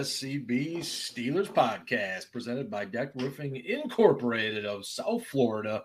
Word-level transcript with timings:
SCB 0.00 0.78
Steelers 0.78 1.48
podcast 1.48 2.32
presented 2.32 2.70
by 2.70 2.86
Deck 2.86 3.10
Roofing 3.16 3.56
Incorporated 3.56 4.64
of 4.64 4.86
South 4.86 5.26
Florida. 5.26 5.84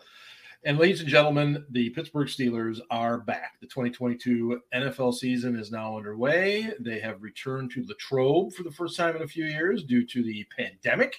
And, 0.64 0.78
ladies 0.78 1.01
and 1.01 1.10
gentlemen, 1.10 1.65
the 1.71 1.89
Pittsburgh 1.89 2.29
Steelers 2.29 2.79
are 2.89 3.18
back. 3.18 3.59
The 3.59 3.68
2022 3.68 4.61
NFL 4.73 5.15
season 5.15 5.59
is 5.59 5.70
now 5.70 5.97
underway. 5.97 6.71
They 6.79 7.01
have 7.01 7.23
returned 7.23 7.71
to 7.71 7.86
Latrobe 7.86 8.54
for 8.54 8.64
the 8.64 8.71
first 8.71 8.96
time 8.96 9.18
in 9.18 9.21
a 9.21 9.28
few 9.28 9.43
years 9.43 9.83
due 9.83 10.06
to 10.07 10.23
the 10.23 10.45
pandemic. 10.57 11.18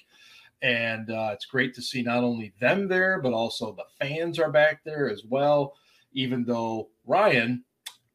And 0.63 1.11
uh, 1.11 1.29
it's 1.33 1.45
great 1.45 1.75
to 1.75 1.83
see 1.83 2.01
not 2.01 2.23
only 2.23 2.51
them 2.59 2.87
there, 2.87 3.21
but 3.21 3.31
also 3.31 3.73
the 3.73 3.85
fans 4.03 4.39
are 4.39 4.51
back 4.51 4.83
there 4.83 5.07
as 5.07 5.21
well, 5.23 5.75
even 6.13 6.45
though 6.45 6.89
Ryan 7.05 7.63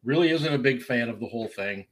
really 0.02 0.30
isn't 0.30 0.52
a 0.52 0.59
big 0.59 0.82
fan 0.82 1.09
of 1.09 1.20
the 1.20 1.28
whole 1.28 1.46
thing, 1.46 1.87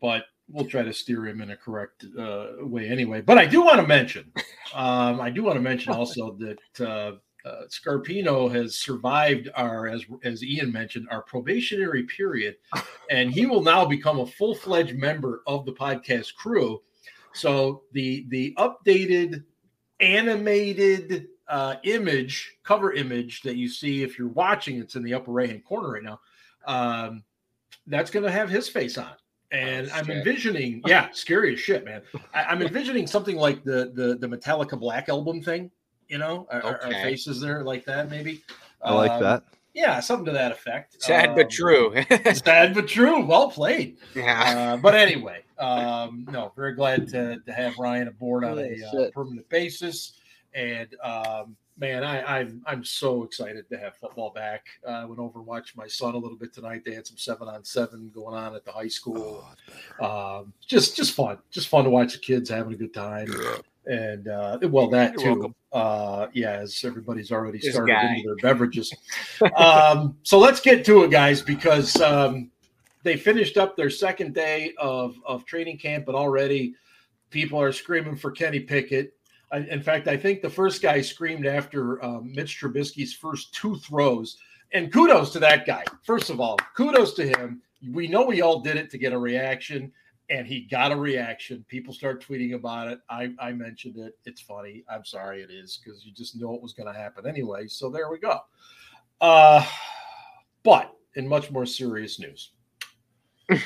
but 0.00 0.24
we'll 0.48 0.66
try 0.66 0.82
to 0.82 0.92
steer 0.92 1.26
him 1.26 1.40
in 1.40 1.50
a 1.50 1.56
correct 1.56 2.04
uh, 2.18 2.48
way 2.60 2.88
anyway. 2.88 3.20
But 3.20 3.38
I 3.38 3.46
do 3.46 3.62
want 3.62 3.76
to 3.76 3.86
mention, 3.86 4.32
um, 4.74 5.20
I 5.20 5.30
do 5.30 5.42
want 5.42 5.56
to 5.56 5.62
mention 5.62 5.92
also 5.94 6.36
that 6.38 6.86
uh, 6.86 7.12
uh, 7.48 7.62
Scarpino 7.68 8.52
has 8.52 8.76
survived 8.76 9.48
our, 9.54 9.88
as 9.88 10.04
as 10.24 10.44
Ian 10.44 10.72
mentioned, 10.72 11.08
our 11.10 11.22
probationary 11.22 12.04
period, 12.04 12.56
and 13.10 13.32
he 13.32 13.46
will 13.46 13.62
now 13.62 13.84
become 13.84 14.20
a 14.20 14.26
full 14.26 14.54
fledged 14.54 14.96
member 14.96 15.42
of 15.46 15.64
the 15.66 15.72
podcast 15.72 16.34
crew. 16.34 16.82
So 17.32 17.82
the 17.92 18.26
the 18.28 18.54
updated 18.58 19.44
animated 20.00 21.28
uh, 21.48 21.76
image 21.84 22.58
cover 22.64 22.92
image 22.92 23.42
that 23.42 23.56
you 23.56 23.68
see 23.68 24.02
if 24.02 24.18
you're 24.18 24.28
watching, 24.28 24.78
it's 24.78 24.96
in 24.96 25.02
the 25.02 25.14
upper 25.14 25.32
right 25.32 25.50
hand 25.50 25.64
corner 25.64 25.92
right 25.92 26.02
now. 26.02 26.20
Um, 26.66 27.24
that's 27.86 28.10
going 28.10 28.24
to 28.24 28.30
have 28.30 28.48
his 28.48 28.68
face 28.68 28.96
on. 28.96 29.14
And 29.52 29.90
oh, 29.92 29.96
I'm 29.96 30.10
envisioning, 30.10 30.82
yeah, 30.86 31.08
scary 31.12 31.52
as 31.52 31.60
shit, 31.60 31.84
man. 31.84 32.02
I, 32.34 32.52
am 32.52 32.62
envisioning 32.62 33.06
something 33.06 33.36
like 33.36 33.62
the 33.62 33.92
the 33.94 34.16
the 34.18 34.26
Metallica 34.26 34.80
Black 34.80 35.10
album 35.10 35.42
thing, 35.42 35.70
you 36.08 36.18
know, 36.18 36.48
our, 36.50 36.76
okay. 36.76 36.86
our 36.86 37.02
faces 37.02 37.40
there 37.40 37.62
like 37.62 37.84
that, 37.84 38.10
maybe. 38.10 38.42
I 38.82 38.94
like 38.94 39.10
um, 39.12 39.22
that. 39.22 39.44
Yeah, 39.74 40.00
something 40.00 40.26
to 40.26 40.32
that 40.32 40.52
effect. 40.52 41.02
Sad 41.02 41.30
um, 41.30 41.34
but 41.36 41.50
true. 41.50 41.94
sad 42.34 42.74
but 42.74 42.88
true. 42.88 43.24
Well 43.24 43.50
played. 43.50 43.96
Yeah. 44.14 44.74
Uh, 44.74 44.76
but 44.76 44.94
anyway, 44.94 45.44
um, 45.58 46.26
no, 46.30 46.52
very 46.56 46.74
glad 46.74 47.08
to, 47.08 47.38
to 47.38 47.52
have 47.52 47.78
Ryan 47.78 48.08
aboard 48.08 48.44
on 48.44 48.58
a 48.58 48.76
uh, 48.84 49.10
permanent 49.12 49.48
basis. 49.48 50.12
And 50.54 50.88
um, 51.02 51.56
man, 51.78 52.04
I, 52.04 52.38
I'm 52.38 52.62
I'm 52.66 52.84
so 52.84 53.24
excited 53.24 53.68
to 53.70 53.78
have 53.78 53.96
football 53.96 54.30
back. 54.30 54.66
Uh, 54.86 54.90
I 54.90 55.04
went 55.04 55.20
over 55.20 55.38
and 55.38 55.46
watched 55.46 55.76
my 55.76 55.86
son 55.86 56.14
a 56.14 56.18
little 56.18 56.36
bit 56.36 56.52
tonight. 56.52 56.82
They 56.84 56.94
had 56.94 57.06
some 57.06 57.16
seven 57.16 57.48
on 57.48 57.64
seven 57.64 58.10
going 58.14 58.36
on 58.36 58.54
at 58.54 58.64
the 58.64 58.72
high 58.72 58.88
school. 58.88 59.44
Oh, 60.00 60.38
um, 60.38 60.52
just 60.66 60.96
just 60.96 61.14
fun, 61.14 61.38
just 61.50 61.68
fun 61.68 61.84
to 61.84 61.90
watch 61.90 62.12
the 62.12 62.18
kids 62.18 62.50
having 62.50 62.72
a 62.72 62.76
good 62.76 62.94
time. 62.94 63.28
And 63.86 64.28
uh, 64.28 64.58
well, 64.62 64.88
that 64.90 65.14
You're 65.20 65.34
too. 65.34 65.54
Uh, 65.72 66.28
yeah, 66.34 66.52
as 66.52 66.84
everybody's 66.84 67.32
already 67.32 67.58
started 67.58 67.94
into 67.94 68.28
their 68.28 68.36
beverages. 68.36 68.92
um, 69.56 70.16
so 70.22 70.38
let's 70.38 70.60
get 70.60 70.84
to 70.84 71.02
it, 71.02 71.10
guys, 71.10 71.42
because 71.42 72.00
um, 72.00 72.50
they 73.02 73.16
finished 73.16 73.56
up 73.56 73.76
their 73.76 73.90
second 73.90 74.34
day 74.34 74.74
of 74.78 75.16
of 75.24 75.44
training 75.46 75.78
camp, 75.78 76.06
and 76.08 76.16
already 76.16 76.74
people 77.30 77.60
are 77.60 77.72
screaming 77.72 78.14
for 78.14 78.30
Kenny 78.30 78.60
Pickett 78.60 79.14
in 79.52 79.82
fact, 79.82 80.08
I 80.08 80.16
think 80.16 80.40
the 80.40 80.50
first 80.50 80.80
guy 80.82 81.00
screamed 81.00 81.46
after 81.46 82.02
um, 82.04 82.32
Mitch 82.34 82.60
Trubisky's 82.60 83.14
first 83.14 83.54
two 83.54 83.76
throws. 83.76 84.38
And 84.72 84.90
kudos 84.90 85.32
to 85.32 85.38
that 85.40 85.66
guy. 85.66 85.84
First 86.02 86.30
of 86.30 86.40
all, 86.40 86.56
kudos 86.74 87.12
to 87.14 87.26
him. 87.26 87.60
We 87.92 88.08
know 88.08 88.24
we 88.24 88.40
all 88.40 88.60
did 88.60 88.76
it 88.76 88.90
to 88.90 88.98
get 88.98 89.12
a 89.12 89.18
reaction, 89.18 89.92
and 90.30 90.46
he 90.46 90.62
got 90.62 90.92
a 90.92 90.96
reaction. 90.96 91.64
People 91.68 91.92
start 91.92 92.24
tweeting 92.24 92.54
about 92.54 92.88
it. 92.88 93.00
I, 93.10 93.34
I 93.38 93.52
mentioned 93.52 93.98
it. 93.98 94.16
It's 94.24 94.40
funny. 94.40 94.84
I'm 94.88 95.04
sorry 95.04 95.42
it 95.42 95.50
is 95.50 95.78
because 95.82 96.06
you 96.06 96.12
just 96.12 96.40
know 96.40 96.54
it 96.54 96.62
was 96.62 96.72
going 96.72 96.90
to 96.90 96.98
happen 96.98 97.26
anyway. 97.26 97.68
So 97.68 97.90
there 97.90 98.08
we 98.08 98.18
go. 98.18 98.38
Uh, 99.20 99.64
but 100.62 100.94
in 101.16 101.28
much 101.28 101.50
more 101.50 101.66
serious 101.66 102.18
news, 102.18 102.52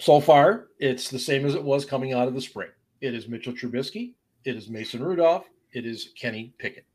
so 0.00 0.20
far 0.20 0.68
it's 0.78 1.10
the 1.10 1.18
same 1.18 1.44
as 1.44 1.56
it 1.56 1.62
was 1.62 1.84
coming 1.84 2.12
out 2.12 2.28
of 2.28 2.34
the 2.34 2.40
spring. 2.40 2.70
It 3.00 3.14
is 3.14 3.26
Mitchell 3.26 3.52
Trubisky 3.52 4.14
it 4.44 4.56
is 4.56 4.68
Mason 4.68 5.02
Rudolph, 5.02 5.46
it 5.72 5.86
is 5.86 6.10
Kenny 6.18 6.54
Pickett. 6.58 6.86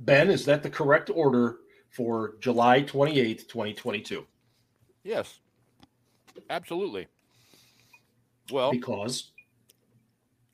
Ben, 0.00 0.30
is 0.30 0.44
that 0.46 0.62
the 0.62 0.70
correct 0.70 1.10
order 1.12 1.58
for 1.90 2.36
July 2.40 2.82
28th, 2.82 3.48
2022? 3.48 4.26
Yes. 5.02 5.40
Absolutely. 6.48 7.06
Well, 8.50 8.70
because 8.70 9.32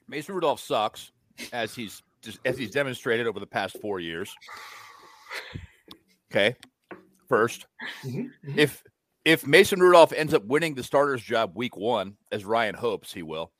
Mason 0.09 0.35
Rudolph 0.35 0.61
sucks 0.61 1.13
as 1.53 1.75
he's 1.75 2.03
as 2.45 2.59
he's 2.59 2.71
demonstrated 2.71 3.27
over 3.27 3.39
the 3.39 3.47
past 3.47 3.81
4 3.81 4.01
years. 4.01 4.35
Okay. 6.31 6.57
1st 7.31 7.65
mm-hmm, 8.05 8.21
mm-hmm. 8.21 8.59
if 8.59 8.85
if 9.25 9.47
Mason 9.47 9.81
Rudolph 9.81 10.13
ends 10.13 10.33
up 10.33 10.45
winning 10.45 10.75
the 10.75 10.85
starter's 10.85 11.23
job 11.23 11.53
week 11.57 11.77
1 11.77 12.17
as 12.31 12.45
Ryan 12.45 12.75
hopes 12.75 13.13
he 13.13 13.23
will, 13.23 13.53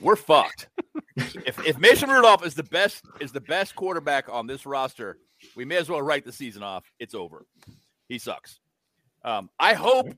we're 0.00 0.16
fucked. 0.16 0.68
if, 1.16 1.64
if 1.66 1.78
Mason 1.78 2.10
Rudolph 2.10 2.44
is 2.44 2.54
the 2.54 2.62
best 2.62 3.04
is 3.20 3.32
the 3.32 3.40
best 3.40 3.74
quarterback 3.74 4.28
on 4.28 4.46
this 4.46 4.66
roster, 4.66 5.18
we 5.56 5.64
may 5.64 5.76
as 5.76 5.88
well 5.88 6.02
write 6.02 6.24
the 6.24 6.32
season 6.32 6.62
off. 6.62 6.90
It's 6.98 7.14
over. 7.14 7.46
He 8.08 8.18
sucks. 8.18 8.60
Um, 9.24 9.50
I 9.58 9.74
hope, 9.74 10.14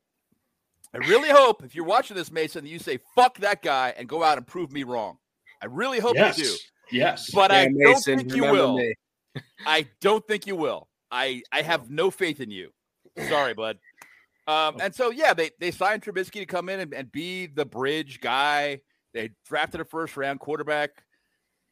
I 0.95 0.99
really 0.99 1.31
hope, 1.31 1.65
if 1.65 1.75
you're 1.75 1.85
watching 1.85 2.17
this, 2.17 2.31
Mason, 2.31 2.65
that 2.65 2.71
you 2.71 2.79
say 2.79 2.99
"fuck 3.15 3.39
that 3.39 3.63
guy" 3.63 3.95
and 3.97 4.09
go 4.09 4.23
out 4.23 4.39
and 4.39 4.47
prove 4.47 4.73
me 4.73 4.83
wrong. 4.83 5.19
I 5.63 5.67
really 5.67 5.99
hope 5.99 6.15
yes. 6.17 6.39
you 6.39 6.45
do. 6.45 6.57
Yes, 6.93 7.31
but 7.33 7.51
I 7.51 7.69
don't 7.69 8.03
think 8.03 8.35
you 8.35 8.43
will. 8.43 8.81
I 9.67 9.87
don't 10.01 10.27
think 10.27 10.47
you 10.47 10.57
will. 10.57 10.89
I 11.11 11.43
I 11.53 11.63
have 11.63 11.91
no 11.91 12.11
faith 12.11 12.41
in 12.41 12.51
you. 12.51 12.71
Sorry, 13.29 13.55
bud. 13.55 13.79
Um, 14.47 14.77
and 14.81 14.95
so 14.95 15.11
yeah, 15.11 15.35
they 15.35 15.51
they 15.61 15.71
signed 15.71 16.03
Trubisky 16.03 16.41
to 16.41 16.47
come 16.47 16.69
in 16.69 16.81
and, 16.81 16.95
and 16.95 17.13
be 17.13 17.47
the 17.47 17.65
bridge 17.65 18.21
guy 18.21 18.81
they 19.13 19.31
drafted 19.47 19.81
a 19.81 19.85
first 19.85 20.17
round 20.17 20.41
quarterback 20.41 21.05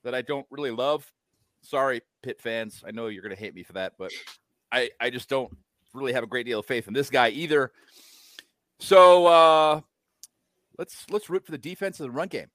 that 0.04 0.14
I 0.14 0.22
don't 0.22 0.46
really 0.50 0.70
love. 0.70 1.10
Sorry, 1.62 2.02
Pitt 2.22 2.40
fans. 2.40 2.82
I 2.86 2.90
know 2.90 3.08
you're 3.08 3.22
going 3.22 3.34
to 3.34 3.40
hate 3.40 3.54
me 3.54 3.62
for 3.62 3.74
that, 3.74 3.94
but 3.98 4.12
I, 4.70 4.90
I 5.00 5.10
just 5.10 5.28
don't 5.28 5.54
really 5.94 6.12
have 6.12 6.22
a 6.22 6.28
great 6.28 6.46
deal 6.46 6.60
of 6.60 6.66
faith 6.66 6.88
in 6.88 6.94
this 6.94 7.10
guy 7.10 7.30
either. 7.30 7.72
So 8.80 9.26
uh, 9.26 9.80
let's 10.78 11.04
let's 11.10 11.28
root 11.28 11.44
for 11.44 11.52
the 11.52 11.58
defense 11.58 11.98
of 12.00 12.04
the 12.04 12.10
run 12.10 12.28
game. 12.28 12.50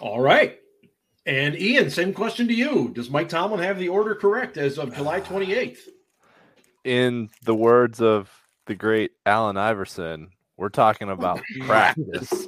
All 0.00 0.20
right. 0.20 0.58
And 1.26 1.60
Ian, 1.60 1.90
same 1.90 2.14
question 2.14 2.48
to 2.48 2.54
you. 2.54 2.90
Does 2.94 3.10
Mike 3.10 3.28
Tomlin 3.28 3.60
have 3.60 3.78
the 3.78 3.88
order 3.88 4.14
correct 4.14 4.56
as 4.56 4.78
of 4.78 4.94
July 4.94 5.20
28th? 5.20 5.80
In 6.84 7.28
the 7.44 7.54
words 7.54 8.00
of 8.00 8.30
the 8.66 8.74
great 8.74 9.12
Allen 9.26 9.56
Iverson, 9.58 10.30
we're 10.56 10.70
talking 10.70 11.10
about 11.10 11.42
practice. 11.60 12.46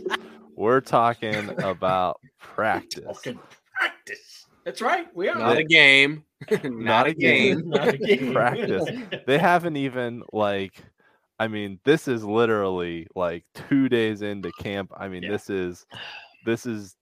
We're 0.62 0.81
talking 0.81 1.50
about 1.61 2.21
practice. 2.39 3.03
Talking 3.03 3.41
practice. 3.77 4.47
That's 4.65 4.81
right. 4.81 5.09
We 5.12 5.28
are. 5.28 5.37
Not 5.37 5.59
a 5.59 5.65
game. 5.65 6.23
Not 6.62 7.09
a 7.09 7.14
game. 7.14 7.69
Not 7.69 7.88
a 7.88 7.99
game. 7.99 8.32
practice. 8.32 8.88
They 9.26 9.38
haven't 9.38 9.76
even 9.76 10.23
like 10.32 10.81
I 11.41 11.49
mean, 11.49 11.81
this 11.82 12.06
is 12.06 12.23
literally 12.23 13.09
like 13.17 13.44
two 13.69 13.88
days 13.88 14.23
into 14.23 14.53
camp. 14.61 14.93
I 14.97 15.09
mean, 15.09 15.25
yeah. 15.25 15.32
this 15.32 15.50
is 15.50 15.85
this 16.47 16.65
is 16.65 16.94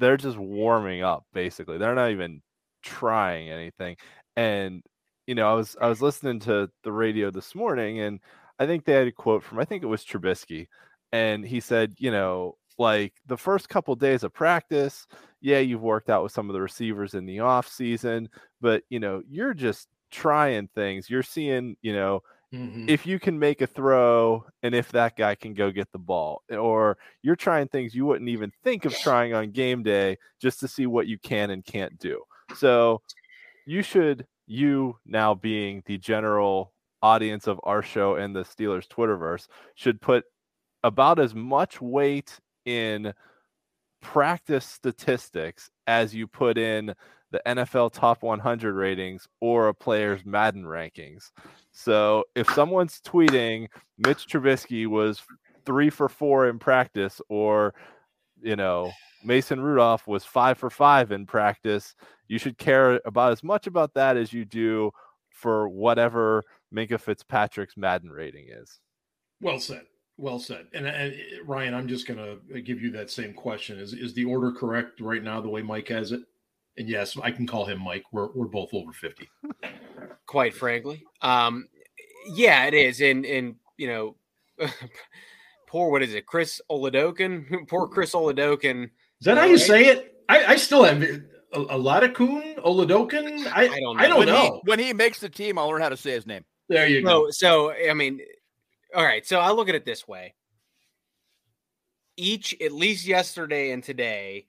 they're 0.00 0.16
just 0.16 0.36
warming 0.36 1.04
up 1.04 1.26
basically. 1.32 1.78
They're 1.78 1.94
not 1.94 2.10
even 2.10 2.42
trying 2.82 3.50
anything. 3.50 3.94
And 4.34 4.82
you 5.28 5.36
know, 5.36 5.48
I 5.48 5.54
was 5.54 5.76
I 5.80 5.86
was 5.86 6.02
listening 6.02 6.40
to 6.40 6.68
the 6.82 6.90
radio 6.90 7.30
this 7.30 7.54
morning 7.54 8.00
and 8.00 8.18
I 8.58 8.66
think 8.66 8.84
they 8.84 8.94
had 8.94 9.06
a 9.06 9.12
quote 9.12 9.44
from 9.44 9.60
I 9.60 9.64
think 9.64 9.84
it 9.84 9.86
was 9.86 10.04
Trubisky 10.04 10.66
and 11.14 11.46
he 11.46 11.60
said, 11.60 11.94
you 11.98 12.10
know, 12.10 12.56
like 12.78 13.14
the 13.26 13.36
first 13.36 13.68
couple 13.68 13.94
days 13.94 14.24
of 14.24 14.32
practice, 14.32 15.06
yeah, 15.40 15.58
you've 15.58 15.82
worked 15.82 16.10
out 16.10 16.22
with 16.22 16.32
some 16.32 16.48
of 16.48 16.54
the 16.54 16.60
receivers 16.60 17.14
in 17.14 17.26
the 17.26 17.40
off 17.40 17.68
season, 17.68 18.28
but 18.60 18.82
you 18.88 19.00
know, 19.00 19.22
you're 19.28 19.54
just 19.54 19.88
trying 20.10 20.68
things. 20.74 21.10
You're 21.10 21.22
seeing, 21.22 21.76
you 21.82 21.92
know, 21.92 22.22
mm-hmm. 22.52 22.88
if 22.88 23.06
you 23.06 23.18
can 23.18 23.38
make 23.38 23.60
a 23.60 23.66
throw 23.66 24.44
and 24.62 24.74
if 24.74 24.90
that 24.92 25.16
guy 25.16 25.34
can 25.34 25.54
go 25.54 25.70
get 25.70 25.90
the 25.92 25.98
ball, 25.98 26.42
or 26.50 26.98
you're 27.22 27.36
trying 27.36 27.68
things 27.68 27.94
you 27.94 28.06
wouldn't 28.06 28.30
even 28.30 28.52
think 28.62 28.84
of 28.84 28.94
trying 28.94 29.34
on 29.34 29.50
game 29.50 29.82
day 29.82 30.18
just 30.40 30.60
to 30.60 30.68
see 30.68 30.86
what 30.86 31.06
you 31.06 31.18
can 31.18 31.50
and 31.50 31.64
can't 31.64 31.98
do. 31.98 32.22
So 32.56 33.02
you 33.66 33.82
should, 33.82 34.26
you 34.46 34.98
now 35.06 35.34
being 35.34 35.82
the 35.86 35.98
general 35.98 36.72
audience 37.02 37.46
of 37.46 37.60
our 37.64 37.82
show 37.82 38.14
and 38.14 38.34
the 38.34 38.44
Steelers 38.44 38.88
Twitterverse, 38.88 39.46
should 39.74 40.00
put 40.00 40.24
about 40.82 41.18
as 41.18 41.34
much 41.34 41.80
weight 41.80 42.38
in 42.64 43.12
practice 44.00 44.66
statistics 44.66 45.70
as 45.86 46.14
you 46.14 46.26
put 46.26 46.58
in 46.58 46.94
the 47.30 47.42
NFL 47.46 47.92
top 47.92 48.22
100 48.22 48.74
ratings 48.74 49.26
or 49.40 49.68
a 49.68 49.74
player's 49.74 50.24
Madden 50.24 50.64
rankings. 50.64 51.30
So 51.72 52.24
if 52.36 52.48
someone's 52.54 53.00
tweeting 53.00 53.68
Mitch 53.98 54.26
Trubisky 54.28 54.86
was 54.86 55.22
three 55.66 55.90
for 55.90 56.08
four 56.08 56.48
in 56.48 56.58
practice, 56.58 57.20
or 57.28 57.74
you 58.40 58.56
know, 58.56 58.92
Mason 59.24 59.60
Rudolph 59.60 60.06
was 60.06 60.24
five 60.24 60.58
for 60.58 60.70
five 60.70 61.10
in 61.10 61.26
practice. 61.26 61.96
You 62.28 62.38
should 62.38 62.58
care 62.58 63.00
about 63.04 63.32
as 63.32 63.42
much 63.42 63.66
about 63.66 63.94
that 63.94 64.16
as 64.16 64.32
you 64.32 64.44
do 64.44 64.90
for 65.30 65.68
whatever 65.68 66.42
Minkah 66.72 67.00
Fitzpatrick's 67.00 67.76
Madden 67.76 68.10
rating 68.10 68.46
is. 68.48 68.78
Well 69.40 69.58
said. 69.58 69.86
Well 70.16 70.38
said. 70.38 70.66
And, 70.72 70.86
and 70.86 71.12
eh, 71.12 71.16
Ryan, 71.44 71.74
I'm 71.74 71.88
just 71.88 72.06
going 72.06 72.18
to 72.18 72.56
eh, 72.56 72.60
give 72.60 72.80
you 72.80 72.90
that 72.92 73.10
same 73.10 73.34
question. 73.34 73.78
Is 73.78 73.92
is 73.92 74.14
the 74.14 74.24
order 74.24 74.52
correct 74.52 75.00
right 75.00 75.22
now, 75.22 75.40
the 75.40 75.48
way 75.48 75.62
Mike 75.62 75.88
has 75.88 76.12
it? 76.12 76.20
And 76.76 76.88
yes, 76.88 77.16
I 77.20 77.30
can 77.30 77.46
call 77.46 77.64
him 77.64 77.80
Mike. 77.80 78.04
We're 78.12 78.28
we're 78.32 78.46
both 78.46 78.72
over 78.72 78.92
50. 78.92 79.28
Quite 80.26 80.54
frankly, 80.54 81.04
um, 81.20 81.66
yeah, 82.28 82.64
it 82.66 82.74
is. 82.74 83.00
And 83.00 83.26
and 83.26 83.56
you 83.76 83.88
know, 83.88 84.16
poor 85.68 85.90
what 85.90 86.02
is 86.02 86.14
it, 86.14 86.26
Chris 86.26 86.60
Oladokun? 86.70 87.66
poor 87.68 87.88
Chris 87.88 88.12
Oladokun. 88.12 88.84
Is 88.84 89.24
that 89.24 89.36
how 89.36 89.44
you 89.44 89.58
say 89.58 89.86
it? 89.86 90.22
I, 90.28 90.44
I 90.44 90.56
still 90.56 90.84
have 90.84 91.02
eh, 91.02 91.18
a, 91.52 91.58
a 91.58 91.78
lot 91.78 92.04
of 92.04 92.14
Coon 92.14 92.54
Oladokun. 92.58 93.46
I, 93.52 93.62
I 93.62 93.80
don't 93.80 93.96
know. 93.96 94.02
I 94.02 94.06
don't 94.06 94.18
when 94.18 94.28
know. 94.28 94.42
He, 94.42 94.70
when 94.70 94.78
he 94.78 94.92
makes 94.92 95.18
the 95.18 95.28
team, 95.28 95.58
I'll 95.58 95.68
learn 95.68 95.82
how 95.82 95.88
to 95.88 95.96
say 95.96 96.12
his 96.12 96.26
name. 96.26 96.44
There 96.68 96.86
you 96.86 97.02
go. 97.02 97.26
So, 97.30 97.72
so 97.72 97.90
I 97.90 97.94
mean, 97.94 98.20
all 98.94 99.04
right. 99.04 99.26
So 99.26 99.40
I 99.40 99.50
look 99.52 99.68
at 99.68 99.74
it 99.74 99.84
this 99.84 100.06
way. 100.06 100.34
Each, 102.16 102.54
at 102.60 102.72
least 102.72 103.06
yesterday 103.06 103.72
and 103.72 103.82
today, 103.82 104.46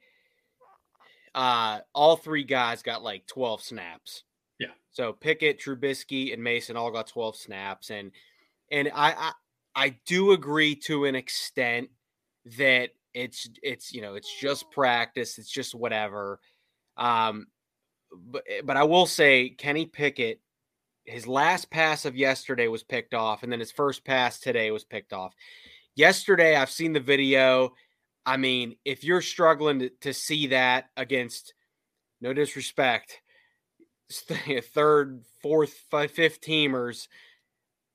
uh, 1.34 1.80
all 1.94 2.16
three 2.16 2.44
guys 2.44 2.82
got 2.82 3.04
like 3.04 3.26
12 3.28 3.62
snaps. 3.62 4.24
Yeah. 4.60 4.68
So 4.92 5.14
Pickett, 5.14 5.60
Trubisky, 5.60 6.34
and 6.34 6.44
Mason 6.44 6.78
all 6.78 6.92
got 6.92 7.08
12 7.08 7.36
snaps. 7.36 7.90
And 7.90 8.12
and 8.72 8.90
I, 8.96 9.12
I 9.14 9.32
I 9.76 9.96
do 10.06 10.32
agree 10.32 10.76
to 10.76 11.06
an 11.06 11.16
extent 11.16 11.90
that 12.58 12.92
it's 13.14 13.50
it's 13.62 13.94
you 13.94 14.02
know 14.02 14.16
it's 14.16 14.34
just 14.40 14.72
practice, 14.72 15.38
it's 15.38 15.52
just 15.52 15.76
whatever. 15.76 16.40
Um 16.98 17.48
but 18.12 18.44
but 18.64 18.78
I 18.78 18.84
will 18.84 19.06
say 19.06 19.50
Kenny 19.50 19.86
Pickett 19.86 20.40
his 21.06 21.28
last 21.28 21.70
pass 21.70 22.06
of 22.06 22.16
yesterday 22.16 22.68
was 22.68 22.84
picked 22.84 23.14
off, 23.14 23.44
and 23.44 23.52
then 23.52 23.60
his 23.60 23.72
first 23.72 24.04
pass 24.04 24.40
today 24.40 24.72
was 24.72 24.84
picked 24.84 25.14
off. 25.14 25.34
Yesterday, 25.96 26.56
I've 26.56 26.72
seen 26.72 26.94
the 26.94 27.00
video. 27.00 27.74
I 28.26 28.38
mean, 28.38 28.76
if 28.84 29.04
you're 29.04 29.22
struggling 29.22 29.80
to, 29.80 29.90
to 30.02 30.14
see 30.14 30.48
that 30.48 30.90
against, 30.98 31.54
no 32.22 32.34
disrespect, 32.34 33.22
third, 34.74 35.24
fourth, 35.42 35.86
fifth 35.92 36.42
teamers, 36.42 37.08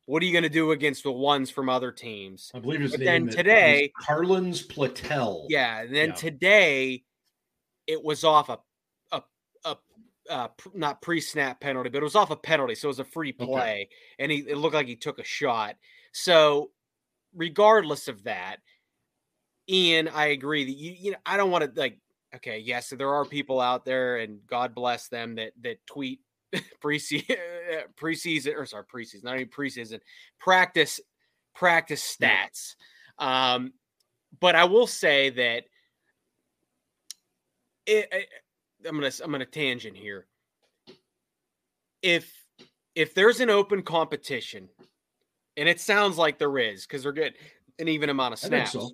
what 0.07 0.23
are 0.23 0.27
you 0.27 0.33
going 0.33 0.45
to 0.45 0.49
do 0.49 0.71
against 0.71 1.03
the 1.03 1.13
ones 1.13 1.51
from 1.51 1.69
other 1.69 1.93
teams? 1.93 2.51
I 2.55 2.61
believe 2.61 2.81
his 2.81 2.93
but 2.93 3.01
name 3.01 3.27
then 3.27 3.37
today, 3.37 3.93
Carlins 4.01 4.67
Platel. 4.67 5.47
Yeah, 5.49 5.83
and 5.83 5.95
then 5.95 6.09
yeah. 6.09 6.15
today, 6.15 7.05
it 7.87 8.03
was 8.03 8.25
off 8.25 8.49
a 8.49 8.59
uh, 10.31 10.49
not 10.75 11.03
pre-snap 11.03 11.61
penalty, 11.61 11.91
but 11.91 11.99
it 11.99 12.05
was 12.05 12.17
off 12.17 12.31
a 12.31 12.37
penalty, 12.37 12.75
so 12.75 12.87
it 12.87 12.89
was 12.89 12.99
a 13.01 13.05
free 13.05 13.33
play, 13.33 13.47
okay. 13.47 13.89
and 14.19 14.33
he 14.33 14.39
it 14.39 14.57
looked 14.57 14.75
like 14.75 14.87
he 14.87 14.97
took 14.97 15.19
a 15.19 15.25
shot. 15.25 15.77
So, 16.13 16.71
regardless 17.35 18.09
of 18.09 18.25
that, 18.25 18.59
Ian, 19.69 20.09
I 20.09 20.27
agree 20.27 20.65
that 20.65 20.73
you 20.73 20.95
you 20.99 21.11
know 21.13 21.19
I 21.27 21.37
don't 21.37 21.51
want 21.51 21.75
to 21.75 21.81
like 21.81 21.99
okay, 22.37 22.59
yes, 22.59 22.91
there 22.97 23.13
are 23.13 23.25
people 23.25 23.61
out 23.61 23.85
there, 23.85 24.19
and 24.19 24.39
God 24.47 24.75
bless 24.75 25.09
them 25.09 25.35
that 25.37 25.53
that 25.63 25.85
tweet 25.87 26.21
preseason 26.83 27.37
preseason 28.01 28.57
or 28.57 28.67
sorry 28.67 28.85
preseason, 28.85 29.25
not 29.25 29.37
even 29.37 29.49
preseason 29.49 30.01
practice 30.39 31.01
practice 31.55 32.17
stats. 32.17 32.77
Um, 33.19 33.73
but 34.41 34.55
I 34.55 34.65
will 34.65 34.87
say 34.87 35.31
that 35.31 35.65
it, 37.87 38.09
it 38.13 38.29
I'm 38.87 38.95
gonna 38.95 39.11
I'm 39.23 39.31
gonna 39.31 39.47
tangent 39.47 39.97
here. 39.97 40.27
If 42.03 42.33
if 42.95 43.15
there's 43.15 43.41
an 43.41 43.51
open 43.51 43.83
competition, 43.83 44.69
and 45.57 45.69
it 45.69 45.81
sounds 45.81 46.19
like 46.19 46.39
there 46.39 46.59
is 46.59 46.87
because 46.87 47.03
they're 47.03 47.13
getting 47.13 47.39
an 47.79 47.89
even 47.89 48.11
amount 48.11 48.35
of 48.35 48.39
snaps. 48.39 48.73
So. 48.73 48.91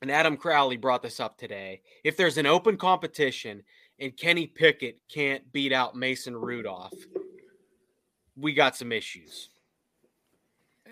And 0.00 0.10
Adam 0.10 0.36
Crowley 0.36 0.76
brought 0.76 1.02
this 1.02 1.18
up 1.18 1.36
today. 1.36 1.82
If 2.04 2.16
there's 2.16 2.38
an 2.38 2.46
open 2.46 2.76
competition 2.76 3.62
and 3.98 4.16
Kenny 4.16 4.46
Pickett 4.46 5.00
can't 5.12 5.50
beat 5.52 5.72
out 5.72 5.96
Mason 5.96 6.36
Rudolph, 6.36 6.94
we 8.36 8.54
got 8.54 8.76
some 8.76 8.92
issues. 8.92 9.48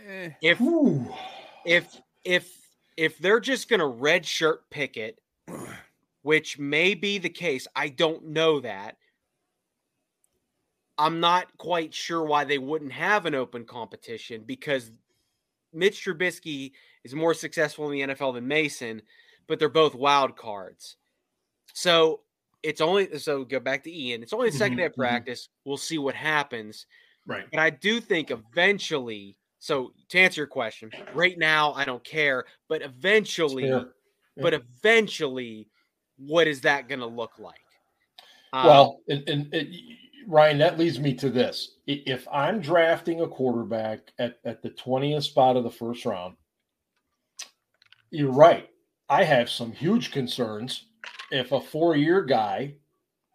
Eh. 0.08 0.30
If 0.42 0.60
Ooh. 0.60 1.06
if 1.64 2.00
if 2.24 2.52
if 2.96 3.18
they're 3.18 3.40
just 3.40 3.68
gonna 3.68 3.84
redshirt 3.84 4.58
Pickett 4.70 5.20
which 6.26 6.58
may 6.58 6.92
be 6.92 7.18
the 7.18 7.28
case. 7.28 7.68
I 7.76 7.88
don't 7.88 8.26
know 8.26 8.58
that. 8.58 8.96
I'm 10.98 11.20
not 11.20 11.56
quite 11.56 11.94
sure 11.94 12.24
why 12.24 12.42
they 12.42 12.58
wouldn't 12.58 12.90
have 12.90 13.26
an 13.26 13.36
open 13.36 13.64
competition 13.64 14.42
because 14.44 14.90
Mitch 15.72 16.04
Trubisky 16.04 16.72
is 17.04 17.14
more 17.14 17.32
successful 17.32 17.88
in 17.88 18.08
the 18.08 18.12
NFL 18.12 18.34
than 18.34 18.48
Mason, 18.48 19.02
but 19.46 19.60
they're 19.60 19.68
both 19.68 19.94
wild 19.94 20.36
cards. 20.36 20.96
So 21.74 22.22
it's 22.64 22.80
only 22.80 23.16
so 23.20 23.44
go 23.44 23.60
back 23.60 23.84
to 23.84 23.96
Ian. 23.96 24.24
It's 24.24 24.32
only 24.32 24.50
the 24.50 24.58
2nd 24.58 24.60
mm-hmm, 24.70 24.76
day 24.78 24.84
of 24.86 24.92
mm-hmm. 24.92 25.02
practice. 25.02 25.48
We'll 25.64 25.76
see 25.76 25.98
what 25.98 26.16
happens. 26.16 26.86
Right. 27.24 27.46
But 27.52 27.60
I 27.60 27.70
do 27.70 28.00
think 28.00 28.32
eventually. 28.32 29.36
So 29.60 29.92
to 30.08 30.18
answer 30.18 30.40
your 30.40 30.48
question, 30.48 30.90
right 31.14 31.38
now 31.38 31.72
I 31.74 31.84
don't 31.84 32.02
care, 32.02 32.46
but 32.68 32.82
eventually, 32.82 33.68
yeah. 33.68 33.84
but 34.36 34.54
eventually 34.54 35.68
what 36.18 36.46
is 36.46 36.62
that 36.62 36.88
going 36.88 37.00
to 37.00 37.06
look 37.06 37.38
like? 37.38 37.60
Um, 38.52 38.66
well, 38.66 39.00
and, 39.08 39.28
and, 39.28 39.54
and, 39.54 39.74
Ryan, 40.26 40.58
that 40.58 40.78
leads 40.78 40.98
me 40.98 41.14
to 41.14 41.30
this. 41.30 41.76
If 41.86 42.26
I'm 42.32 42.60
drafting 42.60 43.20
a 43.20 43.28
quarterback 43.28 44.12
at, 44.18 44.38
at 44.44 44.62
the 44.62 44.70
20th 44.70 45.22
spot 45.22 45.56
of 45.56 45.64
the 45.64 45.70
first 45.70 46.04
round, 46.04 46.36
you're 48.10 48.32
right. 48.32 48.68
I 49.08 49.24
have 49.24 49.48
some 49.48 49.72
huge 49.72 50.10
concerns 50.10 50.86
if 51.30 51.52
a 51.52 51.60
four 51.60 51.96
year 51.96 52.22
guy 52.22 52.74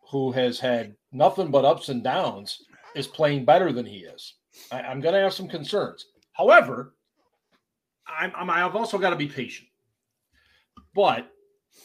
who 0.09 0.31
has 0.31 0.59
had 0.59 0.95
nothing 1.11 1.51
but 1.51 1.65
ups 1.65 1.89
and 1.89 2.03
downs 2.03 2.63
is 2.95 3.07
playing 3.07 3.45
better 3.45 3.71
than 3.71 3.85
he 3.85 3.99
is. 3.99 4.35
I, 4.71 4.81
am 4.81 4.99
going 4.99 5.13
to 5.13 5.21
have 5.21 5.33
some 5.33 5.47
concerns. 5.47 6.07
However, 6.33 6.95
I'm, 8.07 8.33
I'm, 8.35 8.49
I've 8.49 8.75
also 8.75 8.97
got 8.97 9.11
to 9.11 9.15
be 9.15 9.27
patient. 9.27 9.69
But 10.93 11.31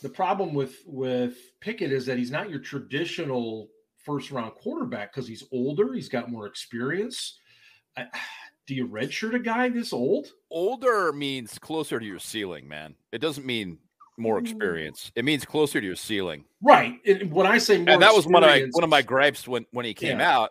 the 0.03 0.09
problem 0.09 0.55
with 0.55 0.83
with 0.87 1.37
Pickett 1.61 1.93
is 1.93 2.07
that 2.07 2.19
he's 2.19 2.31
not 2.31 2.51
your 2.51 2.61
traditional 2.61 3.69
first 4.05 4.31
round 4.31 4.55
quarterback 4.55 5.13
because 5.13 5.29
he's 5.29 5.45
older, 5.53 5.93
he's 5.93 6.09
got 6.09 6.31
more 6.31 6.47
experience. 6.47 7.39
I, 7.97 8.07
do 8.67 8.75
you 8.75 8.89
redshirt 8.89 9.35
a 9.35 9.39
guy 9.39 9.69
this 9.69 9.93
old? 9.93 10.29
Older 10.51 11.13
means 11.13 11.59
closer 11.59 12.01
to 12.01 12.05
your 12.05 12.19
ceiling, 12.19 12.69
man. 12.69 12.95
It 13.13 13.19
doesn't 13.19 13.47
mean 13.47 13.79
more 14.19 14.39
experience. 14.39 15.13
It 15.15 15.25
means 15.25 15.45
closer 15.45 15.81
to 15.81 15.87
your 15.87 15.97
ceiling. 15.97 16.45
Right. 16.63 16.99
And 17.07 17.31
when 17.31 17.47
I 17.47 17.59
say 17.59 17.79
more, 17.79 17.95
and 17.95 18.03
that 18.03 18.15
was 18.15 18.27
one 18.27 18.43
of 18.43 18.49
my 18.49 18.67
one 18.73 18.85
of 18.85 18.91
my 18.91 19.03
gripes 19.03 19.47
when 19.47 19.67
when 19.73 19.85
he 19.85 19.95
came 19.95 20.19
yeah. 20.19 20.37
out 20.37 20.51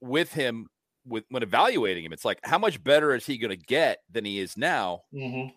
with 0.00 0.32
him 0.32 0.68
with 1.04 1.24
when 1.28 1.42
evaluating 1.42 2.04
him. 2.04 2.12
It's 2.12 2.24
like 2.24 2.38
how 2.42 2.58
much 2.58 2.82
better 2.82 3.14
is 3.14 3.26
he 3.26 3.38
going 3.38 3.50
to 3.50 3.56
get 3.56 3.98
than 4.10 4.24
he 4.24 4.38
is 4.38 4.56
now? 4.56 5.02
Mm-hmm. 5.14 5.54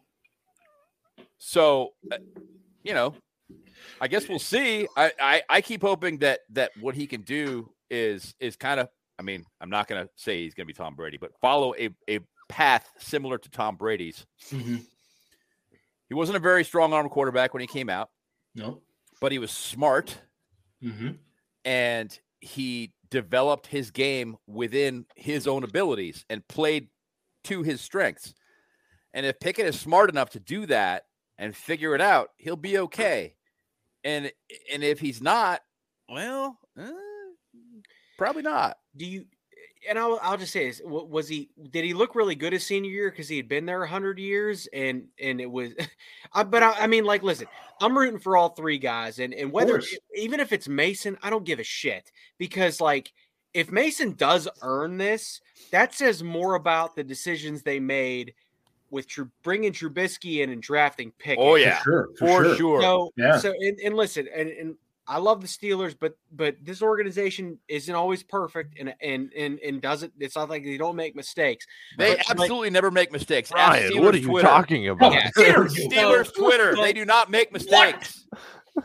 So 1.37 1.89
uh, 2.11 2.17
you 2.83 2.93
know, 2.93 3.15
I 3.99 4.07
guess 4.07 4.27
we'll 4.27 4.39
see. 4.39 4.87
I, 4.95 5.11
I, 5.19 5.41
I 5.49 5.61
keep 5.61 5.81
hoping 5.81 6.19
that 6.19 6.41
that 6.51 6.71
what 6.79 6.95
he 6.95 7.07
can 7.07 7.21
do 7.21 7.71
is 7.89 8.35
is 8.39 8.55
kind 8.55 8.79
of. 8.79 8.89
I 9.19 9.21
mean, 9.21 9.45
I'm 9.61 9.69
not 9.69 9.87
going 9.87 10.03
to 10.03 10.09
say 10.15 10.41
he's 10.41 10.55
going 10.55 10.65
to 10.65 10.73
be 10.73 10.77
Tom 10.77 10.95
Brady, 10.95 11.17
but 11.17 11.31
follow 11.39 11.73
a 11.75 11.89
a 12.09 12.19
path 12.49 12.89
similar 12.97 13.37
to 13.37 13.49
Tom 13.49 13.75
Brady's. 13.75 14.25
Mm-hmm. 14.49 14.77
He 16.09 16.13
wasn't 16.13 16.37
a 16.37 16.41
very 16.41 16.63
strong 16.63 16.93
arm 16.93 17.09
quarterback 17.09 17.53
when 17.53 17.61
he 17.61 17.67
came 17.67 17.89
out. 17.89 18.09
No, 18.55 18.81
but 19.21 19.31
he 19.31 19.39
was 19.39 19.51
smart, 19.51 20.17
mm-hmm. 20.83 21.11
and 21.63 22.19
he 22.41 22.93
developed 23.09 23.67
his 23.67 23.91
game 23.91 24.35
within 24.47 25.05
his 25.15 25.47
own 25.47 25.63
abilities 25.63 26.25
and 26.29 26.45
played 26.47 26.87
to 27.43 27.61
his 27.61 27.79
strengths. 27.79 28.33
And 29.13 29.25
if 29.25 29.39
Pickett 29.39 29.67
is 29.67 29.79
smart 29.79 30.09
enough 30.09 30.31
to 30.31 30.39
do 30.39 30.65
that, 30.65 31.03
and 31.43 31.53
figure 31.53 31.93
it 31.93 31.99
out, 31.99 32.29
he'll 32.37 32.55
be 32.55 32.77
okay. 32.77 33.35
And 34.05 34.31
and 34.71 34.81
if 34.81 34.99
he's 34.99 35.21
not, 35.21 35.59
well, 36.07 36.57
eh, 36.79 36.89
probably 38.17 38.43
not. 38.43 38.77
Do 38.95 39.05
you? 39.05 39.25
And 39.89 39.99
I'll 39.99 40.19
I'll 40.21 40.37
just 40.37 40.53
say 40.53 40.67
this: 40.67 40.81
was 40.85 41.27
he? 41.27 41.49
Did 41.69 41.83
he 41.83 41.93
look 41.93 42.15
really 42.15 42.35
good 42.35 42.53
his 42.53 42.65
senior 42.65 42.89
year 42.89 43.11
because 43.11 43.27
he 43.27 43.35
had 43.35 43.49
been 43.49 43.65
there 43.65 43.83
a 43.83 43.87
hundred 43.87 44.19
years? 44.19 44.69
And 44.71 45.07
and 45.19 45.41
it 45.41 45.51
was, 45.51 45.73
I, 46.33 46.43
but 46.43 46.63
I, 46.63 46.71
I, 46.79 46.87
mean, 46.87 47.03
like, 47.03 47.23
listen, 47.23 47.47
I'm 47.81 47.97
rooting 47.97 48.19
for 48.19 48.37
all 48.37 48.49
three 48.49 48.77
guys, 48.77 49.19
and 49.19 49.33
and 49.33 49.51
whether 49.51 49.81
even 50.15 50.39
if 50.39 50.53
it's 50.53 50.69
Mason, 50.69 51.17
I 51.21 51.29
don't 51.29 51.45
give 51.45 51.59
a 51.59 51.63
shit 51.63 52.09
because 52.37 52.79
like 52.79 53.11
if 53.53 53.69
Mason 53.69 54.13
does 54.13 54.47
earn 54.61 54.97
this, 54.97 55.41
that 55.71 55.93
says 55.93 56.23
more 56.23 56.55
about 56.55 56.95
the 56.95 57.03
decisions 57.03 57.63
they 57.63 57.81
made 57.81 58.33
with 58.93 59.07
Tr- 59.07 59.23
bringing 59.43 59.73
Trubisky 59.73 60.41
in 60.43 60.49
and 60.51 60.61
drafting 60.61 61.11
Pickett. 61.19 61.39
Oh 61.43 61.55
yeah, 61.55 61.79
For 61.79 61.83
sure. 61.83 62.09
For, 62.17 62.27
for 62.27 62.43
sure. 62.43 62.55
sure. 62.57 62.81
So, 62.81 63.13
Yeah. 63.17 63.37
so 63.39 63.51
and, 63.59 63.77
and 63.79 63.95
listen, 63.95 64.27
and, 64.33 64.49
and 64.49 64.75
I 65.05 65.17
love 65.17 65.41
the 65.41 65.47
Steelers, 65.47 65.93
but 65.99 66.15
but 66.31 66.55
this 66.61 66.81
organization 66.81 67.59
isn't 67.67 67.93
always 67.93 68.23
perfect, 68.23 68.79
and 68.79 68.93
and 69.01 69.33
and 69.33 69.59
and 69.59 69.81
doesn't. 69.81 70.13
It's 70.17 70.37
not 70.37 70.49
like 70.49 70.63
they 70.63 70.77
don't 70.77 70.95
make 70.95 71.13
mistakes. 71.13 71.65
They 71.97 72.11
But, 72.11 72.17
like- 72.19 72.29
absolutely 72.31 72.69
never 72.69 72.89
make 72.89 73.11
mistakes. 73.11 73.51
Ask 73.51 73.57
Ryan, 73.57 73.83
what 73.83 73.91
Steelers 73.91 74.13
are 74.13 74.17
you 74.21 74.27
Twitter. 74.27 74.47
talking 74.47 74.87
about? 74.87 75.11
Yeah. 75.13 75.29
Dare 75.35 75.67
you. 75.67 75.89
Steelers 75.89 76.33
Twitter. 76.33 76.73
But- 76.75 76.83
They 76.83 76.93
do 76.93 77.03
not 77.03 77.29
make 77.29 77.51
mistakes. 77.51 78.25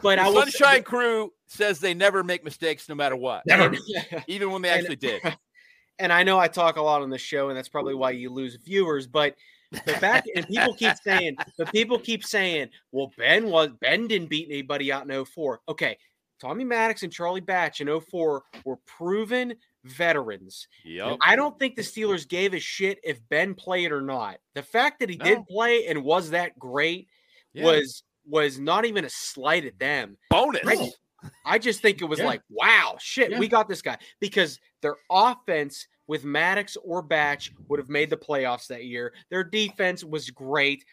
But 0.02 0.18
I 0.18 0.24
The 0.24 0.32
will 0.34 0.42
Sunshine 0.42 0.82
Crew 0.82 1.32
says 1.46 1.78
they 1.80 1.94
never 1.94 2.22
make 2.24 2.44
mistakes, 2.44 2.88
no 2.90 2.94
matter 2.94 3.16
what, 3.16 3.44
Never. 3.46 3.74
even 4.26 4.50
when 4.50 4.60
they 4.62 4.68
And- 4.70 4.80
actually 4.80 4.96
did. 4.96 5.22
and 6.00 6.12
I 6.12 6.22
know 6.24 6.38
I 6.38 6.48
talk 6.48 6.76
a 6.76 6.82
lot 6.82 7.00
on 7.02 7.10
the 7.10 7.16
show, 7.18 7.48
and 7.48 7.56
that's 7.56 7.68
probably 7.70 7.94
why 7.94 8.10
you 8.10 8.30
lose 8.30 8.56
viewers. 8.56 9.06
But 9.06 9.34
the 9.70 9.94
fact, 9.94 10.28
and 10.34 10.46
people 10.46 10.74
keep 10.74 10.96
saying, 11.02 11.36
but 11.56 11.70
people 11.72 11.98
keep 11.98 12.24
saying, 12.24 12.68
well, 12.92 13.12
Ben 13.18 13.48
was 13.50 13.70
Ben 13.80 14.06
didn't 14.06 14.28
beat 14.30 14.48
anybody 14.50 14.90
out 14.92 15.08
in 15.08 15.24
04. 15.24 15.60
Okay, 15.68 15.98
Tommy 16.40 16.64
Maddox 16.64 17.02
and 17.02 17.12
Charlie 17.12 17.40
Batch 17.40 17.80
in 17.80 18.00
04 18.00 18.42
were 18.64 18.76
proven 18.86 19.54
veterans. 19.84 20.68
Yep. 20.84 21.18
I 21.24 21.36
don't 21.36 21.58
think 21.58 21.76
the 21.76 21.82
Steelers 21.82 22.28
gave 22.28 22.54
a 22.54 22.58
shit 22.60 22.98
if 23.04 23.20
Ben 23.28 23.54
played 23.54 23.92
or 23.92 24.00
not. 24.00 24.38
The 24.54 24.62
fact 24.62 25.00
that 25.00 25.08
he 25.10 25.16
did 25.16 25.38
No. 25.38 25.44
play 25.44 25.86
and 25.86 26.02
was 26.04 26.30
that 26.30 26.58
great 26.58 27.08
Yeah. 27.52 27.64
was 27.64 28.02
was 28.26 28.58
not 28.58 28.84
even 28.84 29.06
a 29.06 29.10
slight 29.10 29.64
at 29.64 29.78
them. 29.78 30.16
bonus. 30.30 30.60
I 31.44 31.58
just 31.58 31.80
think 31.82 32.00
it 32.00 32.06
was 32.06 32.18
Yeah. 32.18 32.26
like, 32.26 32.42
wow, 32.50 32.96
shit, 33.00 33.30
Yeah. 33.30 33.38
we 33.38 33.48
got 33.48 33.68
this 33.68 33.82
guy 33.82 33.98
because 34.20 34.58
their 34.82 34.96
offense 35.10 35.86
with 36.06 36.24
Maddox 36.24 36.76
or 36.82 37.02
Batch 37.02 37.52
would 37.68 37.78
have 37.78 37.88
made 37.88 38.10
the 38.10 38.16
playoffs 38.16 38.66
that 38.68 38.84
year. 38.84 39.12
Their 39.30 39.44
defense 39.44 40.02
was 40.04 40.30
great. 40.30 40.84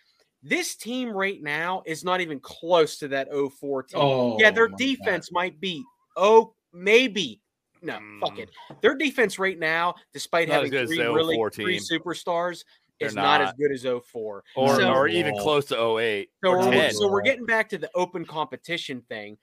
This 0.43 0.75
team 0.75 1.09
right 1.09 1.41
now 1.41 1.81
is 1.85 2.03
not 2.03 2.21
even 2.21 2.39
close 2.39 2.97
to 2.99 3.07
that 3.09 3.29
04 3.31 3.83
team. 3.83 3.99
Oh, 4.01 4.37
yeah, 4.39 4.51
their 4.51 4.67
my 4.67 4.71
God. 4.71 4.77
defense 4.77 5.31
might 5.31 5.59
be 5.59 5.83
oh 6.17 6.53
maybe 6.73 7.41
no 7.81 7.99
fuck 8.19 8.35
Mm. 8.35 8.39
it. 8.39 8.49
Their 8.81 8.95
defense 8.95 9.37
right 9.39 9.57
now, 9.59 9.95
despite 10.13 10.47
Not 10.49 10.55
having 10.65 10.71
three 10.87 10.99
really 10.99 11.35
04 11.35 11.49
three 11.51 11.79
superstars, 11.79 12.63
They're 12.99 13.09
is 13.09 13.15
not. 13.15 13.41
as 13.41 13.53
good 13.53 13.71
as 13.71 13.85
04. 13.85 14.43
Or, 14.55 14.75
So- 14.75 14.91
or 14.93 15.07
even 15.07 15.37
close 15.37 15.65
to 15.67 15.77
08 15.77 16.29
So 16.43 16.51
or 16.51 16.57
we're, 16.59 16.71
10. 16.71 16.93
so 16.93 17.09
we're 17.09 17.21
getting 17.21 17.45
back 17.45 17.69
to 17.69 17.77
the 17.77 17.89
open 17.95 18.25
competition 18.25 19.01
thing. 19.09 19.37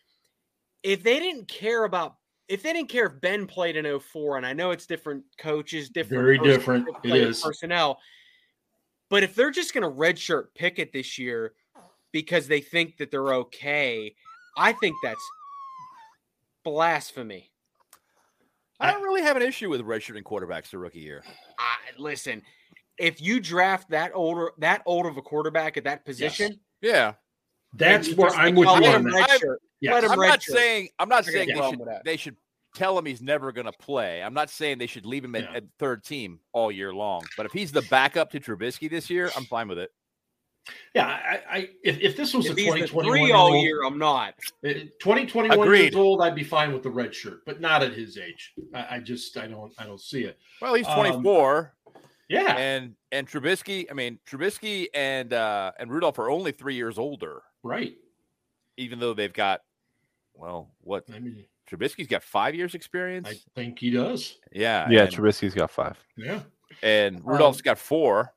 If 0.83 1.03
they 1.03 1.19
didn't 1.19 1.49
care 1.49 1.85
about, 1.85 2.17
if 2.49 2.63
they 2.63 2.73
didn't 2.73 2.89
care 2.89 3.07
if 3.07 3.21
Ben 3.21 3.47
played 3.47 3.77
in 3.77 4.01
04, 4.01 4.37
and 4.37 4.47
I 4.47 4.53
know 4.53 4.71
it's 4.71 4.87
different 4.87 5.25
coaches, 5.39 5.89
different, 5.91 6.23
Very 6.23 6.39
person- 6.39 6.51
different. 6.51 6.89
It 6.89 7.03
player 7.03 7.33
personnel, 7.43 7.99
but 9.09 9.23
if 9.23 9.35
they're 9.35 9.51
just 9.51 9.75
going 9.75 9.83
to 9.83 9.91
redshirt 9.91 10.47
Pickett 10.55 10.93
this 10.93 11.19
year 11.19 11.55
because 12.13 12.47
they 12.47 12.61
think 12.61 12.97
that 12.99 13.11
they're 13.11 13.35
okay, 13.35 14.15
I 14.57 14.73
think 14.73 14.97
that's 15.03 15.23
blasphemy. 16.65 17.51
I 18.81 18.91
don't 18.91 19.03
really 19.03 19.23
have 19.23 19.37
an 19.37 19.43
issue 19.43 19.71
with 19.71 19.81
redshirting 19.83 20.25
quarterbacks 20.25 20.71
the 20.71 20.79
rookie 20.79 20.99
year. 20.99 21.23
I, 21.57 21.77
listen, 21.99 22.43
if 22.99 23.23
you 23.23 23.39
draft 23.39 23.91
that 23.91 24.11
older, 24.13 24.51
that 24.59 24.83
old 24.87 25.07
of 25.07 25.17
a 25.17 25.23
quarterback 25.23 25.77
at 25.77 25.85
that 25.85 26.05
position, 26.05 26.59
Yeah. 26.81 27.15
That's 27.75 28.13
where 28.15 28.31
I'm 28.31 28.55
with 28.55 28.69
oh, 28.69 28.79
you 28.81 28.87
on 28.87 29.05
that. 29.05 29.41
Redshirt. 29.83 30.03
Yes. 30.03 30.11
I'm 30.11 30.19
not 30.19 30.39
redshirt. 30.41 30.53
saying 30.53 30.89
I'm 30.99 31.09
not 31.09 31.15
I 31.17 31.27
got 31.27 31.33
saying 31.33 31.49
they 31.49 31.71
should 31.71 31.81
they 32.05 32.17
should 32.17 32.37
tell 32.75 32.99
him 32.99 33.05
he's 33.05 33.21
never 33.23 33.53
going 33.53 33.67
to 33.67 33.73
play. 33.73 34.23
I'm 34.23 34.33
not 34.35 34.49
saying 34.51 34.79
they 34.79 34.87
should 34.87 35.05
leave 35.05 35.25
him 35.25 35.35
at, 35.35 35.43
Yeah. 35.45 35.57
at 35.57 35.65
third 35.79 36.05
team 36.05 36.41
all 36.53 36.73
year 36.73 36.93
long. 36.95 37.23
But 37.37 37.47
if 37.47 37.53
he's 37.53 37.71
the 37.73 37.83
backup 37.83 38.31
to 38.33 38.41
Trubisky 38.41 38.89
this 38.91 39.11
year, 39.11 39.31
I'm 39.37 39.45
fine 39.45 39.69
with 39.69 39.79
it. 39.79 39.91
Yeah, 40.95 41.07
I, 41.09 41.41
I 41.51 41.69
if, 41.83 41.99
if 42.01 42.17
this 42.17 42.33
was 42.33 42.47
If 42.47 42.53
a 42.57 42.61
he's 42.61 42.73
the 42.73 42.79
2021 42.87 43.05
three 43.19 43.27
year 43.27 43.35
all 43.35 43.53
old, 43.53 43.65
year, 43.65 43.83
I'm 43.85 43.99
not. 43.99 44.35
20, 45.01 45.27
21 45.27 45.59
Agreed. 45.59 45.81
years 45.83 45.95
old, 45.97 46.23
I'd 46.23 46.37
be 46.37 46.45
fine 46.45 46.73
with 46.73 46.85
the 46.85 46.91
red 46.91 47.13
shirt, 47.13 47.45
but 47.45 47.61
not 47.61 47.83
at 47.83 47.95
his 47.95 48.17
age. 48.17 48.55
I, 48.73 48.87
I 48.97 48.99
just 49.01 49.37
I 49.37 49.49
don't 49.49 49.73
I 49.77 49.85
don't 49.85 50.01
see 50.01 50.23
it. 50.23 50.39
Well, 50.61 50.75
he's 50.75 50.87
Um, 50.87 50.95
24, 50.95 51.75
Yeah, 52.29 52.57
and 52.57 52.95
and 53.11 53.29
Trubisky. 53.29 53.87
I 53.91 53.95
mean, 53.95 54.21
Trubisky 54.25 54.87
and 54.95 55.33
uh 55.33 55.73
and 55.81 55.91
Rudolph 55.91 56.21
are 56.21 56.31
only 56.31 56.53
three 56.53 56.77
years 56.77 56.97
older, 56.97 57.43
right. 57.65 57.97
even 58.77 59.01
though 59.01 59.15
they've 59.15 59.33
got 59.33 59.63
well, 60.35 60.71
what 60.81 61.05
I 61.15 61.19
mean, 61.19 61.45
Trubisky's 61.71 62.07
got 62.07 62.23
five 62.23 62.55
years 62.55 62.75
experience. 62.75 63.29
I 63.29 63.35
think 63.55 63.79
he 63.79 63.91
does. 63.91 64.39
yeah, 64.53 64.89
Yeah, 64.91 65.05
and, 65.05 65.13
Trubisky's 65.15 65.55
got 65.55 65.71
five. 65.71 65.97
Yeah. 66.17 66.41
and 66.83 67.17
um, 67.17 67.23
Rudolph's 67.25 67.63
got 67.63 67.79
four. 67.79 68.33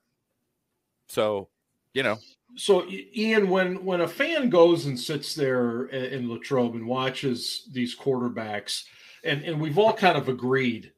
So 1.07 1.49
you 1.93 2.03
know, 2.03 2.17
So 2.55 2.85
Ian, 2.87 3.49
when 3.49 3.83
when 3.85 4.01
a 4.01 4.07
fan 4.07 4.49
goes 4.49 4.85
and 4.85 4.99
sits 4.99 5.33
there 5.35 5.85
in 5.85 6.29
Latrobe 6.29 6.75
and 6.75 6.85
watches 6.87 7.69
these 7.71 7.95
quarterbacks, 7.97 8.83
and 9.23 9.43
and 9.43 9.59
we've 9.61 9.77
all 9.77 9.93
kind 9.93 10.17
of 10.17 10.27
agreed. 10.29 10.91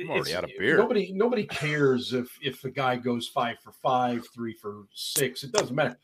I'm 0.00 0.10
already 0.10 0.30
it's- 0.32 0.36
out 0.36 0.44
of 0.44 0.50
beer. 0.58 0.76
Nobody 0.76 1.12
nobody 1.12 1.44
cares 1.44 2.12
if 2.12 2.36
if 2.42 2.60
the 2.60 2.70
guy 2.70 2.96
goes 2.96 3.28
five 3.28 3.58
for 3.62 3.72
five, 3.72 4.26
three 4.34 4.52
for 4.54 4.84
six. 4.92 5.44
It 5.44 5.52
doesn't 5.52 5.74
matter. 5.74 5.96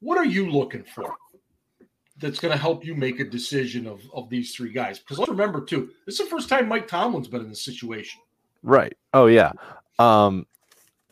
What 0.00 0.18
are 0.18 0.24
you 0.24 0.50
looking 0.50 0.84
for? 0.84 1.14
That's 2.18 2.40
going 2.40 2.52
to 2.52 2.58
help 2.58 2.84
you 2.84 2.94
make 2.94 3.20
a 3.20 3.24
decision 3.24 3.86
of 3.86 4.02
of 4.12 4.28
these 4.28 4.54
three 4.54 4.72
guys. 4.72 4.98
Because 4.98 5.18
let's 5.18 5.30
remember 5.30 5.64
too, 5.64 5.90
this 6.06 6.18
is 6.18 6.26
the 6.26 6.30
first 6.30 6.48
time 6.48 6.68
Mike 6.68 6.88
Tomlin's 6.88 7.28
been 7.28 7.42
in 7.42 7.48
this 7.48 7.64
situation. 7.64 8.20
Right. 8.62 8.96
Oh 9.14 9.26
yeah. 9.26 9.52
Um 9.98 10.46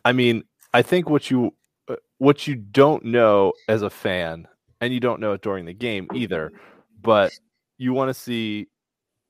I 0.04 0.12
mean, 0.12 0.44
I 0.72 0.82
think 0.82 1.08
what 1.10 1.30
you 1.30 1.54
uh, 1.88 1.96
what 2.18 2.46
you 2.46 2.54
don't 2.54 3.04
know 3.04 3.52
as 3.68 3.82
a 3.82 3.90
fan 3.90 4.48
and 4.80 4.92
you 4.92 5.00
don't 5.00 5.20
know 5.20 5.32
it 5.32 5.42
during 5.42 5.64
the 5.64 5.72
game 5.72 6.08
either, 6.14 6.52
but 7.02 7.32
you 7.78 7.92
want 7.92 8.08
to 8.08 8.14
see 8.14 8.68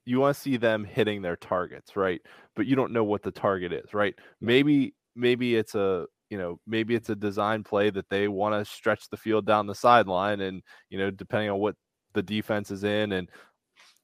you 0.05 0.21
want 0.21 0.35
to 0.35 0.41
see 0.41 0.57
them 0.57 0.85
hitting 0.85 1.21
their 1.21 1.37
targets, 1.37 1.97
right? 1.97 2.21
But 2.55 2.67
you 2.67 2.77
don't 2.77 2.93
know 2.93 3.05
what 3.05 3.23
the 3.23 3.31
target 3.31 3.73
is, 3.73 3.93
right? 3.93 4.15
Maybe 4.41 4.95
maybe 5.15 5.57
it's 5.57 5.75
a 5.75 6.07
you 6.31 6.39
know 6.39 6.59
maybe 6.67 6.95
it's 6.95 7.09
a 7.11 7.17
design 7.17 7.63
play 7.63 7.91
that 7.91 8.09
they 8.11 8.29
want 8.29 8.55
to 8.55 8.71
stretch 8.71 9.09
the 9.11 9.17
field 9.17 9.47
down 9.47 9.67
the 9.67 9.75
sideline 9.75 10.41
and 10.41 10.63
you 10.91 10.99
know 10.99 11.11
depending 11.11 11.51
on 11.51 11.59
what 11.59 11.77
the 12.15 12.23
defense 12.23 12.71
is 12.71 12.85
in 12.85 13.13
and 13.13 13.29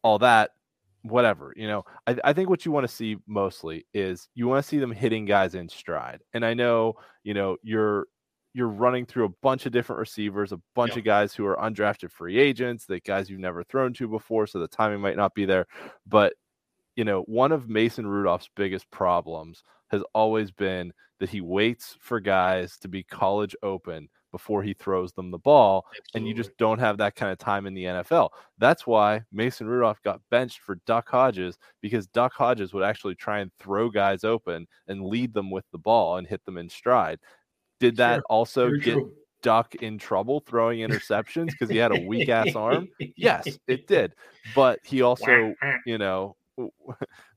all 0.02 0.18
that 0.18 0.50
whatever 1.02 1.52
you 1.56 1.66
know 1.66 1.84
I, 2.06 2.16
I 2.24 2.32
think 2.32 2.48
what 2.48 2.64
you 2.64 2.70
want 2.72 2.86
to 2.86 2.94
see 2.94 3.16
mostly 3.26 3.86
is 3.92 4.28
you 4.34 4.46
want 4.46 4.62
to 4.62 4.68
see 4.68 4.78
them 4.78 4.92
hitting 4.92 5.24
guys 5.24 5.54
in 5.56 5.68
stride 5.68 6.20
and 6.32 6.44
i 6.44 6.54
know 6.54 6.94
you 7.24 7.34
know 7.34 7.56
you're 7.62 8.06
you're 8.54 8.68
running 8.68 9.06
through 9.06 9.24
a 9.24 9.32
bunch 9.42 9.66
of 9.66 9.72
different 9.72 9.98
receivers 9.98 10.52
a 10.52 10.60
bunch 10.76 10.90
Yep. 10.90 10.98
of 10.98 11.04
guys 11.04 11.34
who 11.34 11.44
are 11.46 11.56
undrafted 11.56 12.10
free 12.12 12.38
agents 12.38 12.86
that 12.86 13.02
guys 13.02 13.28
you've 13.28 13.40
never 13.40 13.64
thrown 13.64 13.92
to 13.94 14.06
before 14.06 14.46
so 14.46 14.58
the 14.60 14.68
timing 14.68 15.00
might 15.00 15.16
not 15.16 15.34
be 15.34 15.44
there 15.44 15.66
but 16.06 16.34
you 16.94 17.04
know 17.04 17.22
one 17.22 17.50
of 17.50 17.68
mason 17.68 18.06
rudolph's 18.06 18.50
biggest 18.54 18.88
problems 18.92 19.64
has 19.90 20.02
always 20.14 20.50
been 20.52 20.92
that 21.22 21.30
he 21.30 21.40
waits 21.40 21.96
for 22.00 22.18
guys 22.18 22.76
to 22.78 22.88
be 22.88 23.04
college 23.04 23.54
open 23.62 24.08
before 24.32 24.60
he 24.60 24.74
throws 24.74 25.12
them 25.12 25.30
the 25.30 25.38
ball 25.38 25.86
and 26.16 26.26
you 26.26 26.34
just 26.34 26.50
don't 26.58 26.80
have 26.80 26.96
that 26.98 27.14
kind 27.14 27.30
of 27.30 27.38
time 27.38 27.64
in 27.64 27.74
the 27.74 27.84
NFL. 27.84 28.30
That's 28.58 28.88
why 28.88 29.22
Mason 29.30 29.68
Rudolph 29.68 30.02
got 30.02 30.20
benched 30.32 30.58
for 30.62 30.80
Duck 30.84 31.08
Hodges 31.08 31.58
because 31.80 32.08
Duck 32.08 32.32
Hodges 32.32 32.74
would 32.74 32.82
actually 32.82 33.14
try 33.14 33.38
and 33.38 33.52
throw 33.60 33.88
guys 33.88 34.24
open 34.24 34.66
and 34.88 35.04
lead 35.06 35.32
them 35.32 35.48
with 35.48 35.64
the 35.70 35.78
ball 35.78 36.16
and 36.16 36.26
hit 36.26 36.44
them 36.44 36.58
in 36.58 36.68
stride. 36.68 37.20
Did 37.78 37.98
that 37.98 38.16
Sure. 38.16 38.22
also 38.28 38.66
Very 38.66 38.80
get 38.80 38.92
true. 38.94 39.12
Duck 39.42 39.76
in 39.76 39.98
trouble 39.98 40.40
throwing 40.40 40.80
interceptions 40.80 41.52
because 41.52 41.68
he 41.70 41.76
had 41.76 41.96
a 41.96 42.00
weak 42.00 42.28
ass 42.30 42.56
arm? 42.56 42.88
Yes, 43.16 43.46
it 43.68 43.86
did. 43.86 44.12
But 44.56 44.80
he 44.82 45.02
also, 45.02 45.54
you 45.86 45.98
know, 45.98 46.34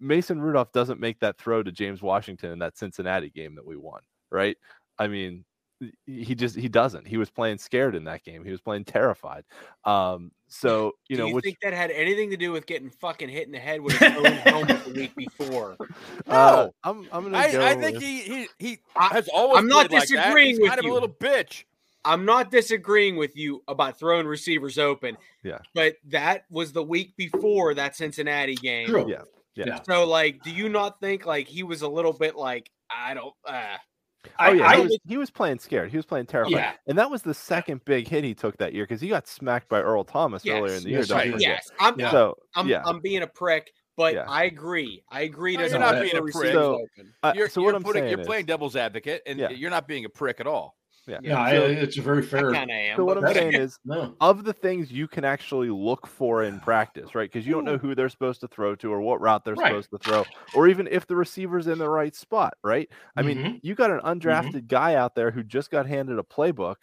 Mason 0.00 0.40
Rudolph 0.40 0.72
doesn't 0.72 1.00
make 1.00 1.20
that 1.20 1.38
throw 1.38 1.62
to 1.62 1.70
James 1.72 2.02
Washington 2.02 2.50
in 2.52 2.58
that 2.60 2.76
Cincinnati 2.76 3.30
game 3.30 3.54
that 3.54 3.66
we 3.66 3.76
won, 3.76 4.00
right? 4.30 4.56
I 4.98 5.06
mean, 5.08 5.44
he 6.06 6.34
just 6.34 6.56
he 6.56 6.68
doesn't. 6.68 7.06
He 7.06 7.16
was 7.18 7.30
playing 7.30 7.58
scared 7.58 7.94
in 7.94 8.02
that 8.04 8.24
game. 8.24 8.44
He 8.44 8.50
was 8.50 8.60
playing 8.60 8.84
terrified. 8.84 9.44
Um, 9.84 10.32
so 10.48 10.92
you 11.08 11.14
Do 11.16 11.22
know, 11.22 11.28
you 11.28 11.34
which 11.36 11.44
think 11.44 11.58
that 11.62 11.72
had 11.72 11.92
anything 11.92 12.30
to 12.30 12.36
do 12.36 12.50
with 12.50 12.66
getting 12.66 12.90
fucking 12.90 13.28
hit 13.28 13.46
in 13.46 13.52
the 13.52 13.60
head 13.60 13.80
with 13.80 13.96
his 13.96 14.16
own 14.16 14.24
helmet 14.24 14.84
the 14.84 14.92
week 14.92 15.14
before? 15.14 15.76
uh, 16.26 16.32
No. 16.66 16.74
I'm 16.82 17.06
I'm 17.12 17.22
gonna 17.24 17.38
I, 17.38 17.52
go. 17.52 17.64
I 17.64 17.74
think 17.76 17.94
with- 17.94 18.02
he 18.02 18.20
he 18.22 18.48
he 18.58 18.78
I- 18.96 19.08
has 19.14 19.28
always. 19.28 19.58
I'm 19.58 19.68
not 19.68 19.88
played 19.88 20.00
like 20.00 20.08
disagreeing 20.08 20.48
He's 20.48 20.58
with 20.60 20.68
kind 20.70 20.80
of 20.80 20.84
you. 20.84 20.92
a 20.92 20.94
little 20.94 21.08
bitch. 21.08 21.62
I'm 22.04 22.24
not 22.24 22.50
disagreeing 22.50 23.16
with 23.16 23.36
you 23.36 23.62
about 23.68 23.98
throwing 23.98 24.26
receivers 24.26 24.78
open. 24.78 25.16
Yeah. 25.44 25.58
But 25.74 25.96
that 26.06 26.44
was 26.50 26.72
the 26.72 26.82
week 26.82 27.14
before 27.16 27.74
that 27.74 27.94
Cincinnati 27.96 28.54
game. 28.56 28.88
True. 28.88 29.08
Yeah. 29.08 29.22
Yeah. 29.66 29.80
So 29.82 30.06
like, 30.06 30.42
do 30.42 30.50
you 30.50 30.68
not 30.68 31.00
think 31.00 31.26
like 31.26 31.48
he 31.48 31.62
was 31.62 31.82
a 31.82 31.88
little 31.88 32.12
bit 32.12 32.36
like 32.36 32.70
I 32.90 33.14
don't 33.14 33.34
uh 33.46 33.76
Oh 34.40 34.52
yeah, 34.52 34.66
I, 34.66 34.76
he, 34.76 34.82
was, 34.82 34.98
he 35.06 35.16
was 35.16 35.30
playing 35.30 35.58
scared. 35.58 35.90
He 35.90 35.96
was 35.96 36.04
playing 36.04 36.26
terrified, 36.26 36.52
Yeah. 36.52 36.72
and 36.86 36.98
that 36.98 37.10
was 37.10 37.22
the 37.22 37.32
second 37.32 37.84
big 37.84 38.08
hit 38.08 38.24
he 38.24 38.34
took 38.34 38.56
that 38.58 38.74
year 38.74 38.84
because 38.84 39.00
he 39.00 39.08
got 39.08 39.26
smacked 39.28 39.68
by 39.68 39.80
Earl 39.80 40.04
Thomas 40.04 40.44
earlier 40.46 40.74
in 40.74 40.82
the 40.82 40.90
year. 40.90 40.98
Yes, 40.98 41.10
right. 41.10 41.32
forget. 41.32 41.40
yes, 41.48 41.70
I'm 41.78 41.98
Yeah. 41.98 42.10
So 42.10 42.36
I'm 42.54 42.68
yeah, 42.68 42.82
I'm 42.84 43.00
being 43.00 43.22
a 43.22 43.26
prick, 43.28 43.70
but 43.96 44.14
Yeah. 44.14 44.24
I 44.28 44.44
agree. 44.44 45.02
I 45.10 45.22
agree 45.22 45.56
No, 45.56 45.64
you're 45.66 45.78
not 45.78 46.00
being 46.02 46.16
a 46.16 46.22
prick. 46.22 46.52
So- 46.52 46.84
uh, 47.22 47.32
You're, 47.34 47.48
so 47.48 47.60
you're 47.60 47.66
what 47.68 47.76
I'm 47.76 47.82
putting, 47.84 48.02
saying 48.02 48.10
you're 48.10 48.20
is, 48.20 48.26
playing 48.26 48.46
devil's 48.46 48.76
advocate, 48.76 49.22
and 49.24 49.38
Yeah. 49.38 49.50
you're 49.50 49.70
not 49.70 49.86
being 49.86 50.04
a 50.04 50.08
prick 50.08 50.40
at 50.40 50.46
all. 50.46 50.76
Yeah, 51.08 51.18
Yeah, 51.22 51.40
I, 51.40 51.50
So- 51.52 51.64
it's 51.66 51.96
a 51.98 52.02
very 52.02 52.22
fair. 52.22 52.52
kind 52.52 52.70
of 52.70 52.74
am. 52.76 52.96
So 52.96 53.04
what 53.04 53.16
I'm 53.18 53.32
saying 53.34 53.54
is, 53.54 53.78
No. 53.84 54.14
of 54.20 54.44
the 54.44 54.52
things 54.52 54.92
you 54.92 55.08
can 55.08 55.24
actually 55.24 55.70
look 55.70 56.06
for 56.06 56.42
in 56.42 56.60
practice, 56.60 57.14
right? 57.14 57.30
Because 57.32 57.46
you 57.46 57.54
don't 57.54 57.64
know 57.64 57.78
who 57.78 57.94
they're 57.94 58.08
supposed 58.10 58.40
to 58.42 58.48
throw 58.48 58.74
to 58.76 58.92
or 58.92 59.00
what 59.00 59.20
route 59.20 59.44
they're 59.44 59.54
Right. 59.54 59.68
supposed 59.70 59.90
to 59.92 59.98
throw, 59.98 60.24
or 60.54 60.68
even 60.68 60.86
if 60.88 61.06
the 61.06 61.16
receiver's 61.16 61.66
in 61.66 61.78
the 61.78 61.88
right 61.88 62.14
spot, 62.14 62.54
right? 62.62 62.88
I 63.16 63.22
mean, 63.22 63.38
Mhm. 63.38 63.60
you 63.62 63.74
got 63.74 63.90
an 63.90 64.00
undrafted 64.00 64.68
guy 64.68 64.94
out 64.94 65.14
there 65.14 65.30
who 65.30 65.42
just 65.42 65.70
got 65.70 65.86
handed 65.86 66.18
a 66.18 66.22
playbook, 66.22 66.76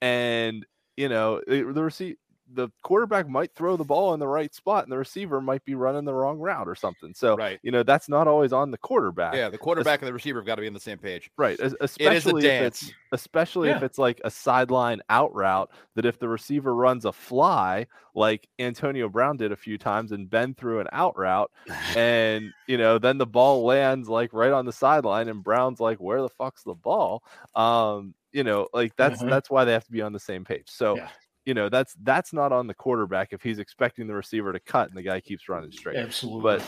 and 0.00 0.64
you 0.96 1.08
know 1.10 1.42
the 1.46 1.64
receive 1.64 2.16
the 2.52 2.68
quarterback 2.82 3.28
might 3.28 3.52
throw 3.54 3.76
the 3.76 3.84
ball 3.84 4.14
in 4.14 4.20
the 4.20 4.28
right 4.28 4.54
spot, 4.54 4.84
and 4.84 4.92
the 4.92 4.96
receiver 4.98 5.40
might 5.40 5.64
be 5.64 5.74
running 5.74 6.04
the 6.04 6.14
wrong 6.14 6.38
route 6.38 6.68
or 6.68 6.74
something. 6.76 7.12
So 7.14 7.36
Right. 7.36 7.58
you 7.62 7.72
know 7.72 7.82
that's 7.82 8.08
not 8.08 8.28
always 8.28 8.52
on 8.52 8.70
the 8.70 8.78
quarterback. 8.78 9.34
Yeah, 9.34 9.48
the 9.48 9.58
quarterback 9.58 10.00
and 10.00 10.06
the 10.08 10.12
receiver 10.12 10.38
have 10.38 10.46
got 10.46 10.54
to 10.54 10.60
be 10.62 10.68
on 10.68 10.72
the 10.74 10.78
same 10.80 10.98
page. 10.98 11.30
Right, 11.36 11.58
es- 11.58 11.72
It 11.72 11.74
is 11.74 11.80
a 11.80 11.84
especially 11.84 12.46
if 12.46 12.62
it's 12.62 12.80
dance. 12.80 12.92
especially 13.12 13.70
if 13.70 13.82
it's 13.82 13.98
like 13.98 14.20
a 14.24 14.30
sideline 14.30 15.02
out 15.10 15.34
route 15.34 15.70
that 15.96 16.06
if 16.06 16.18
the 16.20 16.28
receiver 16.28 16.74
runs 16.74 17.04
a 17.04 17.12
fly 17.12 17.86
like 18.14 18.48
Antonio 18.58 19.08
Brown 19.08 19.36
did 19.36 19.50
a 19.52 19.56
few 19.56 19.76
times 19.76 20.12
and 20.12 20.30
Ben 20.30 20.54
threw 20.54 20.80
an 20.80 20.86
out 20.92 21.18
route 21.18 21.50
and 21.96 22.52
you 22.68 22.78
know 22.78 22.98
then 22.98 23.18
the 23.18 23.26
ball 23.26 23.64
lands 23.64 24.08
like 24.08 24.32
right 24.32 24.52
on 24.52 24.64
the 24.66 24.72
sideline 24.72 25.28
and 25.28 25.42
Brown's 25.42 25.80
like 25.80 25.98
where 25.98 26.22
the 26.22 26.28
fuck's 26.28 26.62
the 26.62 26.74
ball 26.74 27.22
um 27.54 28.14
you 28.32 28.44
know 28.44 28.68
like 28.72 28.94
that's 28.96 29.22
Mhm. 29.22 29.30
that's 29.30 29.50
why 29.50 29.64
they 29.64 29.72
have 29.72 29.84
to 29.84 29.92
be 29.92 30.02
on 30.02 30.12
the 30.12 30.20
same 30.20 30.44
page 30.44 30.68
so 30.70 30.96
Yeah. 30.96 31.08
You 31.46 31.54
know 31.54 31.68
that's 31.70 31.94
that's 32.02 32.32
not 32.32 32.52
on 32.52 32.66
the 32.66 32.74
quarterback 32.74 33.32
if 33.32 33.42
he's 33.42 33.58
expecting 33.58 34.06
the 34.06 34.14
receiver 34.14 34.52
to 34.52 34.60
cut 34.60 34.88
and 34.88 34.96
the 34.96 35.02
guy 35.02 35.20
keeps 35.20 35.48
running 35.48 35.70
straight 35.72 35.96
Absolutely. 35.96 36.42
but 36.42 36.62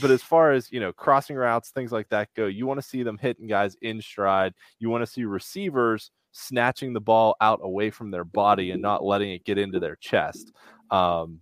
but 0.00 0.10
as 0.10 0.22
far 0.22 0.50
as 0.52 0.70
you 0.70 0.80
know 0.80 0.92
crossing 0.92 1.36
routes 1.36 1.70
things 1.70 1.92
like 1.92 2.08
that 2.10 2.28
go 2.36 2.46
you 2.46 2.66
want 2.66 2.78
to 2.80 2.86
see 2.86 3.02
them 3.02 3.16
hitting 3.16 3.46
guys 3.46 3.76
in 3.80 4.02
stride 4.02 4.52
you 4.80 4.90
want 4.90 5.02
to 5.02 5.06
see 5.10 5.24
receivers 5.24 6.10
snatching 6.32 6.92
the 6.92 7.00
ball 7.00 7.36
out 7.40 7.60
away 7.62 7.90
from 7.90 8.10
their 8.10 8.24
body 8.24 8.72
and 8.72 8.82
not 8.82 9.04
letting 9.04 9.30
it 9.30 9.44
get 9.44 9.56
into 9.56 9.78
their 9.78 9.96
chest 9.96 10.52
um 10.90 11.40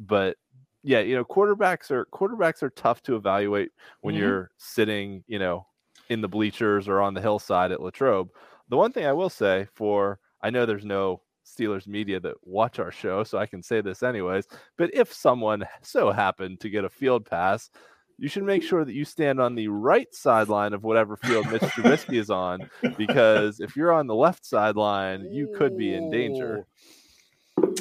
but 0.00 0.36
yeah 0.82 1.00
you 1.00 1.14
know 1.14 1.24
quarterbacks 1.24 1.90
are 1.90 2.06
quarterbacks 2.06 2.62
are 2.62 2.70
tough 2.70 3.02
to 3.02 3.14
evaluate 3.16 3.70
when 4.00 4.14
Mhm. 4.14 4.18
you're 4.18 4.50
sitting 4.56 5.22
you 5.28 5.38
know 5.38 5.66
in 6.08 6.20
the 6.20 6.28
bleachers 6.28 6.88
or 6.88 7.00
on 7.00 7.14
the 7.14 7.20
hillside 7.20 7.70
at 7.72 7.80
latrobe 7.80 8.28
the 8.68 8.76
one 8.76 8.92
thing 8.92 9.06
i 9.06 9.12
will 9.12 9.30
say 9.30 9.66
for 9.74 10.18
i 10.42 10.50
know 10.50 10.66
there's 10.66 10.84
no 10.84 11.20
steelers 11.46 11.86
media 11.86 12.18
that 12.18 12.34
watch 12.42 12.78
our 12.78 12.90
show 12.90 13.22
so 13.22 13.38
i 13.38 13.46
can 13.46 13.62
say 13.62 13.80
this 13.80 14.02
anyways 14.02 14.46
but 14.76 14.90
if 14.92 15.12
someone 15.12 15.64
so 15.82 16.10
happened 16.10 16.60
to 16.60 16.70
get 16.70 16.84
a 16.84 16.90
field 16.90 17.26
pass, 17.26 17.70
you 18.18 18.28
should 18.28 18.44
make 18.44 18.62
sure 18.62 18.84
that 18.84 18.94
you 18.94 19.04
stand 19.04 19.40
on 19.40 19.54
the 19.54 19.68
right 19.68 20.12
sideline 20.14 20.72
of 20.72 20.82
whatever 20.82 21.16
field 21.16 21.50
Mitch 21.50 21.62
Trubisky 21.62 22.18
is 22.18 22.30
on, 22.30 22.70
because 22.96 23.60
if 23.60 23.76
you're 23.76 23.92
on 23.92 24.06
the 24.06 24.14
left 24.14 24.46
sideline, 24.46 25.28
you 25.32 25.52
could 25.56 25.76
be 25.76 25.94
in 25.94 26.10
danger. 26.10 26.66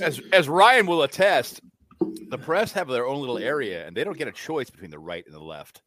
As 0.01 0.19
as 0.34 0.50
Ryan 0.50 0.88
will 0.88 1.03
attest, 1.03 1.62
the 2.29 2.38
press 2.38 2.74
have 2.74 2.88
their 2.88 3.07
own 3.07 3.19
little 3.19 3.38
area, 3.38 3.88
and 3.88 3.95
they 3.95 4.03
don't 4.03 4.17
get 4.17 4.27
a 4.27 4.34
choice 4.34 4.69
between 4.69 4.91
the 4.91 5.00
right 5.00 5.25
and 5.25 5.34
the 5.34 5.39
left. 5.39 5.81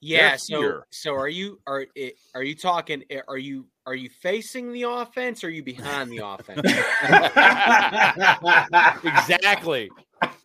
Yeah. 0.00 0.30
They're 0.30 0.38
So 0.38 0.60
here. 0.60 0.86
so 0.90 1.14
are 1.14 1.28
you 1.28 1.60
are 1.66 1.86
i- 1.96 2.12
are 2.34 2.42
you 2.42 2.54
talking? 2.54 3.04
eh, 3.10 3.20
Are 3.28 3.38
you 3.38 3.66
are 3.86 3.94
you 3.94 4.10
facing 4.20 4.72
the 4.72 4.82
offense? 4.82 5.44
or 5.44 5.46
Are 5.46 5.50
you 5.50 5.62
behind 5.62 6.10
the 6.10 6.18
offense? 6.24 6.60
Exactly. 9.04 9.90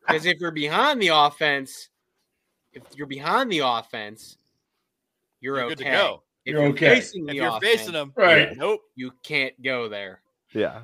Because 0.07 0.25
if 0.25 0.39
you're 0.39 0.51
behind 0.51 1.01
the 1.01 1.09
offense, 1.09 1.89
if 2.73 2.83
you're 2.95 3.07
behind 3.07 3.51
the 3.51 3.59
offense, 3.59 4.37
you're, 5.39 5.55
You're 5.57 5.65
okay. 5.65 5.75
good 5.75 5.83
to 5.85 5.91
go. 5.91 6.23
If 6.45 6.51
You're 6.53 6.61
you're 6.63 6.71
okay. 6.71 6.89
facing 6.95 7.25
the 7.25 7.31
If 7.31 7.35
you're 7.35 7.47
offense, 7.47 7.63
facing 7.63 7.93
them, 7.93 8.13
Right. 8.15 8.55
Nope. 8.57 8.81
you 8.95 9.11
can't 9.23 9.59
go 9.61 9.87
there. 9.89 10.21
Yeah. 10.53 10.81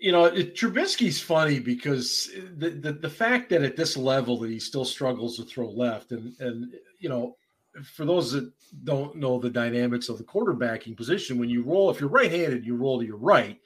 you 0.00 0.12
know, 0.12 0.26
it, 0.26 0.54
Trubisky's 0.54 1.20
funny 1.20 1.58
because 1.60 2.30
the, 2.56 2.70
the 2.70 2.92
the 2.92 3.10
fact 3.10 3.50
that 3.50 3.62
at 3.62 3.76
this 3.76 3.96
level 3.96 4.38
that 4.40 4.50
he 4.50 4.58
still 4.58 4.84
struggles 4.84 5.36
to 5.36 5.44
throw 5.44 5.68
left, 5.70 6.10
and 6.12 6.34
and 6.40 6.72
you 6.98 7.08
know, 7.10 7.36
for 7.82 8.04
those 8.04 8.32
that 8.32 8.50
don't 8.84 9.16
know 9.16 9.38
the 9.38 9.50
dynamics 9.50 10.08
of 10.08 10.18
the 10.18 10.24
quarterbacking 10.24 10.96
position, 10.96 11.38
when 11.38 11.50
you 11.50 11.62
roll, 11.62 11.90
if 11.90 12.00
you're 12.00 12.08
right-handed, 12.08 12.64
you 12.64 12.76
roll 12.76 13.00
to 13.00 13.06
your 13.06 13.16
right, 13.16 13.60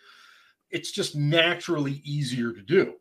it's 0.70 0.92
just 0.92 1.16
naturally 1.16 2.00
easier 2.04 2.52
to 2.52 2.62
do 2.62 2.94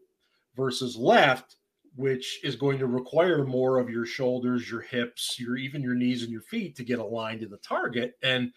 versus 0.55 0.95
left, 0.95 1.55
which 1.95 2.39
is 2.43 2.55
going 2.55 2.79
to 2.79 2.87
require 2.87 3.43
more 3.43 3.79
of 3.79 3.89
your 3.89 4.05
shoulders, 4.05 4.69
your 4.69 4.81
hips, 4.81 5.39
your 5.39 5.57
even 5.57 5.81
your 5.81 5.95
knees 5.95 6.23
and 6.23 6.31
your 6.31 6.41
feet 6.41 6.75
to 6.75 6.83
get 6.83 6.99
aligned 6.99 7.41
to 7.41 7.47
the 7.47 7.57
target. 7.57 8.15
And 8.21 8.51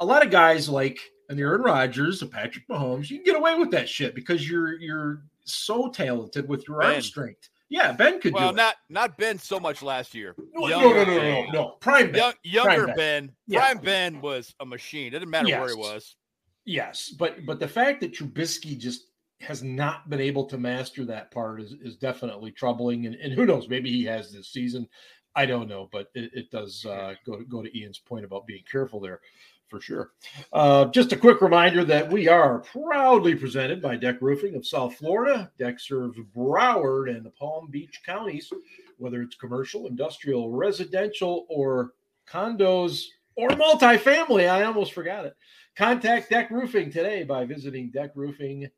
a 0.00 0.04
lot 0.04 0.24
of 0.24 0.30
guys 0.30 0.68
like 0.68 0.98
an 1.28 1.38
Aaron 1.38 1.62
Rodgers, 1.62 2.22
a 2.22 2.26
Patrick 2.26 2.68
Mahomes, 2.68 3.10
you 3.10 3.18
can 3.18 3.24
get 3.24 3.36
away 3.36 3.54
with 3.56 3.70
that 3.72 3.88
shit 3.88 4.14
because 4.14 4.48
you're 4.48 4.78
you're 4.78 5.22
so 5.44 5.88
talented 5.90 6.48
with 6.48 6.66
your 6.68 6.82
arm 6.82 6.94
strength. 7.02 7.50
Yeah, 7.68 7.92
Ben 7.92 8.20
could 8.20 8.32
Well, 8.32 8.50
do 8.50 8.56
not 8.56 8.76
not 8.88 9.18
Ben 9.18 9.38
so 9.38 9.58
much 9.58 9.82
last 9.82 10.14
year. 10.14 10.34
No, 10.54 10.66
no, 10.66 10.68
Younger 10.68 10.88
no, 10.88 11.04
no, 11.04 11.04
no, 11.04 11.18
Ben. 11.20 11.46
no, 11.46 11.52
no. 11.52 11.68
Prime 11.80 12.12
Ben. 12.12 12.20
Young, 12.20 12.32
younger 12.44 12.86
Ben. 12.86 12.96
Ben, 12.96 13.32
Yeah. 13.48 13.60
Prime 13.60 13.78
Ben 13.84 14.20
was 14.20 14.54
a 14.60 14.66
machine. 14.66 15.08
It 15.08 15.18
didn't 15.18 15.30
matter 15.30 15.48
where 15.48 15.68
he 15.68 15.74
was. 15.74 16.16
Yes, 16.64 17.12
but 17.18 17.44
but 17.46 17.58
the 17.60 17.68
fact 17.68 18.00
that 18.00 18.12
Trubisky 18.12 18.78
just 18.78 19.02
has 19.40 19.62
not 19.62 20.08
been 20.08 20.20
able 20.20 20.46
to 20.46 20.58
master 20.58 21.04
that 21.04 21.30
part 21.30 21.60
is, 21.60 21.74
is 21.82 21.96
definitely 21.96 22.50
troubling. 22.52 23.06
And, 23.06 23.14
and 23.16 23.32
who 23.32 23.44
knows, 23.46 23.68
maybe 23.68 23.90
he 23.90 24.04
has 24.04 24.32
this 24.32 24.48
season. 24.48 24.88
I 25.34 25.44
don't 25.44 25.68
know, 25.68 25.88
but 25.92 26.06
it, 26.14 26.30
it 26.32 26.50
does 26.50 26.86
uh, 26.86 27.14
go 27.26 27.40
go 27.48 27.62
to 27.62 27.78
Ian's 27.78 27.98
point 27.98 28.24
about 28.24 28.46
being 28.46 28.64
careful 28.70 29.00
there, 29.00 29.20
for 29.68 29.80
sure. 29.80 30.12
Uh, 30.52 30.86
just 30.86 31.12
a 31.12 31.16
quick 31.16 31.40
reminder 31.40 31.84
that 31.84 32.10
we 32.10 32.28
are 32.28 32.60
proudly 32.60 33.34
presented 33.34 33.82
by 33.82 33.96
Deck 33.96 34.20
Roofing 34.20 34.54
of 34.54 34.66
South 34.66 34.96
Florida. 34.96 35.50
Deck 35.58 35.80
serves 35.80 36.18
Broward 36.34 37.10
and 37.14 37.24
the 37.24 37.30
Palm 37.30 37.68
Beach 37.70 38.00
counties, 38.04 38.52
whether 38.98 39.22
it's 39.22 39.36
commercial, 39.36 39.86
industrial, 39.86 40.50
residential, 40.50 41.46
or 41.48 41.92
condos 42.30 43.04
or 43.36 43.48
multifamily. 43.50 44.48
I 44.48 44.64
almost 44.64 44.92
forgot 44.92 45.26
it. 45.26 45.36
Contact 45.76 46.30
Deck 46.30 46.50
Roofing 46.50 46.90
today 46.90 47.22
by 47.22 47.44
visiting 47.44 47.92
deckroofing.com. 47.92 48.70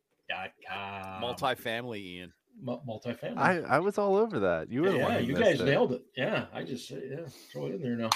Multifamily, 1.22 1.98
Ian. 1.98 2.32
Mu- 2.60 2.80
multifamily. 2.88 3.36
I, 3.38 3.58
I 3.60 3.78
was 3.78 3.98
all 3.98 4.16
over 4.16 4.40
that. 4.40 4.70
You 4.70 4.82
were 4.82 4.90
the 4.92 4.98
one 4.98 5.12
yeah, 5.12 5.18
you 5.20 5.34
guys 5.34 5.60
it. 5.60 5.64
nailed 5.64 5.92
it. 5.92 6.02
Yeah, 6.16 6.46
I 6.52 6.62
just 6.64 6.90
yeah, 6.90 7.26
throw 7.52 7.66
it 7.66 7.74
in 7.76 7.82
there 7.82 7.96
now. 7.96 8.10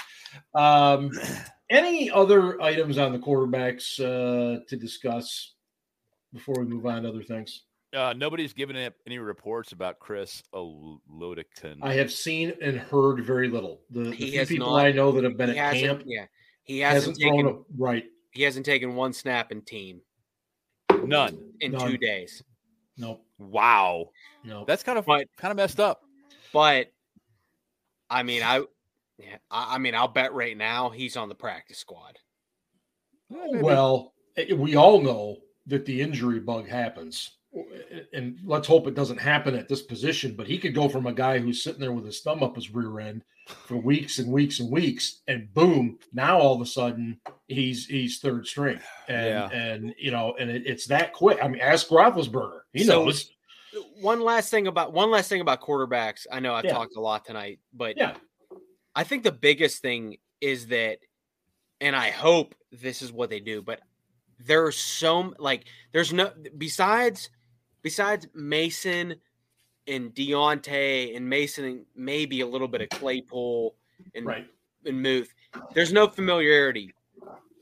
Um, 0.53 1.11
any 1.69 2.11
other 2.11 2.61
items 2.61 2.97
on 2.97 3.13
the 3.13 3.19
quarterbacks 3.19 3.99
uh, 3.99 4.59
to 4.67 4.75
discuss 4.77 5.53
before 6.33 6.55
we 6.59 6.65
move 6.65 6.85
on 6.85 7.03
to 7.03 7.09
other 7.09 7.23
things? 7.23 7.63
Uh, 7.95 8.13
nobody's 8.17 8.53
given 8.53 8.75
up 8.75 8.93
any 9.05 9.19
reports 9.19 9.71
about 9.71 9.99
Chris 9.99 10.41
Olodington. 10.53 11.77
I 11.83 11.93
have 11.93 12.11
seen 12.11 12.51
and 12.61 12.75
heard 12.77 13.23
very 13.23 13.47
little. 13.49 13.81
The, 13.91 14.05
the 14.05 14.11
He 14.15 14.31
few 14.31 14.45
people 14.47 14.71
not- 14.75 14.85
I 14.85 14.91
know 14.91 15.11
that 15.11 15.23
have 15.23 15.37
been 15.37 15.51
at 15.51 15.73
camp 15.75 16.01
yeah, 16.05 16.25
he 16.63 16.79
hasn't, 16.79 17.17
hasn't 17.17 17.21
thrown 17.21 17.45
taken 17.45 17.47
a 17.47 17.81
right. 17.83 18.05
he 18.31 18.41
hasn't 18.43 18.65
taken 18.65 18.95
one 18.95 19.13
snap 19.13 19.51
in 19.51 19.61
team 19.61 20.01
None. 21.05 21.37
in 21.61 21.73
None. 21.73 21.91
two 21.91 21.97
days. 21.97 22.41
Nope. 22.97 23.25
Wow. 23.39 24.09
Nope. 24.43 24.67
That's 24.67 24.83
kind 24.83 24.97
of 24.97 25.05
But- 25.05 25.27
kind 25.37 25.51
of 25.51 25.57
messed 25.57 25.79
up. 25.79 26.01
But 26.51 26.91
I 28.09 28.23
mean, 28.23 28.43
I 28.43 28.63
yeah, 29.17 29.37
I, 29.49 29.75
I 29.75 29.77
mean, 29.77 29.95
I'll 29.95 30.07
bet 30.07 30.33
right 30.33 30.55
now 30.57 30.89
he's 30.89 31.17
on 31.17 31.29
the 31.29 31.35
practice 31.35 31.79
squad. 31.79 32.19
Well, 33.29 34.13
eh, 34.37 34.53
we 34.53 34.75
all 34.75 35.01
know 35.01 35.37
that 35.67 35.85
the 35.85 36.01
injury 36.01 36.39
bug 36.39 36.67
happens. 36.67 37.37
And 38.13 38.39
let's 38.43 38.67
hope 38.67 38.87
it 38.87 38.95
doesn't 38.95 39.19
happen 39.19 39.53
at 39.55 39.67
this 39.69 39.83
position, 39.83 40.35
but 40.35 40.47
he 40.47 40.57
could 40.57 40.73
go 40.73 40.89
from 40.89 41.05
a 41.05 41.13
guy 41.13 41.37
who's 41.37 41.63
sitting 41.63 41.79
there 41.79 41.91
with 41.91 42.05
his 42.05 42.19
thumb 42.21 42.41
up 42.41 42.55
his 42.55 42.73
rear 42.73 42.99
end 42.99 43.23
for 43.47 43.75
weeks 43.77 44.19
and 44.19 44.31
weeks 44.31 44.59
and 44.59 44.71
weeks, 44.71 45.21
and 45.27 45.53
boom, 45.53 45.99
now 46.13 46.39
all 46.39 46.55
of 46.55 46.61
a 46.61 46.65
sudden 46.65 47.19
he's 47.47 47.85
he's 47.85 48.19
third 48.19 48.47
string. 48.47 48.79
And 49.07 49.27
Yeah. 49.27 49.49
and 49.49 49.95
you 49.97 50.11
know, 50.11 50.35
and 50.39 50.49
it, 50.49 50.63
it's 50.65 50.87
that 50.87 51.13
quick. 51.13 51.39
I 51.43 51.47
mean, 51.47 51.61
ask 51.61 51.87
Roethlisberger. 51.89 52.61
He 52.73 52.83
So- 52.83 53.05
knows. 53.05 53.29
One 53.99 54.21
last 54.21 54.51
thing 54.51 54.67
about 54.67 54.93
one 54.93 55.09
last 55.09 55.29
thing 55.29 55.41
about 55.41 55.61
quarterbacks. 55.61 56.27
I 56.31 56.39
know 56.39 56.53
I've 56.53 56.65
Yeah. 56.65 56.73
talked 56.73 56.95
a 56.95 57.01
lot 57.01 57.25
tonight, 57.25 57.59
but 57.73 57.97
Yeah. 57.97 58.15
I 58.95 59.03
think 59.03 59.23
the 59.23 59.31
biggest 59.31 59.81
thing 59.81 60.17
is 60.41 60.67
that, 60.67 60.99
and 61.81 61.95
I 61.95 62.11
hope 62.11 62.53
this 62.71 63.01
is 63.01 63.11
what 63.11 63.31
they 63.31 63.39
do, 63.39 63.61
but 63.63 63.81
there's 64.39 64.77
so 64.77 65.33
like 65.39 65.65
there's 65.91 66.13
no 66.13 66.31
besides 66.57 67.29
besides 67.81 68.27
Mason 68.35 69.15
and 69.87 70.13
Diontae 70.13 71.15
and 71.15 71.27
Mason 71.29 71.65
and 71.65 71.85
maybe 71.95 72.41
a 72.41 72.47
little 72.47 72.67
bit 72.67 72.81
of 72.81 72.89
Claypool 72.89 73.75
and 74.15 74.25
Right. 74.25 74.47
and 74.85 75.01
Muth. 75.01 75.33
There's 75.73 75.93
no 75.93 76.07
familiarity 76.07 76.93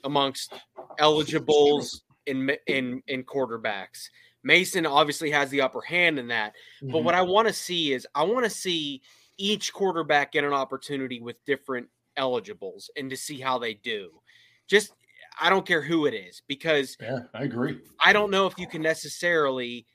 amongst 0.04 0.54
eligibles 1.00 2.04
in 2.26 2.52
in 2.68 3.02
in 3.08 3.24
quarterbacks. 3.24 4.10
Mason 4.44 4.86
obviously 4.86 5.30
has 5.32 5.50
the 5.50 5.62
upper 5.62 5.82
hand 5.82 6.18
in 6.18 6.28
that. 6.30 6.54
But 6.82 7.00
Mhm. 7.00 7.04
what 7.04 7.16
I 7.16 7.22
want 7.22 7.48
to 7.48 7.54
see 7.54 7.94
is 7.94 8.08
I 8.16 8.24
want 8.24 8.44
to 8.44 8.50
see 8.50 9.02
each 9.38 9.72
quarterback 9.74 10.32
get 10.32 10.44
an 10.44 10.54
opportunity 10.54 11.20
with 11.22 11.44
different 11.46 11.90
eligibles 12.18 12.90
and 12.98 13.10
to 13.10 13.18
see 13.18 13.40
how 13.40 13.58
they 13.60 13.74
do. 13.76 14.22
Just 14.68 14.94
I 15.40 15.50
don't 15.50 15.66
care 15.66 15.82
who 15.82 16.06
it 16.08 16.14
is 16.14 16.42
because 16.48 16.98
yeah, 17.00 17.20
I 17.34 17.44
agree. 17.44 17.80
I 18.04 18.14
don't 18.14 18.32
know 18.32 18.48
if 18.48 18.58
you 18.58 18.68
can 18.68 18.82
necessarily 18.82 19.86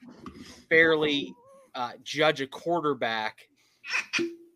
fairly 0.69 1.35
uh, 1.77 1.93
judge 2.03 2.41
a 2.41 2.47
quarterback, 2.47 3.49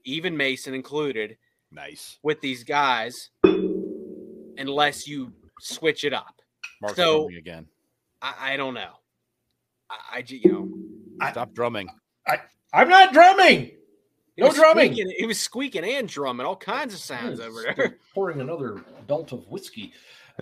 even 0.05 0.37
Mason 0.37 0.75
included, 0.75 1.37
Nice. 1.71 2.19
with 2.23 2.41
these 2.41 2.65
guys 2.65 3.31
unless 4.57 5.07
you 5.07 5.33
switch 5.61 6.05
it 6.05 6.13
up. 6.13 6.35
Mark 6.83 6.97
So- 6.97 7.29
again. 7.29 7.67
I, 8.23 8.53
I 8.53 8.57
don't 8.57 8.75
know. 8.75 8.91
I, 9.89 9.97
I 10.19 10.25
you 10.27 10.53
know 10.53 11.29
Stop 11.31 11.53
drumming. 11.55 11.89
I'm 12.73 12.89
not 12.89 13.13
drumming. 13.13 13.61
he 14.37 14.43
No 14.43 14.49
was 14.49 14.57
drumming. 14.57 14.93
Squeaking, 14.93 15.15
he 15.19 15.27
was 15.27 15.41
squeaking 15.41 15.85
and 15.85 16.09
drumming, 16.09 16.47
all 16.47 16.57
kinds 16.57 16.95
of 16.95 17.01
sounds 17.01 17.41
over 17.41 17.63
there. 17.63 17.97
Pouring 18.15 18.41
another 18.41 18.85
belt 19.07 19.33
of 19.33 19.47
whiskey. 19.49 19.93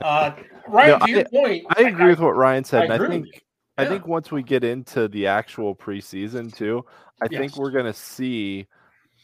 Uh, 0.02 0.32
Ryan, 0.68 0.98
No, 1.00 1.06
to 1.06 1.10
your 1.12 1.24
point, 1.24 1.66
I 1.76 1.82
agree 1.82 2.08
with 2.10 2.20
what 2.20 2.36
Ryan 2.36 2.64
said. 2.64 2.82
I 2.82 2.84
and 2.84 2.92
I 3.04 3.08
think 3.08 3.26
you. 3.26 3.32
I 3.78 3.82
Yeah. 3.84 3.88
think 3.90 4.06
once 4.06 4.30
we 4.32 4.42
get 4.42 4.64
into 4.64 5.08
the 5.08 5.28
actual 5.28 5.74
preseason 5.74 6.54
too, 6.54 6.84
I 7.22 7.28
Yes. 7.30 7.40
think 7.40 7.56
we're 7.56 7.70
gonna 7.70 7.92
see 7.94 8.66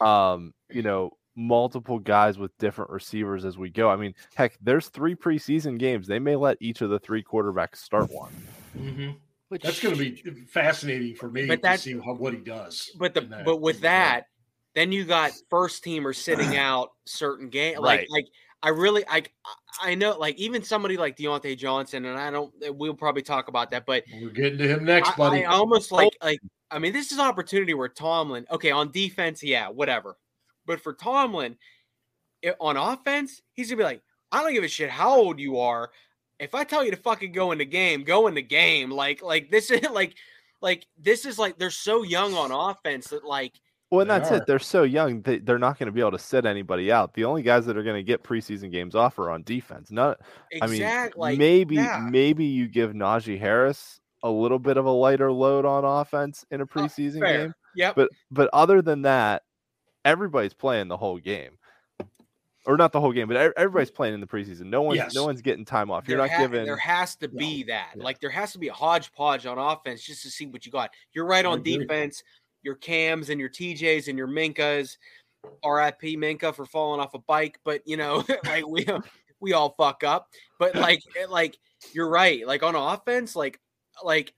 um, 0.01 0.53
you 0.71 0.83
know, 0.83 1.11
multiple 1.37 1.99
guys 2.01 2.37
with 2.37 2.57
different 2.59 2.91
receivers 2.91 3.45
as 3.45 3.57
we 3.57 3.71
go. 3.71 3.89
I 3.89 3.97
mean, 3.97 4.13
heck, 4.35 4.57
there's 4.61 4.89
three 4.89 5.15
preseason 5.15 5.79
games. 5.79 6.07
They 6.09 6.19
may 6.19 6.35
let 6.37 6.57
each 6.61 6.81
of 6.81 6.91
the 6.91 6.99
three 6.99 7.23
quarterbacks 7.23 7.77
start 7.77 8.11
one. 8.11 8.33
Mhm. 8.77 9.17
That's 9.51 9.81
going 9.81 9.95
to 9.97 10.01
be 10.33 10.41
fascinating 10.49 11.15
for 11.15 11.31
me 11.31 11.47
But 11.47 11.63
to 11.63 11.79
see 11.79 11.93
how, 11.99 12.15
what 12.15 12.33
he 12.35 12.41
does. 12.41 12.91
But 12.99 13.15
the 13.15 13.21
that- 13.23 13.45
but 13.45 13.59
with 13.59 13.77
in 13.77 13.83
that, 13.83 14.27
then 14.75 14.91
you 14.91 15.05
got 15.05 15.31
first 15.49 15.85
teamers 15.85 16.17
sitting 16.17 16.57
out 16.57 16.91
certain 17.07 17.49
game 17.51 17.81
Right. 17.81 18.01
like 18.01 18.09
like 18.11 18.27
I 18.65 18.71
really 18.71 19.05
I 19.07 19.23
I 19.83 19.95
know 19.95 20.17
like 20.19 20.37
even 20.37 20.63
somebody 20.63 20.97
like 20.97 21.19
Diontae 21.19 21.59
Johnson 21.59 22.07
and 22.07 22.19
I 22.19 22.31
don't 22.31 22.51
eh, 22.63 22.71
we'll 22.71 22.95
probably 22.95 23.21
talk 23.21 23.49
about 23.49 23.71
that, 23.73 23.85
but 23.85 24.05
We're 24.21 24.31
getting 24.31 24.59
to 24.59 24.67
him 24.67 24.85
next, 24.85 25.15
buddy. 25.19 25.45
I 25.45 25.53
almost 25.53 25.93
like 25.93 26.17
like 26.23 26.41
I 26.71 26.79
mean 26.79 26.95
this 26.95 27.13
is 27.13 27.19
an 27.19 27.27
opportunity 27.27 27.75
where 27.75 27.91
Tomlin 27.91 28.47
okay 28.51 28.71
on 28.71 28.91
defense 28.91 29.43
yeah 29.43 29.69
whatever, 29.69 30.17
but 30.65 30.81
for 30.81 30.95
Tomlin 30.95 31.57
i- 32.43 32.55
on 32.59 32.79
offense 32.79 33.43
he's 33.53 33.69
gonna 33.69 33.77
be 33.77 33.85
like 33.85 34.03
I 34.33 34.43
don't 34.43 34.55
give 34.55 34.65
a 34.65 34.69
shit 34.69 34.89
how 34.89 35.15
old 35.15 35.39
you 35.39 35.59
are. 35.59 35.91
If 36.41 36.55
I 36.55 36.65
tell 36.65 36.83
you 36.83 36.91
to 36.91 36.97
fucking 36.97 37.33
go 37.33 37.53
in 37.53 37.59
the 37.59 37.67
game, 37.67 38.03
go 38.03 38.29
in 38.29 38.35
the 38.35 38.43
game. 38.43 38.91
Like 38.91 39.23
like 39.23 39.51
this 39.51 39.71
is 39.71 39.83
like 39.91 40.15
like 40.63 40.87
this 40.97 41.27
is 41.27 41.39
like 41.39 41.59
they're 41.59 41.69
so 41.69 42.03
young 42.03 42.33
on 42.33 42.51
offense 42.51 43.09
that 43.09 43.25
like 43.25 43.61
Well, 43.95 44.01
and 44.03 44.11
They 44.11 44.19
that's 44.19 44.31
are. 44.31 44.37
it. 44.37 44.47
They're 44.47 44.59
so 44.59 44.83
young; 44.83 45.23
they, 45.23 45.39
they're 45.39 45.59
not 45.59 45.79
going 45.79 45.87
to 45.87 45.93
be 45.93 46.01
able 46.01 46.13
to 46.13 46.19
sit 46.19 46.45
anybody 46.47 46.91
out. 46.93 47.15
The 47.15 47.25
only 47.25 47.43
guys 47.43 47.67
that 47.67 47.77
are 47.77 47.83
going 47.83 47.97
to 47.97 48.03
get 48.03 48.23
preseason 48.23 48.71
games 48.71 48.95
off 48.95 49.19
are 49.19 49.31
on 49.31 49.43
defense. 49.45 49.91
Not, 49.91 50.21
I 50.61 50.67
mean, 50.67 51.39
maybe 51.39 51.77
yeah. 51.77 52.07
maybe 52.11 52.45
you 52.45 52.67
give 52.69 52.93
Najee 52.93 53.39
Harris 53.39 54.01
a 54.23 54.31
little 54.31 54.59
bit 54.59 54.77
of 54.77 54.87
a 54.87 54.91
lighter 54.91 55.31
load 55.31 55.65
on 55.65 55.85
offense 55.85 56.45
in 56.51 56.61
a 56.61 56.65
oh, 56.65 56.67
preseason 56.67 57.21
fair. 57.21 57.39
game, 57.45 57.55
Yep. 57.77 57.95
but 57.97 58.09
but 58.31 58.51
other 58.53 58.81
than 58.83 59.03
that, 59.03 59.43
everybody's 60.05 60.55
playing 60.55 60.89
the 60.89 60.97
whole 60.97 61.19
game, 61.19 61.59
or 62.67 62.77
not 62.79 62.93
the 62.93 63.01
whole 63.01 63.13
game, 63.13 63.29
but 63.29 63.37
everybody's 63.57 63.91
playing 63.91 64.15
in 64.15 64.21
the 64.21 64.27
preseason. 64.27 64.67
No 64.67 64.81
one's 64.83 64.97
Yes. 64.97 65.15
no 65.15 65.25
one's 65.27 65.43
getting 65.43 65.65
time 65.67 65.91
off. 65.91 66.09
You're 66.09 66.17
there 66.19 66.27
not 66.27 66.35
ha- 66.35 66.43
giving. 66.43 66.65
there 66.65 66.77
has 66.79 67.17
to 67.17 67.29
No. 67.29 67.39
be 67.39 67.65
that. 67.65 67.91
Yeah. 67.97 68.03
Like 68.03 68.21
there 68.21 68.31
has 68.31 68.53
to 68.53 68.59
be 68.59 68.69
a 68.69 68.73
hodgepodge 68.73 69.45
on 69.45 69.59
offense 69.59 70.03
just 70.03 70.23
to 70.23 70.31
see 70.31 70.47
what 70.47 70.65
you 70.65 70.73
got. 70.73 70.91
You're 71.13 71.27
right 71.27 71.45
on 71.45 71.63
defense. 71.63 72.23
Your 72.65 72.77
Cams 72.77 73.31
and 73.31 73.39
your 73.39 73.51
TJs 73.51 74.09
and 74.09 74.19
your 74.19 74.29
Minkahs. 74.29 74.97
RIP 75.63 76.01
Minkah 76.17 76.55
for 76.55 76.65
falling 76.65 77.01
off 77.01 77.13
a 77.13 77.19
bike, 77.19 77.59
but 77.65 77.83
you 77.85 77.97
know, 77.97 78.25
like 78.47 78.67
we 78.67 78.87
we 79.41 79.53
all 79.53 79.75
fuck 79.77 80.03
up. 80.03 80.29
But 80.59 80.75
like 80.75 81.03
like 81.29 81.59
you're 81.93 82.09
right. 82.09 82.47
Like 82.47 82.63
on 82.63 82.75
offense, 82.75 83.37
like 83.37 83.61
like 84.03 84.33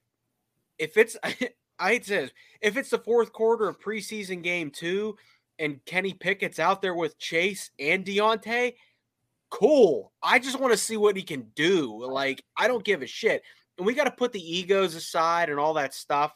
if 0.79 0.97
it's 0.97 1.17
I 1.23 1.91
hate 1.91 2.07
this, 2.07 2.31
if 2.61 2.77
it's 2.77 2.91
the 2.91 2.99
fourth 2.99 3.33
quarter 3.33 3.69
of 3.69 3.81
preseason 3.81 4.43
game 4.43 4.71
two 4.71 5.17
and 5.59 5.85
Kenny 5.85 6.13
Pickett's 6.13 6.59
out 6.59 6.83
there 6.83 6.95
with 6.95 7.19
Chase 7.19 7.71
and 7.79 8.05
Diontae, 8.05 8.75
cool. 9.51 10.13
I 10.23 10.39
just 10.39 10.59
want 10.59 10.73
to 10.73 10.79
see 10.79 10.97
what 10.97 11.17
he 11.17 11.23
can 11.23 11.51
do. 11.55 12.05
Like, 12.07 12.43
I 12.57 12.69
don't 12.69 12.85
give 12.85 13.03
a 13.03 13.07
shit. 13.07 13.43
And 13.79 13.87
we 13.87 13.95
got 13.95 14.05
to 14.05 14.11
put 14.11 14.33
the 14.33 14.57
egos 14.57 14.95
aside 14.95 15.51
and 15.51 15.59
all 15.59 15.75
that 15.75 15.95
stuff. 15.95 16.33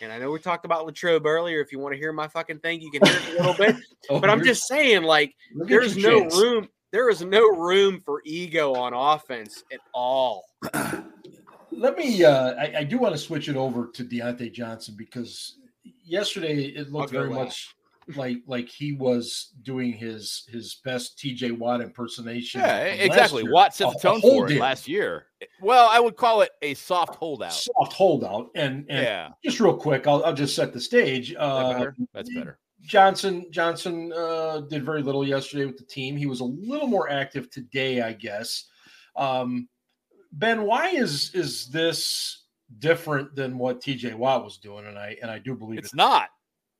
And 0.00 0.12
I 0.12 0.18
know 0.18 0.30
we 0.30 0.38
talked 0.38 0.64
about 0.64 0.86
Latrobe 0.86 1.26
earlier. 1.26 1.60
If 1.60 1.72
you 1.72 1.78
want 1.78 1.94
to 1.94 1.98
hear 1.98 2.12
my 2.12 2.28
fucking 2.28 2.60
thing, 2.60 2.80
you 2.80 2.90
can 2.90 3.04
hear 3.06 3.16
it 3.16 3.28
a 3.28 3.36
little 3.36 3.54
bit. 3.54 3.76
Oh, 4.08 4.18
But 4.18 4.28
I'm 4.28 4.42
just 4.42 4.66
saying, 4.66 5.04
like, 5.04 5.36
there's 5.54 5.96
no 5.96 6.24
room. 6.24 6.68
There 6.90 7.10
is 7.10 7.22
no 7.22 7.48
room 7.48 8.00
for 8.04 8.22
ego 8.24 8.74
on 8.74 8.92
offense 8.92 9.62
at 9.72 9.78
all. 9.94 10.42
Let 11.70 11.96
me. 11.96 12.24
Uh, 12.24 12.54
I, 12.54 12.78
I 12.78 12.84
do 12.84 12.98
want 12.98 13.14
to 13.14 13.18
switch 13.18 13.48
it 13.48 13.54
over 13.54 13.86
to 13.86 14.04
Diontae 14.04 14.52
Johnson 14.52 14.96
because 14.98 15.58
yesterday 16.04 16.64
it 16.64 16.90
looked 16.90 17.12
very 17.12 17.28
last. 17.28 17.38
much 17.38 17.76
like 18.16 18.38
like 18.46 18.68
he 18.68 18.92
was 18.92 19.52
doing 19.62 19.92
his 19.92 20.44
his 20.48 20.80
best 20.84 21.18
T.J. 21.18 21.52
Watt 21.52 21.80
impersonation. 21.80 22.60
Yeah, 22.60 22.84
exactly. 22.84 23.42
Watt 23.48 23.74
set 23.74 23.90
the 23.92 23.96
a 23.98 24.00
tone 24.00 24.20
for 24.20 24.50
it 24.50 24.58
last 24.58 24.88
year. 24.88 25.26
Well, 25.60 25.88
I 25.90 26.00
would 26.00 26.16
call 26.16 26.42
it 26.42 26.50
a 26.62 26.74
soft 26.74 27.14
holdout. 27.16 27.52
soft 27.52 27.92
holdout. 27.92 28.50
And 28.54 28.86
and 28.88 29.04
Yeah, 29.04 29.28
just 29.44 29.60
real 29.60 29.76
quick, 29.76 30.06
I'll, 30.06 30.24
I'll 30.24 30.34
just 30.34 30.54
set 30.54 30.72
the 30.72 30.80
stage. 30.80 31.32
That 31.34 31.40
Uh, 31.40 31.72
better? 31.72 31.96
That's 32.12 32.34
better. 32.34 32.58
Johnson 32.82 33.46
Johnson 33.50 34.12
uh, 34.16 34.60
did 34.68 34.84
very 34.84 35.02
little 35.02 35.26
yesterday 35.26 35.66
with 35.66 35.76
the 35.76 35.84
team. 35.84 36.16
He 36.16 36.26
was 36.26 36.40
a 36.40 36.44
little 36.44 36.86
more 36.86 37.10
active 37.10 37.50
today, 37.50 38.00
I 38.02 38.12
guess. 38.14 38.68
Um, 39.16 39.68
ben, 40.32 40.62
why 40.62 40.90
is 40.90 41.34
is 41.34 41.68
this 41.68 42.44
different 42.78 43.34
than 43.34 43.58
what 43.58 43.82
TJ 43.82 44.14
Watt 44.14 44.44
was 44.44 44.56
doing? 44.58 44.86
And 44.86 44.98
I 44.98 45.16
and 45.20 45.30
I 45.30 45.38
do 45.38 45.54
believe 45.54 45.78
It's 45.80 45.92
it. 45.92 45.96
not. 45.96 46.28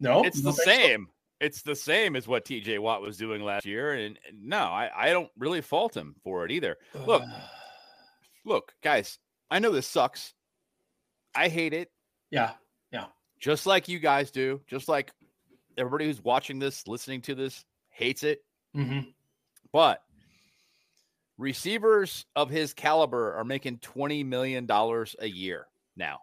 No, 0.03 0.23
It's 0.25 0.39
the 0.39 0.45
don't 0.45 0.55
think 0.55 0.65
so? 0.81 0.83
same. 0.87 1.09
It's 1.41 1.63
the 1.63 1.75
same 1.75 2.17
as 2.17 2.29
what 2.29 2.45
TJ 2.45 2.79
Watt 2.81 3.01
was 3.01 3.17
doing 3.17 3.43
last 3.43 3.65
year. 3.67 3.93
And 3.95 4.19
and 4.29 4.45
no, 4.45 4.59
I, 4.59 4.91
I 4.95 5.11
don't 5.11 5.31
really 5.39 5.61
fault 5.63 5.97
him 5.97 6.15
for 6.23 6.45
it 6.45 6.51
either. 6.51 6.77
Look, 7.07 7.23
look, 8.45 8.75
guys, 8.83 9.19
I 9.51 9.59
know 9.59 9.71
this 9.73 9.87
sucks. 9.87 10.35
I 11.35 11.49
hate 11.49 11.73
it, 11.73 11.91
yeah, 12.31 12.53
Yeah. 12.93 13.07
just 13.39 13.65
like 13.65 13.89
you 13.89 13.99
guys 14.01 14.31
do, 14.33 14.61
just 14.67 14.89
like 14.89 15.13
everybody 15.79 16.07
who's 16.07 16.23
watching 16.23 16.59
this, 16.59 16.87
listening 16.89 17.23
to 17.23 17.35
this, 17.37 17.65
hates 17.89 18.25
it. 18.25 18.43
hmm 18.75 19.01
But 19.73 20.03
receivers 21.39 22.27
of 22.37 22.51
his 22.51 22.75
caliber 22.75 23.35
are 23.37 23.45
making 23.45 23.79
$20 23.79 24.27
million 24.27 24.67
a 24.71 25.27
year 25.27 25.67
now. 25.97 26.19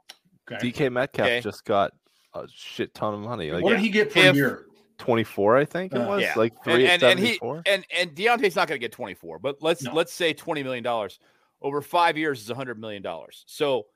okay. 0.52 0.72
DK 0.72 0.92
Metcalf 0.92 1.26
Okay. 1.26 1.42
just 1.42 1.64
got 1.66 1.92
a 2.34 2.46
shit 2.54 2.94
ton 2.94 3.14
of 3.14 3.20
money, 3.22 3.52
like 3.52 3.64
what 3.64 3.72
did 3.72 3.80
he 3.80 3.90
get 3.90 4.14
per 4.14 4.20
If- 4.20 4.36
year? 4.36 4.66
24, 4.98 5.58
I 5.58 5.66
think 5.66 5.94
it 5.94 5.98
Uh, 6.00 6.08
was, 6.08 6.22
yeah. 6.22 6.34
like 6.36 6.54
three 6.64 6.88
and, 6.88 7.02
and 7.04 7.20
he 7.20 7.26
seventy-four. 7.26 7.64
and 7.66 7.86
and 7.96 8.12
Diontae's 8.16 8.56
not 8.56 8.68
going 8.68 8.80
to 8.80 8.84
get 8.84 8.92
24, 8.92 9.40
but 9.40 9.62
let's 9.62 9.84
No. 9.84 9.94
let's 9.94 10.14
say 10.14 10.34
20 10.34 10.64
million 10.64 10.84
dollars 10.84 11.20
over 11.62 11.82
five 11.82 12.18
years 12.18 12.42
is 12.42 12.50
100 12.50 12.80
million 12.80 13.02
dollars. 13.02 13.44
So 13.48 13.88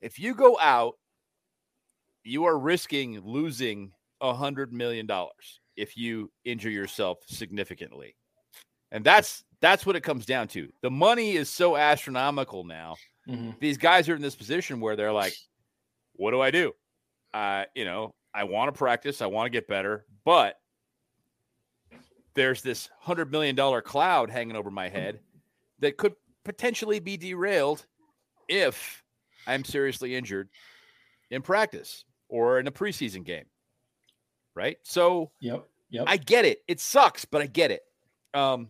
if 0.00 0.18
you 0.18 0.34
go 0.34 0.58
out, 0.60 0.94
you 2.24 2.44
are 2.44 2.58
risking 2.58 3.20
losing 3.20 3.92
a 4.20 4.32
hundred 4.34 4.72
million 4.72 5.06
dollars 5.06 5.60
if 5.76 5.96
you 5.96 6.30
injure 6.44 6.70
yourself 6.70 7.18
significantly, 7.26 8.14
and 8.90 9.04
that's 9.04 9.44
that's 9.60 9.86
what 9.86 9.96
it 9.96 10.02
comes 10.02 10.26
down 10.26 10.48
to. 10.48 10.68
The 10.82 10.90
money 10.90 11.32
is 11.36 11.48
so 11.48 11.76
astronomical 11.76 12.64
now. 12.64 12.96
Mhm. 13.28 13.58
These 13.60 13.78
guys 13.78 14.08
are 14.08 14.16
in 14.16 14.22
this 14.22 14.34
position 14.34 14.80
where 14.80 14.96
they're 14.96 15.12
like, 15.12 15.34
"What 16.14 16.32
do 16.32 16.40
I 16.40 16.50
do? 16.50 16.72
Uh, 17.32 17.64
you 17.74 17.84
know, 17.84 18.12
I 18.34 18.44
want 18.44 18.72
to 18.72 18.78
practice, 18.78 19.20
I 19.22 19.26
want 19.26 19.46
to 19.46 19.50
get 19.50 19.68
better, 19.68 20.06
but 20.24 20.58
there's 22.34 22.62
this 22.62 22.88
hundred 22.98 23.30
million 23.30 23.54
dollar 23.54 23.82
cloud 23.82 24.30
hanging 24.30 24.56
over 24.56 24.70
my 24.70 24.88
head 24.88 25.20
that 25.80 25.96
could 25.96 26.14
potentially 26.44 26.98
be 26.98 27.16
derailed 27.16 27.84
if 28.48 29.02
I'm 29.46 29.64
seriously 29.64 30.14
injured 30.14 30.48
in 31.30 31.42
practice 31.42 32.04
or 32.28 32.58
in 32.58 32.66
a 32.66 32.72
preseason 32.72 33.24
game. 33.24 33.44
Right. 34.54 34.78
So 34.82 35.30
Yep, 35.40 35.64
yep. 35.90 36.04
I 36.06 36.16
get 36.16 36.44
it. 36.44 36.62
It 36.68 36.80
sucks, 36.80 37.24
but 37.24 37.42
I 37.42 37.46
get 37.46 37.70
it. 37.70 37.82
Um, 38.34 38.68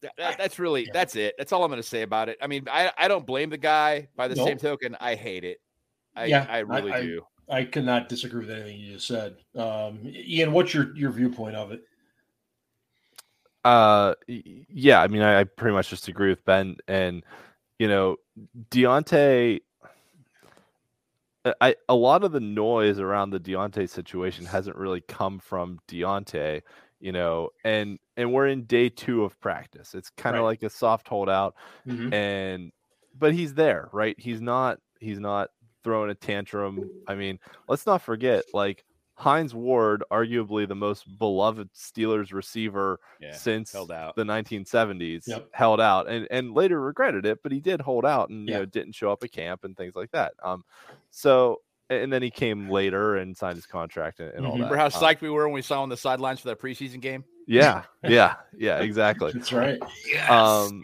that- 0.00 0.36
that's 0.38 0.58
really 0.58 0.84
Yeah. 0.86 0.90
that's 0.92 1.16
it. 1.16 1.34
That's 1.38 1.52
all 1.52 1.64
I'm 1.64 1.70
going 1.70 1.82
to 1.82 1.86
say 1.88 2.02
about 2.02 2.28
it. 2.28 2.38
I 2.42 2.46
mean, 2.46 2.66
I, 2.70 2.92
I 2.96 3.08
don't 3.08 3.26
blame 3.26 3.50
the 3.50 3.58
guy. 3.58 4.08
By 4.16 4.28
the 4.28 4.34
Nope. 4.34 4.48
same 4.48 4.58
token, 4.58 4.96
I 5.00 5.14
hate 5.14 5.44
it. 5.44 5.60
I 6.16 6.26
Yeah, 6.26 6.46
I 6.48 6.56
I- 6.56 6.60
really 6.60 6.92
I- 6.92 7.00
do. 7.02 7.26
I 7.48 7.64
cannot 7.64 8.08
disagree 8.08 8.46
with 8.46 8.50
anything 8.50 8.80
you 8.80 8.94
just 8.94 9.06
said. 9.06 9.36
Um, 9.56 10.00
Ian, 10.04 10.52
what's 10.52 10.72
your 10.74 10.94
your 10.96 11.10
viewpoint 11.10 11.56
of 11.56 11.72
it? 11.72 11.82
Uh, 13.64 14.14
yeah, 14.26 15.00
I 15.00 15.08
mean, 15.08 15.22
I, 15.22 15.40
I 15.40 15.44
pretty 15.44 15.74
much 15.74 15.88
just 15.88 16.08
agree 16.08 16.28
with 16.28 16.44
Ben, 16.44 16.76
and 16.88 17.22
you 17.78 17.88
know, 17.88 18.16
Diontae. 18.70 19.60
I 21.60 21.74
a 21.90 21.94
lot 21.94 22.24
of 22.24 22.32
the 22.32 22.40
noise 22.40 22.98
around 22.98 23.30
the 23.30 23.40
Diontae 23.40 23.88
situation 23.88 24.46
hasn't 24.46 24.76
really 24.76 25.02
come 25.02 25.38
from 25.38 25.78
Diontae. 25.88 26.62
you 27.00 27.12
know, 27.12 27.50
and 27.64 27.98
and 28.16 28.32
we're 28.32 28.46
in 28.46 28.64
day 28.64 28.88
two 28.88 29.24
of 29.24 29.38
practice. 29.40 29.94
It's 29.94 30.08
kind 30.10 30.36
of 30.36 30.40
Right. 30.42 30.48
like 30.48 30.62
a 30.62 30.70
soft 30.70 31.06
holdout, 31.06 31.54
Mhm. 31.86 32.12
and 32.14 32.72
but 33.18 33.34
he's 33.34 33.52
there, 33.54 33.90
right? 33.92 34.18
He's 34.18 34.40
not 34.40 34.78
he's 35.00 35.20
not 35.20 35.50
throwing 35.84 36.10
a 36.10 36.14
tantrum. 36.14 36.90
I 37.06 37.14
mean, 37.14 37.38
let's 37.68 37.86
not 37.86 38.02
forget, 38.02 38.44
like 38.52 38.84
Hines 39.16 39.54
Ward, 39.54 40.02
arguably 40.10 40.66
the 40.66 40.74
most 40.74 41.04
beloved 41.18 41.70
Steelers 41.72 42.32
receiver 42.32 42.98
Yeah, 43.20 43.32
since 43.32 43.70
held 43.72 43.92
out. 43.92 44.16
the 44.16 44.24
1970s, 44.24 45.28
Yep. 45.28 45.46
held 45.52 45.80
out 45.80 46.08
and 46.08 46.26
and 46.30 46.52
later 46.54 46.80
regretted 46.80 47.24
it, 47.26 47.38
but 47.42 47.52
he 47.52 47.60
did 47.60 47.80
hold 47.80 48.04
out 48.04 48.30
and 48.30 48.48
you 48.48 48.54
know 48.54 48.64
didn't 48.64 48.94
show 48.94 49.12
up 49.12 49.22
at 49.22 49.30
camp 49.32 49.62
and 49.64 49.76
things 49.76 49.94
like 49.94 50.10
that. 50.10 50.32
Um, 50.42 50.64
so 51.10 51.60
and 51.90 52.10
then 52.12 52.22
he 52.22 52.30
came 52.30 52.68
later 52.70 53.16
and 53.16 53.36
signed 53.36 53.56
his 53.56 53.66
contract 53.66 54.18
and, 54.18 54.30
and 54.34 54.44
all 54.46 54.52
Mhm. 54.52 54.60
that. 54.60 54.70
Remember 54.70 54.76
how 54.76 54.86
Um, 54.86 54.90
psyched 54.90 55.20
we 55.20 55.30
were 55.30 55.44
when 55.46 55.54
we 55.54 55.62
saw 55.62 55.76
him 55.76 55.82
on 55.82 55.88
the 55.90 55.96
sidelines 55.96 56.40
for 56.40 56.48
that 56.48 56.58
preseason 56.58 57.00
game? 57.00 57.24
yeah, 57.46 57.84
yeah, 58.02 58.36
yeah, 58.56 58.78
exactly. 58.80 59.30
That's 59.34 59.52
right. 59.52 59.78
Um, 60.30 60.82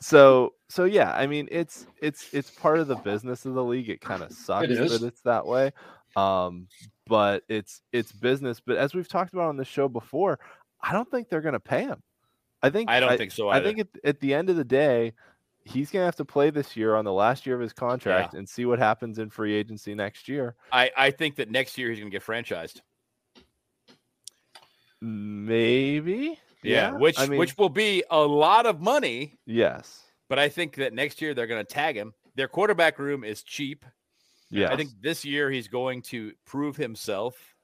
so 0.00 0.52
so 0.68 0.84
yeah, 0.84 1.12
I 1.12 1.26
mean 1.26 1.48
it's 1.50 1.86
it's 2.00 2.32
it's 2.32 2.50
part 2.50 2.78
of 2.78 2.88
the 2.88 2.96
business 2.96 3.44
of 3.44 3.54
the 3.54 3.64
league. 3.64 3.88
It 3.88 4.00
kind 4.00 4.22
of 4.22 4.32
sucks 4.32 4.68
is. 4.68 5.00
that 5.00 5.06
it's 5.06 5.20
that 5.22 5.46
way. 5.46 5.72
Um, 6.16 6.68
but 7.06 7.44
it's 7.48 7.82
it's 7.92 8.12
business. 8.12 8.60
But 8.60 8.76
as 8.76 8.94
we've 8.94 9.08
talked 9.08 9.32
about 9.32 9.48
on 9.48 9.56
the 9.56 9.64
show 9.64 9.88
before, 9.88 10.38
I 10.80 10.92
don't 10.92 11.10
think 11.10 11.28
they're 11.28 11.40
going 11.40 11.52
to 11.52 11.60
pay 11.60 11.82
him. 11.82 12.02
I 12.62 12.70
think 12.70 12.90
I 12.90 13.00
don't 13.00 13.16
think 13.16 13.32
so 13.32 13.48
I 13.48 13.62
think 13.62 13.78
at, 13.78 13.88
at 14.02 14.20
the 14.20 14.34
end 14.34 14.50
of 14.50 14.56
the 14.56 14.64
day, 14.64 15.12
he's 15.64 15.90
going 15.90 16.02
to 16.02 16.06
have 16.06 16.16
to 16.16 16.24
play 16.24 16.50
this 16.50 16.76
year 16.76 16.94
on 16.96 17.04
the 17.04 17.12
last 17.12 17.46
year 17.46 17.54
of 17.54 17.60
his 17.60 17.72
contract 17.72 18.34
and 18.34 18.48
see 18.48 18.64
what 18.64 18.78
happens 18.78 19.18
in 19.18 19.30
free 19.30 19.54
agency 19.54 19.94
next 19.94 20.28
year. 20.28 20.54
I, 20.72 20.90
I 20.96 21.10
think 21.10 21.36
that 21.36 21.50
next 21.50 21.76
year 21.76 21.90
he's 21.90 21.98
going 21.98 22.10
to 22.10 22.14
get 22.14 22.24
franchised. 22.24 22.80
Maybe. 25.00 26.38
Yeah, 26.62 26.92
which 26.92 27.18
I 27.18 27.26
mean, 27.26 27.38
which 27.38 27.56
will 27.58 27.68
be 27.68 28.02
a 28.10 28.18
lot 28.18 28.66
of 28.66 28.80
money. 28.80 29.38
yes. 29.44 30.02
But 30.28 30.38
I 30.38 30.48
think 30.48 30.76
that 30.76 30.92
next 30.92 31.20
year 31.22 31.34
they're 31.34 31.46
going 31.46 31.64
to 31.64 31.72
tag 31.72 31.96
him. 31.96 32.12
Their 32.34 32.48
quarterback 32.48 32.98
room 32.98 33.24
is 33.24 33.42
cheap. 33.42 33.84
Yeah. 34.50 34.72
I 34.72 34.76
think 34.76 34.90
this 35.00 35.24
year 35.24 35.50
he's 35.50 35.68
going 35.68 36.02
to 36.02 36.32
prove 36.44 36.76
himself 36.76 37.54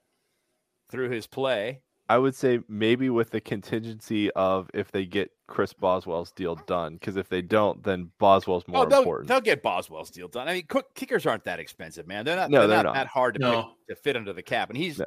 through 0.90 1.10
his 1.10 1.26
play. 1.26 1.80
I 2.08 2.18
would 2.18 2.34
say 2.34 2.60
maybe 2.68 3.08
with 3.08 3.30
the 3.30 3.40
contingency 3.40 4.30
of 4.32 4.68
if 4.74 4.90
they 4.90 5.06
get 5.06 5.30
Chris 5.46 5.72
Boswell's 5.72 6.32
deal 6.32 6.56
done, 6.66 6.94
because 6.94 7.16
if 7.16 7.28
they 7.28 7.40
don't, 7.40 7.82
then 7.82 8.10
Boswell's 8.18 8.64
oh, 8.68 8.72
more 8.72 8.82
oh, 8.82 8.88
they'll, 8.88 8.98
important. 8.98 9.28
they'll 9.28 9.40
get 9.40 9.62
Boswell's 9.62 10.10
deal 10.10 10.28
done. 10.28 10.48
I 10.48 10.54
mean, 10.54 10.66
cook, 10.66 10.94
kickers 10.94 11.24
aren't 11.26 11.44
that 11.44 11.58
expensive, 11.58 12.06
man. 12.06 12.24
They're 12.24 12.36
not. 12.36 12.50
No, 12.50 12.60
they're, 12.60 12.68
they're 12.68 12.76
not, 12.78 12.84
not. 12.86 12.94
that 12.94 13.06
hard 13.06 13.34
to, 13.36 13.40
No. 13.40 13.62
pick, 13.88 13.96
to 13.96 14.02
fit 14.02 14.16
under 14.16 14.32
the 14.32 14.42
cap, 14.42 14.68
and 14.68 14.76
he's 14.76 14.98
No. 14.98 15.06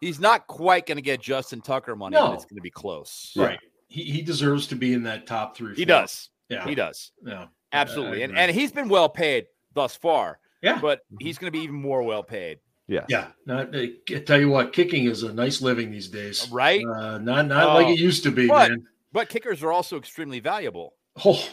he's 0.00 0.20
not 0.20 0.46
quite 0.46 0.84
going 0.84 0.96
to 0.96 1.02
get 1.02 1.22
Justin 1.22 1.62
Tucker 1.62 1.96
money, 1.96 2.16
No. 2.16 2.28
but 2.28 2.34
it's 2.34 2.44
going 2.44 2.56
to 2.56 2.62
be 2.62 2.70
close. 2.70 3.32
Yeah. 3.34 3.44
Right. 3.44 3.60
He, 3.88 4.02
he 4.04 4.22
deserves 4.22 4.66
to 4.68 4.74
be 4.74 4.92
in 4.92 5.04
that 5.04 5.26
top 5.26 5.56
three. 5.56 5.74
He 5.74 5.84
four. 5.84 6.00
does. 6.00 6.28
Yeah. 6.52 6.64
He 6.66 6.74
does. 6.74 7.12
Yeah. 7.24 7.46
Absolutely. 7.72 8.22
And 8.22 8.36
and 8.38 8.50
he's 8.50 8.70
been 8.72 8.88
well 8.88 9.08
paid 9.08 9.46
thus 9.74 9.96
far, 9.96 10.38
yeah. 10.62 10.78
but 10.80 11.00
he's 11.20 11.38
going 11.38 11.50
to 11.52 11.56
be 11.58 11.64
even 11.64 11.76
more 11.76 12.02
well 12.02 12.22
paid. 12.22 12.58
Yeah. 12.88 13.06
Yeah. 13.08 13.28
Not, 13.46 13.74
I 13.74 13.92
tell 14.26 14.38
you 14.38 14.50
what, 14.50 14.72
kicking 14.72 15.06
is 15.06 15.22
a 15.22 15.32
nice 15.32 15.62
living 15.62 15.90
these 15.90 16.08
days. 16.08 16.48
Right? 16.50 16.84
Uh, 16.84 17.18
not 17.18 17.46
not 17.46 17.74
like 17.74 17.86
Oh, 17.86 17.90
it 17.90 17.98
used 17.98 18.22
to 18.24 18.30
be, 18.30 18.46
but- 18.46 18.70
man. 18.70 18.84
But 19.12 19.28
kickers 19.28 19.62
are 19.62 19.72
also 19.72 19.98
extremely 19.98 20.40
valuable. 20.40 20.94
Oh, 21.24 21.46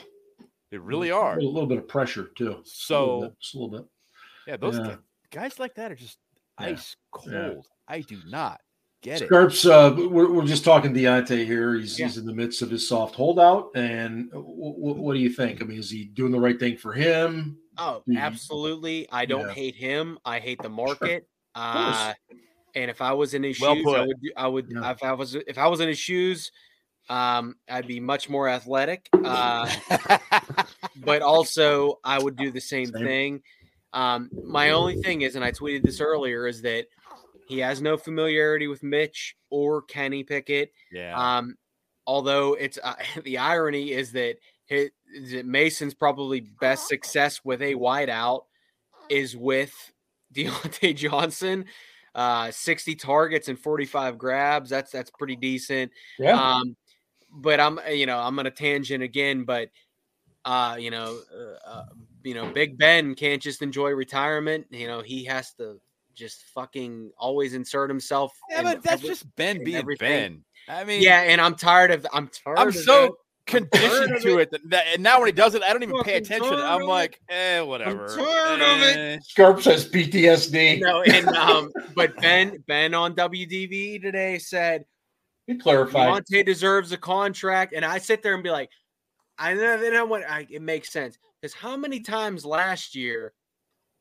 They 0.72 0.78
really 0.78 1.12
are. 1.12 1.38
A 1.38 1.42
little 1.42 1.66
bit 1.68 1.78
of 1.78 1.88
pressure 1.90 2.30
too. 2.38 2.62
Just 2.64 2.90
a 2.90 2.94
little 2.94 3.22
So 3.22 3.22
bit, 3.28 3.40
just 3.42 3.56
a 3.56 3.58
little 3.60 3.78
bit. 3.80 3.88
yeah, 4.48 4.58
those 4.58 4.78
Yeah. 4.78 4.84
gu- 4.86 4.98
guys 5.32 5.60
like 5.60 5.76
that 5.76 5.92
are 5.92 5.96
just 5.96 6.18
Yeah. 6.60 6.68
ice 6.68 6.96
cold. 7.12 7.34
Yeah. 7.34 7.54
I 7.88 8.02
do 8.02 8.18
not 8.28 8.62
get 9.02 9.22
it. 9.22 9.30
Scarps, 9.30 9.66
uh, 9.70 9.94
we're, 10.10 10.32
we're 10.32 10.46
just 10.46 10.64
talking 10.66 10.94
Diontae 10.94 11.46
here. 11.46 11.76
He's, 11.76 11.98
Yeah. 12.00 12.08
he's 12.08 12.18
in 12.18 12.26
the 12.26 12.34
midst 12.34 12.62
of 12.62 12.70
his 12.70 12.88
soft 12.88 13.16
holdout. 13.16 13.72
And 13.76 14.30
w- 14.32 14.74
w- 14.76 15.02
what 15.02 15.14
do 15.14 15.20
you 15.20 15.30
think? 15.30 15.62
I 15.62 15.66
mean, 15.66 15.80
is 15.80 15.90
he 15.90 16.06
doing 16.06 16.32
the 16.32 16.40
right 16.40 16.60
thing 16.60 16.78
for 16.78 16.94
him? 16.94 17.58
Oh, 17.78 18.04
absolutely. 18.18 19.08
I 19.12 19.26
don't 19.26 19.48
Yeah. 19.48 19.54
hate 19.54 19.76
him. 19.76 20.18
I 20.26 20.40
hate 20.40 20.62
the 20.62 20.70
market. 20.70 21.28
course. 21.56 21.66
Uh, 21.66 22.14
and 22.76 22.92
if 22.92 23.02
I 23.02 23.14
was 23.14 23.34
in 23.34 23.44
his 23.44 23.60
Well 23.60 23.76
shoes, 23.76 23.88
I 23.88 24.02
would. 24.02 24.18
I 24.38 24.48
would. 24.48 24.68
Yeah. 24.70 24.92
If 24.92 25.02
I 25.04 25.14
was. 25.14 25.36
If 25.36 25.58
I 25.58 25.68
was 25.68 25.80
in 25.80 25.88
his 25.88 25.98
shoes, 25.98 26.52
um, 27.10 27.56
I'd 27.68 27.88
be 27.88 28.00
much 28.00 28.30
more 28.30 28.48
athletic. 28.48 29.10
Uh, 29.14 29.68
but 30.98 31.22
also 31.22 32.00
I 32.04 32.20
would 32.22 32.36
do 32.36 32.52
the 32.52 32.62
same, 32.62 32.88
Same. 32.88 33.04
thing. 33.06 33.42
Um, 33.94 34.30
my 34.46 34.70
only 34.72 35.02
thing 35.02 35.22
is, 35.24 35.36
and 35.36 35.44
I 35.44 35.52
tweeted 35.52 35.82
this 35.84 36.00
earlier, 36.00 36.46
is 36.48 36.62
that 36.62 36.86
he 37.50 37.60
has 37.60 37.82
no 37.82 37.98
familiarity 37.98 38.68
with 38.68 38.84
Mitch 38.84 39.36
or 39.50 39.82
Kenny 39.82 40.24
Pickett. 40.24 40.72
yeah. 40.92 41.16
Um, 41.18 41.56
although 42.06 42.54
it's 42.54 42.78
uh, 42.82 42.94
the 43.24 43.40
irony 43.40 43.92
is 43.92 44.12
that 44.14 44.38
his, 44.68 44.92
is 45.14 45.32
that 45.32 45.46
Mason's 45.46 45.96
probably 45.96 46.42
best 46.42 46.88
success 46.88 47.42
with 47.44 47.62
a 47.62 47.74
wideout 47.74 48.44
is 49.10 49.36
with 49.36 49.74
Diontae 50.34 50.96
Johnson. 50.96 51.66
Uh, 52.16 52.52
60 52.52 52.96
targets 52.96 53.48
and 53.50 53.60
45 53.60 54.18
grabs. 54.18 54.70
That's 54.70 54.92
that's 54.92 55.12
pretty 55.12 55.36
decent. 55.36 55.92
Yeah. 56.18 56.40
Um, 56.40 56.76
but 57.32 57.60
I'm 57.60 57.80
you 57.92 58.06
know 58.06 58.20
I'm 58.20 58.38
on 58.40 58.48
a 58.48 58.52
tangent 58.52 59.04
again, 59.04 59.44
but 59.44 59.70
uh, 60.46 60.78
you 60.80 60.92
know, 60.92 61.20
uh, 61.34 61.70
uh, 61.70 61.86
you 62.24 62.34
know, 62.34 62.52
Big 62.52 62.78
Ben 62.78 63.16
can't 63.16 63.42
just 63.42 63.62
enjoy 63.62 63.92
retirement. 63.92 64.68
You 64.72 64.88
know, 64.88 65.02
he 65.02 65.26
has 65.26 65.54
to 65.56 65.80
just 66.20 66.44
fucking 66.54 67.12
always 67.18 67.54
insert 67.54 67.90
himself. 67.90 68.32
yeah, 68.50 68.62
but 68.62 68.84
that's 68.84 68.96
every- 69.02 69.10
just 69.10 69.36
Ben 69.36 69.64
being 69.64 69.78
everything. 69.78 70.44
Ben. 70.68 70.78
I 70.78 70.84
mean, 70.84 71.02
yeah, 71.02 71.22
and 71.22 71.42
I'm 71.42 71.56
tired 71.56 71.90
of 71.90 72.06
I'm 72.14 72.28
tired. 72.28 72.60
I'm 72.60 72.68
of 72.68 72.76
so 72.76 73.02
that. 73.02 73.12
conditioned 73.48 74.18
of 74.18 74.22
to 74.22 74.38
it, 74.38 74.52
that, 74.52 74.62
that- 74.70 74.86
and 74.94 75.02
now 75.02 75.18
when 75.20 75.28
he 75.28 75.32
does 75.32 75.56
it, 75.56 75.64
I 75.64 75.74
don't 75.74 75.82
even 75.82 76.00
pay 76.04 76.18
attention. 76.18 76.54
I'm 76.54 76.84
like, 76.84 77.20
eh, 77.30 77.62
whatever. 77.62 78.08
tired 78.08 78.62
of 78.62 78.82
it. 78.84 78.98
Eh. 78.98 79.18
Scarps 79.24 79.66
has 79.66 79.88
PTSD. 79.90 80.80
No, 80.82 81.02
and 81.02 81.28
um, 81.30 81.72
but 81.96 82.16
Ben 82.18 82.64
Ben 82.68 82.94
on 82.94 83.16
WDV 83.16 84.02
today 84.02 84.38
said 84.38 84.86
He 85.48 85.58
clarified. 85.58 86.24
Diontae 86.26 86.46
deserves 86.46 86.92
a 86.92 86.98
contract, 86.98 87.74
and 87.74 87.84
I 87.84 87.98
sit 87.98 88.22
there 88.22 88.36
and 88.36 88.44
be 88.44 88.52
like, 88.52 88.70
I 89.40 89.54
know 89.56 89.78
they 89.80 89.90
know 89.90 90.06
what 90.06 90.30
I, 90.30 90.46
it 90.50 90.62
makes 90.62 90.92
sense 90.92 91.18
because 91.42 91.56
how 91.56 91.76
many 91.78 92.02
times 92.02 92.46
last 92.46 92.94
year 92.94 93.34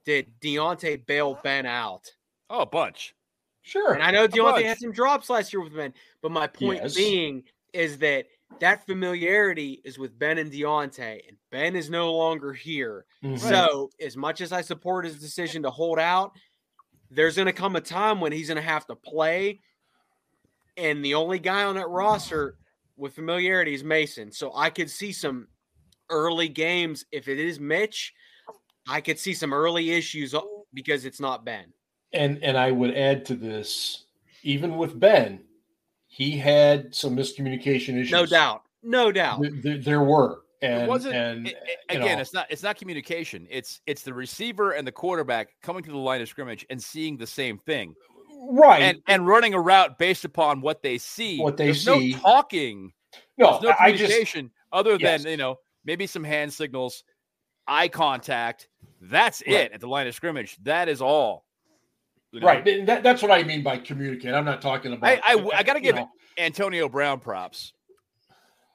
did 0.09 0.41
Diontae 0.41 1.05
bail 1.05 1.39
Ben 1.43 1.67
out? 1.67 2.11
Oh, 2.49 2.61
a 2.61 2.67
bunch. 2.67 3.15
Sure. 3.61 3.93
And 3.93 4.03
I 4.03 4.11
know 4.11 4.27
Diontae 4.27 4.53
bunch. 4.53 4.65
had 4.65 4.79
some 4.79 4.91
drops 4.91 5.29
last 5.29 5.53
year 5.53 5.63
with 5.63 5.75
Ben, 5.77 5.93
but 6.23 6.33
my 6.33 6.47
point 6.47 6.81
Yes. 6.83 6.95
being 6.95 7.45
is 7.75 7.99
that 7.99 8.25
that 8.59 8.87
familiarity 8.87 9.83
is 9.85 9.99
with 9.99 10.19
Ben 10.19 10.39
and 10.39 10.51
Diontae, 10.51 11.29
and 11.29 11.37
Ben 11.51 11.77
is 11.77 11.91
no 11.91 12.15
longer 12.15 12.55
here. 12.55 13.05
Mhm. 13.23 13.39
So, 13.39 13.91
as 14.01 14.17
much 14.17 14.41
as 14.41 14.51
I 14.51 14.63
support 14.63 15.05
his 15.05 15.21
decision 15.21 15.63
to 15.65 15.71
hold 15.71 15.99
out, 15.99 16.33
there's 17.11 17.37
going 17.37 17.45
to 17.45 17.53
come 17.53 17.77
a 17.77 17.81
time 17.83 18.19
when 18.23 18.33
he's 18.33 18.49
going 18.49 18.57
to 18.57 18.63
have 18.63 18.87
to 18.87 18.97
play. 18.97 19.61
And 20.79 21.05
the 21.05 21.13
only 21.17 21.39
guy 21.39 21.65
on 21.65 21.75
that 21.75 21.89
roster 21.91 22.57
with 22.97 23.15
familiarity 23.15 23.75
is 23.75 23.85
Mason. 23.85 24.33
So, 24.33 24.57
I 24.57 24.71
could 24.71 24.89
see 24.89 25.13
some 25.13 25.49
early 26.09 26.49
games. 26.49 27.05
If 27.13 27.29
it 27.29 27.39
is 27.39 27.61
Mitch, 27.61 28.15
I 28.89 29.01
could 29.01 29.19
see 29.19 29.35
some 29.35 29.53
early 29.53 29.91
issues 29.91 30.35
because 30.75 31.05
it's 31.05 31.21
not 31.21 31.45
Ben. 31.45 31.73
and 32.13 32.43
and 32.43 32.57
I 32.57 32.71
would 32.73 32.97
add 32.97 33.25
to 33.27 33.35
this, 33.35 34.05
even 34.43 34.77
with 34.77 34.99
Ben, 34.99 35.41
he 36.07 36.37
had 36.39 36.95
some 36.95 37.15
miscommunication 37.17 37.99
issues. 38.01 38.11
No 38.13 38.25
doubt. 38.27 38.63
No 38.83 39.13
doubt. 39.13 39.43
Th- 39.43 39.63
th- 39.63 39.85
there 39.85 40.03
were, 40.03 40.43
and 40.63 40.83
it 40.85 40.89
wasn't 40.89 41.15
and 41.15 41.47
it- 41.47 41.57
it- 41.57 41.79
eh, 41.91 41.97
again 41.97 42.17
know, 42.17 42.23
it's 42.23 42.33
not 42.33 42.47
it's 42.51 42.63
not 42.63 42.77
communication 42.77 43.47
it's 43.51 43.81
it's 43.87 44.03
the 44.03 44.15
receiver 44.15 44.73
and 44.73 44.87
the 44.87 44.93
quarterback 44.93 45.51
coming 45.63 45.83
to 45.85 45.91
the 45.91 45.97
line 45.97 46.21
of 46.23 46.29
scrimmage 46.29 46.65
and 46.71 46.83
seeing 46.83 47.17
the 47.17 47.27
same 47.27 47.59
thing 47.59 47.95
right. 48.51 48.81
and 48.83 49.03
and 49.09 49.27
running 49.27 49.53
a 49.55 49.61
route 49.61 49.99
based 49.99 50.25
upon 50.25 50.61
what 50.61 50.81
they 50.83 50.97
see 50.99 51.39
What 51.41 51.57
they 51.57 51.67
There's 51.67 51.85
see. 51.85 52.13
no 52.13 52.19
talking 52.19 52.93
no, 53.37 53.51
there's 53.53 53.63
no 53.63 53.69
I 53.81 53.91
just 53.93 54.03
communication 54.05 54.51
other 54.73 54.97
Yes. 54.99 55.23
than 55.25 55.31
you 55.33 55.37
know 55.37 55.57
maybe 55.85 56.07
some 56.07 56.25
hand 56.25 56.53
signals 56.53 57.05
eye 57.67 57.89
contact 57.89 58.69
that's 59.01 59.43
Right. 59.47 59.57
it 59.57 59.73
at 59.73 59.81
the 59.81 59.87
line 59.89 60.07
of 60.07 60.15
scrimmage 60.15 60.57
that 60.65 60.89
is 60.89 61.01
all 61.03 61.45
You 62.33 62.41
know, 62.41 62.47
right. 62.47 62.87
That, 62.87 63.03
that's 63.03 63.23
what 63.23 63.31
I 63.31 63.43
mean 63.43 63.63
by 63.63 63.79
communicate. 63.79 64.35
I'm 64.35 64.45
not 64.45 64.61
talking 64.61 64.93
about. 64.93 65.09
I- 65.09 65.21
I- 65.25 65.51
I 65.59 65.63
gotta 65.63 65.81
give 65.81 65.97
know, 65.97 66.09
antonio 66.37 66.89
brown 66.89 67.21
props 67.21 67.73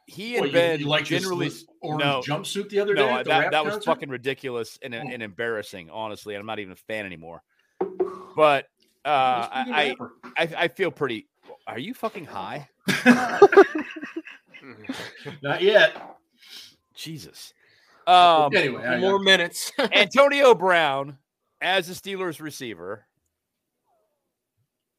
he 0.07 0.35
and 0.35 0.41
what, 0.41 0.47
you- 0.49 0.53
ben 0.53 0.79
you, 0.81 0.85
like 0.87 1.05
generally 1.05 1.47
this, 1.47 1.65
orange 1.81 2.03
no. 2.03 2.21
jumpsuit 2.25 2.67
the 2.69 2.79
other 2.79 2.93
no 2.93 3.07
day. 3.07 3.17
The 3.19 3.29
that, 3.29 3.51
that 3.51 3.65
was 3.65 3.83
fucking 3.85 4.09
ridiculous 4.09 4.77
and, 4.81 4.93
Oh. 4.93 4.97
and 4.99 5.23
embarrassing 5.23 5.89
honestly 5.89 6.35
i'm 6.35 6.45
not 6.45 6.59
even 6.59 6.73
a 6.73 6.75
fan 6.75 7.05
anymore 7.05 7.41
but 8.35 8.67
uh, 9.05 9.63
He's 9.65 9.71
a 9.71 9.73
pretty 9.73 9.95
good 9.95 10.09
I. 10.37 10.43
I 10.43 10.63
I 10.63 10.67
feel 10.69 10.89
pretty. 10.91 11.27
Are 11.67 11.77
you 11.79 11.93
fucking 11.93 12.25
high? 12.25 12.67
not 15.41 15.61
yet. 15.61 15.95
Jesus. 16.95 17.53
Um, 18.07 18.55
anyway, 18.55 18.85
I, 18.85 18.99
More 18.99 19.19
minutes. 19.19 19.71
Antonio 19.91 20.53
Brown 20.53 21.17
as 21.61 21.89
a 21.89 21.93
Steelers 21.93 22.39
receiver 22.39 23.05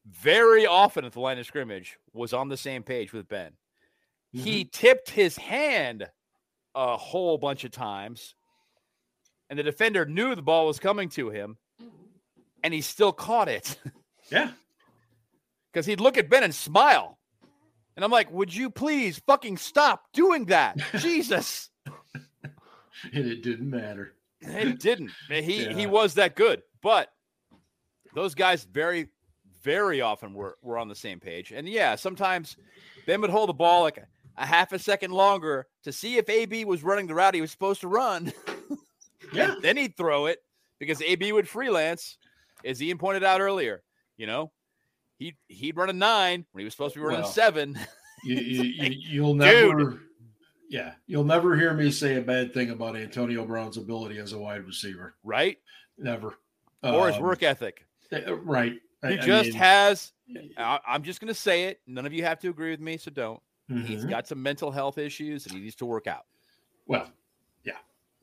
very 0.09 0.65
often 0.65 1.05
at 1.05 1.13
the 1.13 1.19
line 1.19 1.39
of 1.39 1.45
scrimmage 1.45 1.97
was 2.13 2.33
on 2.33 2.47
the 2.47 2.57
same 2.57 2.83
page 2.83 3.11
with 3.11 3.27
Ben. 3.27 3.51
Mm-hmm. 4.35 4.45
He 4.45 4.65
tipped 4.65 5.09
his 5.09 5.37
hand 5.37 6.07
a 6.75 6.97
whole 6.97 7.37
bunch 7.37 7.63
of 7.63 7.71
times, 7.71 8.35
and 9.49 9.57
the 9.57 9.63
defender 9.63 10.05
knew 10.05 10.35
the 10.35 10.41
ball 10.41 10.67
was 10.67 10.79
coming 10.79 11.09
to 11.09 11.29
him, 11.29 11.57
and 12.63 12.73
he 12.73 12.81
still 12.81 13.11
caught 13.11 13.49
it. 13.49 13.77
Yeah. 14.31 14.49
Because 15.71 15.85
he'd 15.85 15.99
look 15.99 16.17
at 16.17 16.31
Ben 16.31 16.43
and 16.43 16.55
smile. 16.55 17.19
And 17.95 18.03
I'm 18.03 18.09
like, 18.09 18.31
would 18.31 18.51
you 18.51 18.71
please 18.71 19.21
fucking 19.27 19.57
stop 19.57 20.05
doing 20.13 20.45
that? 20.45 20.77
Jesus. 20.97 21.69
And 23.13 23.25
it 23.25 23.43
didn't 23.43 23.69
matter. 23.69 24.13
It 24.41 24.79
didn't. 24.79 25.11
He 25.29 25.63
yeah. 25.63 25.73
he 25.73 25.87
was 25.87 26.13
that 26.15 26.35
good. 26.35 26.61
But 26.81 27.11
those 28.13 28.35
guys 28.35 28.63
very, 28.63 29.09
very 29.63 30.01
often 30.01 30.33
were, 30.33 30.57
were 30.61 30.77
on 30.77 30.87
the 30.87 30.95
same 30.95 31.19
page. 31.19 31.51
And 31.51 31.67
yeah, 31.67 31.95
sometimes 31.95 32.55
Ben 33.05 33.21
would 33.21 33.29
hold 33.29 33.49
the 33.49 33.53
ball 33.53 33.83
like 33.83 33.97
a, 33.97 34.07
a 34.37 34.45
half 34.45 34.71
a 34.71 34.79
second 34.79 35.11
longer 35.11 35.67
to 35.83 35.91
see 35.91 36.17
if 36.17 36.29
AB 36.29 36.65
was 36.65 36.83
running 36.83 37.07
the 37.07 37.15
route 37.15 37.35
he 37.35 37.41
was 37.41 37.51
supposed 37.51 37.81
to 37.81 37.87
run. 37.87 38.31
yeah. 39.33 39.55
then 39.61 39.77
he'd 39.77 39.97
throw 39.97 40.27
it 40.27 40.39
because 40.79 41.01
AB 41.01 41.31
would 41.31 41.47
freelance, 41.47 42.17
as 42.63 42.81
Ian 42.81 42.97
pointed 42.97 43.23
out 43.23 43.41
earlier. 43.41 43.83
You 44.17 44.27
know, 44.27 44.51
he 45.17 45.35
he'd 45.47 45.75
run 45.75 45.89
a 45.89 45.93
nine 45.93 46.45
when 46.51 46.61
he 46.61 46.65
was 46.65 46.73
supposed 46.73 46.93
to 46.93 46.99
be 46.99 47.05
running 47.05 47.21
well, 47.21 47.29
a 47.29 47.33
seven. 47.33 47.77
you, 48.23 48.37
you, 48.37 49.23
will 49.23 49.33
never, 49.33 49.73
Dude. 49.73 49.99
Yeah, 50.75 50.91
you'll 51.07 51.23
never 51.23 51.55
hear 51.55 51.73
me 51.73 51.89
say 51.89 52.17
a 52.17 52.21
bad 52.21 52.53
thing 52.53 52.69
about 52.69 52.97
Antonio 52.97 53.45
Brown's 53.45 53.77
ability 53.77 54.19
as 54.19 54.33
a 54.33 54.37
wide 54.37 54.65
receiver. 54.65 55.15
Right? 55.23 55.57
Never. 55.97 56.37
Or 56.83 57.07
um, 57.07 57.13
his 57.13 57.21
work 57.21 57.43
ethic. 57.43 57.85
Uh, 58.11 58.35
right. 58.35 58.73
He 59.01 59.13
I, 59.13 59.15
just 59.15 59.29
I 59.29 59.43
mean, 59.43 59.53
has. 59.53 60.11
I, 60.57 60.79
am 60.87 61.03
just 61.03 61.21
going 61.21 61.29
to 61.29 61.39
say 61.39 61.63
it. 61.63 61.79
None 61.87 62.05
of 62.05 62.11
you 62.11 62.23
have 62.25 62.39
to 62.39 62.49
agree 62.49 62.71
with 62.71 62.81
me, 62.81 62.97
so 62.97 63.09
don't. 63.09 63.41
Mm-hmm. 63.71 63.85
He's 63.85 64.03
got 64.03 64.27
some 64.27 64.43
mental 64.43 64.69
health 64.69 64.97
issues 64.97 65.45
and 65.45 65.55
he 65.55 65.61
needs 65.61 65.75
to 65.75 65.85
work 65.85 66.07
out. 66.07 66.25
Well, 66.87 67.07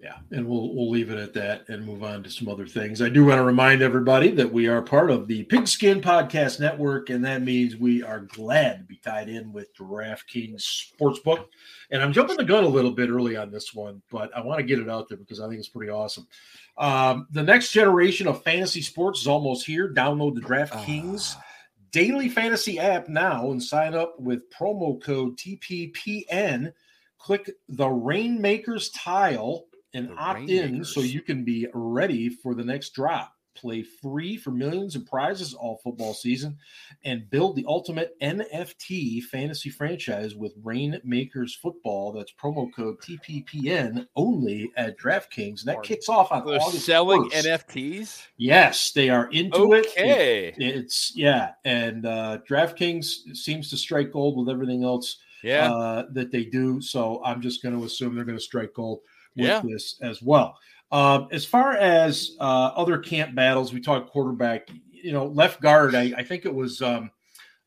yeah, 0.02 0.18
and 0.32 0.48
we'll 0.48 0.74
we'll 0.74 0.90
leave 0.90 1.10
it 1.10 1.18
at 1.18 1.32
that 1.34 1.68
and 1.68 1.86
move 1.86 2.02
on 2.02 2.24
to 2.24 2.30
some 2.30 2.48
other 2.48 2.66
things. 2.66 3.00
I 3.00 3.08
do 3.08 3.24
want 3.24 3.38
to 3.38 3.44
remind 3.44 3.82
everybody 3.82 4.32
that 4.32 4.52
we 4.52 4.66
are 4.66 4.82
part 4.82 5.12
of 5.12 5.28
the 5.28 5.44
Pigskin 5.44 6.00
Podcast 6.00 6.58
Network, 6.58 7.08
and 7.08 7.24
that 7.24 7.42
means 7.42 7.76
we 7.76 8.02
are 8.02 8.18
glad 8.20 8.78
to 8.78 8.84
be 8.84 8.96
tied 8.96 9.28
in 9.28 9.52
with 9.52 9.72
DraftKings 9.76 10.90
Sportsbook. 11.00 11.46
And 11.92 12.02
I'm 12.02 12.12
jumping 12.12 12.36
the 12.36 12.44
gun 12.44 12.64
a 12.64 12.68
little 12.68 12.90
bit 12.90 13.10
early 13.10 13.36
on 13.36 13.52
this 13.52 13.72
one, 13.72 14.02
but 14.10 14.36
I 14.36 14.40
want 14.40 14.58
to 14.58 14.66
get 14.66 14.80
it 14.80 14.90
out 14.90 15.08
there 15.08 15.18
because 15.18 15.38
I 15.38 15.46
think 15.46 15.60
it's 15.60 15.68
pretty 15.68 15.92
awesome. 15.92 16.26
Um, 16.78 17.28
the 17.30 17.44
next 17.44 17.70
generation 17.70 18.26
of 18.26 18.42
fantasy 18.42 18.82
sports 18.82 19.20
is 19.20 19.28
almost 19.28 19.64
here. 19.64 19.94
Download 19.94 20.34
the 20.34 20.40
DraftKings. 20.40 21.36
Uh 21.36 21.40
daily 21.92 22.26
fantasy 22.26 22.78
app 22.78 23.06
now 23.06 23.50
and 23.50 23.62
sign 23.62 23.94
up 23.94 24.18
with 24.18 24.50
promo 24.50 24.98
code 25.02 25.36
TPPN. 25.36 26.72
Click 27.18 27.50
the 27.68 27.86
Rainmakers 27.86 28.88
tile 28.92 29.66
and 29.94 30.10
the 30.10 30.14
opt 30.14 30.48
in 30.48 30.84
so 30.84 31.00
you 31.00 31.20
can 31.20 31.44
be 31.44 31.68
ready 31.74 32.28
for 32.28 32.54
the 32.54 32.64
next 32.64 32.90
drop. 32.94 33.34
Play 33.54 33.82
free 33.82 34.38
for 34.38 34.50
millions 34.50 34.96
of 34.96 35.04
prizes 35.04 35.52
all 35.52 35.78
football 35.84 36.14
season 36.14 36.56
and 37.04 37.28
build 37.28 37.54
the 37.54 37.66
ultimate 37.68 38.18
NFT 38.22 39.22
fantasy 39.24 39.68
franchise 39.68 40.34
with 40.34 40.54
Rainmakers 40.62 41.54
Football. 41.54 42.12
That's 42.12 42.32
promo 42.32 42.72
code 42.74 42.96
TPPN 43.00 44.06
only 44.16 44.72
at 44.78 44.98
DraftKings. 44.98 45.60
And 45.60 45.66
that 45.66 45.82
kicks 45.82 46.08
off 46.08 46.32
on 46.32 46.46
They're 46.46 46.60
August 46.60 46.86
selling 46.86 47.28
1st. 47.28 47.44
NFTs? 47.44 48.26
Yes, 48.38 48.92
they 48.92 49.10
are 49.10 49.30
into 49.30 49.74
okay. 49.74 50.48
it. 50.48 50.54
it. 50.56 50.76
It's, 50.76 51.12
yeah. 51.14 51.50
And 51.66 52.06
uh, 52.06 52.38
DraftKings 52.48 53.36
seems 53.36 53.68
to 53.68 53.76
strike 53.76 54.12
gold 54.12 54.38
with 54.38 54.48
everything 54.48 54.82
else 54.82 55.18
yeah. 55.42 55.72
Uh, 55.72 56.04
that 56.12 56.30
they 56.30 56.44
do. 56.44 56.80
So 56.80 57.22
I'm 57.24 57.42
just 57.42 57.62
going 57.62 57.78
to 57.78 57.84
assume 57.84 58.14
they're 58.14 58.24
going 58.24 58.38
to 58.38 58.42
strike 58.42 58.72
gold 58.74 59.00
with 59.36 59.46
yeah. 59.46 59.62
this 59.64 59.96
as 60.02 60.22
well. 60.22 60.56
Um, 60.90 61.28
as 61.32 61.44
far 61.44 61.72
as 61.72 62.36
uh, 62.38 62.72
other 62.76 62.98
camp 62.98 63.34
battles, 63.34 63.72
we 63.72 63.80
talked 63.80 64.10
quarterback. 64.10 64.68
You 64.90 65.12
know, 65.12 65.26
left 65.26 65.60
guard. 65.60 65.94
I, 65.94 66.12
I 66.16 66.22
think 66.22 66.44
it 66.44 66.54
was 66.54 66.80
um, 66.82 67.10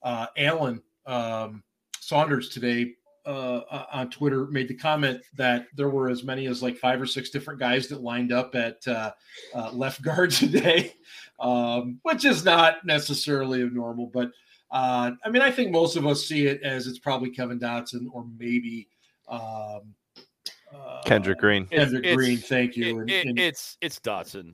uh, 0.04 0.28
Alan 0.38 0.82
um, 1.06 1.64
Saunders 2.00 2.50
today 2.50 2.94
uh, 3.26 3.86
on 3.92 4.10
Twitter 4.10 4.46
made 4.48 4.68
the 4.68 4.76
comment 4.76 5.22
that 5.36 5.66
there 5.76 5.90
were 5.90 6.10
as 6.10 6.24
many 6.24 6.48
as 6.48 6.62
like 6.62 6.78
five 6.78 7.02
or 7.02 7.06
six 7.06 7.30
different 7.30 7.60
guys 7.60 7.88
that 7.88 8.02
lined 8.02 8.32
up 8.32 8.56
at 8.56 8.88
uh, 8.88 9.12
uh, 9.54 9.72
left 9.72 10.02
guard 10.02 10.32
today, 10.32 10.94
um, 11.40 12.00
which 12.04 12.26
is 12.26 12.46
not 12.46 12.86
necessarily 12.86 13.68
normal. 13.70 14.08
But 14.14 14.32
uh, 14.72 15.12
I 15.24 15.30
mean, 15.30 15.42
I 15.42 15.52
think 15.52 15.72
most 15.72 15.96
of 15.96 16.06
us 16.06 16.26
see 16.26 16.48
it 16.48 16.62
as 16.64 16.88
it's 16.88 17.00
probably 17.00 17.30
Kevin 17.32 17.60
Dotson 17.60 18.08
or 18.12 18.26
maybe 18.38 18.88
um, 19.28 19.96
Kendrick 21.06 21.40
Green. 21.40 21.66
Kendrick 21.68 22.06
it's, 22.06 22.16
Green, 22.16 22.38
thank 22.38 22.76
you. 22.76 23.02
It, 23.02 23.02
and, 23.02 23.30
and, 23.30 23.40
it's 23.40 23.78
it's 23.82 24.00
Dotson. 24.00 24.54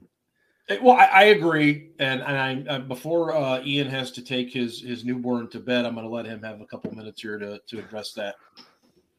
It, 0.70 0.82
well, 0.82 0.96
I, 0.96 1.06
I, 1.06 1.24
agree, 1.26 1.92
and 2.00 2.22
and 2.22 2.68
I 2.68 2.74
uh, 2.74 2.80
before 2.80 3.36
uh, 3.36 3.62
Ian 3.64 3.88
has 3.90 4.12
to 4.12 4.22
take 4.22 4.54
his 4.54 4.82
his 4.82 5.04
newborn 5.04 5.50
to 5.50 5.60
bed, 5.60 5.86
I'm 5.86 5.96
going 5.96 6.06
to 6.06 6.14
let 6.14 6.26
him 6.26 6.44
have 6.44 6.62
a 6.62 6.66
couple 6.66 6.94
minutes 6.94 7.22
here 7.22 7.38
to 7.38 7.60
to 7.66 7.80
address 7.80 8.14
that. 8.14 8.36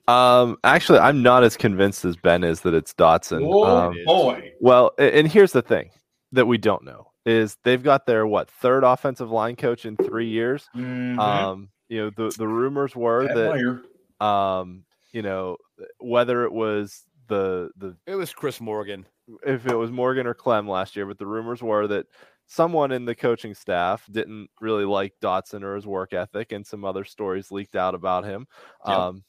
Um, 0.08 0.56
actually, 0.64 0.98
I'm 0.98 1.22
not 1.22 1.44
as 1.44 1.56
convinced 1.56 2.04
as 2.04 2.16
Ben 2.16 2.44
is 2.44 2.60
that 2.62 2.74
it's 2.74 2.92
Dotson. 2.94 3.42
Oh 3.44 3.64
um, 3.64 3.96
boy! 4.04 4.52
Well, 4.60 4.92
and 4.98 5.26
here's 5.28 5.52
the 5.52 5.62
thing 5.62 5.90
that 6.32 6.46
we 6.46 6.58
don't 6.58 6.84
know 6.84 7.08
is 7.24 7.56
they've 7.62 7.82
got 7.82 8.06
their 8.06 8.26
what 8.26 8.50
third 8.50 8.84
offensive 8.84 9.30
line 9.30 9.56
coach 9.56 9.84
in 9.84 9.96
three 9.96 10.28
years. 10.28 10.68
Mm-hmm. 10.74 11.18
Um, 11.18 11.68
you 11.88 11.98
know 11.98 12.10
the 12.16 12.34
the 12.36 12.48
rumors 12.48 12.96
were 12.96 13.26
that 13.26 14.24
um, 14.24 14.84
you 15.12 15.22
know 15.22 15.56
whether 15.98 16.44
it 16.44 16.52
was 16.52 17.04
the 17.28 17.70
the 17.76 17.96
it 18.06 18.14
was 18.14 18.32
Chris 18.32 18.60
Morgan, 18.60 19.06
if 19.46 19.66
it 19.66 19.74
was 19.74 19.90
Morgan 19.90 20.26
or 20.26 20.34
Klemm 20.34 20.68
last 20.68 20.96
year, 20.96 21.06
but 21.06 21.18
the 21.18 21.26
rumors 21.26 21.62
were 21.62 21.86
that 21.86 22.06
someone 22.46 22.92
in 22.92 23.04
the 23.04 23.14
coaching 23.14 23.54
staff 23.54 24.06
didn't 24.10 24.48
really 24.60 24.84
like 24.84 25.14
Dotson 25.22 25.62
or 25.62 25.74
his 25.74 25.86
work 25.86 26.12
ethic, 26.12 26.52
and 26.52 26.66
some 26.66 26.84
other 26.84 27.04
stories 27.04 27.50
leaked 27.50 27.76
out 27.76 27.94
about 27.94 28.24
him. 28.24 28.46
Yep. 28.86 28.96
Um, 28.96 29.24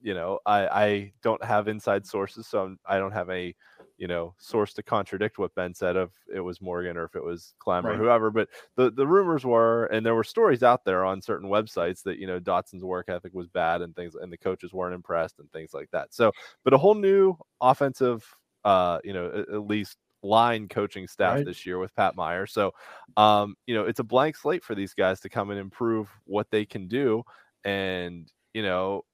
you 0.00 0.14
know, 0.14 0.38
I 0.46 0.68
I 0.68 1.12
don't 1.22 1.42
have 1.44 1.68
inside 1.68 2.06
sources, 2.06 2.46
so 2.46 2.64
I'm, 2.64 2.78
I 2.86 2.96
do 2.96 3.04
not 3.04 3.12
have 3.12 3.30
a 3.30 3.54
you 3.98 4.06
know 4.06 4.34
source 4.38 4.72
to 4.74 4.82
contradict 4.82 5.38
what 5.38 5.54
Ben 5.54 5.74
said 5.74 5.96
if 5.96 6.10
it 6.32 6.40
was 6.40 6.60
Morgan 6.60 6.96
or 6.96 7.04
if 7.04 7.16
it 7.16 7.24
was 7.24 7.54
Klemm 7.60 7.82
right. 7.82 7.94
or 7.94 7.98
whoever. 7.98 8.30
But 8.30 8.48
the 8.76 8.90
the 8.90 9.06
rumors 9.06 9.44
were, 9.44 9.86
and 9.86 10.06
there 10.06 10.14
were 10.14 10.24
stories 10.24 10.62
out 10.62 10.84
there 10.84 11.04
on 11.04 11.20
certain 11.20 11.50
websites 11.50 12.02
that 12.04 12.18
you 12.18 12.26
know 12.26 12.40
Dotson's 12.40 12.84
work 12.84 13.08
ethic 13.08 13.34
was 13.34 13.48
bad 13.48 13.82
and 13.82 13.94
things, 13.94 14.14
and 14.14 14.32
the 14.32 14.38
coaches 14.38 14.72
weren't 14.72 14.94
impressed 14.94 15.38
and 15.38 15.50
things 15.52 15.74
like 15.74 15.90
that. 15.92 16.14
So, 16.14 16.32
but 16.64 16.72
a 16.72 16.78
whole 16.78 16.94
new 16.94 17.36
offensive, 17.60 18.24
uh, 18.64 19.00
you 19.04 19.12
know, 19.12 19.26
at, 19.26 19.54
at 19.54 19.66
least 19.66 19.98
line 20.22 20.68
coaching 20.68 21.06
staff 21.06 21.36
right. 21.36 21.44
this 21.44 21.64
year 21.66 21.78
with 21.78 21.94
Pat 21.94 22.16
Meyer. 22.16 22.46
So, 22.46 22.72
um, 23.16 23.54
you 23.66 23.74
know, 23.74 23.84
it's 23.84 24.00
a 24.00 24.04
blank 24.04 24.36
slate 24.36 24.64
for 24.64 24.74
these 24.74 24.94
guys 24.94 25.20
to 25.20 25.28
come 25.28 25.50
and 25.50 25.60
improve 25.60 26.08
what 26.24 26.50
they 26.50 26.64
can 26.64 26.88
do. 26.88 27.22
And, 27.64 28.30
you 28.54 28.62
know, 28.62 29.04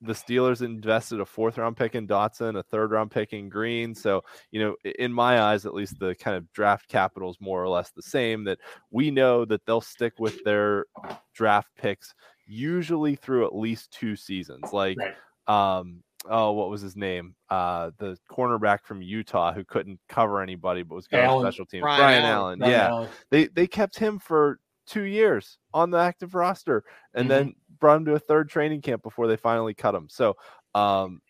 the 0.00 0.12
Steelers 0.12 0.62
invested 0.62 1.20
a 1.20 1.24
fourth 1.24 1.58
round 1.58 1.76
pick 1.76 1.94
in 1.94 2.06
Dotson, 2.06 2.58
a 2.58 2.62
third 2.62 2.92
round 2.92 3.10
pick 3.10 3.32
in 3.32 3.48
Green. 3.48 3.94
So, 3.94 4.22
you 4.50 4.60
know, 4.60 4.76
in 4.98 5.12
my 5.12 5.40
eyes, 5.40 5.66
at 5.66 5.74
least 5.74 5.98
the 5.98 6.14
kind 6.14 6.36
of 6.36 6.50
draft 6.52 6.88
capital 6.88 7.30
is 7.30 7.36
more 7.40 7.62
or 7.62 7.68
less 7.68 7.90
the 7.90 8.02
same. 8.02 8.44
That 8.44 8.58
we 8.90 9.10
know 9.10 9.44
that 9.46 9.64
they'll 9.66 9.80
stick 9.80 10.14
with 10.18 10.42
their 10.44 10.86
draft 11.34 11.70
picks 11.76 12.14
usually 12.46 13.16
through 13.16 13.46
at 13.46 13.54
least 13.54 13.90
two 13.90 14.16
seasons. 14.16 14.72
Like, 14.72 14.98
right. 14.98 15.78
um, 15.78 16.02
oh, 16.26 16.52
what 16.52 16.70
was 16.70 16.80
his 16.80 16.96
name? 16.96 17.34
Uh, 17.50 17.90
the 17.98 18.16
cornerback 18.30 18.84
from 18.84 19.02
Utah 19.02 19.52
who 19.52 19.64
couldn't 19.64 20.00
cover 20.08 20.40
anybody 20.40 20.82
but 20.82 20.94
was 20.94 21.08
good 21.08 21.20
on 21.20 21.42
special 21.42 21.66
teams. 21.66 21.82
Brian, 21.82 22.00
Brian 22.00 22.24
Allen. 22.24 22.34
Allen. 22.34 22.58
Brian 22.58 22.72
yeah, 22.72 22.88
Allen. 22.88 23.08
they 23.30 23.46
they 23.48 23.66
kept 23.66 23.98
him 23.98 24.18
for 24.18 24.60
two 24.86 25.02
years 25.02 25.58
on 25.74 25.90
the 25.90 25.98
active 25.98 26.34
roster, 26.34 26.84
and 27.14 27.28
mm-hmm. 27.28 27.28
then 27.28 27.54
brought 27.78 27.96
him 27.96 28.04
to 28.06 28.14
a 28.14 28.18
third 28.18 28.48
training 28.48 28.82
camp 28.82 29.02
before 29.02 29.26
they 29.26 29.36
finally 29.36 29.74
cut 29.74 29.94
him. 29.94 30.08
So, 30.10 30.36
um, 30.74 31.20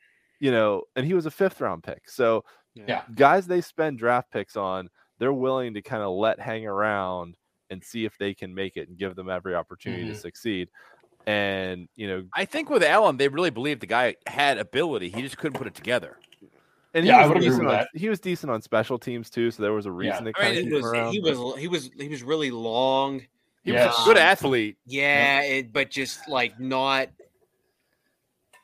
you 0.40 0.50
know, 0.50 0.82
and 0.96 1.04
he 1.04 1.14
was 1.14 1.26
a 1.26 1.30
fifth 1.30 1.60
round 1.60 1.82
pick. 1.82 2.08
So, 2.08 2.44
yeah, 2.74 3.02
guys 3.14 3.46
they 3.46 3.60
spend 3.60 3.98
draft 3.98 4.30
picks 4.30 4.56
on, 4.56 4.88
they're 5.18 5.32
willing 5.32 5.74
to 5.74 5.82
kind 5.82 6.02
of 6.02 6.14
let 6.14 6.38
hang 6.38 6.66
around 6.66 7.36
and 7.70 7.82
see 7.82 8.04
if 8.04 8.16
they 8.18 8.34
can 8.34 8.54
make 8.54 8.76
it 8.76 8.88
and 8.88 8.96
give 8.96 9.16
them 9.16 9.28
every 9.28 9.54
opportunity 9.54 10.04
mm-hmm. 10.04 10.12
to 10.12 10.18
succeed. 10.18 10.70
And 11.26 11.88
you 11.96 12.08
know, 12.08 12.24
I 12.32 12.44
think 12.44 12.70
with 12.70 12.82
Allen, 12.82 13.16
they 13.16 13.28
really 13.28 13.50
believed 13.50 13.82
the 13.82 13.86
guy 13.86 14.16
had 14.26 14.58
ability. 14.58 15.10
He 15.10 15.22
just 15.22 15.36
couldn't 15.36 15.58
put 15.58 15.66
it 15.66 15.74
together. 15.74 16.16
And 16.94 17.04
he 17.04 17.10
yeah, 17.10 17.26
was 17.26 17.44
decent 17.44 17.68
on, 17.68 17.86
he 17.94 18.08
was 18.08 18.18
decent 18.18 18.50
on 18.50 18.62
special 18.62 18.98
teams 18.98 19.28
too, 19.28 19.50
so 19.50 19.62
there 19.62 19.74
was 19.74 19.84
a 19.84 19.92
reason 19.92 20.24
yeah. 20.24 20.32
to 20.32 20.32
kind 20.32 20.58
I 20.58 20.62
mean, 20.62 20.66
of 20.68 20.82
was, 20.82 20.84
around, 20.90 21.12
he 21.12 21.20
was 21.20 21.58
he 21.58 21.68
was 21.68 21.90
he 21.98 22.08
was 22.08 22.22
really 22.22 22.50
long. 22.50 23.22
He 23.68 23.74
yes. 23.74 23.94
was 23.98 24.06
a 24.06 24.08
good 24.08 24.16
athlete. 24.16 24.78
Yeah, 24.86 25.42
it, 25.42 25.74
but 25.74 25.90
just 25.90 26.26
like 26.26 26.58
not. 26.58 27.10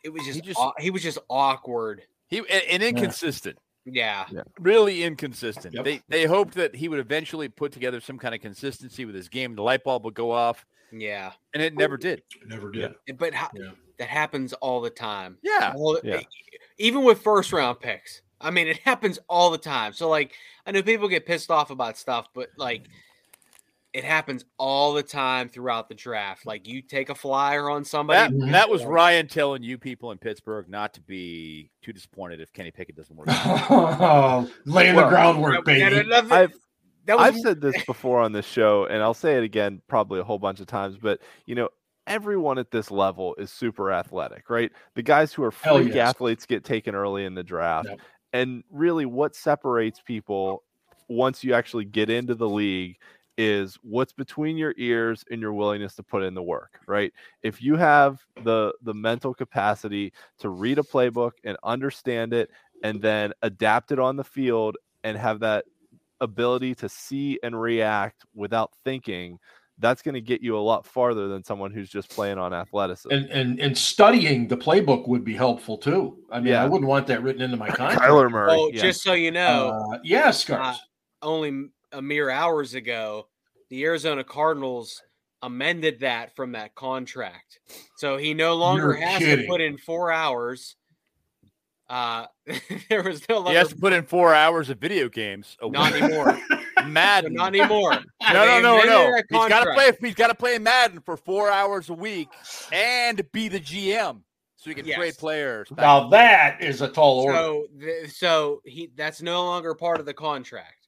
It 0.03 0.11
was 0.11 0.25
just 0.25 0.37
he, 0.37 0.41
just, 0.41 0.61
he 0.79 0.91
was 0.91 1.03
just 1.03 1.19
awkward. 1.29 2.03
He 2.29 2.39
and, 2.39 2.63
and 2.71 2.83
inconsistent. 2.83 3.59
Yeah. 3.85 4.25
Yeah. 4.33 4.45
Really 4.59 5.03
inconsistent. 5.03 5.75
Yep. 5.75 5.85
They 5.85 6.01
they 6.09 6.25
hoped 6.25 6.55
that 6.55 6.75
he 6.75 6.89
would 6.89 7.01
eventually 7.01 7.49
put 7.49 7.71
together 7.71 8.01
some 8.01 8.17
kind 8.17 8.35
of 8.35 8.41
consistency 8.41 9.05
with 9.05 9.15
his 9.15 9.29
game. 9.29 9.55
The 9.55 9.63
light 9.63 9.85
bulb 9.85 10.07
would 10.07 10.15
go 10.15 10.31
off, 10.31 10.65
Yeah. 10.91 11.33
and 11.53 11.63
it 11.63 11.75
never 11.77 11.99
did. 11.99 12.23
Never 12.47 12.71
did. 12.71 12.95
But 13.19 13.35
how, 13.35 13.51
Yeah. 13.55 13.73
that 13.99 14.09
happens 14.09 14.55
all 14.55 14.81
the 14.81 14.89
time. 14.89 15.37
Yeah. 15.43 15.75
All- 15.77 16.01
Yeah. 16.03 16.21
Even 16.79 17.05
with 17.05 17.21
first 17.21 17.53
round 17.53 17.79
picks. 17.81 18.23
I 18.41 18.51
mean, 18.51 18.69
it 18.69 18.79
happens 18.79 19.19
all 19.29 19.51
the 19.51 19.59
time. 19.59 19.93
So, 19.93 20.09
like, 20.09 20.33
I 20.67 20.73
know 20.73 20.83
people 20.83 21.09
get 21.09 21.27
pissed 21.27 21.51
off 21.51 21.71
about 21.71 21.99
stuff, 21.99 22.29
but 22.35 22.49
like, 22.57 22.87
it 23.95 24.03
happens 24.03 24.45
all 24.59 24.93
the 24.93 25.05
time 25.05 25.49
throughout 25.49 25.89
the 25.89 25.95
draft. 25.95 26.45
Like, 26.45 26.67
you 26.67 26.83
take 26.83 27.11
a 27.11 27.15
flyer 27.15 27.71
on 27.71 27.85
somebody. 27.85 28.35
Mhm. 28.35 28.51
that 28.51 28.69
was 28.69 28.85
Ryan 28.85 29.29
telling 29.29 29.63
you 29.63 29.79
people 29.79 30.11
in 30.11 30.19
Pittsburgh 30.19 30.69
not 30.69 30.93
to 30.95 31.01
be 31.01 31.71
too 31.81 31.93
disappointed 31.93 32.41
if 32.41 32.53
Kenny 32.53 32.73
Pickett 32.73 32.97
doesn't 32.97 33.15
work. 33.15 33.29
out. 33.29 34.49
Laying 34.67 34.97
Well, 34.97 35.05
the 35.05 35.11
groundwork, 35.11 35.65
baby. 35.65 36.13
I've 36.13 36.53
that 37.07 37.19
was 37.19 37.27
I've 37.29 37.37
said 37.37 37.61
this 37.61 37.85
before 37.85 38.21
on 38.21 38.33
this 38.33 38.47
show, 38.47 38.87
and 38.87 39.03
I'll 39.03 39.15
say 39.15 39.37
it 39.37 39.45
again 39.45 39.81
probably 39.89 40.19
a 40.21 40.25
whole 40.25 40.39
bunch 40.39 40.59
of 40.61 40.67
times, 40.67 40.97
but 40.97 41.21
you 41.47 41.55
know, 41.55 41.69
everyone 42.07 42.59
at 42.59 42.71
this 42.73 42.91
level 42.91 43.35
is 43.37 43.53
super 43.53 43.93
athletic, 43.93 44.51
right? 44.51 44.73
The 44.95 45.03
guys 45.03 45.33
who 45.33 45.45
are 45.45 45.53
freak 45.53 45.95
yes. 45.95 46.09
athletes 46.11 46.47
get 46.47 46.65
taken 46.65 46.95
early 46.95 47.25
in 47.27 47.35
the 47.35 47.45
draft. 47.45 47.89
Yep. 47.89 48.01
And 48.33 48.65
really 48.71 49.07
what 49.07 49.37
separates 49.37 50.01
people 50.01 50.65
once 51.09 51.45
you 51.45 51.55
actually 51.55 51.85
get 51.85 52.11
into 52.11 52.35
the 52.35 52.49
league 52.49 52.97
is 53.37 53.77
what's 53.83 54.13
between 54.13 54.57
your 54.57 54.75
ears 54.77 55.25
and 55.31 55.41
your 55.41 55.53
willingness 55.53 55.95
to 55.97 56.03
put 56.03 56.23
in 56.23 56.35
the 56.35 56.43
work, 56.43 56.81
right? 56.87 57.13
If 57.43 57.61
you 57.63 57.77
have 57.77 58.21
the 58.45 58.73
the 58.83 58.95
mental 58.95 59.35
capacity 59.35 60.13
to 60.39 60.49
read 60.51 60.79
a 60.79 60.83
playbook 60.83 61.33
and 61.45 61.57
understand 61.65 62.33
it 62.33 62.51
and 62.83 63.01
then 63.03 63.33
adapt 63.43 63.91
it 63.93 63.99
on 63.99 64.17
the 64.17 64.25
field 64.25 64.77
and 65.03 65.17
have 65.19 65.41
that 65.41 65.65
ability 66.21 66.75
to 66.77 66.89
see 66.89 67.39
and 67.43 67.61
react 67.61 68.25
without 68.35 68.71
thinking, 68.85 69.39
that's 69.79 70.01
going 70.01 70.15
to 70.15 70.21
get 70.21 70.41
you 70.41 70.57
a 70.57 70.61
lot 70.61 70.87
farther 70.87 71.27
than 71.27 71.43
someone 71.43 71.73
who's 71.73 71.91
just 71.91 72.09
playing 72.11 72.39
on 72.39 72.55
athleticism. 72.55 73.11
and, 73.13 73.27
and 73.31 73.59
and 73.61 73.77
studying 73.77 74.47
the 74.47 74.57
playbook 74.57 75.09
would 75.09 75.25
be 75.25 75.35
helpful 75.35 75.77
too. 75.77 76.19
I 76.31 76.39
mean, 76.39 76.55
I 76.55 76.65
wouldn't 76.67 76.89
want 76.89 77.09
that 77.09 77.23
written 77.25 77.43
into 77.43 77.57
my 77.57 77.69
contract. 77.71 78.01
Kyler 78.01 78.31
Murray. 78.31 78.53
Oh, 78.53 78.71
yeah. 78.73 78.81
just 78.83 79.03
so 79.03 79.13
you 79.15 79.33
know, 79.33 79.89
Uh, 79.93 79.99
yeah, 80.05 80.31
scars. 80.31 80.79
only 81.23 81.49
m- 81.49 81.73
a 81.95 82.03
mere 82.03 82.31
hours 82.31 82.75
ago, 82.75 83.29
the 83.71 83.85
Arizona 83.85 84.25
Cardinals 84.25 85.03
amended 85.43 86.01
that 86.01 86.35
from 86.37 86.53
that 86.53 86.75
contract. 86.75 87.61
So 87.97 88.17
he 88.17 88.35
no 88.35 88.55
longer 88.55 88.95
You're 88.99 89.07
has 89.07 89.19
kidding. 89.19 89.45
to 89.47 89.51
put 89.51 89.61
in 89.61 89.77
four 89.79 90.11
hours. 90.11 90.77
Uh, 91.89 92.27
there 92.89 93.03
was 93.03 93.23
no 93.29 93.37
He 93.37 93.45
longer 93.45 93.59
has 93.59 93.69
to 93.69 93.77
put 93.77 93.93
in 93.93 94.05
four 94.05 94.35
hours 94.35 94.71
of 94.71 94.79
video 94.79 95.09
games. 95.09 95.57
A 95.63 95.69
not 95.69 95.93
anymore. 95.93 96.39
Madden. 96.87 97.35
not 97.35 97.55
anymore. 97.55 97.93
No, 98.33 98.47
no, 98.47 98.61
no, 98.61 98.83
no. 98.83 99.15
He's 99.31 99.49
got 99.49 99.65
to 99.65 99.75
play. 99.75 99.93
He's 100.01 100.15
got 100.15 100.29
to 100.29 100.35
play 100.35 100.59
Madden 100.59 101.01
for 101.01 101.17
four 101.17 101.51
hours 101.51 101.91
a 101.91 101.95
week 101.95 102.29
and 102.73 103.21
be 103.33 103.49
the 103.49 103.61
GM, 103.61 104.23
so 104.57 104.71
he 104.71 104.75
can 104.75 104.87
Yes. 104.87 104.97
trade 104.97 105.19
players. 105.19 105.69
now 105.77 106.09
that 106.09 106.63
is 106.63 106.81
a 106.81 106.89
tall 106.89 107.21
order. 107.21 107.37
So, 107.37 107.67
th- 107.79 108.11
so 108.13 108.63
he 108.65 108.91
that's 108.97 109.21
no 109.21 109.45
longer 109.45 109.75
part 109.75 110.01
of 110.01 110.07
the 110.07 110.15
contract. 110.15 110.84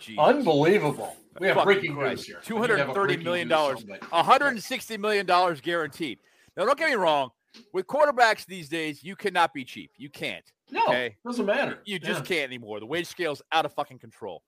Jeez. 0.00 0.18
Unbelievable. 0.18 1.16
We 1.40 1.46
have 1.48 1.56
Fucking 1.56 1.66
breaking 1.66 1.94
Christ. 1.96 2.16
news 2.20 2.26
here. 2.26 2.40
Two 2.44 2.58
hundred 2.58 2.92
thirty 2.94 3.16
million 3.18 3.48
dollars. 3.48 3.84
One 3.84 4.24
hundred 4.24 4.48
and 4.48 4.62
sixty 4.62 4.96
million 4.96 5.26
dollars 5.26 5.60
guaranteed. 5.60 6.18
Now, 6.56 6.64
don't 6.64 6.78
get 6.78 6.88
me 6.88 6.94
wrong. 6.96 7.30
With 7.72 7.86
quarterbacks 7.86 8.46
these 8.46 8.68
days, 8.68 9.02
you 9.02 9.16
cannot 9.16 9.52
be 9.54 9.64
cheap. 9.64 9.90
You 9.96 10.08
can't. 10.10 10.44
No, 10.70 10.82
Okay. 10.88 11.16
doesn't 11.26 11.46
matter. 11.46 11.78
You 11.84 11.98
just 11.98 12.20
Yeah. 12.22 12.36
can't 12.40 12.50
anymore. 12.50 12.80
The 12.80 12.86
wage 12.86 13.06
scale's 13.06 13.40
out 13.52 13.64
of 13.64 13.72
fucking 13.74 13.98
control. 13.98 14.42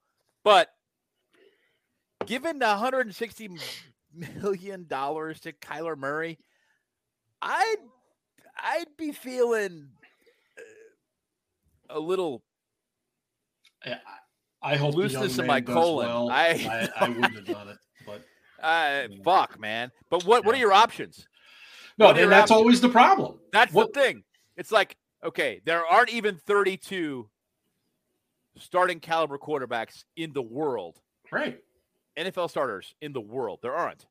But 0.44 0.68
given 2.26 2.58
the 2.58 2.66
160 2.66 3.50
million 4.14 4.86
dollars 4.86 5.40
to 5.40 5.52
Kyler 5.52 5.96
Murray, 5.96 6.38
I'd 7.42 7.76
I'd 8.56 8.96
be 8.96 9.12
feeling 9.12 9.88
uh, 10.58 11.96
a 11.96 12.00
little 12.00 12.42
I 14.62 14.76
hope 14.76 14.94
looseness 14.94 15.38
in 15.38 15.46
my 15.46 15.60
colon. 15.60 16.06
well. 16.06 16.30
I- 16.30 16.88
I, 17.00 17.04
I 17.04 17.08
wouldn't 17.08 17.34
have 17.34 17.44
done 17.46 17.68
it, 17.68 17.78
but 18.06 18.22
uh, 18.62 19.08
fuck, 19.24 19.58
man. 19.60 19.90
But 20.10 20.24
what 20.24 20.44
what 20.44 20.54
are 20.54 20.58
your 20.58 20.72
options? 20.72 21.26
no, 21.98 22.08
and 22.10 22.30
that's 22.32 22.50
options? 22.50 22.50
always 22.50 22.80
the 22.80 22.88
problem. 22.88 23.38
That's 23.52 23.72
What- 23.72 23.92
the 23.94 24.00
thing. 24.00 24.24
It's 24.56 24.72
like 24.72 24.96
okay, 25.24 25.60
there 25.64 25.84
aren't 25.86 26.10
even 26.10 26.36
32 26.36 27.28
starting 28.58 29.00
caliber 29.00 29.38
quarterbacks 29.38 30.04
in 30.16 30.32
the 30.32 30.42
world. 30.42 30.96
Right. 31.30 31.58
NFL 32.16 32.50
starters 32.50 32.94
in 33.00 33.12
the 33.12 33.20
world. 33.20 33.60
There 33.62 33.74
aren't. 33.74 34.06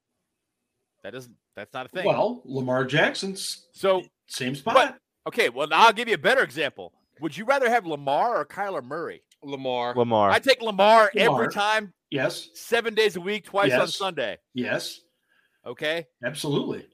That 1.04 1.12
doesn't. 1.14 1.36
That's 1.56 1.74
not 1.74 1.86
a 1.88 1.90
thing. 1.90 2.06
Well, 2.06 2.42
Lamar 2.46 2.86
Jackson's 2.86 3.68
so 3.74 4.04
same 4.28 4.56
spot. 4.56 4.76
But- 4.76 4.98
okay, 5.28 5.50
well 5.50 5.68
now 5.68 5.88
I'll 5.88 5.94
give 5.94 6.08
you 6.08 6.14
a 6.16 6.18
better 6.20 6.42
example. 6.44 6.94
Would 7.20 7.36
you 7.36 7.44
rather 7.46 7.70
have 7.70 7.86
Lamar 7.86 8.38
or 8.38 8.46
Kyler 8.46 8.84
Murray? 8.84 9.24
Lamar. 9.44 9.94
Lamar. 9.96 10.30
I 10.32 10.40
take 10.40 10.62
Lamar, 10.62 11.12
every 11.16 11.50
time, 11.50 11.94
yes, 12.10 12.50
seven 12.54 12.96
days 12.96 13.16
a 13.16 13.22
week, 13.22 13.46
twice 13.46 13.74
on 13.74 13.88
Sunday. 13.88 14.38
yes, 14.54 15.00
Okay. 15.66 16.06
absolutely. 16.24 16.86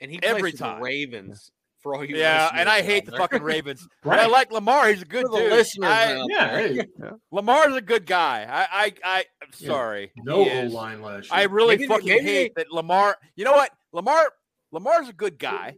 and 0.00 0.10
he 0.10 0.18
every 0.22 0.50
plays 0.52 0.58
time. 0.58 0.78
the 0.78 0.84
Ravens. 0.84 1.50
For 1.82 1.94
all 1.94 2.04
you 2.04 2.16
Yeah, 2.16 2.50
and 2.52 2.68
I 2.68 2.78
listeners 2.78 2.92
hate 2.92 3.04
the 3.04 3.10
there. 3.12 3.20
fucking 3.20 3.42
Ravens. 3.42 3.86
But 4.02 4.18
I 4.18 4.26
like 4.26 4.50
Lamar. 4.50 4.88
He's 4.88 5.02
a 5.02 5.04
good 5.04 5.22
For 5.26 5.32
the 5.32 5.38
dude. 5.38 5.52
listeners 5.52 5.88
I- 5.88 6.24
Yeah. 6.28 6.48
there. 6.56 6.68
Hey, 6.68 6.86
Lamar's 7.30 7.76
a 7.76 7.80
good 7.80 8.04
guy. 8.06 8.42
I, 8.44 8.62
I, 8.86 8.92
I 9.04 9.18
I'm 9.40 9.48
Yeah. 9.58 9.66
sorry. 9.68 10.12
no 10.16 10.42
He 10.44 10.50
O 10.50 10.62
line 10.64 11.00
last 11.00 11.32
I 11.32 11.44
really 11.44 11.76
Maybe- 11.76 11.86
fucking 11.86 12.08
maybe- 12.08 12.24
hate 12.24 12.54
that 12.56 12.72
Lamar. 12.72 13.16
You 13.36 13.44
know 13.44 13.52
what? 13.52 13.70
Lamar 13.92 14.32
Lamar's 14.72 15.08
a 15.08 15.12
good 15.12 15.38
guy, 15.38 15.76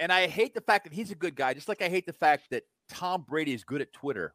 and 0.00 0.12
I 0.12 0.26
hate 0.26 0.54
the 0.54 0.60
fact 0.60 0.84
that 0.84 0.92
he's 0.92 1.12
a 1.12 1.14
good 1.14 1.36
guy. 1.36 1.54
Just 1.54 1.68
like 1.68 1.80
I 1.82 1.88
hate 1.88 2.04
the 2.06 2.12
fact 2.12 2.50
that 2.50 2.64
Tom 2.88 3.24
Brady 3.26 3.54
is 3.54 3.62
good 3.64 3.80
at 3.80 3.92
Twitter. 3.92 4.34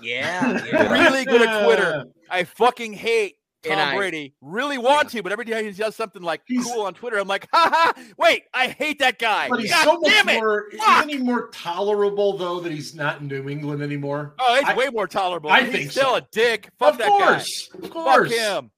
Yeah, 0.00 0.64
yeah. 0.72 0.92
Really 0.92 1.24
good 1.24 1.42
at 1.42 1.64
Twitter. 1.64 2.04
I 2.30 2.44
fucking 2.44 2.92
hate 2.94 3.36
Tom 3.62 3.72
And 3.72 3.80
I- 3.80 3.96
Brady. 3.96 4.34
Really 4.40 4.78
want 4.78 5.10
to, 5.10 5.22
but 5.22 5.32
every 5.32 5.44
time 5.44 5.64
he 5.64 5.70
does 5.72 5.94
something 5.94 6.22
like 6.22 6.42
cool 6.62 6.82
on 6.82 6.94
Twitter, 6.94 7.18
I'm 7.18 7.28
like, 7.28 7.46
ha 7.52 7.68
ha. 7.72 8.02
Wait, 8.16 8.44
I 8.54 8.68
hate 8.68 8.98
that 9.00 9.18
guy. 9.18 9.48
But 9.48 9.60
he's 9.60 9.70
God 9.70 9.84
so 9.84 10.00
much 10.00 10.10
damn 10.12 10.28
it. 10.28 10.38
more. 10.40 10.66
Fuck. 10.76 10.98
Isn't 11.06 11.08
he 11.10 11.24
more 11.24 11.48
tolerable 11.48 12.36
though 12.38 12.60
that 12.60 12.72
he's 12.72 12.94
not 12.94 13.20
in 13.20 13.28
New 13.28 13.48
England 13.48 13.82
anymore? 13.82 14.34
Oh, 14.38 14.56
it's 14.56 14.68
I- 14.68 14.74
way 14.76 14.88
more 14.88 15.06
tolerable. 15.06 15.50
I 15.50 15.62
he's 15.62 15.72
think 15.72 15.90
still 15.92 16.10
so. 16.10 16.16
a 16.16 16.22
dick. 16.32 16.70
Fuck 16.78 16.92
of 16.94 16.98
that 16.98 17.08
course, 17.08 17.70
of 17.82 17.90
course. 17.90 18.30
Fuck 18.34 18.38
him. 18.38 18.70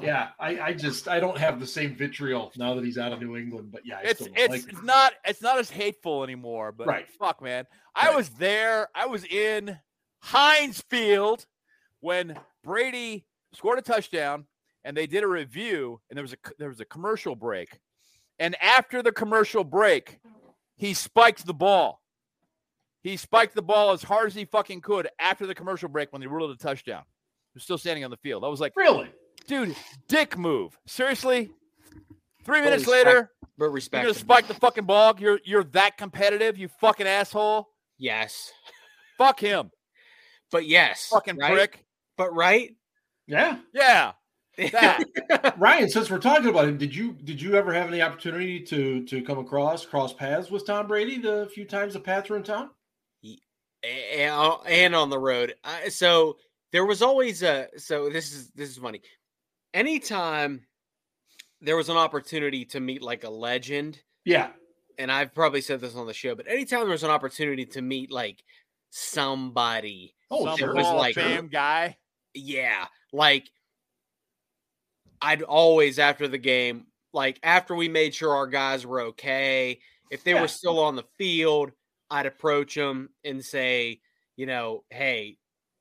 Yeah, 0.00 0.28
I, 0.40 0.58
I 0.60 0.72
just 0.72 1.06
I 1.08 1.20
don't 1.20 1.36
have 1.38 1.60
the 1.60 1.66
same 1.66 1.94
vitriol 1.94 2.50
now 2.56 2.74
that 2.74 2.84
he's 2.84 2.98
out 2.98 3.12
of 3.12 3.20
New 3.20 3.36
England. 3.36 3.70
But 3.70 3.82
yeah, 3.84 3.98
I 3.98 4.02
It's 4.02 4.20
still 4.20 4.32
don't 4.34 4.52
it's 4.52 4.66
like 4.72 4.82
not 4.84 5.12
it's 5.26 5.42
not 5.42 5.58
as 5.58 5.70
hateful 5.70 6.24
anymore. 6.24 6.72
But 6.72 6.86
Right. 6.86 7.06
fuck, 7.20 7.42
man. 7.42 7.66
I 7.94 8.06
Right. 8.08 8.16
was 8.16 8.30
there. 8.30 8.88
I 8.94 9.06
was 9.06 9.24
in 9.24 9.78
Heinz 10.22 10.80
Field 10.88 11.46
when 12.00 12.38
Brady 12.64 13.26
scored 13.52 13.78
a 13.78 13.82
touchdown, 13.82 14.46
and 14.84 14.96
they 14.96 15.06
did 15.06 15.22
a 15.24 15.28
review, 15.28 16.00
and 16.10 16.16
there 16.16 16.22
was 16.22 16.32
a 16.32 16.36
there 16.58 16.68
was 16.68 16.80
a 16.80 16.84
commercial 16.84 17.34
break, 17.36 17.78
and 18.38 18.56
after 18.62 19.02
the 19.02 19.12
commercial 19.12 19.64
break, 19.64 20.18
he 20.76 20.94
spiked 20.94 21.46
the 21.46 21.54
ball. 21.54 22.00
He 23.02 23.16
spiked 23.16 23.54
the 23.56 23.62
ball 23.62 23.90
as 23.92 24.02
hard 24.02 24.28
as 24.28 24.34
he 24.34 24.44
fucking 24.44 24.80
could 24.80 25.08
after 25.18 25.44
the 25.46 25.54
commercial 25.54 25.88
break 25.88 26.12
when 26.12 26.20
they 26.20 26.28
ruled 26.28 26.50
it 26.50 26.54
a 26.54 26.58
touchdown. 26.58 27.02
He 27.52 27.56
was 27.56 27.64
still 27.64 27.78
standing 27.78 28.04
on 28.04 28.10
the 28.12 28.16
field. 28.18 28.44
I 28.44 28.48
was 28.48 28.60
like, 28.60 28.74
really. 28.76 29.10
dude, 29.48 29.74
dick 30.08 30.38
move. 30.38 30.78
Seriously? 30.86 31.50
Three 32.44 32.58
Full 32.58 32.64
minutes 32.64 32.86
respect. 32.86 33.06
later, 33.06 33.30
But 33.58 33.64
you're 33.66 33.70
respect. 33.72 34.04
gonna 34.04 34.14
spike 34.14 34.46
the 34.48 34.54
fucking 34.54 34.84
ball. 34.84 35.14
You're 35.18 35.40
you're 35.44 35.64
that 35.64 35.96
competitive, 35.98 36.56
you 36.56 36.68
fucking 36.80 37.06
asshole. 37.06 37.68
Yes, 37.98 38.52
Fuck 39.18 39.38
him, 39.40 39.70
but 40.52 40.66
yes, 40.66 41.08
fucking 41.08 41.38
right? 41.38 41.52
prick. 41.52 41.84
But 42.16 42.32
right. 42.34 42.76
Yeah, 43.26 43.58
Yeah, 43.72 44.12
that. 44.58 45.54
Ryan. 45.58 45.88
Since 45.88 46.10
we're 46.10 46.18
talking 46.18 46.48
about 46.48 46.68
him, 46.68 46.78
did 46.78 46.94
you 46.94 47.12
did 47.24 47.40
you 47.40 47.54
ever 47.54 47.72
have 47.72 47.88
any 47.88 48.02
opportunity 48.02 48.60
to 48.60 49.04
to 49.06 49.22
come 49.22 49.38
across 49.38 49.84
cross 49.84 50.12
paths 50.12 50.50
with 50.50 50.66
Tom 50.66 50.86
Brady 50.86 51.18
the 51.18 51.48
few 51.52 51.64
times 51.64 51.94
the 51.94 52.00
Pats 52.00 52.28
were 52.28 52.36
in 52.36 52.42
town? 52.42 52.70
and, 53.24 53.38
eh, 53.82 54.24
eh, 54.24 54.30
oh, 54.30 54.62
and 54.66 54.94
on 54.94 55.10
the 55.10 55.18
road. 55.18 55.54
So 55.88 56.36
there 56.70 56.84
was 56.84 57.02
always 57.02 57.42
a. 57.42 57.68
So 57.76 58.08
this 58.08 58.32
is 58.32 58.50
this 58.50 58.70
is 58.70 58.78
funny. 58.78 59.02
Anytime 59.74 60.66
there 61.60 61.76
was 61.76 61.88
an 61.88 61.96
opportunity 61.96 62.64
to 62.66 62.80
meet 62.80 63.02
like 63.02 63.24
a 63.24 63.30
legend, 63.30 64.02
Yeah, 64.24 64.50
and 64.98 65.10
I've 65.10 65.34
probably 65.34 65.60
said 65.60 65.80
this 65.80 65.94
on 65.94 66.06
the 66.06 66.14
show, 66.14 66.34
but 66.34 66.48
anytime 66.48 66.80
there 66.80 66.90
was 66.90 67.04
an 67.04 67.10
opportunity 67.10 67.64
to 67.66 67.82
meet 67.82 68.10
like 68.10 68.44
somebody, 68.94 70.14
oh, 70.30 70.44
Some 70.44 70.58
sure. 70.58 70.74
was 70.74 70.86
like- 70.86 71.16
of 71.16 71.22
Fame 71.24 71.48
guy. 71.48 71.96
yeah, 72.34 72.86
like 73.12 73.48
I'd 75.20 75.42
always 75.42 75.98
after 75.98 76.28
the 76.28 76.38
game, 76.38 76.86
like 77.12 77.38
after 77.42 77.74
we 77.74 77.88
made 77.88 78.14
sure 78.14 78.34
our 78.34 78.46
guys 78.46 78.84
were 78.86 79.00
okay, 79.00 79.80
if 80.10 80.24
they 80.24 80.32
Yeah. 80.32 80.42
were 80.42 80.48
still 80.48 80.78
on 80.78 80.94
the 80.96 81.04
field, 81.16 81.72
I'd 82.10 82.26
approach 82.26 82.74
them 82.74 83.10
and 83.24 83.42
say, 83.44 84.00
you 84.36 84.46
know, 84.46 84.84
hey, 84.90 85.38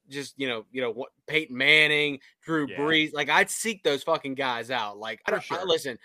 just 0.09 0.33
you 0.37 0.47
know, 0.47 0.65
you 0.71 0.81
know, 0.81 0.91
what 0.91 1.09
Peyton 1.27 1.57
Manning, 1.57 2.19
Drew 2.43 2.67
Yeah. 2.67 2.77
Brees. 2.77 3.13
Like 3.13 3.29
I'd 3.29 3.49
seek 3.49 3.83
those 3.83 4.03
fucking 4.03 4.35
guys 4.35 4.71
out. 4.71 4.97
Like 4.97 5.21
I 5.25 5.31
For 5.39 5.55
don't 5.55 5.61
I- 5.61 5.63
listen. 5.63 5.99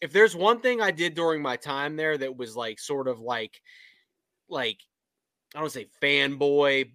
If 0.00 0.12
there's 0.12 0.34
one 0.34 0.60
thing 0.60 0.80
I 0.80 0.90
did 0.90 1.14
during 1.14 1.42
my 1.42 1.56
time 1.56 1.96
there 1.96 2.16
that 2.18 2.36
was 2.36 2.56
like 2.56 2.78
sort 2.78 3.06
of 3.06 3.20
like, 3.20 3.60
like 4.48 4.78
I 5.54 5.60
don't 5.60 5.70
say 5.70 5.88
fanboy. 6.00 6.90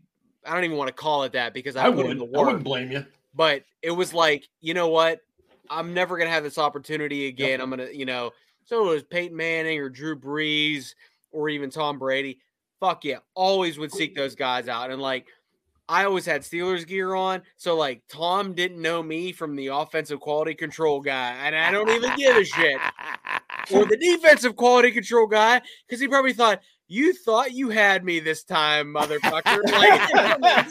I 0.45 0.53
don't 0.53 0.63
even 0.63 0.77
want 0.77 0.87
to 0.89 0.93
call 0.93 1.23
it 1.23 1.33
that 1.33 1.53
because 1.53 1.75
I, 1.75 1.85
I 1.85 1.89
would. 1.89 2.19
the 2.19 2.25
I 2.37 2.43
wouldn't 2.43 2.63
blame 2.63 2.91
you. 2.91 3.05
but 3.33 3.63
it 3.81 3.91
was 3.91 4.13
like, 4.13 4.47
you 4.61 4.73
know 4.73 4.87
what? 4.87 5.19
I'm 5.69 5.93
never 5.93 6.17
gonna 6.17 6.29
have 6.29 6.43
this 6.43 6.57
opportunity 6.57 7.27
again. 7.27 7.59
I'm 7.59 7.69
gonna, 7.69 7.89
you 7.91 8.05
know, 8.05 8.31
so 8.65 8.87
it 8.87 8.93
was 8.93 9.03
Peyton 9.03 9.35
Manning 9.35 9.79
or 9.79 9.89
Drew 9.89 10.17
Brees 10.17 10.93
or 11.31 11.49
even 11.49 11.69
Tom 11.69 11.97
Brady. 11.99 12.39
Fuck 12.79 13.05
yeah, 13.05 13.17
always 13.33 13.77
would 13.77 13.91
seek 13.91 14.15
those 14.15 14.35
guys 14.35 14.67
out. 14.67 14.91
And 14.91 15.01
like, 15.01 15.27
I 15.87 16.05
always 16.05 16.25
had 16.25 16.41
Steelers 16.41 16.85
gear 16.85 17.15
on, 17.15 17.41
so 17.57 17.75
like 17.75 18.03
Tom 18.09 18.53
didn't 18.53 18.81
know 18.81 19.01
me 19.01 19.31
from 19.31 19.55
the 19.55 19.67
offensive 19.67 20.19
quality 20.19 20.53
control 20.55 21.01
guy, 21.01 21.31
and 21.43 21.55
I 21.55 21.71
don't 21.71 21.89
even 21.89 22.15
give 22.15 22.37
a 22.37 22.43
shit. 22.43 22.79
Or 23.71 23.85
the 23.85 23.97
defensive 24.01 24.55
quality 24.55 24.91
control 24.91 25.27
guy, 25.27 25.61
because 25.87 25.99
he 25.99 26.07
probably 26.07 26.33
thought 26.33 26.61
you 26.87 27.13
thought 27.13 27.51
you 27.53 27.69
had 27.69 28.03
me 28.03 28.19
this 28.19 28.43
time, 28.43 28.93
motherfucker. 28.93 29.59
Like, 29.71 30.09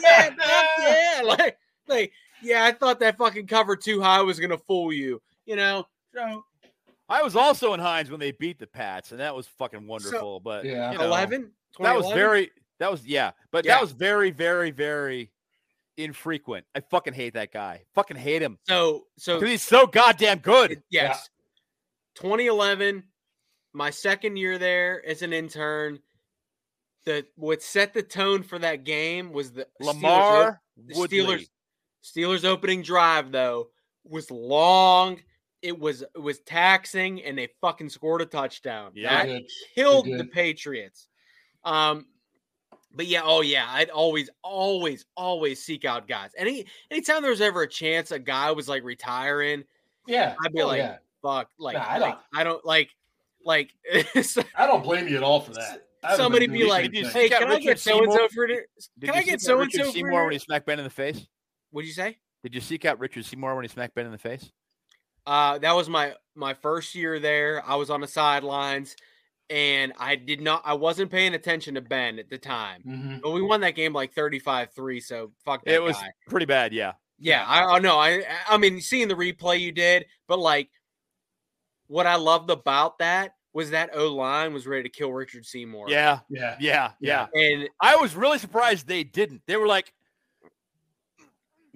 yeah, 0.01 0.33
yeah, 0.79 1.21
like, 1.25 1.57
like, 1.87 2.11
yeah, 2.41 2.63
I 2.65 2.71
thought 2.71 2.99
that 2.99 3.17
fucking 3.17 3.47
cover 3.47 3.75
too 3.75 4.01
high 4.01 4.21
was 4.21 4.39
gonna 4.39 4.57
fool 4.57 4.91
you, 4.93 5.21
you 5.45 5.55
know. 5.55 5.87
So 6.13 6.43
I 7.09 7.21
was 7.23 7.35
also 7.35 7.73
in 7.73 7.79
Heinz 7.79 8.09
when 8.09 8.19
they 8.19 8.31
beat 8.31 8.59
the 8.59 8.67
Pats, 8.67 9.11
and 9.11 9.19
that 9.19 9.35
was 9.35 9.47
fucking 9.47 9.85
wonderful. 9.87 10.39
but 10.39 10.65
Yeah. 10.65 10.91
you 10.91 10.97
know, 10.97 11.05
11, 11.05 11.51
that 11.79 11.95
was 11.95 12.09
very 12.11 12.51
that 12.79 12.91
was 12.91 13.05
yeah, 13.05 13.31
but 13.51 13.65
Yeah. 13.65 13.75
that 13.75 13.81
was 13.81 13.91
very 13.91 14.31
very 14.31 14.71
very 14.71 15.31
infrequent. 15.97 16.65
I 16.75 16.81
fucking 16.81 17.13
hate 17.13 17.33
that 17.35 17.51
guy. 17.53 17.83
Fucking 17.93 18.17
hate 18.17 18.41
him 18.41 18.57
so 18.67 19.05
so 19.17 19.39
'Cause 19.39 19.49
he's 19.49 19.63
so 19.63 19.85
goddamn 19.87 20.39
good. 20.39 20.71
It- 20.71 20.83
yes. 20.89 21.29
2011, 22.15 23.03
my 23.73 23.89
second 23.89 24.37
year 24.37 24.57
there 24.57 25.05
as 25.05 25.21
an 25.21 25.33
intern. 25.33 25.99
The 27.05 27.25
what 27.35 27.61
set 27.61 27.93
the 27.93 28.01
tone 28.03 28.41
for 28.43 28.57
that 28.59 28.83
game 28.83 29.31
was 29.31 29.51
the 29.51 29.67
Steelers 29.81 30.01
LaMarr 30.01 30.57
the 30.87 30.97
Woodley. 30.99 31.19
Steelers 31.19 31.49
Steelers 32.03 32.45
opening 32.45 32.81
drive 32.81 33.31
though 33.31 33.69
was 34.03 34.29
long. 34.31 35.19
It 35.61 35.79
was 35.79 36.01
it 36.01 36.19
was 36.21 36.39
taxing, 36.41 37.23
and 37.23 37.37
they 37.37 37.49
fucking 37.61 37.89
scored 37.89 38.21
a 38.21 38.25
touchdown. 38.25 38.91
Yeah. 38.95 39.25
That 39.25 39.41
killed 39.73 40.05
the 40.05 40.25
Patriots. 40.25 41.07
Um, 41.63 42.05
but 42.93 43.07
yeah, 43.07 43.21
oh 43.23 43.41
yeah, 43.41 43.65
I'd 43.69 43.89
always, 43.89 44.29
always, 44.43 45.05
always 45.17 45.61
seek 45.63 45.83
out 45.85 46.07
guys. 46.07 46.31
Any 46.37 46.65
anytime 46.91 47.21
there 47.23 47.31
was 47.31 47.41
ever 47.41 47.63
a 47.63 47.67
chance 47.67 48.11
a 48.11 48.19
guy 48.19 48.51
was 48.51 48.67
like 48.69 48.83
retiring, 48.83 49.63
Yeah. 50.07 50.35
I'd 50.43 50.53
be 50.53 50.61
Oh, 50.61 50.67
like, 50.67 50.77
yeah. 50.77 50.97
fuck, 51.21 51.49
like, 51.57 51.75
Nah, 51.75 51.85
I 51.87 51.99
don't- 51.99 52.19
I 52.33 52.43
don't 52.43 52.63
like, 52.65 52.91
like 53.43 53.73
I 53.93 54.67
don't 54.67 54.83
blame 54.83 55.07
you 55.07 55.17
at 55.17 55.23
all 55.23 55.41
for 55.41 55.53
that. 55.53 55.87
I 56.05 56.11
would 56.11 56.17
somebody 56.17 56.47
be 56.47 56.65
like, 56.67 56.83
same 56.85 56.91
Did 56.91 56.99
you 57.05 57.09
thing. 57.09 57.21
hey, 57.23 57.29
can 57.29 57.51
I 57.51 57.59
get 57.59 57.79
so 57.79 58.03
and 58.03 58.11
so 58.13 58.27
for 58.29 58.47
dinner? 58.47 58.65
Did 58.99 59.09
Can 59.09 59.17
I 59.17 59.23
get 59.23 59.41
so 59.41 59.59
and 59.61 59.71
so 59.71 59.85
for 59.85 59.91
Seymour 59.91 60.23
when 60.23 60.31
he 60.31 60.37
dinner? 60.37 60.39
smacked 60.45 60.65
Ben 60.65 60.77
in 60.79 60.83
the 60.85 60.89
face? 60.89 61.25
What'd 61.71 61.87
you 61.87 61.93
say? 61.93 62.17
Did 62.43 62.53
you 62.55 62.61
seek 62.61 62.85
out 62.85 62.99
Richard 62.99 63.25
Seymour 63.25 63.55
when 63.55 63.63
he 63.65 63.69
smacked 63.69 63.95
Ben 63.95 64.05
in 64.05 64.11
the 64.11 64.17
face? 64.17 64.51
Uh, 65.25 65.57
that 65.59 65.75
was 65.75 65.89
my 65.89 66.13
my 66.35 66.53
first 66.53 66.93
year 66.95 67.19
there. 67.19 67.63
I 67.65 67.75
was 67.75 67.89
on 67.89 68.01
the 68.01 68.07
sidelines, 68.07 68.95
and 69.49 69.91
I 69.97 70.15
did 70.15 70.41
not. 70.41 70.61
I 70.63 70.73
wasn't 70.75 71.09
paying 71.09 71.33
attention 71.33 71.73
to 71.75 71.81
Ben 71.81 72.19
at 72.19 72.29
the 72.29 72.37
time. 72.37 72.83
Mhm. 72.85 73.21
But 73.21 73.31
we 73.31 73.41
won 73.41 73.61
that 73.61 73.75
game 73.75 73.91
like 73.93 74.13
35-3, 74.13 74.99
so 75.01 75.31
fuck 75.43 75.65
that 75.65 75.73
It 75.73 75.81
was 75.81 75.95
guy. 75.97 76.11
pretty 76.27 76.45
bad, 76.45 76.73
yeah. 76.73 76.93
Yeah, 77.17 77.43
I, 77.47 77.63
I 77.75 77.79
know. 77.79 77.97
I 77.97 78.23
I 78.47 78.57
mean, 78.57 78.79
seeing 78.81 79.07
the 79.07 79.15
replay 79.15 79.59
you 79.59 79.71
did, 79.71 80.05
but 80.27 80.37
like, 80.37 80.69
what 81.87 82.05
I 82.05 82.15
loved 82.15 82.49
about 82.51 82.99
that 82.99 83.33
was 83.55 83.71
that 83.71 83.89
O 83.95 84.13
line 84.13 84.53
was 84.53 84.67
ready 84.67 84.83
to 84.83 84.89
kill 84.89 85.11
Richard 85.13 85.45
Seymour. 85.45 85.87
Yeah, 85.89 86.19
Yeah. 86.29 86.57
yeah, 86.59 86.91
yeah. 86.99 87.27
and 87.33 87.67
I 87.81 87.95
was 87.95 88.15
really 88.15 88.37
surprised 88.37 88.85
they 88.87 89.03
didn't. 89.05 89.41
They 89.47 89.55
were 89.55 89.65
like, 89.65 89.91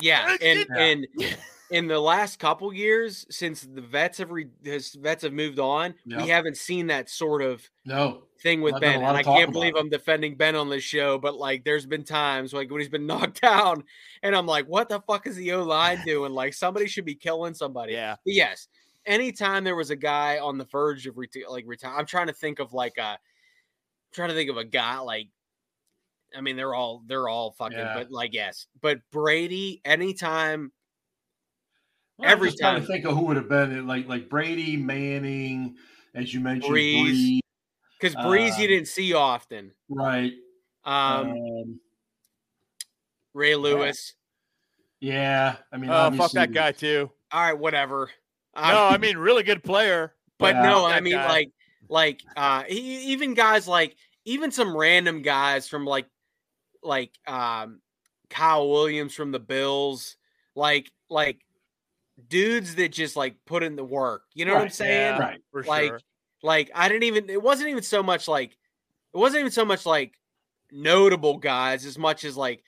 yeah, 0.02 0.36
and 0.42 0.66
and 0.78 1.08
in 1.72 1.88
the 1.88 2.00
last 2.00 2.40
couple 2.40 2.74
years 2.74 3.26
since 3.30 3.62
the 3.62 3.82
vets 3.82 4.18
have 4.18 4.32
re, 4.32 4.48
his 4.64 4.94
vets 4.96 5.24
have 5.24 5.34
moved 5.34 5.60
on, 5.60 5.94
Yeah. 6.06 6.22
we 6.24 6.30
haven't 6.30 6.58
seen 6.58 6.88
that 6.88 7.10
sort 7.10 7.42
of 7.42 7.68
No. 7.86 8.24
thing 8.42 8.62
with 8.62 8.74
Not 8.74 8.82
done 8.82 9.00
Ben. 9.00 9.04
And 9.08 9.18
I 9.18 9.24
can't 9.24 9.52
believe 9.52 9.76
it. 9.76 9.80
I'm 9.80 9.90
defending 9.90 10.36
Ben 10.36 10.56
on 10.56 10.70
this 10.70 10.84
show, 10.84 11.18
but 11.18 11.36
like 11.36 11.64
there's 11.64 11.86
been 11.86 12.04
times 12.04 12.54
like 12.54 12.70
when 12.72 12.80
he's 12.82 12.90
been 12.90 13.06
knocked 13.08 13.42
down, 13.42 13.84
and 14.24 14.36
I'm 14.36 14.48
like, 14.48 14.66
what 14.68 14.90
the 14.90 15.00
fuck 15.02 15.28
is 15.28 15.36
the 15.36 15.52
O 15.54 15.64
line 15.64 16.02
doing? 16.06 16.34
Like 16.34 16.54
somebody 16.54 16.88
should 16.88 17.06
be 17.06 17.16
killing 17.16 17.54
somebody. 17.54 17.94
yeah. 17.94 18.16
But 18.26 18.34
yes, 18.34 18.68
anytime 19.10 19.64
there 19.66 19.76
was 19.76 19.90
a 19.90 19.96
guy 19.98 20.38
on 20.40 20.58
the 20.58 20.66
verge 20.66 21.06
of 21.08 21.16
reti- 21.16 21.48
like 21.50 21.66
retire, 21.68 21.94
I'm 21.98 22.06
trying 22.06 22.28
to 22.28 22.34
think 22.34 22.60
of 22.60 22.72
like 22.74 22.98
a, 22.98 23.18
trying 24.14 24.30
to 24.30 24.36
think 24.36 24.50
of 24.50 24.58
a 24.58 24.64
guy 24.64 25.00
like, 25.00 25.28
I 26.36 26.42
mean 26.42 26.56
they're 26.56 26.76
all 26.76 27.04
they're 27.08 27.28
all 27.28 27.52
fucking, 27.52 27.78
Yeah. 27.78 27.96
but 27.96 28.12
like 28.12 28.34
yes, 28.34 28.68
but 28.80 29.00
Brady, 29.12 29.82
anytime, 29.84 30.72
Well, 32.18 32.28
I'm 32.30 32.34
Every 32.34 32.50
just 32.50 32.60
trying 32.60 32.76
time. 32.76 32.82
to 32.82 32.88
think 32.88 33.06
of 33.06 33.16
who 33.16 33.26
would 33.26 33.38
have 33.38 33.50
been 33.50 33.88
like 33.88 34.08
like 34.08 34.30
Brady, 34.30 34.78
Manning, 34.78 35.76
as 36.14 36.34
you 36.34 36.40
mentioned, 36.40 36.74
Brees. 36.74 37.12
Brees, 37.12 37.40
because 38.00 38.16
Brees 38.16 38.58
you 38.60 38.64
Um, 38.66 38.70
didn't 38.70 38.88
see 38.88 39.14
often. 39.14 39.74
right? 39.90 40.34
Um, 40.86 41.30
Um, 41.32 41.80
Ray 43.34 43.56
Lewis. 43.56 44.14
yeah, 45.00 45.58
I 45.72 45.78
mean, 45.78 45.90
Oh, 45.90 46.12
fuck 46.12 46.32
that 46.34 46.52
guy 46.52 46.72
too. 46.74 47.12
All 47.32 47.42
right, 47.42 47.54
whatever. 47.58 48.12
No, 48.62 48.88
Um, 48.88 48.94
I 48.94 48.98
mean, 48.98 49.18
really 49.18 49.44
good 49.44 49.64
player. 49.64 50.14
But 50.38 50.56
Yeah. 50.56 50.62
no, 50.64 50.86
I 50.86 51.00
mean 51.02 51.14
guy. 51.16 51.28
like 51.28 51.52
like 51.90 52.22
uh 52.36 52.64
e- 52.70 53.06
even 53.12 53.34
guys 53.34 53.68
like 53.68 53.96
even 54.26 54.52
some 54.52 54.76
random 54.76 55.22
guys 55.22 55.68
from 55.68 55.86
like 55.86 56.08
like 56.84 57.12
um 57.28 57.82
Kyle 58.30 58.70
Williams 58.70 59.14
from 59.16 59.32
the 59.32 59.40
Bills, 59.40 60.16
like 60.56 60.92
like 61.10 61.42
dudes 62.28 62.76
that 62.76 62.90
just 62.92 63.16
like 63.16 63.36
put 63.46 63.64
in 63.64 63.76
the 63.76 63.84
work. 63.84 64.24
You 64.34 64.46
know 64.46 64.54
what 64.54 64.64
I'm 64.64 64.70
saying? 64.70 65.16
yeah. 65.16 65.20
right? 65.20 65.42
For 65.52 65.64
Like 65.64 65.88
sure. 65.90 66.00
like 66.44 66.72
I 66.76 66.88
didn't 66.88 67.04
even 67.04 67.30
it 67.30 67.42
wasn't 67.42 67.70
even 67.70 67.84
so 67.84 68.02
much 68.04 68.28
like 68.28 68.52
it 69.14 69.18
wasn't 69.18 69.42
even 69.42 69.52
so 69.52 69.66
much 69.66 69.86
like 69.86 70.14
notable 70.72 71.38
guys 71.38 71.86
as 71.86 71.98
much 71.98 72.24
as 72.24 72.38
like 72.38 72.64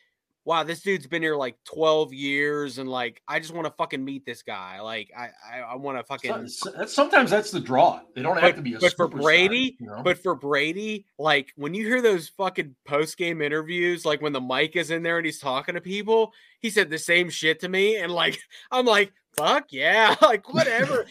wow 0.45 0.63
this 0.63 0.81
dude's 0.81 1.07
been 1.07 1.21
here 1.21 1.35
like 1.35 1.55
12 1.65 2.13
years 2.13 2.77
and 2.79 2.89
like 2.89 3.21
I 3.27 3.39
just 3.39 3.53
want 3.53 3.67
to 3.67 3.73
fucking 3.77 4.03
meet 4.03 4.25
this 4.25 4.41
guy 4.43 4.81
like 4.81 5.11
I 5.17 5.29
I, 5.51 5.59
I 5.59 5.75
want 5.75 5.97
to 5.99 6.03
fucking 6.03 6.47
So- 6.47 6.49
so- 6.69 6.71
that's- 6.71 6.93
sometimes 6.93 7.29
that's 7.29 7.51
the 7.51 7.59
draw. 7.59 8.01
They 8.15 8.21
don't 8.21 8.39
have 8.39 8.55
to 8.55 8.61
be 8.61 8.73
a 8.73 8.79
but 8.79 8.93
for 8.95 9.07
Brady- 9.07 9.77
you 9.79 9.87
know? 9.87 10.01
But 10.03 10.21
for 10.23 10.35
Brady, 10.35 11.05
like 11.19 11.51
when 11.55 11.73
you 11.73 11.85
hear 11.85 12.01
those 12.01 12.29
fucking 12.29 12.75
post 12.87 13.17
game 13.17 13.41
interviews, 13.41 14.05
like 14.05 14.21
when 14.21 14.33
the 14.33 14.41
mic 14.41 14.75
is 14.75 14.91
in 14.91 15.03
there 15.03 15.17
and 15.17 15.25
he's 15.25 15.39
talking 15.39 15.75
to 15.75 15.81
people, 15.81 16.33
he 16.59 16.69
said 16.69 16.89
the 16.89 16.97
same 16.97 17.29
shit 17.29 17.59
to 17.61 17.69
me, 17.69 17.97
and 17.97 18.11
like 18.11 18.39
I'm 18.71 18.85
like, 18.85 19.11
fuck 19.37 19.65
yeah, 19.71 20.15
like 20.21 20.51
whatever. 20.53 21.05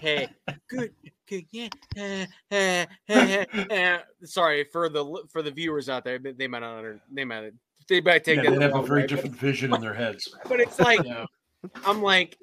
hey, 0.00 0.28
good, 0.68 0.92
good, 1.28 1.44
yeah. 1.52 2.86
Sorry 4.24 4.64
for 4.64 4.88
the 4.88 5.24
for 5.30 5.42
the 5.42 5.50
viewers 5.50 5.88
out 5.88 6.04
there, 6.04 6.18
they 6.18 6.32
they 6.32 6.48
might 6.48 6.60
not 6.60 6.78
under, 6.78 7.00
they 7.10 7.24
might 7.24 7.52
they 7.88 8.00
might 8.00 8.24
take 8.24 8.36
yeah, 8.36 8.50
that 8.50 8.58
they 8.58 8.64
have 8.64 8.74
a 8.74 8.82
very 8.82 9.02
way, 9.02 9.06
different 9.06 9.36
vision 9.36 9.74
in 9.74 9.80
their 9.80 9.94
heads. 9.94 10.34
But 10.48 10.60
it's 10.60 10.78
like 10.78 11.04
Yeah. 11.04 11.26
I'm 11.84 12.02
like. 12.02 12.38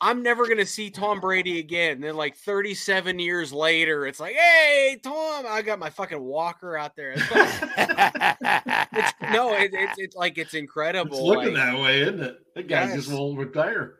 I'm 0.00 0.22
never 0.22 0.46
gonna 0.46 0.64
see 0.64 0.90
Tom 0.90 1.18
Brady 1.18 1.58
again. 1.58 1.94
And 1.94 2.04
then, 2.04 2.16
like 2.16 2.36
37 2.36 3.18
years 3.18 3.52
later, 3.52 4.06
it's 4.06 4.20
like, 4.20 4.36
hey, 4.36 4.96
Tom, 5.02 5.44
I 5.48 5.60
got 5.60 5.80
my 5.80 5.90
fucking 5.90 6.20
walker 6.20 6.76
out 6.76 6.94
there. 6.94 7.14
It's 7.16 7.30
like- 7.32 7.48
it's, 8.92 9.12
no, 9.32 9.54
it, 9.54 9.72
it's 9.74 9.98
it's 9.98 10.14
like 10.14 10.38
it's 10.38 10.54
incredible. 10.54 11.16
It's 11.16 11.26
looking 11.26 11.54
like- 11.54 11.64
that 11.74 11.80
way, 11.80 12.02
isn't 12.02 12.22
it? 12.22 12.38
That 12.54 12.68
guy 12.68 12.94
just 12.94 13.10
won't 13.10 13.38
retire. 13.38 13.96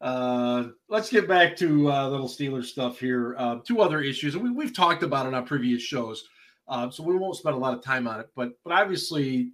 Uh, 0.00 0.68
let's 0.88 1.10
get 1.10 1.28
back 1.28 1.54
to 1.56 1.92
uh, 1.92 2.08
little 2.08 2.28
Steelers 2.28 2.64
stuff 2.64 2.98
here. 2.98 3.34
Uh, 3.38 3.56
two 3.56 3.82
other 3.82 4.00
issues, 4.00 4.36
and 4.36 4.42
we, 4.42 4.50
we've 4.50 4.74
talked 4.74 5.02
about 5.02 5.26
it 5.26 5.34
on 5.34 5.44
previous 5.44 5.82
shows, 5.82 6.24
uh, 6.68 6.88
so 6.88 7.02
we 7.02 7.14
won't 7.14 7.36
spend 7.36 7.54
a 7.54 7.58
lot 7.58 7.74
of 7.74 7.84
time 7.84 8.06
on 8.08 8.20
it. 8.20 8.30
But 8.34 8.52
but 8.64 8.72
obviously, 8.72 9.50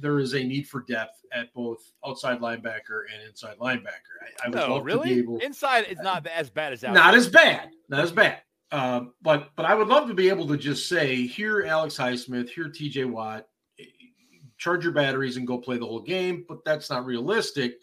there 0.00 0.18
is 0.18 0.34
a 0.34 0.42
need 0.42 0.68
for 0.68 0.82
depth 0.82 1.24
at 1.32 1.52
both 1.54 1.92
outside 2.06 2.40
linebacker 2.40 3.02
and 3.12 3.28
inside 3.28 3.58
linebacker. 3.58 4.16
I, 4.22 4.46
I 4.46 4.48
would 4.48 4.56
no, 4.56 4.68
love 4.68 4.78
to 4.78 4.84
really. 4.84 5.14
be 5.14 5.20
able. 5.20 5.38
Inside 5.38 5.86
is 5.88 5.98
not 6.00 6.26
as 6.26 6.50
bad 6.50 6.72
as 6.72 6.84
out. 6.84 6.94
Not 6.94 7.14
as 7.14 7.28
bad, 7.28 7.70
not 7.88 8.00
as 8.00 8.12
bad. 8.12 8.42
Uh, 8.70 9.02
but 9.20 9.50
but 9.54 9.66
I 9.66 9.74
would 9.74 9.88
love 9.88 10.08
to 10.08 10.14
be 10.14 10.28
able 10.28 10.46
to 10.48 10.56
just 10.56 10.88
say, 10.88 11.26
here, 11.26 11.64
Alex 11.66 11.96
Highsmith, 11.96 12.48
here, 12.48 12.68
T.J. 12.68 13.04
Watt, 13.04 13.46
charge 14.56 14.84
your 14.84 14.94
batteries 14.94 15.36
and 15.36 15.46
go 15.46 15.58
play 15.58 15.76
the 15.76 15.86
whole 15.86 16.00
game. 16.00 16.44
But 16.48 16.64
that's 16.64 16.88
not 16.88 17.04
realistic. 17.04 17.74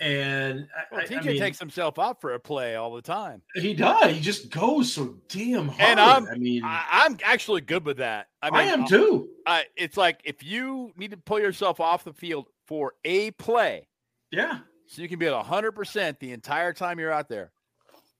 And 0.00 0.68
well, 0.92 1.00
I, 1.00 1.04
TJ 1.04 1.18
I 1.18 1.22
mean, 1.22 1.38
takes 1.38 1.58
himself 1.58 1.98
out 1.98 2.20
for 2.20 2.34
a 2.34 2.38
play 2.38 2.76
all 2.76 2.94
the 2.94 3.02
time. 3.02 3.42
He 3.54 3.72
does. 3.72 4.14
He 4.14 4.20
just 4.20 4.50
goes 4.50 4.92
so 4.92 5.16
damn 5.28 5.68
hard. 5.68 5.80
And 5.80 6.00
I'm, 6.00 6.26
I 6.26 6.34
mean, 6.34 6.62
I, 6.64 7.04
am 7.06 7.16
actually 7.24 7.62
good 7.62 7.84
with 7.84 7.96
that. 7.98 8.28
I, 8.42 8.50
mean, 8.50 8.60
I 8.60 8.64
am 8.64 8.84
uh, 8.84 8.86
too. 8.86 9.28
I, 9.46 9.64
it's 9.76 9.96
like 9.96 10.20
if 10.24 10.42
you 10.42 10.92
need 10.96 11.12
to 11.12 11.16
pull 11.16 11.40
yourself 11.40 11.80
off 11.80 12.04
the 12.04 12.12
field 12.12 12.48
for 12.66 12.92
a 13.04 13.30
play, 13.32 13.88
yeah, 14.30 14.58
so 14.86 15.00
you 15.00 15.08
can 15.08 15.18
be 15.18 15.26
at 15.26 15.32
100 15.32 15.72
percent 15.72 16.20
the 16.20 16.32
entire 16.32 16.72
time 16.72 16.98
you're 16.98 17.12
out 17.12 17.28
there, 17.28 17.52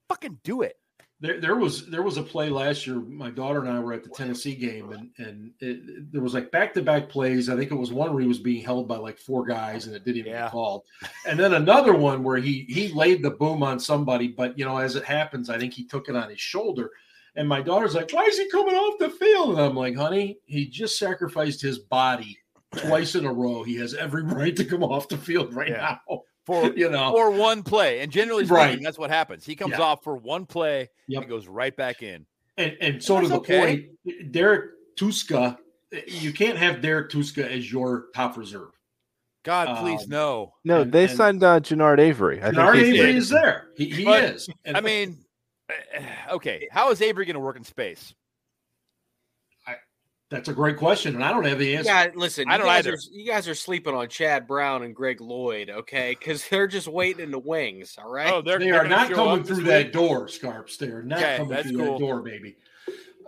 fucking 0.09 0.39
do 0.45 0.63
it. 0.63 0.77
There, 1.19 1.41
there 1.41 1.57
was 1.57 1.87
there 1.87 2.03
was 2.03 2.19
a 2.19 2.23
play 2.23 2.51
last 2.51 2.87
year. 2.87 2.97
My 2.97 3.31
daughter 3.31 3.61
and 3.61 3.71
I 3.71 3.81
were 3.81 3.95
at 3.95 4.05
the 4.05 4.11
Tennessee 4.11 4.55
game, 4.55 4.93
and 4.93 5.11
and 5.17 5.51
it, 5.61 6.13
there 6.13 6.21
was 6.21 6.35
like 6.35 6.51
back 6.51 6.75
to 6.75 6.83
back 6.83 7.09
plays. 7.09 7.49
I 7.49 7.57
think 7.57 7.71
it 7.71 7.75
was 7.77 7.91
one 7.91 8.13
where 8.13 8.21
he 8.21 8.29
was 8.29 8.39
being 8.39 8.63
held 8.63 8.87
by 8.87 8.99
like 8.99 9.19
four 9.19 9.47
guys, 9.47 9.87
and 9.87 9.97
it 9.97 10.05
didn't 10.05 10.19
even 10.19 10.33
Yeah. 10.33 10.43
get 10.43 10.51
called. 10.51 10.83
And 11.27 11.39
then 11.41 11.55
another 11.55 11.95
one 11.95 12.23
where 12.23 12.37
he 12.37 12.67
he 12.69 12.89
laid 12.93 13.23
the 13.23 13.31
boom 13.31 13.63
on 13.63 13.81
somebody, 13.81 14.29
but 14.29 14.59
you 14.59 14.67
know, 14.67 14.77
as 14.77 14.95
it 14.95 15.05
happens, 15.05 15.49
I 15.49 15.59
think 15.59 15.73
he 15.73 15.85
took 15.87 16.11
it 16.11 16.17
on 16.17 16.29
his 16.29 16.41
shoulder. 16.41 16.91
And 17.35 17.49
my 17.49 17.63
daughter's 17.63 17.95
like, 17.95 18.11
"Why 18.13 18.25
is 18.25 18.37
he 18.37 18.51
coming 18.51 18.75
off 18.75 18.99
the 18.99 19.09
field?" 19.09 19.53
And 19.53 19.61
I'm 19.61 19.75
like, 19.77 19.97
"Honey, 19.97 20.39
he 20.45 20.67
just 20.67 20.99
sacrificed 20.99 21.63
his 21.63 21.79
body 21.79 22.39
twice 22.77 23.15
in 23.15 23.25
a 23.25 23.33
row. 23.33 23.63
He 23.63 23.77
has 23.77 23.95
every 23.95 24.23
right 24.25 24.55
to 24.57 24.65
come 24.67 24.83
off 24.85 25.09
the 25.09 25.17
field 25.17 25.55
right 25.55 25.69
Yeah. 25.71 25.97
now." 26.11 26.23
For 26.47 26.73
You 26.77 26.89
know, 26.91 27.11
for 27.13 27.31
one 27.31 27.63
play, 27.63 28.01
and 28.01 28.11
generally 28.13 28.45
speaking, 28.45 28.57
Right. 28.57 28.79
that's 28.83 28.99
what 28.99 29.11
happens. 29.11 29.45
He 29.45 29.57
comes 29.57 29.73
Yeah. 29.73 29.83
off 29.83 30.05
for 30.05 30.17
one 30.17 30.47
play, 30.47 30.89
Yep. 31.09 31.23
he 31.25 31.29
goes 31.29 31.47
right 31.49 31.77
back 31.77 32.03
in. 32.03 32.25
And 32.57 32.77
and 32.81 33.03
so 33.03 33.21
to 33.21 33.29
the 33.29 33.37
okay. 33.37 33.89
point, 34.05 34.33
Derrek 34.33 34.71
Tuszka, 34.97 35.59
you 36.07 36.33
can't 36.33 36.57
have 36.57 36.81
Derrek 36.81 37.11
Tuszka 37.11 37.45
as 37.47 37.71
your 37.71 38.07
top 38.15 38.37
reserve. 38.37 38.71
God, 39.45 39.79
please 39.81 40.03
Um, 40.05 40.09
no. 40.09 40.55
No, 40.65 40.81
And- 40.83 40.93
they 40.93 41.05
and- 41.05 41.13
signed 41.17 41.45
uh, 41.45 41.61
Genard 41.61 41.99
Avery. 42.01 42.41
I 42.43 42.51
Bernard 42.51 42.75
think 42.77 42.87
he's- 42.87 42.99
Avery 43.01 43.17
is 43.17 43.29
there. 43.29 43.69
He, 43.77 43.91
he 43.91 44.05
But, 44.05 44.25
is. 44.25 44.49
And 44.65 44.77
I 44.77 44.81
mean, 44.81 45.19
okay, 46.31 46.69
how 46.71 46.91
is 46.91 47.03
Avery 47.03 47.25
going 47.27 47.35
to 47.35 47.41
work 47.41 47.57
in 47.57 47.65
space? 47.65 48.15
That's 50.29 50.49
a 50.49 50.53
great 50.53 50.77
question, 50.77 51.15
and 51.15 51.25
I 51.25 51.31
don't 51.33 51.45
have 51.45 51.59
the 51.59 51.77
answer. 51.77 51.89
Yeah, 51.91 52.09
listen, 52.15 52.49
I 52.49 52.57
don't 52.57 52.67
guys 52.67 52.87
either. 52.87 52.95
Are, 52.95 52.99
you 53.13 53.27
guys 53.27 53.47
are 53.49 53.55
sleeping 53.55 53.95
on 53.95 54.09
Chad 54.09 54.47
Brown 54.47 54.83
and 54.83 54.95
Greg 54.95 55.21
Lloyd, 55.21 55.71
okay? 55.71 56.17
Because 56.19 56.47
they're 56.49 56.67
just 56.67 56.89
waiting 56.89 57.23
in 57.25 57.31
the 57.31 57.39
wings. 57.39 57.97
All 58.03 58.11
right. 58.11 58.33
Oh, 58.33 58.43
they're 58.43 58.59
they 58.59 58.67
they're 58.67 58.81
are 58.81 58.83
gonna 58.89 58.97
not 58.97 59.11
coming 59.13 59.45
through 59.45 59.63
that 59.65 59.85
week? 59.87 59.93
door, 59.93 60.27
Scarps. 60.27 60.77
They 60.79 60.89
are 60.89 61.03
not 61.03 61.19
Okay, 61.19 61.37
coming 61.39 61.63
through 61.63 61.77
cool. 61.77 61.93
that 61.93 61.99
door, 61.99 62.23
baby. 62.23 62.57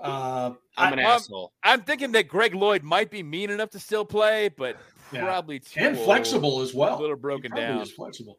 Uh, 0.00 0.52
I'm 0.76 0.92
an 0.92 0.98
I- 1.00 1.02
asshole. 1.02 1.52
I'm 1.62 1.82
thinking 1.82 2.12
that 2.12 2.28
Greg 2.28 2.54
Lloyd 2.54 2.82
might 2.82 3.10
be 3.10 3.22
mean 3.22 3.50
enough 3.50 3.70
to 3.70 3.78
still 3.80 4.04
play, 4.04 4.48
but 4.48 4.76
Yeah. 5.12 5.24
probably 5.24 5.58
too 5.60 5.80
and 5.80 5.96
old. 5.96 6.04
flexible 6.04 6.60
as 6.60 6.74
well. 6.74 6.98
a 6.98 7.00
little 7.00 7.16
broken 7.16 7.50
down. 7.54 7.80
is 7.80 7.90
flexible. 7.90 8.38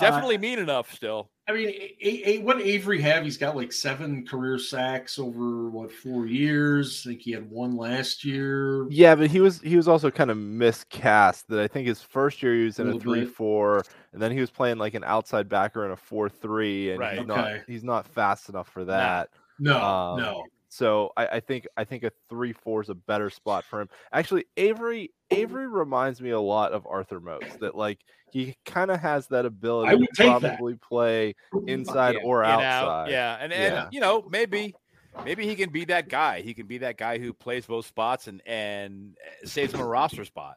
Definitely 0.00 0.36
Uh, 0.36 0.40
mean 0.40 0.58
enough 0.58 0.92
still. 0.92 1.30
I 1.48 1.52
mean, 1.52 1.68
a, 1.68 2.28
a, 2.30 2.38
what 2.38 2.60
Avery 2.60 3.00
have? 3.02 3.24
He's 3.24 3.36
got 3.36 3.56
like 3.56 3.72
seven 3.72 4.24
career 4.24 4.56
sacks 4.58 5.18
over 5.18 5.68
what 5.68 5.90
four 5.90 6.26
years? 6.26 7.02
I 7.04 7.10
think 7.10 7.22
he 7.22 7.32
had 7.32 7.50
one 7.50 7.76
last 7.76 8.24
year. 8.24 8.86
Yeah, 8.88 9.14
but 9.16 9.30
he 9.30 9.40
was 9.40 9.60
he 9.60 9.76
was 9.76 9.88
also 9.88 10.10
kind 10.12 10.30
of 10.30 10.36
miscast. 10.36 11.48
That 11.48 11.58
I 11.60 11.66
think 11.66 11.88
his 11.88 12.02
first 12.02 12.42
year 12.42 12.54
he 12.54 12.64
was 12.66 12.78
in 12.78 12.86
a 12.86 12.92
Little 12.92 13.00
three 13.00 13.24
bit. 13.24 13.34
four, 13.34 13.82
and 14.12 14.22
then 14.22 14.30
he 14.32 14.40
was 14.40 14.50
playing 14.50 14.78
like 14.78 14.94
an 14.94 15.02
outside 15.04 15.48
backer 15.48 15.84
in 15.84 15.90
a 15.90 15.96
four 15.96 16.28
three, 16.28 16.90
and 16.90 17.00
Right. 17.00 17.18
he's 17.18 17.26
not 17.26 17.52
he's 17.66 17.84
not 17.84 18.06
fast 18.06 18.48
enough 18.48 18.68
for 18.68 18.84
that. 18.84 19.30
No, 19.58 19.82
Um, 19.82 20.20
no. 20.20 20.44
So 20.72 21.10
I, 21.16 21.26
I 21.26 21.40
think 21.40 21.66
I 21.76 21.82
think 21.82 22.04
a 22.04 22.12
three 22.28 22.52
four 22.52 22.80
is 22.80 22.88
a 22.88 22.94
better 22.94 23.28
spot 23.28 23.64
for 23.64 23.80
him. 23.80 23.88
Actually, 24.12 24.44
Avery 24.56 25.10
oh. 25.32 25.36
Avery 25.36 25.66
reminds 25.66 26.20
me 26.22 26.30
a 26.30 26.40
lot 26.40 26.72
of 26.72 26.86
Arthur 26.86 27.18
Moats. 27.20 27.56
That 27.60 27.74
like 27.74 27.98
he 28.30 28.56
kind 28.64 28.92
of 28.92 29.00
has 29.00 29.26
that 29.28 29.44
ability 29.46 29.96
to 29.96 30.06
take 30.14 30.16
that. 30.16 30.40
probably 30.40 30.76
play 30.76 31.34
inside 31.66 32.14
Yeah, 32.14 32.24
or 32.24 32.42
Get 32.42 32.50
out. 32.50 32.62
outside. 32.62 33.10
Yeah, 33.10 33.36
and 33.40 33.52
and 33.52 33.74
Yeah. 33.74 33.88
you 33.90 33.98
know 34.00 34.24
maybe 34.30 34.76
maybe 35.24 35.44
he 35.44 35.56
can 35.56 35.70
be 35.70 35.84
that 35.86 36.08
guy. 36.08 36.40
He 36.40 36.54
can 36.54 36.68
be 36.68 36.78
that 36.78 36.96
guy 36.96 37.18
who 37.18 37.32
plays 37.32 37.66
both 37.66 37.86
spots 37.86 38.28
and 38.28 38.40
and 38.46 39.16
eh, 39.42 39.46
saves 39.48 39.74
him 39.74 39.80
a 39.80 39.84
roster 39.86 40.24
spot. 40.24 40.54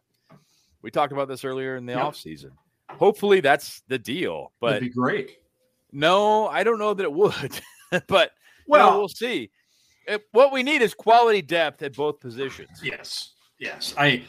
We 0.84 0.91
talked 0.91 1.11
about 1.11 1.28
this 1.28 1.43
earlier 1.43 1.76
in 1.76 1.88
the 1.88 1.93
Yep. 1.93 2.01
offseason. 2.03 2.51
Hopefully 2.91 3.39
that's 3.39 3.82
the 3.88 3.97
deal. 3.97 4.53
But 4.61 4.74
That'd 4.74 4.89
be 4.89 4.93
great. 4.93 5.38
no, 5.91 6.47
I 6.47 6.64
don't 6.64 6.78
know 6.78 6.93
that 6.93 7.03
it 7.03 7.11
would. 7.14 7.59
but 8.07 8.32
Well, 8.68 8.89
well, 8.91 8.97
we'll 8.99 9.07
see. 9.09 9.49
If- 10.08 10.24
what 10.32 10.51
we 10.51 10.64
need 10.64 10.82
is 10.82 10.93
quality 10.93 11.41
depth 11.41 11.82
at 11.82 11.95
both 11.95 12.20
positions. 12.20 12.82
Yes, 12.84 13.34
yes. 13.60 13.93
I 13.97 14.24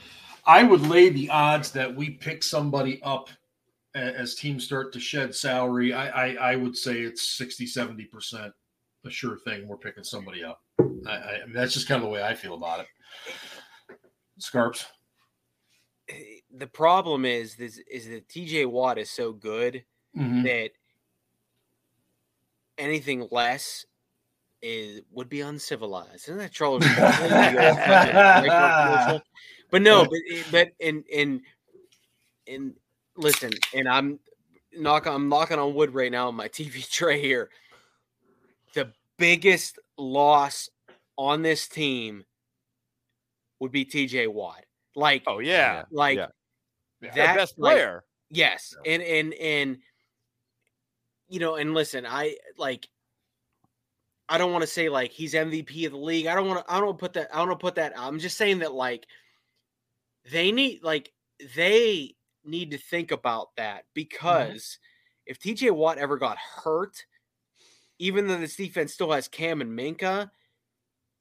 I 0.46 0.62
would 0.62 0.82
lay 0.82 1.08
the 1.08 1.30
odds 1.30 1.70
that 1.72 1.94
we 1.94 2.10
pick 2.10 2.42
somebody 2.42 3.02
up 3.02 3.28
as 3.94 4.34
teams 4.34 4.64
start 4.64 4.92
to 4.92 5.00
shed 5.00 5.34
salary. 5.34 5.92
I 5.92 6.08
I, 6.08 6.52
I 6.52 6.56
would 6.56 6.76
say 6.76 7.00
it's 7.00 7.36
60, 7.36 7.66
70 7.66 8.04
percent 8.06 8.52
a 9.04 9.10
sure 9.10 9.38
thing. 9.38 9.66
We're 9.68 9.76
picking 9.76 10.04
somebody 10.04 10.42
up. 10.44 10.60
I, 11.06 11.10
I, 11.10 11.40
I 11.42 11.44
mean, 11.44 11.52
that's 11.54 11.74
just 11.74 11.86
kind 11.88 11.98
of 12.02 12.04
the 12.08 12.12
way 12.12 12.22
I 12.22 12.34
feel 12.34 12.54
about 12.54 12.80
it. 12.80 12.86
Scarps. 14.38 14.86
Eh, 16.08 16.40
The 16.56 16.66
problem 16.66 17.24
is 17.24 17.54
this 17.56 17.78
is 17.90 18.08
that 18.08 18.28
TJ 18.28 18.66
Watt 18.66 18.98
is 18.98 19.10
so 19.10 19.32
good 19.32 19.84
Mhm. 20.16 20.44
that 20.44 20.70
anything 22.78 23.28
less 23.30 23.84
is 24.64 25.02
would 25.12 25.28
be 25.28 25.42
uncivilized. 25.42 26.28
Isn't 26.28 26.38
that 26.38 26.50
Charles? 26.50 26.82
Oh 26.86 29.20
but 29.70 29.82
no, 29.82 30.04
but 30.04 30.18
but 30.50 30.68
in 30.80 31.04
in 31.12 31.42
in 32.46 32.74
listen, 33.16 33.52
and 33.74 33.86
I'm 33.86 34.18
knock 34.74 35.06
I'm 35.06 35.28
knocking 35.28 35.58
on 35.58 35.74
wood 35.74 35.92
right 35.92 36.10
now 36.10 36.28
on 36.28 36.34
my 36.34 36.48
TV 36.48 36.90
tray 36.90 37.20
here. 37.20 37.50
The 38.72 38.90
biggest 39.18 39.78
loss 39.98 40.70
on 41.16 41.42
this 41.42 41.68
team 41.68 42.24
would 43.60 43.70
be 43.70 43.84
TJ 43.84 44.32
Watt. 44.32 44.64
Like 44.96 45.24
Oh 45.26 45.40
yeah, 45.40 45.82
like 45.90 46.16
yeah. 46.16 46.28
the 47.02 47.10
that 47.14 47.36
best 47.36 47.58
like, 47.58 47.74
player. 47.74 48.04
Yes, 48.30 48.74
and 48.86 49.02
and 49.02 49.34
and 49.34 49.78
you 51.28 51.38
know, 51.38 51.56
and 51.56 51.74
listen, 51.74 52.06
I 52.06 52.36
like. 52.56 52.88
I 54.28 54.38
don't 54.38 54.52
want 54.52 54.62
to 54.62 54.68
say 54.68 54.88
like 54.88 55.10
he's 55.10 55.34
MVP 55.34 55.86
of 55.86 55.92
the 55.92 55.98
league. 55.98 56.26
I 56.26 56.34
don't 56.34 56.48
want 56.48 56.66
to. 56.66 56.72
I 56.72 56.80
don't 56.80 56.98
put 56.98 57.12
that. 57.14 57.34
I 57.34 57.44
don't 57.44 57.58
put 57.58 57.74
that. 57.76 57.92
I'm 57.96 58.18
just 58.18 58.36
saying 58.36 58.60
that 58.60 58.72
like 58.72 59.06
they 60.30 60.50
need 60.50 60.82
like 60.82 61.12
they 61.56 62.14
need 62.44 62.70
to 62.70 62.78
think 62.78 63.10
about 63.10 63.54
that 63.56 63.80
mm-hmm. 63.80 63.92
because 63.94 64.78
if 65.26 65.38
TJ 65.38 65.72
Watt 65.72 65.98
ever 65.98 66.16
got 66.16 66.38
hurt, 66.38 67.04
even 67.98 68.26
though 68.26 68.38
this 68.38 68.56
defense 68.56 68.92
still 68.92 69.12
has 69.12 69.28
Cam 69.28 69.60
and 69.60 69.78
Minkah, 69.78 70.30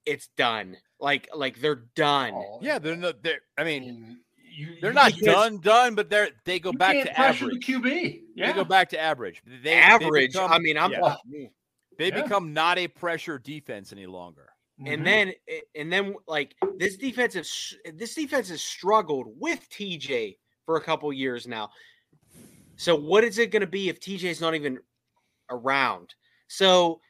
it's 0.05 0.27
done. 0.37 0.77
Like 0.99 1.27
like 1.33 1.59
they're 1.59 1.83
done. 1.95 2.33
Oh, 2.33 2.59
yeah, 2.61 2.79
they're 2.79 2.95
not. 2.95 3.21
They're. 3.21 3.41
I 3.57 3.61
I 3.61 3.65
mean, 3.65 3.83
mean, 3.83 4.19
you, 4.49 4.77
they're 4.81 4.93
not 4.93 5.11
can't- 5.11 5.25
done, 5.25 5.57
done, 5.59 5.95
but 5.95 6.09
they're 6.09 6.29
they 6.45 6.59
go 6.59 6.71
back 6.71 7.03
to 7.03 7.19
average. 7.19 7.65
the 7.65 7.73
QB. 7.73 8.21
Yeah. 8.35 8.47
They 8.47 8.53
go 8.53 8.63
back 8.63 8.89
to 8.89 8.99
average. 8.99 9.41
They, 9.45 9.57
they 9.57 9.73
Average. 9.73 10.33
become- 10.33 10.51
I 10.51 10.59
mean, 10.59 10.77
I'm. 10.77 10.91
yeah, 10.91 11.15
they 11.97 12.09
Yeah. 12.09 12.23
become 12.23 12.53
not 12.53 12.77
a 12.77 12.87
pressure 12.87 13.37
defense 13.39 13.91
any 13.91 14.05
longer. 14.05 14.49
Mhm. 14.79 14.93
and 14.93 15.05
then 15.07 15.33
and 15.75 15.93
then 15.93 16.15
like 16.27 16.55
this 16.77 16.97
defensive 16.97 17.47
this 17.93 18.15
defense 18.15 18.49
has 18.49 18.61
struggled 18.61 19.27
with 19.39 19.67
TJ 19.69 20.37
for 20.65 20.77
a 20.77 20.81
couple 20.81 21.11
years 21.13 21.47
now. 21.47 21.69
So 22.75 22.95
what 22.95 23.23
is 23.23 23.37
it 23.37 23.51
going 23.51 23.61
to 23.61 23.67
be 23.67 23.89
if 23.89 23.99
TJ's 23.99 24.41
not 24.41 24.55
even 24.55 24.79
around? 25.49 26.15
So 26.47 27.01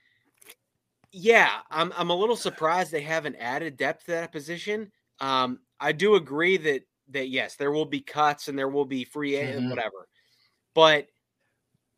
yeah, 1.12 1.62
I'm 1.70 1.94
I'm 1.96 2.10
a 2.10 2.16
little 2.16 2.36
surprised 2.36 2.92
they 2.92 3.02
haven't 3.02 3.36
added 3.36 3.78
depth 3.78 4.06
to 4.06 4.12
that 4.12 4.32
position. 4.32 4.92
Um, 5.20 5.60
I 5.80 5.92
do 5.92 6.16
agree 6.16 6.58
that 6.58 6.84
that 7.10 7.30
yes, 7.30 7.56
there 7.56 7.72
will 7.72 7.86
be 7.86 8.02
cuts 8.02 8.48
and 8.48 8.58
there 8.58 8.70
will 8.70 8.86
be 8.86 9.04
free 9.06 9.36
agent 9.36 9.66
Mhm. 9.66 9.70
whatever, 9.70 10.08
but 10.76 11.08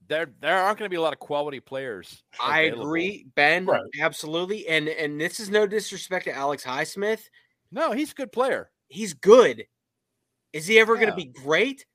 There 0.08 0.28
there 0.40 0.58
aren't 0.58 0.78
going 0.78 0.86
to 0.88 0.94
be 0.94 0.98
a 0.98 1.02
lot 1.02 1.14
of 1.14 1.20
quality 1.20 1.60
players. 1.60 2.24
I 2.40 2.62
agree, 2.62 3.26
Ben, 3.36 3.66
Right. 3.66 3.82
absolutely. 4.02 4.68
And 4.68 4.88
and 4.88 5.20
this 5.20 5.40
is 5.40 5.50
no 5.50 5.66
disrespect 5.66 6.26
to 6.26 6.34
Alex 6.36 6.64
Highsmith. 6.64 7.22
No, 7.72 7.92
he's 7.92 8.12
a 8.12 8.16
good 8.16 8.32
player. 8.32 8.70
he's 8.88 9.14
good. 9.16 9.66
Is 10.54 10.68
he 10.68 10.78
ever 10.80 10.96
going 10.96 11.10
to 11.10 11.16
be 11.16 11.26
great? 11.26 11.86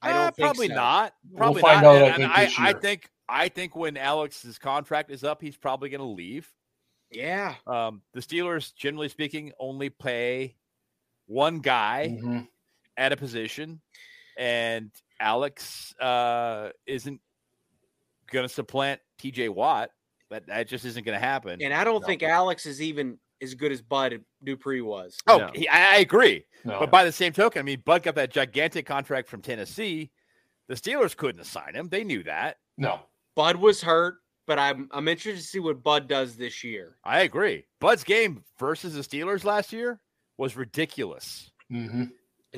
I 0.00 0.10
Uh, 0.10 0.14
don't 0.14 0.36
think 0.36 0.46
probably 0.46 0.68
so. 0.68 0.74
not. 0.74 1.12
We'll 1.28 1.38
Probably 1.38 1.60
find 1.62 1.82
not. 1.82 1.96
out, 1.96 2.02
I 2.02 2.06
And- 2.06 2.22
and 2.22 2.32
think, 2.32 2.60
I, 2.60 2.68
I 2.68 2.72
think 2.72 3.10
I 3.28 3.48
think 3.48 3.74
when 3.74 3.96
Alex's 3.96 4.56
contract 4.58 5.10
is 5.10 5.24
up, 5.24 5.42
he's 5.42 5.56
probably 5.56 5.88
going 5.90 6.00
to 6.00 6.06
leave. 6.06 6.50
Yeah, 7.10 7.56
Um, 7.66 8.02
the 8.12 8.20
Steelers, 8.20 8.72
generally 8.76 9.08
speaking, 9.08 9.52
only 9.58 9.90
pay 9.90 10.54
one 11.26 11.58
guy 11.58 12.16
Mhm. 12.22 12.46
at 12.96 13.12
a 13.12 13.16
position, 13.16 13.80
and 14.36 14.92
Alex 15.18 15.92
uh, 15.98 16.70
isn't 16.86 17.20
going 18.30 18.46
to 18.46 18.52
supplant 18.52 19.00
T.J. 19.18 19.48
Watt. 19.50 19.90
That 20.30 20.46
that 20.48 20.68
just 20.68 20.84
isn't 20.84 21.04
going 21.04 21.18
to 21.18 21.24
happen. 21.24 21.62
and 21.62 21.72
I 21.72 21.84
don't 21.84 22.00
No. 22.00 22.06
think 22.06 22.22
Alex 22.24 22.66
is 22.66 22.82
even 22.82 23.18
as 23.40 23.54
good 23.54 23.70
as 23.70 23.80
Bud 23.82 24.20
Dupree 24.42 24.80
was. 24.80 25.16
oh, 25.28 25.38
No. 25.38 25.50
he- 25.54 25.68
I, 25.68 25.94
I 25.94 25.98
agree. 25.98 26.44
No. 26.64 26.80
But 26.80 26.90
by 26.90 27.04
the 27.04 27.12
same 27.12 27.32
token, 27.32 27.60
I 27.60 27.62
mean, 27.62 27.82
Bud 27.84 28.02
got 28.02 28.16
that 28.16 28.32
gigantic 28.32 28.86
contract 28.86 29.28
from 29.28 29.40
Tennessee. 29.40 30.10
The 30.68 30.74
Steelers 30.74 31.16
couldn't 31.16 31.40
assign 31.40 31.74
him. 31.74 31.88
They 31.88 32.02
knew 32.02 32.24
that. 32.24 32.56
No. 32.76 33.00
Bud 33.36 33.56
was 33.56 33.80
hurt, 33.82 34.16
but 34.46 34.58
I'm 34.58 34.88
I'm 34.90 35.06
interested 35.06 35.40
to 35.40 35.46
see 35.46 35.60
what 35.60 35.82
Bud 35.84 36.08
does 36.08 36.36
this 36.36 36.64
year. 36.64 36.96
I 37.04 37.20
agree. 37.20 37.66
Bud's 37.80 38.02
game 38.02 38.42
versus 38.58 38.94
the 38.94 39.02
Steelers 39.02 39.44
last 39.44 39.72
year 39.72 40.00
was 40.38 40.56
ridiculous. 40.56 41.52
Mm-hmm. 41.70 42.04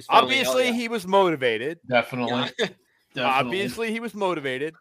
Obviously, 0.09 0.67
yeah. 0.67 0.73
he 0.73 0.89
was 0.89 1.07
motivated. 1.07 1.81
Definitely. 1.89 2.33
Yeah. 2.59 2.69
Definitely. 3.15 3.23
Obviously, 3.25 3.91
he 3.93 4.01
was 4.01 4.15
motivated, 4.15 4.75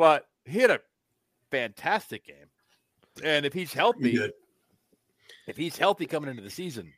but 0.00 0.24
he 0.46 0.60
had 0.60 0.70
a 0.70 0.80
fantastic 1.50 2.26
game. 2.26 2.46
And 3.22 3.44
if 3.44 3.52
he's 3.52 3.74
healthy, 3.74 4.12
did. 4.12 4.32
if 5.46 5.58
he's 5.58 5.76
healthy 5.76 6.06
coming 6.06 6.30
into 6.30 6.40
the 6.42 6.48
season, 6.48 6.90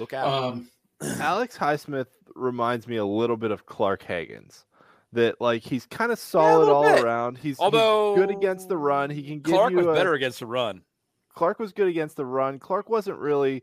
look 0.00 0.12
out. 0.12 0.26
Um, 0.26 0.68
Alex 1.20 1.56
Highsmith 1.56 2.08
reminds 2.34 2.88
me 2.88 2.96
a 2.96 3.04
little 3.04 3.36
bit 3.36 3.52
of 3.52 3.66
Clark 3.66 4.02
Haggans. 4.02 4.64
That 5.12 5.40
like 5.40 5.62
he's 5.62 5.86
kind 5.86 6.10
of 6.10 6.18
solid 6.18 6.58
little 6.66 6.74
all 6.74 6.82
bit. 6.82 7.04
around. 7.04 7.36
He's, 7.36 7.56
he's 7.56 7.60
Although 7.60 8.16
good 8.16 8.32
against 8.32 8.68
the 8.68 8.76
run. 8.76 9.10
He 9.10 9.22
can 9.22 9.38
give 9.38 9.54
Clark 9.54 9.70
you 9.70 9.76
was 9.76 9.86
a- 9.86 9.92
better 9.92 10.14
against 10.14 10.40
the 10.40 10.46
run. 10.46 10.82
Clark 11.36 11.60
was 11.60 11.72
good 11.72 11.86
against 11.86 12.16
the 12.16 12.26
run. 12.26 12.58
Clark 12.58 12.90
wasn't 12.90 13.20
really. 13.20 13.62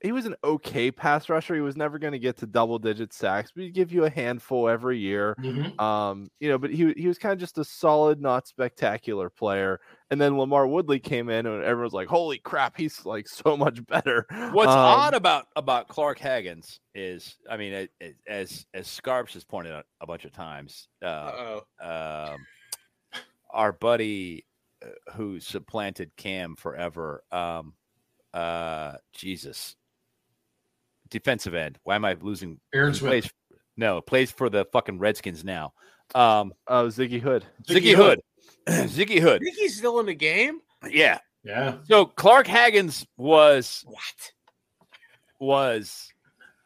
He 0.00 0.12
was 0.12 0.26
an 0.26 0.36
okay 0.44 0.92
pass 0.92 1.28
rusher. 1.28 1.54
He 1.56 1.60
was 1.60 1.76
never 1.76 1.98
going 1.98 2.12
to 2.12 2.18
get 2.20 2.36
to 2.38 2.46
double 2.46 2.78
digit 2.78 3.12
sacks, 3.12 3.50
but 3.52 3.64
he'd 3.64 3.74
give 3.74 3.90
you 3.92 4.04
a 4.04 4.10
handful 4.10 4.68
every 4.68 4.96
year. 4.98 5.34
mhm. 5.40 5.78
Um, 5.80 6.30
you 6.38 6.48
know, 6.48 6.56
but 6.58 6.70
he 6.70 6.92
he 6.96 7.08
was 7.08 7.18
kind 7.18 7.32
of 7.32 7.38
just 7.40 7.58
a 7.58 7.64
solid, 7.64 8.20
not 8.20 8.46
spectacular 8.46 9.28
player. 9.28 9.80
And 10.10 10.20
then 10.20 10.32
LaMarr 10.34 10.70
Woodley 10.70 11.00
came 11.00 11.28
in, 11.28 11.46
and 11.46 11.64
everyone's 11.64 11.92
like, 11.94 12.06
"Holy 12.08 12.38
crap, 12.38 12.76
he's 12.76 13.04
like 13.04 13.28
so 13.28 13.56
much 13.56 13.84
better." 13.86 14.24
What's 14.52 14.70
Um, 14.72 14.78
odd 14.78 15.14
about 15.14 15.46
about 15.56 15.88
Clark 15.88 16.18
Haggans 16.20 16.78
is, 16.94 17.36
I 17.50 17.56
mean, 17.56 17.72
it- 17.72 17.92
it- 18.00 18.16
as 18.26 18.66
as 18.74 18.86
Scarps 18.86 19.34
has 19.34 19.44
pointed 19.44 19.72
out 19.72 19.86
a 20.00 20.06
bunch 20.06 20.24
of 20.24 20.32
times, 20.32 20.88
uh, 21.02 21.06
Uh-oh. 21.06 22.32
um, 22.34 22.46
our 23.50 23.72
buddy 23.72 24.44
uh, 24.80 25.12
who 25.14 25.40
supplanted 25.40 26.14
Cam 26.16 26.54
forever, 26.54 27.24
um, 27.32 27.74
uh, 28.32 28.96
Jesus, 29.12 29.74
defensive 31.10 31.54
end. 31.54 31.78
Why 31.84 31.96
am 31.96 32.04
I 32.04 32.16
losing? 32.20 32.58
Aaron 32.74 32.92
he 32.92 32.98
Smith. 32.98 33.10
Plays, 33.10 33.30
no, 33.76 34.00
plays 34.00 34.30
for 34.30 34.48
the 34.50 34.64
fucking 34.72 34.98
Redskins 34.98 35.44
now. 35.44 35.72
Um, 36.14 36.52
Oh, 36.66 36.86
Ziggy 36.86 37.20
Hood. 37.20 37.44
Ziggy 37.66 37.94
Hood. 37.94 38.20
Ziggy 38.68 39.20
Hood. 39.20 39.40
I 39.42 39.44
think 39.44 39.56
he's 39.56 39.76
still 39.76 40.00
in 40.00 40.06
the 40.06 40.14
game. 40.14 40.60
Yeah. 40.88 41.18
Yeah. 41.44 41.76
So 41.84 42.04
Clark 42.06 42.46
Haggans 42.46 43.06
was 43.16 43.84
What? 43.86 44.32
was 45.38 46.12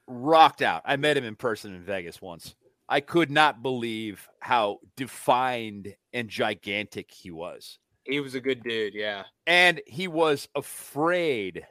rocked 0.07 0.63
out. 0.63 0.83
I 0.85 0.97
met 0.97 1.17
him 1.17 1.25
in 1.25 1.37
person 1.37 1.75
in 1.75 1.83
Vegas 1.83 2.21
once. 2.23 2.55
I 2.89 3.01
could 3.01 3.31
not 3.31 3.63
believe 3.63 4.29
how 4.41 4.79
defined 4.97 5.95
and 6.13 6.29
gigantic 6.29 7.11
he 7.11 7.31
was. 7.31 7.79
He 8.05 8.21
was 8.21 8.35
a 8.35 8.41
good 8.41 8.63
dude. 8.63 8.95
Yeah. 8.95 9.25
And 9.47 9.81
he 9.87 10.09
was 10.09 10.49
afraid 10.55 11.67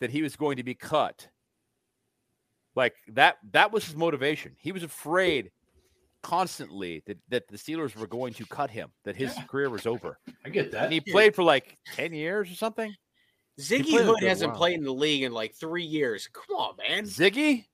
that 0.00 0.10
he 0.10 0.22
was 0.22 0.36
going 0.36 0.58
to 0.58 0.62
be 0.62 0.74
cut. 0.74 1.28
Like 2.74 2.94
that 3.08 3.36
that 3.52 3.72
was 3.72 3.84
his 3.84 3.96
motivation. 3.96 4.56
He 4.58 4.72
was 4.72 4.82
afraid 4.82 5.50
constantly 6.22 7.02
that, 7.06 7.18
that 7.28 7.48
the 7.48 7.56
Steelers 7.58 7.94
were 7.94 8.06
going 8.06 8.32
to 8.34 8.46
cut 8.46 8.70
him, 8.70 8.90
that 9.04 9.14
his 9.14 9.36
Yeah. 9.36 9.42
career 9.44 9.70
was 9.70 9.86
over. 9.86 10.18
I 10.44 10.48
get 10.48 10.72
that. 10.72 10.84
And 10.84 10.92
he 10.92 11.00
played 11.00 11.34
for 11.34 11.42
like 11.44 11.76
10 11.94 12.12
years 12.14 12.50
or 12.50 12.54
something. 12.54 12.94
Ziggy 13.60 14.02
Hood 14.02 14.22
hasn't 14.22 14.52
while. 14.52 14.58
played 14.58 14.78
in 14.78 14.84
the 14.84 14.92
league 14.92 15.22
in 15.22 15.32
like 15.32 15.54
three 15.54 15.84
years. 15.84 16.28
Come 16.32 16.56
on, 16.56 16.76
man. 16.78 17.04
Ziggy? 17.04 17.66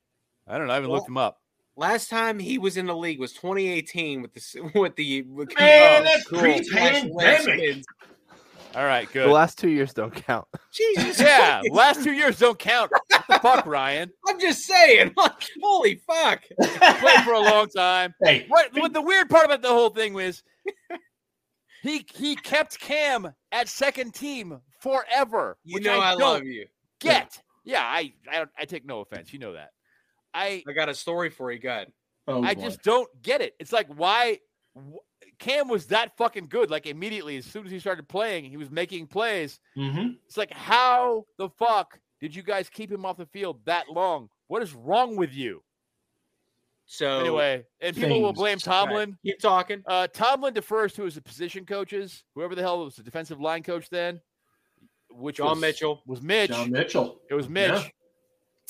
I 0.46 0.59
don't 0.59 0.66
know. 0.66 0.72
I 0.72 0.76
haven't 0.76 0.90
looked 0.90 1.09
him 1.09 1.16
up. 1.16 1.40
Last 1.76 2.11
time 2.11 2.38
he 2.38 2.59
was 2.59 2.76
in 2.76 2.86
the 2.86 2.96
league 2.96 3.20
was 3.20 3.32
2018 3.32 4.20
with 4.20 4.34
the 4.34 4.61
with 4.80 4.96
the 4.96 5.22
with 5.22 5.48
Man, 5.59 6.03
oh, 6.03 6.05
that's 6.05 6.26
cool. 6.26 6.40
pre-pandemic. 6.40 7.84
Redskins. 8.74 8.76
All 8.76 8.84
right, 8.86 9.06
The 9.08 9.12
good. 9.12 9.30
last 9.30 9.58
two 9.58 9.68
years 9.68 9.92
don't 9.92 10.14
count. 10.14 10.46
Jesus. 10.72 11.20
Yeah, 11.20 11.60
Christ. 11.60 11.72
last 11.72 12.04
two 12.04 12.12
years 12.12 12.38
don't 12.38 12.58
count. 12.58 12.90
What 12.90 13.02
the 13.28 13.38
fuck, 13.40 13.66
Ryan? 13.66 14.10
I'm 14.28 14.40
just 14.40 14.64
saying. 14.64 15.12
Like, 15.16 15.32
Holy 15.62 15.96
fuck. 16.06 16.42
Played 16.60 17.20
for 17.24 17.32
a 17.34 17.40
long 17.40 17.68
time. 17.68 18.14
Hey, 18.22 18.46
What, 18.48 18.70
what 18.74 18.92
the 18.92 19.02
weird 19.02 19.28
part 19.28 19.44
about 19.46 19.62
the 19.62 19.68
whole 19.68 19.90
thing 19.90 20.14
was 20.14 20.42
he 21.82 22.04
he 22.14 22.36
kept 22.36 22.78
Cam 22.78 23.32
at 23.52 23.68
second 23.68 24.14
team 24.14 24.60
forever. 24.80 25.56
You 25.64 25.74
which 25.74 25.84
know 25.84 26.00
I, 26.00 26.10
don't 26.12 26.20
love 26.20 26.44
you. 26.44 26.66
Get 27.00 27.40
yeah, 27.64 27.82
I, 27.82 28.12
I 28.30 28.36
don't- 28.38 28.50
I 28.58 28.64
take 28.64 28.84
no 28.86 29.00
offense. 29.00 29.32
You 29.32 29.38
know 29.38 29.52
that. 29.54 29.70
I 30.34 30.62
I 30.68 30.72
got 30.72 30.88
a 30.88 30.94
story 30.94 31.30
for 31.30 31.50
you, 31.50 31.58
God. 31.58 31.88
oh, 32.28 32.42
I 32.42 32.54
boy. 32.54 32.62
just 32.62 32.82
don't 32.82 33.08
get 33.22 33.40
it. 33.40 33.54
It's 33.58 33.72
like 33.72 33.88
why 33.88 34.38
wh- 34.76 34.96
Cam 35.41 35.66
was 35.68 35.86
that 35.86 36.16
fucking 36.16 36.47
good. 36.49 36.70
Like 36.70 36.86
immediately, 36.86 37.36
as 37.38 37.47
soon 37.47 37.64
as 37.66 37.72
he 37.72 37.80
started 37.80 38.09
playing, 38.09 38.45
he 38.45 38.57
was 38.57 38.70
making 38.70 39.09
plays. 39.09 39.59
Mhm. 39.76 40.16
It's 40.26 40.36
like, 40.36 40.53
how 40.53 41.24
the 41.38 41.49
fuck 41.49 41.99
did 42.20 42.34
you 42.34 42.43
guys 42.43 42.68
keep 42.68 42.93
him 42.93 43.05
off 43.05 43.16
the 43.16 43.26
field 43.26 43.61
that 43.64 43.88
long? 43.91 44.28
What 44.47 44.62
is 44.62 44.74
wrong 44.74 45.16
with 45.16 45.32
you? 45.32 45.62
So 46.86 47.20
Anyway, 47.20 47.64
and 47.80 47.97
people 47.97 48.20
will 48.20 48.32
blame 48.32 48.59
Tomlin. 48.59 49.16
keep 49.24 49.38
talking. 49.41 49.82
Uh, 49.86 50.09
Tomlin 50.09 50.53
defers 50.55 50.93
to 50.95 51.05
his 51.05 51.18
position 51.20 51.64
coaches, 51.64 52.24
whoever 52.34 52.55
the 52.55 52.62
hell 52.62 52.84
was 52.84 52.97
the 52.97 53.03
defensive 53.03 53.41
line 53.41 53.62
coach 53.62 53.88
then, 53.91 54.20
which 55.09 55.36
John 55.36 55.51
was, 55.51 55.61
Mitchell. 55.61 56.03
was 56.05 56.20
Mitch. 56.20 56.51
John 56.51 56.70
Mitchell. 56.70 57.20
It 57.30 57.34
was 57.34 57.49
Mitch. 57.49 57.70
Yeah. 57.70 57.88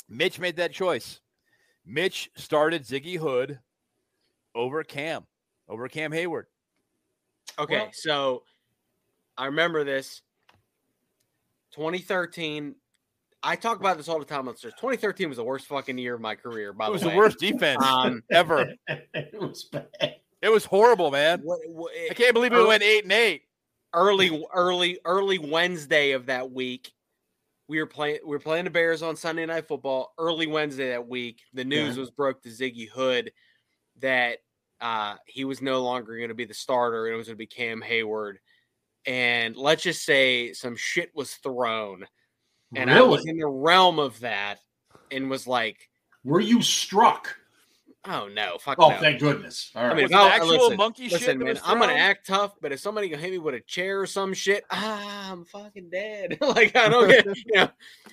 Mitch 0.07 0.39
made 0.39 0.55
that 0.57 0.71
choice. 0.71 1.19
Mitch 1.83 2.29
started 2.35 2.83
Ziggy 2.83 3.17
Hood 3.17 3.59
over 4.53 4.83
Cam, 4.83 5.25
over 5.67 5.87
Cam 5.89 6.11
Hayward. 6.11 6.45
Okay, 7.59 7.77
Well- 7.77 7.89
so 7.93 8.43
I 9.37 9.45
remember 9.47 9.83
this. 9.83 10.21
2013. 11.71 12.75
I 13.43 13.55
talk 13.55 13.79
about 13.79 13.97
this 13.97 14.07
all 14.07 14.19
the 14.19 14.25
time 14.25 14.47
on 14.47 14.55
Stars. 14.55 14.73
2013 14.75 15.27
was 15.29 15.37
the 15.37 15.43
worst 15.43 15.65
fucking 15.65 15.97
year 15.97 16.13
of 16.13 16.21
my 16.21 16.35
career. 16.35 16.73
By 16.73 16.85
the 16.85 16.91
way, 16.91 16.97
It 16.97 17.03
was 17.05 17.11
the 17.11 17.17
worst 17.17 17.39
defense 17.39 17.83
Um, 17.83 18.23
ever. 18.31 18.73
it 18.87 19.39
was 19.39 19.63
bad. 19.63 19.87
It 20.41 20.49
was 20.51 20.65
horrible, 20.65 21.09
man. 21.11 21.41
What, 21.43 21.59
what, 21.67 21.91
I 22.09 22.13
can't 22.13 22.33
believe 22.33 22.51
we 22.51 22.63
went 22.65 22.83
eight 22.83 23.03
and 23.03 23.11
eight. 23.11 23.43
early, 23.93 24.43
early, 24.53 24.99
early 25.05 25.37
Wednesday 25.39 26.11
of 26.11 26.27
that 26.27 26.51
week, 26.51 26.91
we 27.67 27.79
were 27.79 27.85
playing. 27.87 28.19
We 28.23 28.31
were 28.35 28.39
playing 28.39 28.65
the 28.65 28.71
Bears 28.71 29.01
on 29.01 29.15
Sunday 29.15 29.45
Night 29.45 29.67
Football. 29.67 30.13
Early 30.17 30.45
Wednesday 30.47 30.89
that 30.89 31.07
week, 31.07 31.41
the 31.53 31.63
news 31.63 31.97
was 31.97 32.11
broke 32.11 32.41
to 32.43 32.49
Ziggy 32.49 32.89
Hood 32.89 33.31
that 34.01 34.39
uh, 34.81 35.15
he 35.25 35.45
was 35.45 35.61
no 35.61 35.83
longer 35.83 36.17
going 36.17 36.29
to 36.29 36.35
be 36.35 36.45
the 36.45 36.53
starter 36.53 37.05
and 37.05 37.13
it 37.13 37.17
was 37.17 37.27
going 37.27 37.35
to 37.35 37.37
be 37.37 37.45
Cam 37.45 37.81
Hayward. 37.81 38.39
And 39.05 39.55
let's 39.55 39.83
just 39.83 40.03
say 40.05 40.53
some 40.53 40.75
shit 40.75 41.11
was 41.15 41.33
thrown, 41.35 42.05
and 42.75 42.91
I 42.91 43.01
was 43.01 43.25
in 43.25 43.37
the 43.37 43.47
realm 43.47 43.97
of 43.97 44.19
that, 44.19 44.59
and 45.09 45.27
was 45.29 45.47
like, 45.47 45.89
Were 46.23 46.39
you 46.39 46.61
struck? 46.61 47.35
"Oh 48.05 48.27
no, 48.27 48.57
fuck 48.59 48.77
Oh, 48.79 48.89
no." 48.89 48.99
thank 48.99 49.19
goodness. 49.19 49.71
All 49.75 49.83
right. 49.83 49.91
I 49.91 49.95
mean, 49.95 50.03
Was 50.03 50.11
no, 50.11 50.27
actual 50.27 50.49
listen, 50.49 50.77
monkey 50.77 51.03
shit? 51.09 51.13
Listen, 51.21 51.39
that 51.39 51.45
man, 51.45 51.59
I'm 51.65 51.79
gonna 51.79 51.93
act 51.93 52.27
tough, 52.27 52.53
but 52.61 52.71
if 52.71 52.79
somebody 52.79 53.09
can 53.09 53.19
hit 53.19 53.31
me 53.31 53.39
with 53.39 53.55
a 53.55 53.59
chair 53.61 54.01
or 54.01 54.05
some 54.05 54.33
shit, 54.35 54.63
ah, 54.69 55.31
I'm 55.31 55.45
fucking 55.45 55.89
dead. 55.89 56.37
like 56.41 56.75
I 56.75 56.87
don't 56.87 57.07
get, 57.07 57.25
you 57.25 57.43
know, 57.55 57.69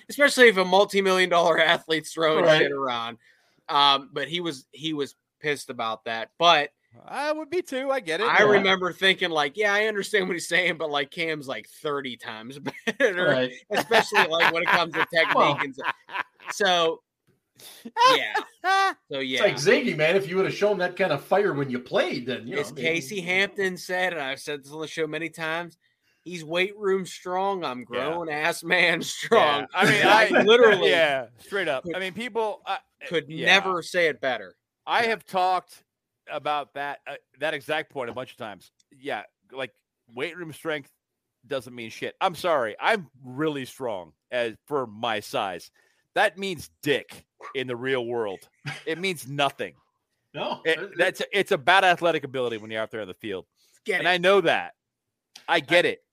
especially 0.09 0.47
if 0.47 0.57
a 0.57 0.65
multi-million 0.65 1.29
dollar 1.29 1.59
athlete's 1.59 2.11
throwing 2.13 2.45
Right. 2.45 2.61
shit 2.61 2.71
around. 2.71 3.17
Um, 3.67 4.09
but 4.11 4.27
he 4.27 4.41
was 4.41 4.65
he 4.71 4.93
was 4.93 5.13
pissed 5.39 5.69
about 5.69 6.05
that. 6.05 6.29
But 6.37 6.71
I 7.05 7.31
would 7.31 7.49
be 7.49 7.61
too. 7.61 7.91
I 7.91 7.99
get 7.99 8.19
it. 8.21 8.27
I 8.27 8.39
Yeah. 8.39 8.49
remember 8.51 8.91
thinking 8.91 9.29
like, 9.29 9.55
yeah, 9.57 9.73
I 9.73 9.85
understand 9.85 10.27
what 10.27 10.33
he's 10.33 10.47
saying, 10.47 10.77
but 10.77 10.89
like 10.89 11.11
Cam's 11.11 11.47
like 11.47 11.67
30 11.81 12.17
times 12.17 12.59
better, 12.97 13.25
Right. 13.25 13.51
especially 13.71 14.25
like 14.27 14.53
when 14.53 14.63
it 14.63 14.69
comes 14.69 14.93
to 14.93 15.05
technique 15.13 15.35
Well, 15.35 15.57
and 15.61 15.75
so, 15.75 15.83
so 16.51 17.01
yeah. 18.15 18.33
So 19.11 19.19
yeah. 19.19 19.43
It's 19.45 19.67
like 19.67 19.83
Ziggy, 19.83 19.95
man. 19.97 20.15
If 20.15 20.27
you 20.29 20.35
would 20.37 20.45
have 20.45 20.55
shown 20.55 20.77
that 20.79 20.95
kind 20.95 21.11
of 21.11 21.23
fire 21.23 21.53
when 21.53 21.69
you 21.69 21.79
played, 21.79 22.25
then 22.25 22.47
you 22.47 22.55
know. 22.55 22.61
As 22.61 22.73
maybe- 22.73 22.87
Casey 22.87 23.21
Hampton 23.21 23.77
said, 23.77 24.13
and 24.13 24.21
I've 24.21 24.39
said 24.39 24.63
this 24.63 24.71
on 24.71 24.81
the 24.81 24.87
show 24.87 25.05
many 25.07 25.29
times, 25.29 25.77
he's 26.23 26.43
weight 26.43 26.75
room 26.77 27.05
strong. 27.05 27.63
I'm 27.63 27.79
Yeah. 27.79 27.85
grown 27.85 28.29
ass 28.29 28.63
man 28.63 29.01
strong. 29.01 29.61
Yeah. 29.61 29.65
I 29.73 29.85
mean, 30.29 30.39
I 30.39 30.43
literally 30.43 30.89
yeah, 30.89 31.27
straight 31.39 31.67
up. 31.67 31.83
could- 31.83 31.95
I 31.95 31.99
mean, 31.99 32.13
people 32.13 32.61
uh, 32.65 32.77
could 33.07 33.25
yeah. 33.29 33.45
never 33.45 33.81
say 33.83 34.07
it 34.07 34.19
better. 34.21 34.55
I 34.89 35.03
have 35.03 35.25
talked 35.25 35.83
about 36.29 36.73
that 36.73 36.99
uh, 37.07 37.15
that 37.39 37.53
exact 37.53 37.91
point 37.91 38.09
a 38.09 38.13
bunch 38.13 38.31
of 38.31 38.37
times. 38.37 38.71
Yeah, 38.91 39.23
like 39.51 39.71
weight 40.15 40.35
room 40.35 40.51
strength 40.51 40.89
doesn't 41.47 41.73
mean 41.73 41.89
shit. 41.89 42.15
I'm 42.19 42.35
sorry. 42.35 42.75
I'm 42.79 43.07
really 43.23 43.65
strong 43.65 44.13
as 44.31 44.55
for 44.67 44.85
my 44.87 45.19
size. 45.21 45.71
That 46.15 46.37
means 46.37 46.69
dick 46.83 47.25
in 47.55 47.67
the 47.67 47.75
real 47.75 48.05
world. 48.05 48.39
It 48.85 48.97
means 48.99 49.27
nothing. 49.27 49.73
No. 50.31 50.61
It, 50.63 50.77
it- 50.77 50.91
that's 50.95 51.21
it's 51.33 51.51
about 51.51 51.83
athletic 51.83 52.23
ability 52.23 52.57
when 52.57 52.69
you're 52.69 52.81
out 52.83 52.91
there 52.91 53.01
on 53.01 53.07
the 53.07 53.15
field, 53.15 53.45
Get 53.83 53.97
and 53.99 54.07
it. 54.07 54.11
I 54.11 54.17
know 54.19 54.41
that. 54.41 54.73
I 55.47 55.59
get 55.59 55.85
it. 55.85 56.03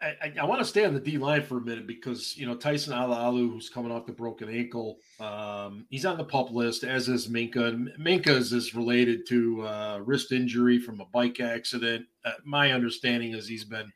I, 0.00 0.32
I, 0.40 0.44
want 0.44 0.60
to 0.60 0.66
stay 0.66 0.84
on 0.84 0.92
the 0.92 1.00
D 1.00 1.16
line 1.16 1.42
for 1.42 1.56
a 1.56 1.60
minute 1.60 1.86
because 1.86 2.36
you 2.36 2.46
know 2.46 2.54
Tyson 2.54 2.92
Alualu, 2.92 3.50
who's 3.50 3.70
coming 3.70 3.90
off 3.90 4.04
the 4.04 4.12
broken 4.12 4.48
ankle, 4.48 4.98
um, 5.20 5.86
he's 5.88 6.04
on 6.04 6.18
the 6.18 6.24
pup 6.24 6.50
list, 6.50 6.84
as 6.84 7.08
is 7.08 7.28
Minkah. 7.28 7.68
And 7.68 7.90
Minkah's 7.98 8.52
is 8.52 8.74
related 8.74 9.26
to 9.28 9.66
uh, 9.66 10.00
wrist 10.04 10.32
injury 10.32 10.78
from 10.78 11.00
a 11.00 11.06
bike 11.06 11.40
accident. 11.40 12.04
Uh, 12.24 12.32
my 12.44 12.72
understanding 12.72 13.32
is 13.32 13.48
he's 13.48 13.64
been 13.64 13.90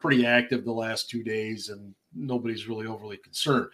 pretty 0.00 0.24
active 0.24 0.64
the 0.64 0.72
last 0.72 1.10
two 1.10 1.24
days, 1.24 1.68
and 1.68 1.94
nobody's 2.14 2.68
really 2.68 2.86
overly 2.86 3.16
concerned. 3.16 3.66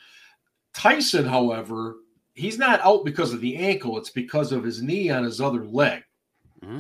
Tyson, 0.73 1.27
however, 1.27 1.97
he's 2.33 2.59
not 2.59 2.81
out 2.81 3.05
because 3.05 3.35
of 3.35 3.43
the 3.43 3.57
ankle; 3.57 3.99
it's 3.99 4.11
because 4.11 4.51
of 4.51 4.65
his 4.65 4.81
knee 4.81 5.11
on 5.11 5.25
his 5.25 5.43
other 5.43 5.65
leg. 5.67 6.03
Mm-hmm 6.65 6.79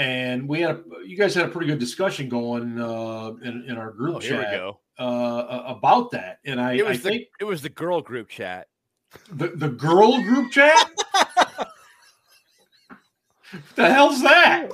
and 0.00 0.48
we 0.48 0.62
had 0.62 0.70
a, 0.76 0.82
you 1.04 1.14
guys 1.14 1.34
had 1.34 1.44
a 1.44 1.48
pretty 1.48 1.66
good 1.66 1.78
discussion 1.78 2.26
going 2.30 2.80
uh, 2.80 3.32
in, 3.42 3.66
in 3.68 3.76
our 3.76 3.92
group 3.92 4.16
oh, 4.16 4.20
chat 4.20 4.54
uh, 4.98 5.62
about 5.66 6.10
that. 6.12 6.38
And 6.46 6.58
I, 6.58 6.72
it 6.72 6.86
was 6.86 7.00
I 7.00 7.02
the, 7.02 7.08
think 7.10 7.28
it 7.38 7.44
was 7.44 7.60
the 7.60 7.68
girl 7.68 8.00
group 8.00 8.28
chat. 8.28 8.68
The 9.30 9.48
the 9.48 9.68
girl 9.68 10.22
group 10.22 10.52
chat. 10.52 10.90
the 13.74 13.92
hell's 13.92 14.22
that? 14.22 14.70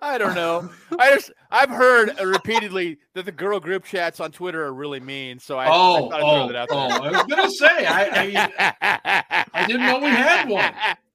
I 0.00 0.16
don't 0.16 0.36
know. 0.36 0.70
I 0.96 1.14
just 1.14 1.32
I've 1.50 1.70
heard 1.70 2.16
repeatedly 2.20 2.98
that 3.14 3.24
the 3.24 3.32
girl 3.32 3.58
group 3.58 3.84
chats 3.84 4.20
on 4.20 4.30
Twitter 4.30 4.64
are 4.64 4.72
really 4.72 5.00
mean. 5.00 5.40
So 5.40 5.58
I, 5.58 5.66
oh, 5.68 6.08
I 6.10 6.20
oh, 6.20 6.66
oh, 6.70 6.88
I 7.02 7.10
was 7.10 7.24
gonna 7.24 7.50
say 7.50 7.84
I, 7.84 8.50
I, 8.60 9.44
I 9.52 9.66
didn't 9.66 9.86
know 9.86 9.98
we 9.98 10.06
had 10.06 10.48
one. 10.48 10.72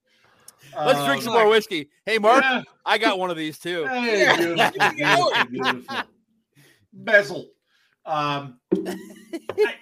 Let's 0.76 1.06
drink 1.06 1.22
some 1.22 1.34
more 1.34 1.48
whiskey. 1.48 1.90
Hey, 2.06 2.18
Mark, 2.18 2.44
yeah. 2.44 2.64
I 2.86 2.98
got 2.98 3.20
one 3.20 3.30
of 3.30 3.38
these 3.38 3.58
too. 3.58 3.86
Hey, 3.88 4.34
beautiful, 4.38 4.90
beautiful, 4.96 5.46
beautiful. 5.50 5.98
Bezel. 6.94 7.50
Um, 8.06 8.60
I, 8.74 9.76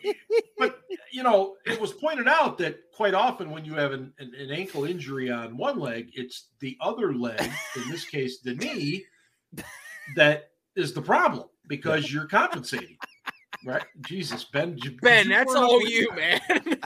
but 0.58 0.82
you 1.12 1.24
know, 1.24 1.56
it 1.66 1.80
was 1.80 1.94
pointed 1.94 2.28
out 2.28 2.58
that 2.58 2.80
quite 2.94 3.14
often 3.14 3.50
when 3.50 3.64
you 3.64 3.76
have 3.76 3.94
an, 3.94 4.14
an, 4.20 4.34
an, 4.38 4.52
ankle 4.52 4.84
injury 4.84 5.32
on 5.32 5.56
one 5.56 5.80
leg, 5.80 6.12
it's 6.14 6.48
the 6.60 6.78
other 6.82 7.14
leg, 7.14 7.50
in 7.78 7.90
this 7.90 8.04
case, 8.04 8.42
the 8.42 8.56
knee, 8.56 9.06
that 10.18 10.50
is 10.76 10.94
the 10.94 11.02
problem 11.02 11.48
because 11.68 12.12
you're 12.12 12.28
compensating. 12.28 12.98
Right? 13.66 13.84
Jesus, 14.02 14.44
Ben. 14.44 14.78
Ben, 15.02 15.30
that's 15.30 15.56
all 15.56 15.82
you, 15.88 16.12
man 16.14 16.42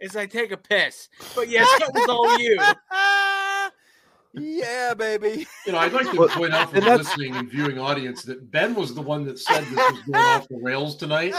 is 0.00 0.16
I 0.16 0.26
take 0.26 0.52
a 0.52 0.56
piss. 0.56 1.08
But 1.34 1.48
yes, 1.48 1.68
that 1.78 1.92
was 1.92 2.08
all 2.08 2.38
you. 2.38 2.58
yeah, 4.60 4.94
baby. 4.94 5.46
You 5.66 5.72
know, 5.72 5.78
I'd 5.78 5.92
like 5.92 6.10
to 6.10 6.28
point 6.28 6.52
out 6.52 6.72
for 6.72 6.80
the 6.80 6.96
listening 6.96 7.34
and 7.36 7.50
viewing 7.50 7.78
audience 7.78 8.22
that 8.24 8.50
Ben 8.50 8.74
was 8.74 8.94
the 8.94 9.02
one 9.02 9.24
that 9.24 9.38
said 9.38 9.64
this 9.64 9.76
was 9.76 10.02
going 10.02 10.24
off 10.24 10.48
the 10.48 10.58
rails 10.58 10.96
tonight, 10.96 11.34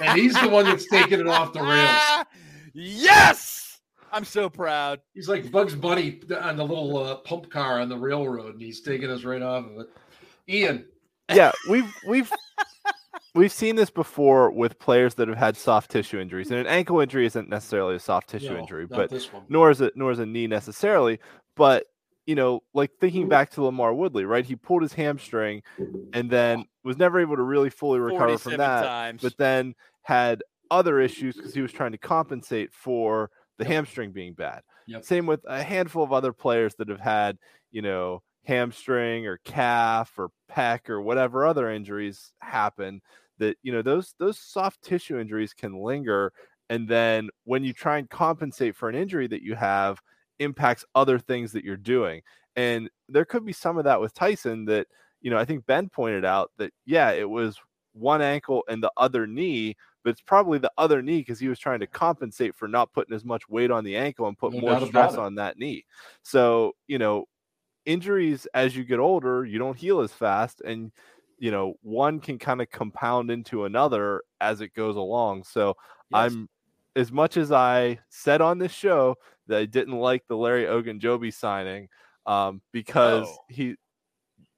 and 0.00 0.18
he's 0.18 0.38
the 0.40 0.48
one 0.48 0.64
that's 0.64 0.86
taking 0.88 1.20
it 1.20 1.28
off 1.28 1.52
the 1.52 1.62
rails. 1.62 2.26
Yes, 2.72 3.80
I'm 4.12 4.24
so 4.24 4.48
proud. 4.48 5.00
He's 5.14 5.28
like 5.28 5.50
Bugs 5.50 5.74
Bunny 5.74 6.20
on 6.40 6.56
the 6.56 6.64
little 6.64 6.96
uh, 6.98 7.16
pump 7.16 7.50
car 7.50 7.80
on 7.80 7.88
the 7.88 7.98
railroad, 7.98 8.54
and 8.54 8.62
he's 8.62 8.80
taking 8.80 9.10
us 9.10 9.24
right 9.24 9.42
off 9.42 9.66
of 9.66 9.80
it. 9.80 9.86
Ian. 10.48 10.86
Yeah, 11.32 11.52
we've 11.68 11.92
we've 12.08 12.30
we've 13.34 13.52
seen 13.52 13.76
this 13.76 13.90
before 13.90 14.50
with 14.50 14.78
players 14.78 15.14
that 15.14 15.28
have 15.28 15.36
had 15.36 15.56
soft 15.56 15.90
tissue 15.90 16.18
injuries, 16.18 16.50
and 16.50 16.60
an 16.60 16.66
ankle 16.66 17.00
injury 17.00 17.26
isn't 17.26 17.48
necessarily 17.48 17.96
a 17.96 18.00
soft 18.00 18.28
tissue 18.28 18.54
no, 18.54 18.58
injury, 18.58 18.86
but 18.86 19.12
nor 19.48 19.70
is 19.70 19.80
it 19.80 19.94
nor 19.96 20.10
is 20.10 20.18
a 20.18 20.26
knee 20.26 20.46
necessarily. 20.46 21.18
But 21.56 21.86
you 22.26 22.34
know, 22.34 22.62
like 22.74 22.92
thinking 23.00 23.28
back 23.28 23.50
to 23.50 23.62
LaMarr 23.62 23.96
Woodley, 23.96 24.24
right? 24.24 24.44
He 24.44 24.56
pulled 24.56 24.82
his 24.82 24.92
hamstring 24.92 25.62
and 26.12 26.30
then 26.30 26.64
was 26.84 26.96
never 26.96 27.18
able 27.20 27.36
to 27.36 27.42
really 27.42 27.70
fully 27.70 27.98
recover 27.98 28.38
from 28.38 28.56
that. 28.58 28.82
Times. 28.82 29.22
But 29.22 29.36
then 29.36 29.74
had 30.02 30.42
other 30.70 31.00
issues 31.00 31.36
because 31.36 31.54
he 31.54 31.60
was 31.60 31.72
trying 31.72 31.92
to 31.92 31.98
compensate 31.98 32.72
for 32.72 33.30
the 33.58 33.64
yep. 33.64 33.72
hamstring 33.72 34.12
being 34.12 34.34
bad. 34.34 34.62
Yep. 34.86 35.04
Same 35.04 35.26
with 35.26 35.40
a 35.46 35.62
handful 35.62 36.02
of 36.02 36.12
other 36.12 36.32
players 36.32 36.74
that 36.76 36.88
have 36.88 37.00
had, 37.00 37.38
you 37.70 37.82
know, 37.82 38.22
hamstring 38.44 39.26
or 39.26 39.38
calf 39.44 40.18
or 40.18 40.30
pec 40.50 40.88
or 40.88 41.00
whatever 41.00 41.46
other 41.46 41.70
injuries 41.70 42.32
happen 42.40 43.00
that 43.38 43.56
you 43.62 43.72
know 43.72 43.82
those 43.82 44.14
those 44.18 44.38
soft 44.38 44.82
tissue 44.82 45.18
injuries 45.18 45.52
can 45.52 45.80
linger 45.82 46.32
and 46.68 46.88
then 46.88 47.28
when 47.44 47.64
you 47.64 47.72
try 47.72 47.98
and 47.98 48.08
compensate 48.08 48.74
for 48.74 48.88
an 48.88 48.94
injury 48.94 49.26
that 49.26 49.42
you 49.42 49.54
have 49.54 50.00
impacts 50.38 50.84
other 50.94 51.18
things 51.18 51.52
that 51.52 51.64
you're 51.64 51.76
doing 51.76 52.22
and 52.56 52.88
there 53.08 53.24
could 53.24 53.44
be 53.44 53.52
some 53.52 53.76
of 53.78 53.84
that 53.84 54.00
with 54.00 54.14
Tyson 54.14 54.64
that 54.64 54.86
you 55.20 55.30
know 55.30 55.38
I 55.38 55.44
think 55.44 55.66
Ben 55.66 55.88
pointed 55.88 56.24
out 56.24 56.50
that 56.58 56.72
yeah 56.86 57.10
it 57.10 57.28
was 57.28 57.58
one 57.92 58.22
ankle 58.22 58.64
and 58.68 58.82
the 58.82 58.92
other 58.96 59.26
knee 59.26 59.76
but 60.02 60.10
it's 60.10 60.22
probably 60.22 60.58
the 60.58 60.72
other 60.78 61.02
knee 61.02 61.18
because 61.18 61.38
he 61.38 61.48
was 61.48 61.58
trying 61.58 61.80
to 61.80 61.86
compensate 61.86 62.54
for 62.54 62.66
not 62.66 62.92
putting 62.92 63.14
as 63.14 63.24
much 63.24 63.48
weight 63.48 63.70
on 63.70 63.84
the 63.84 63.96
ankle 63.96 64.26
and 64.26 64.38
put 64.38 64.52
no 64.52 64.60
more 64.60 64.86
stress 64.86 65.14
on 65.14 65.34
that 65.34 65.58
knee. 65.58 65.84
So 66.22 66.72
you 66.86 66.98
know 66.98 67.26
injuries 67.90 68.46
as 68.54 68.76
you 68.76 68.84
get 68.84 68.98
older 68.98 69.44
you 69.44 69.58
don't 69.58 69.76
heal 69.76 70.00
as 70.00 70.12
fast 70.12 70.60
and 70.60 70.92
you 71.38 71.50
know 71.50 71.74
one 71.82 72.20
can 72.20 72.38
kind 72.38 72.60
of 72.60 72.70
compound 72.70 73.30
into 73.30 73.64
another 73.64 74.22
as 74.40 74.60
it 74.60 74.74
goes 74.74 74.96
along 74.96 75.42
so 75.42 75.68
yes. 76.10 76.32
i'm 76.32 76.48
as 76.94 77.10
much 77.10 77.36
as 77.36 77.50
i 77.50 77.98
said 78.08 78.40
on 78.40 78.58
this 78.58 78.72
show 78.72 79.16
that 79.46 79.58
i 79.58 79.64
didn't 79.64 79.98
like 79.98 80.22
the 80.28 80.36
larry 80.36 80.64
ogunjobi 80.64 81.32
signing 81.32 81.88
um, 82.26 82.60
because 82.70 83.26
oh. 83.26 83.38
he 83.48 83.74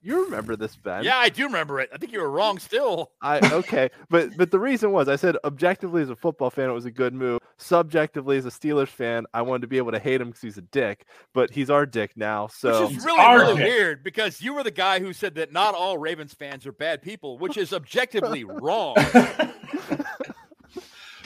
you 0.03 0.25
remember 0.25 0.57
this, 0.57 0.75
Ben? 0.75 1.05
Yeah, 1.05 1.17
I 1.17 1.29
do 1.29 1.45
remember 1.45 1.79
it. 1.79 1.89
I 1.95 1.97
think 1.97 2.13
you 2.13 2.21
were 2.21 2.31
wrong 2.31 2.59
still. 2.59 3.13
I 3.23 3.39
okay, 3.53 3.89
but 4.11 4.37
but 4.37 4.51
the 4.51 4.59
reason 4.59 4.91
was 4.91 5.09
I 5.09 5.15
said 5.17 5.37
objectively 5.45 6.03
as 6.03 6.11
a 6.11 6.17
football 6.17 6.51
fan 6.51 6.69
it 6.69 6.73
was 6.73 6.87
a 6.87 6.91
good 6.91 7.15
move. 7.15 7.41
Subjectively 7.57 8.37
as 8.37 8.45
a 8.45 8.51
Steelers 8.51 8.89
fan, 8.89 9.27
I 9.33 9.43
wanted 9.43 9.63
to 9.63 9.69
be 9.69 9.79
able 9.79 9.93
to 9.93 10.01
hate 10.01 10.21
him 10.21 10.29
because 10.29 10.43
he's 10.43 10.59
a 10.59 10.63
dick. 10.63 11.07
But 11.33 11.51
he's 11.51 11.71
our 11.71 11.87
dick 11.87 12.17
now, 12.17 12.49
so 12.49 12.89
which 12.89 12.97
is 12.97 13.05
really 13.05 13.37
really 13.37 13.55
dick. 13.57 13.65
weird 13.65 14.03
because 14.05 14.41
you 14.43 14.55
were 14.55 14.65
the 14.65 14.73
guy 14.73 14.99
who 14.99 15.13
said 15.13 15.37
that 15.37 15.53
not 15.53 15.75
all 15.75 15.97
Ravens 15.99 16.35
fans 16.35 16.67
are 16.67 16.73
bad 16.73 17.01
people, 17.01 17.39
which 17.39 17.57
is 17.57 17.73
objectively 17.73 18.43
wrong. 18.49 18.97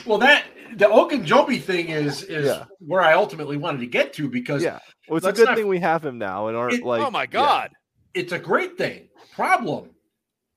well, 0.05 0.19
that 0.19 0.45
the 0.77 0.85
Ogunjobi 0.85 1.63
thing 1.63 1.89
is 1.89 2.23
is 2.25 2.45
yeah. 2.45 2.65
where 2.81 3.01
I 3.01 3.15
ultimately 3.15 3.57
wanted 3.57 3.79
to 3.79 3.87
get 3.87 4.13
to 4.15 4.29
because 4.29 4.63
yeah, 4.63 4.81
well, 5.09 5.17
it's 5.17 5.27
a 5.27 5.33
good 5.33 5.47
not, 5.47 5.57
thing 5.57 5.67
we 5.67 5.79
have 5.79 6.05
him 6.05 6.19
now 6.19 6.49
and 6.49 6.57
aren't 6.59 6.75
it, 6.75 6.85
like 6.85 7.01
oh 7.01 7.11
my 7.11 7.25
god. 7.25 7.71
Yeah 7.73 7.79
it's 8.17 8.33
a 8.33 8.39
great 8.39 8.77
thing. 8.77 9.09
Problem. 9.35 9.91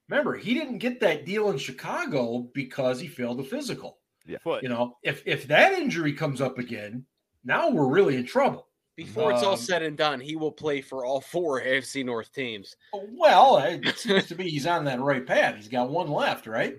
Remember, 0.07 0.35
he 0.35 0.53
didn't 0.55 0.79
get 0.79 0.99
that 1.01 1.25
deal 1.25 1.51
in 1.51 1.57
Chicago 1.57 2.49
because 2.53 2.99
he 2.99 3.07
failed 3.07 3.37
the 3.37 3.43
physical. 3.43 3.99
Yeah. 4.25 4.37
You 4.61 4.69
know, 4.69 4.95
if 5.03 5.23
if 5.25 5.47
that 5.47 5.73
injury 5.73 6.13
comes 6.13 6.41
up 6.41 6.57
again, 6.57 7.05
now 7.43 7.69
we're 7.69 7.87
really 7.87 8.15
in 8.15 8.25
trouble. 8.25 8.67
Before 8.95 9.31
it's 9.31 9.43
um, 9.43 9.49
all 9.49 9.57
said 9.57 9.81
and 9.81 9.97
done, 9.97 10.19
he 10.19 10.35
will 10.35 10.51
play 10.51 10.81
for 10.81 11.05
all 11.05 11.21
four 11.21 11.61
AFC 11.65 12.03
North 12.03 12.31
teams. 12.33 12.75
Well, 12.93 13.57
it 13.57 13.87
seems 13.97 14.27
to 14.27 14.35
be 14.35 14.49
he's 14.49 14.67
on 14.67 14.85
that 14.85 14.99
right 14.99 15.25
path. 15.25 15.55
He's 15.55 15.67
got 15.67 15.89
one 15.89 16.09
left, 16.09 16.47
right? 16.47 16.75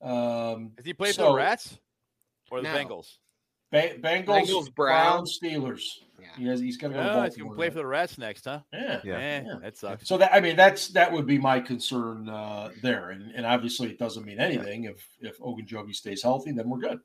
Um, 0.00 0.72
Has 0.76 0.84
he 0.84 0.92
played 0.92 1.14
so, 1.14 1.24
for 1.24 1.30
the 1.30 1.36
Rats 1.36 1.78
or 2.50 2.60
the 2.60 2.68
no. 2.68 2.74
Bengals? 2.74 3.16
Ba- 3.72 3.98
Bengals, 4.00 4.26
Bengals, 4.26 4.74
Browns, 4.74 5.38
Steelers. 5.42 5.82
Yeah. 6.20 6.26
He 6.36 6.46
has, 6.46 6.60
he's 6.60 6.76
going 6.76 6.92
to 6.92 6.98
go. 6.98 7.08
Oh, 7.08 7.22
he's 7.22 7.36
going 7.36 7.50
to 7.50 7.56
play 7.56 7.70
for 7.70 7.76
the 7.76 7.86
Rats 7.86 8.18
next, 8.18 8.44
huh? 8.44 8.60
Yeah. 8.72 9.00
Yeah. 9.04 9.16
Eh, 9.16 9.42
yeah. 9.46 9.54
That 9.62 9.76
sucks. 9.76 10.08
So 10.08 10.18
that 10.18 10.34
I 10.34 10.40
mean, 10.40 10.56
that's 10.56 10.88
that 10.88 11.10
would 11.12 11.26
be 11.26 11.38
my 11.38 11.60
concern 11.60 12.28
uh, 12.28 12.70
there, 12.82 13.10
and, 13.10 13.30
and 13.34 13.46
obviously 13.46 13.88
it 13.90 13.98
doesn't 13.98 14.24
mean 14.24 14.40
anything 14.40 14.84
if 14.84 15.06
if 15.20 15.38
Ogunjobi 15.38 15.94
stays 15.94 16.22
healthy, 16.22 16.52
then 16.52 16.68
we're 16.68 16.78
good. 16.78 17.00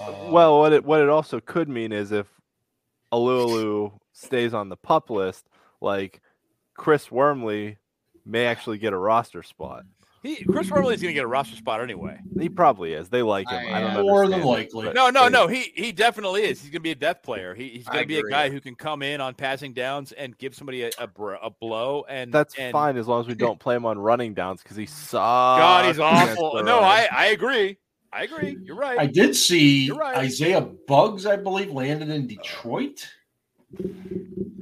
Uh, 0.00 0.28
well, 0.30 0.58
what 0.58 0.72
it 0.72 0.84
what 0.84 1.00
it 1.00 1.08
also 1.08 1.40
could 1.40 1.68
mean 1.68 1.92
is 1.92 2.12
if 2.12 2.26
Alualu 3.12 3.92
stays 4.12 4.54
on 4.54 4.68
the 4.68 4.76
pup 4.76 5.10
list, 5.10 5.48
like 5.80 6.20
Chris 6.76 7.10
Wormley 7.10 7.78
may 8.24 8.46
actually 8.46 8.78
get 8.78 8.92
a 8.92 8.98
roster 8.98 9.42
spot. 9.42 9.84
He 10.22 10.44
Chris 10.44 10.70
Wormley 10.70 10.94
is 10.94 11.02
going 11.02 11.10
to 11.10 11.14
get 11.14 11.24
a 11.24 11.28
roster 11.28 11.54
spot 11.54 11.80
anyway. 11.80 12.18
He 12.38 12.48
probably 12.48 12.92
is. 12.92 13.08
They 13.08 13.22
like 13.22 13.48
him. 13.48 13.66
I, 13.72 13.76
I 13.76 13.80
don't 13.80 13.94
know. 13.94 14.02
More 14.02 14.26
than 14.26 14.42
likely. 14.42 14.92
No, 14.92 15.10
no, 15.10 15.28
no. 15.28 15.46
He 15.46 15.72
he 15.74 15.92
definitely 15.92 16.42
is. 16.42 16.60
He's 16.60 16.70
going 16.70 16.80
to 16.80 16.80
be 16.80 16.90
a 16.90 16.96
death 16.96 17.22
player. 17.22 17.54
He, 17.54 17.68
he's 17.68 17.86
going 17.86 18.02
to 18.02 18.06
be 18.06 18.18
a 18.18 18.24
guy 18.24 18.50
who 18.50 18.60
can 18.60 18.74
come 18.74 19.02
in 19.02 19.20
on 19.20 19.34
passing 19.34 19.72
downs 19.72 20.12
and 20.12 20.36
give 20.38 20.54
somebody 20.54 20.82
a, 20.82 20.90
a, 20.98 21.08
a 21.42 21.50
blow. 21.50 22.04
And 22.08 22.32
that's 22.32 22.56
and, 22.58 22.72
fine 22.72 22.96
as 22.96 23.06
long 23.06 23.20
as 23.20 23.28
we 23.28 23.34
don't 23.34 23.60
play 23.60 23.76
him 23.76 23.86
on 23.86 23.98
running 23.98 24.34
downs 24.34 24.60
because 24.62 24.76
he 24.76 24.86
sucks. 24.86 25.60
God, 25.60 25.84
he's 25.86 26.00
awful. 26.00 26.62
No, 26.64 26.80
I 26.80 27.08
I 27.12 27.26
agree. 27.26 27.78
I 28.12 28.24
agree. 28.24 28.56
You're 28.62 28.76
right. 28.76 28.98
I 28.98 29.06
did 29.06 29.36
see 29.36 29.90
right. 29.90 30.16
Isaiah 30.16 30.62
Buggs, 30.62 31.26
I 31.26 31.36
believe, 31.36 31.70
landed 31.70 32.08
in 32.08 32.26
Detroit. 32.26 33.08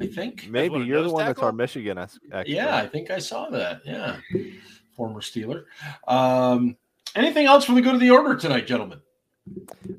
I 0.01 0.09
think 0.09 0.49
maybe 0.51 0.81
you're 0.81 1.03
the 1.03 1.09
one 1.09 1.21
tackle? 1.21 1.35
that's 1.35 1.43
our 1.43 1.53
Michigan 1.53 1.97
expert. 1.97 2.47
Yeah, 2.47 2.77
I 2.77 2.87
think 2.89 3.11
I 3.11 3.21
saw 3.21 3.49
that. 3.51 3.81
Yeah 3.87 4.17
former 4.97 5.21
Steeler. 5.21 5.65
Um, 6.09 6.77
anything 7.15 7.47
else 7.47 7.65
for 7.65 7.73
the 7.75 7.83
good 7.83 7.95
of 7.95 8.01
the 8.01 8.11
order 8.11 8.35
tonight, 8.35 8.67
gentlemen? 8.67 9.01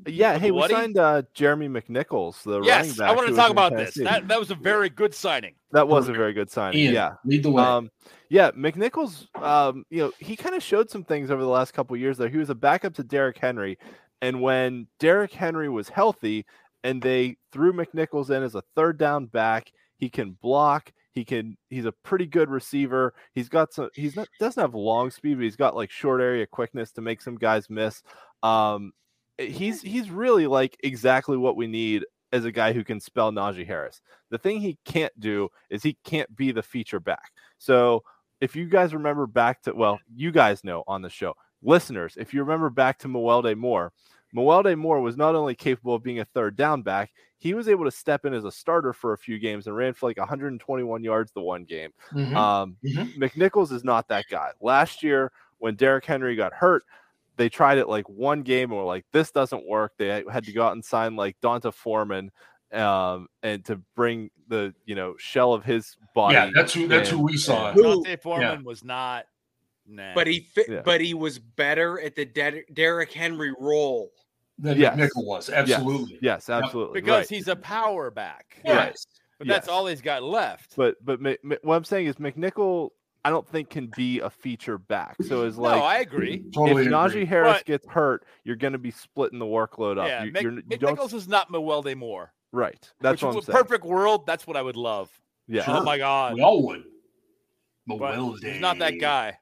Yeah, 0.06 0.36
hey, 0.38 0.50
we 0.50 0.58
Bloody? 0.58 0.74
signed 0.74 0.98
uh, 0.98 1.22
Jeremy 1.32 1.68
McNichols, 1.68 2.42
the 2.42 2.60
running 2.60 2.66
Yes, 2.66 2.98
back. 2.98 3.08
I 3.10 3.14
want 3.14 3.28
to 3.28 3.34
talk 3.34 3.50
about 3.50 3.74
this. 3.74 3.94
That 3.94 4.28
that 4.28 4.38
was 4.38 4.50
a 4.50 4.54
very 4.54 4.90
good 4.90 5.14
signing. 5.14 5.54
That 5.72 5.88
was 5.88 6.08
a 6.08 6.12
very 6.12 6.34
good 6.34 6.50
signing. 6.50 6.80
Ian, 6.80 6.94
Yeah. 6.94 7.12
lead 7.24 7.42
the 7.42 7.50
way. 7.50 7.62
Um, 7.62 7.90
yeah, 8.28 8.50
McNichols, 8.50 9.26
um, 9.42 9.84
you 9.88 9.98
know, 10.00 10.12
he 10.18 10.36
kind 10.36 10.54
of 10.54 10.62
showed 10.62 10.90
some 10.90 11.02
things 11.02 11.30
over 11.30 11.40
the 11.40 11.48
last 11.48 11.72
couple 11.72 11.94
of 11.94 12.00
years 12.00 12.18
there. 12.18 12.28
He 12.28 12.36
was 12.36 12.50
a 12.50 12.54
backup 12.54 12.94
to 12.94 13.02
Derrick 13.04 13.38
Henry. 13.38 13.78
And 14.20 14.42
when 14.42 14.86
Derrick 14.98 15.32
Henry 15.32 15.70
was 15.70 15.88
healthy 15.88 16.44
and 16.84 17.00
they 17.00 17.36
threw 17.52 17.72
McNichols 17.72 18.28
in 18.30 18.42
as 18.42 18.54
a 18.54 18.62
third 18.76 18.98
down 18.98 19.26
back, 19.26 19.72
he 19.96 20.10
can 20.10 20.32
block. 20.32 20.92
He 21.18 21.24
can 21.24 21.56
he's 21.68 21.84
a 21.84 21.90
pretty 21.90 22.26
good 22.26 22.48
receiver. 22.48 23.12
He's 23.34 23.48
got 23.48 23.72
some 23.72 23.90
he's 23.92 24.14
not 24.14 24.28
doesn't 24.38 24.60
have 24.60 24.76
long 24.76 25.10
speed, 25.10 25.34
but 25.38 25.42
he's 25.42 25.56
got 25.56 25.74
like 25.74 25.90
short 25.90 26.20
area 26.20 26.46
quickness 26.46 26.92
to 26.92 27.00
make 27.00 27.20
some 27.20 27.34
guys 27.34 27.68
miss. 27.68 28.04
Um 28.44 28.92
he's 29.36 29.82
he's 29.94 30.10
really 30.10 30.46
like 30.46 30.76
exactly 30.84 31.36
what 31.36 31.56
we 31.56 31.66
need 31.66 32.04
as 32.32 32.44
a 32.44 32.52
guy 32.52 32.72
who 32.72 32.84
can 32.84 33.00
spell 33.00 33.32
Najee 33.32 33.66
Harris. 33.66 34.00
The 34.30 34.38
thing 34.38 34.60
he 34.60 34.78
can't 34.84 35.18
do 35.18 35.48
is 35.70 35.82
he 35.82 35.98
can't 36.04 36.36
be 36.36 36.52
the 36.52 36.62
feature 36.62 37.00
back. 37.00 37.32
So 37.58 38.04
if 38.40 38.54
you 38.54 38.66
guys 38.66 38.94
remember 38.94 39.26
back 39.26 39.62
to 39.62 39.74
well, 39.74 39.98
you 40.14 40.30
guys 40.30 40.62
know 40.62 40.84
on 40.86 41.02
the 41.02 41.10
show, 41.10 41.34
listeners, 41.62 42.14
if 42.16 42.32
you 42.32 42.42
remember 42.42 42.70
back 42.70 43.00
to 43.00 43.08
Mewelde 43.08 43.56
Moore, 43.56 43.92
Mewelde 44.34 44.76
Moore 44.78 45.00
was 45.00 45.16
not 45.16 45.34
only 45.34 45.54
capable 45.54 45.94
of 45.94 46.02
being 46.02 46.20
a 46.20 46.24
third 46.24 46.56
down 46.56 46.82
back, 46.82 47.10
he 47.38 47.54
was 47.54 47.68
able 47.68 47.84
to 47.84 47.90
step 47.90 48.24
in 48.24 48.34
as 48.34 48.44
a 48.44 48.50
starter 48.52 48.92
for 48.92 49.12
a 49.12 49.18
few 49.18 49.38
games 49.38 49.66
and 49.66 49.76
ran 49.76 49.92
for 49.94 50.08
like 50.08 50.18
121 50.18 51.02
yards 51.04 51.32
the 51.32 51.40
one 51.40 51.64
game. 51.64 51.90
Mhm. 52.12 52.34
Um, 52.34 52.76
Mhm. 52.84 53.14
McNichols 53.16 53.72
is 53.72 53.84
not 53.84 54.08
that 54.08 54.26
guy. 54.28 54.50
Last 54.60 55.02
year, 55.02 55.32
when 55.58 55.74
Derrick 55.76 56.04
Henry 56.04 56.34
got 56.36 56.52
hurt, 56.52 56.84
they 57.36 57.48
tried 57.48 57.78
it 57.78 57.88
like 57.88 58.08
one 58.08 58.42
game 58.42 58.70
and 58.70 58.78
were 58.78 58.84
like, 58.84 59.04
this 59.12 59.30
doesn't 59.30 59.66
work. 59.66 59.92
They 59.96 60.24
had 60.30 60.44
to 60.44 60.52
go 60.52 60.64
out 60.66 60.72
and 60.72 60.84
sign 60.84 61.14
like 61.16 61.36
D'Onta 61.40 61.72
Foreman 61.72 62.30
um, 62.72 63.28
and 63.42 63.64
to 63.64 63.76
bring 63.94 64.30
the 64.48 64.74
you 64.84 64.94
know 64.94 65.14
shell 65.18 65.52
of 65.54 65.64
his 65.64 65.96
body. 66.14 66.34
yeah, 66.34 66.50
that's 66.54 66.74
who 66.74 66.86
that's 66.88 67.08
who 67.08 67.22
we 67.22 67.36
saw. 67.38 67.72
Who- 67.72 68.02
D'Onta 68.04 68.20
Foreman 68.20 68.62
was 68.64 68.84
not. 68.84 69.24
Nah. 69.88 70.12
But 70.14 70.26
he 70.26 70.40
fit, 70.40 70.68
Yeah. 70.68 70.82
but 70.84 71.00
he 71.00 71.14
was 71.14 71.38
better 71.38 71.98
at 72.00 72.14
the 72.14 72.26
Der- 72.26 72.64
Derrick 72.72 73.12
Henry 73.12 73.54
role. 73.58 74.10
Than 74.60 74.78
Yes. 74.78 74.96
McNichol 74.98 75.24
was 75.24 75.48
absolutely. 75.50 76.18
Yes, 76.20 76.50
absolutely. 76.50 77.00
because 77.00 77.20
right. 77.20 77.28
he's 77.28 77.46
a 77.48 77.56
power 77.56 78.10
back. 78.10 78.60
Yeah. 78.64 78.92
But 79.38 79.46
that's 79.46 79.66
Yes. 79.66 79.68
all 79.68 79.86
he's 79.86 80.00
got 80.02 80.22
left. 80.24 80.74
But 80.76 80.96
but 81.04 81.20
Mi- 81.20 81.38
Mi- 81.44 81.58
what 81.62 81.76
I'm 81.76 81.84
saying 81.84 82.06
is 82.08 82.16
McNichol, 82.16 82.90
I 83.24 83.30
don't 83.30 83.46
think 83.46 83.70
can 83.70 83.90
be 83.96 84.18
a 84.20 84.28
feature 84.28 84.76
back. 84.76 85.16
So 85.22 85.44
it's 85.44 85.56
like, 85.56 85.76
no, 85.76 85.82
I 85.84 85.98
agree. 85.98 86.42
Totally 86.54 86.86
if 86.86 86.88
Najee 86.88 87.06
agree. 87.10 87.24
Harris 87.26 87.58
But- 87.58 87.66
gets 87.66 87.86
hurt, 87.86 88.26
you're 88.42 88.56
going 88.56 88.72
to 88.72 88.78
be 88.78 88.90
splitting 88.90 89.38
the 89.38 89.44
workload 89.46 89.96
up. 89.98 90.08
Yeah, 90.08 90.24
you, 90.24 90.32
Mc, 90.32 90.42
you're, 90.42 90.52
you 90.54 90.62
don't 90.76 90.98
McNichols 90.98 91.14
is 91.14 91.28
not 91.28 91.50
Mewelde 91.52 91.96
Moore. 91.96 92.32
right. 92.52 92.90
That's 93.00 93.12
Which 93.14 93.22
what 93.22 93.28
I'm 93.30 93.34
was 93.36 93.48
a 93.48 93.52
saying. 93.52 93.62
perfect 93.64 93.84
world. 93.84 94.26
That's 94.26 94.44
what 94.46 94.56
I 94.56 94.62
would 94.62 94.76
love. 94.76 95.08
Yeah. 95.46 95.62
Sure. 95.64 95.76
Oh 95.76 95.82
my 95.84 95.98
god. 95.98 96.34
We 96.34 96.42
all 96.42 96.66
would. 96.66 96.82
But 97.86 97.98
Mewelde. 97.98 98.44
he's 98.44 98.60
not 98.60 98.78
that 98.80 98.98
guy. 99.00 99.38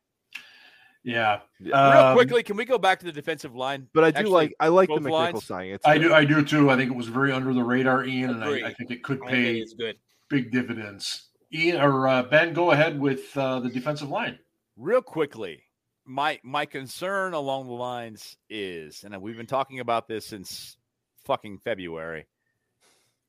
Yeah. 1.07 1.41
Yeah. 1.61 1.93
Real 1.93 2.03
Um, 2.09 2.17
quickly, 2.17 2.43
can 2.43 2.57
we 2.57 2.65
go 2.65 2.79
back 2.79 2.99
to 2.99 3.07
the 3.07 3.13
defensive 3.13 3.55
line? 3.55 3.89
But 3.95 4.03
I 4.05 4.11
do 4.11 4.19
Actually, 4.19 4.31
like 4.33 4.55
I 4.61 4.69
like 4.69 4.89
the 4.89 4.97
both 4.97 5.05
McNichol 5.05 5.11
lines? 5.13 5.45
signing. 5.45 5.71
It's 5.71 5.87
I 5.87 5.99
good. 5.99 6.09
do. 6.09 6.15
I 6.15 6.25
do 6.25 6.45
too. 6.45 6.69
I 6.71 6.77
think 6.77 6.91
it 6.91 6.97
was 6.97 7.07
very 7.07 7.31
under 7.31 7.55
the 7.55 7.63
radar, 7.63 8.05
Ian, 8.05 8.31
and 8.31 8.45
I, 8.45 8.69
I 8.69 8.75
think 8.75 8.91
it 8.91 9.03
could 9.05 9.23
pay 9.23 9.59
it's 9.61 9.73
good. 9.75 9.97
big 10.29 10.51
dividends. 10.51 11.29
Ian 11.55 11.81
or 11.81 12.09
uh, 12.09 12.25
Ben, 12.25 12.53
go 12.53 12.73
ahead 12.73 12.99
with 13.01 13.37
uh, 13.39 13.61
the 13.61 13.69
defensive 13.71 14.09
line. 14.11 14.39
real 14.77 15.01
quickly 15.01 15.63
my 16.05 16.39
my 16.43 16.67
concern 16.67 17.33
along 17.35 17.67
the 17.67 17.73
lines 17.73 18.37
is 18.51 19.03
and 19.05 19.17
we've 19.23 19.37
been 19.37 19.47
talking 19.47 19.81
about 19.81 20.07
this 20.07 20.25
since 20.27 20.77
fucking 21.25 21.59
february 21.59 22.27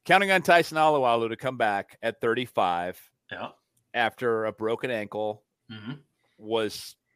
counting 0.06 0.30
on 0.32 0.42
tyson 0.44 0.78
Alualu 0.78 1.30
to 1.30 1.36
come 1.36 1.58
back 1.58 1.98
at 2.04 2.22
35 2.22 3.02
Yeah. 3.32 3.50
after 3.96 4.46
a 4.46 4.52
broken 4.52 4.92
ankle 4.92 5.44
hmm 5.72 5.94
was 6.38 6.96
n- 7.02 7.07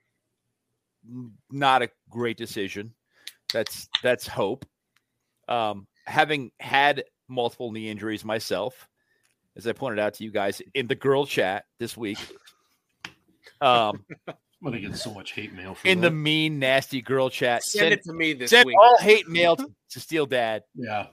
not 1.51 1.81
a 1.81 1.89
great 2.09 2.37
decision 2.37 2.93
that's 3.53 3.87
that's 4.03 4.27
hope 4.27 4.65
um 5.47 5.87
having 6.05 6.51
had 6.59 7.03
multiple 7.27 7.71
knee 7.71 7.89
injuries 7.89 8.23
myself 8.23 8.87
as 9.55 9.65
i 9.67 9.71
pointed 9.73 9.99
out 9.99 10.13
to 10.13 10.23
you 10.23 10.31
guys 10.31 10.61
in 10.73 10.87
the 10.87 10.95
girl 10.95 11.25
chat 11.25 11.65
this 11.79 11.97
week 11.97 12.19
um 13.61 14.03
I'm 14.27 14.35
gonna 14.71 14.79
get 14.79 14.95
so 14.95 15.11
much 15.11 15.31
hate 15.31 15.53
mail 15.53 15.73
for 15.73 15.87
in 15.87 16.01
the 16.01 16.11
mean, 16.11 16.59
nasty 16.59 17.01
girl 17.01 17.31
chat. 17.31 17.63
Send 17.63 17.81
Send, 17.81 17.93
it 17.93 18.03
to 18.03 18.13
me 18.13 18.33
this 18.33 18.51
send 18.51 18.67
week. 18.67 18.75
all 18.79 18.95
hate 18.99 19.27
mail 19.27 19.55
to, 19.55 19.65
to 19.89 19.99
Steel 19.99 20.27
Dad. 20.27 20.61
yeah. 20.75 21.07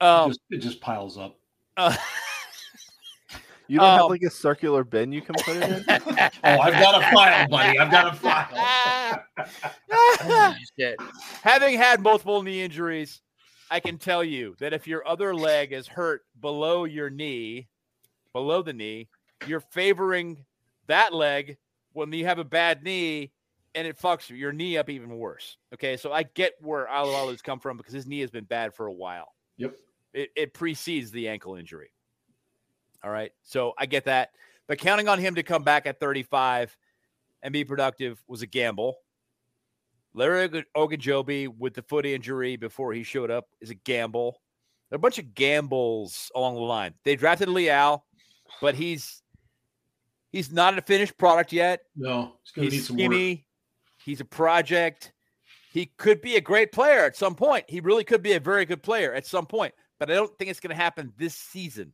it, 0.00 0.04
Um, 0.04 0.28
just, 0.28 0.40
it 0.50 0.58
just 0.58 0.80
piles 0.82 1.16
up. 1.16 1.38
uh, 1.78 1.96
You 3.68 3.78
don't 3.78 3.86
have 3.88 4.02
um, 4.02 4.10
like 4.10 4.20
a 4.22 4.30
circular 4.30 4.84
bin 4.84 5.12
you 5.12 5.22
can 5.22 5.34
put 5.36 5.56
it 5.56 5.62
in. 5.62 5.84
Oh, 6.44 6.58
I've 6.58 6.74
got 6.74 7.00
a 7.00 7.14
file, 7.14 7.48
buddy. 7.48 7.78
I've 7.78 7.90
got 7.90 8.12
a 8.12 8.16
file. 8.18 8.48
Shit. 10.78 10.96
Having 11.42 11.78
had 11.78 12.00
multiple 12.00 12.42
knee 12.42 12.62
injuries, 12.62 13.20
I 13.70 13.80
can 13.80 13.98
tell 13.98 14.24
you 14.24 14.56
that 14.58 14.72
if 14.72 14.86
your 14.86 15.06
other 15.06 15.34
leg 15.34 15.72
is 15.72 15.86
hurt 15.86 16.22
below 16.40 16.84
your 16.84 17.10
knee, 17.10 17.68
below 18.32 18.62
the 18.62 18.72
knee, 18.72 19.08
you're 19.46 19.60
favoring 19.60 20.44
that 20.86 21.14
leg 21.14 21.56
when 21.92 22.12
you 22.12 22.26
have 22.26 22.38
a 22.38 22.44
bad 22.44 22.82
knee 22.82 23.32
and 23.74 23.86
it 23.86 23.98
fucks 23.98 24.28
your 24.28 24.52
knee 24.52 24.76
up 24.76 24.90
even 24.90 25.16
worse. 25.16 25.56
Okay, 25.72 25.96
so 25.96 26.12
I 26.12 26.24
get 26.24 26.54
where 26.60 26.86
Alualu's 26.86 27.42
come 27.42 27.60
from 27.60 27.76
because 27.76 27.92
his 27.92 28.06
knee 28.06 28.20
has 28.20 28.30
been 28.30 28.44
bad 28.44 28.74
for 28.74 28.86
a 28.86 28.92
while. 28.92 29.34
Yep. 29.58 29.76
It, 30.12 30.30
it 30.34 30.54
precedes 30.54 31.12
the 31.12 31.28
ankle 31.28 31.54
injury. 31.54 31.92
All 33.04 33.10
right, 33.10 33.32
so 33.42 33.72
I 33.78 33.86
get 33.86 34.04
that, 34.04 34.30
but 34.66 34.78
counting 34.78 35.08
on 35.08 35.18
him 35.18 35.36
to 35.36 35.42
come 35.42 35.62
back 35.62 35.86
at 35.86 36.00
35 36.00 36.76
and 37.42 37.52
be 37.52 37.64
productive 37.64 38.22
was 38.28 38.42
a 38.42 38.46
gamble. 38.46 38.96
Larry 40.14 40.44
Og- 40.44 40.64
Ogunjobi 40.76 41.48
with 41.56 41.74
the 41.74 41.82
foot 41.82 42.04
injury 42.04 42.56
before 42.56 42.92
he 42.92 43.02
showed 43.02 43.30
up 43.30 43.46
is 43.60 43.70
a 43.70 43.74
gamble. 43.74 44.40
There 44.90 44.96
are 44.96 44.98
a 44.98 45.00
bunch 45.00 45.18
of 45.18 45.34
gambles 45.34 46.30
along 46.34 46.54
the 46.56 46.60
line. 46.62 46.94
They 47.04 47.14
drafted 47.16 47.48
Leal, 47.48 48.04
but 48.60 48.74
he's 48.74 49.22
he's 50.32 50.50
not 50.50 50.76
a 50.76 50.82
finished 50.82 51.16
product 51.16 51.52
yet. 51.52 51.82
No, 51.94 52.34
it's 52.42 52.50
gonna 52.50 52.66
need 52.66 52.72
He's 52.72 52.86
some 52.88 52.96
work. 52.96 53.06
skinny. 53.12 53.46
He's 54.04 54.20
a 54.20 54.24
project. 54.24 55.12
He 55.72 55.86
could 55.98 56.20
be 56.20 56.34
a 56.34 56.40
great 56.40 56.72
player 56.72 57.04
at 57.04 57.16
some 57.16 57.36
point. 57.36 57.64
He 57.68 57.78
really 57.78 58.02
could 58.02 58.22
be 58.22 58.32
a 58.32 58.40
very 58.40 58.64
good 58.64 58.82
player 58.82 59.14
at 59.14 59.24
some 59.24 59.46
point, 59.46 59.72
but 60.00 60.10
I 60.10 60.14
don't 60.14 60.36
think 60.36 60.50
it's 60.50 60.58
going 60.58 60.74
to 60.74 60.82
happen 60.82 61.12
this 61.16 61.36
season. 61.36 61.92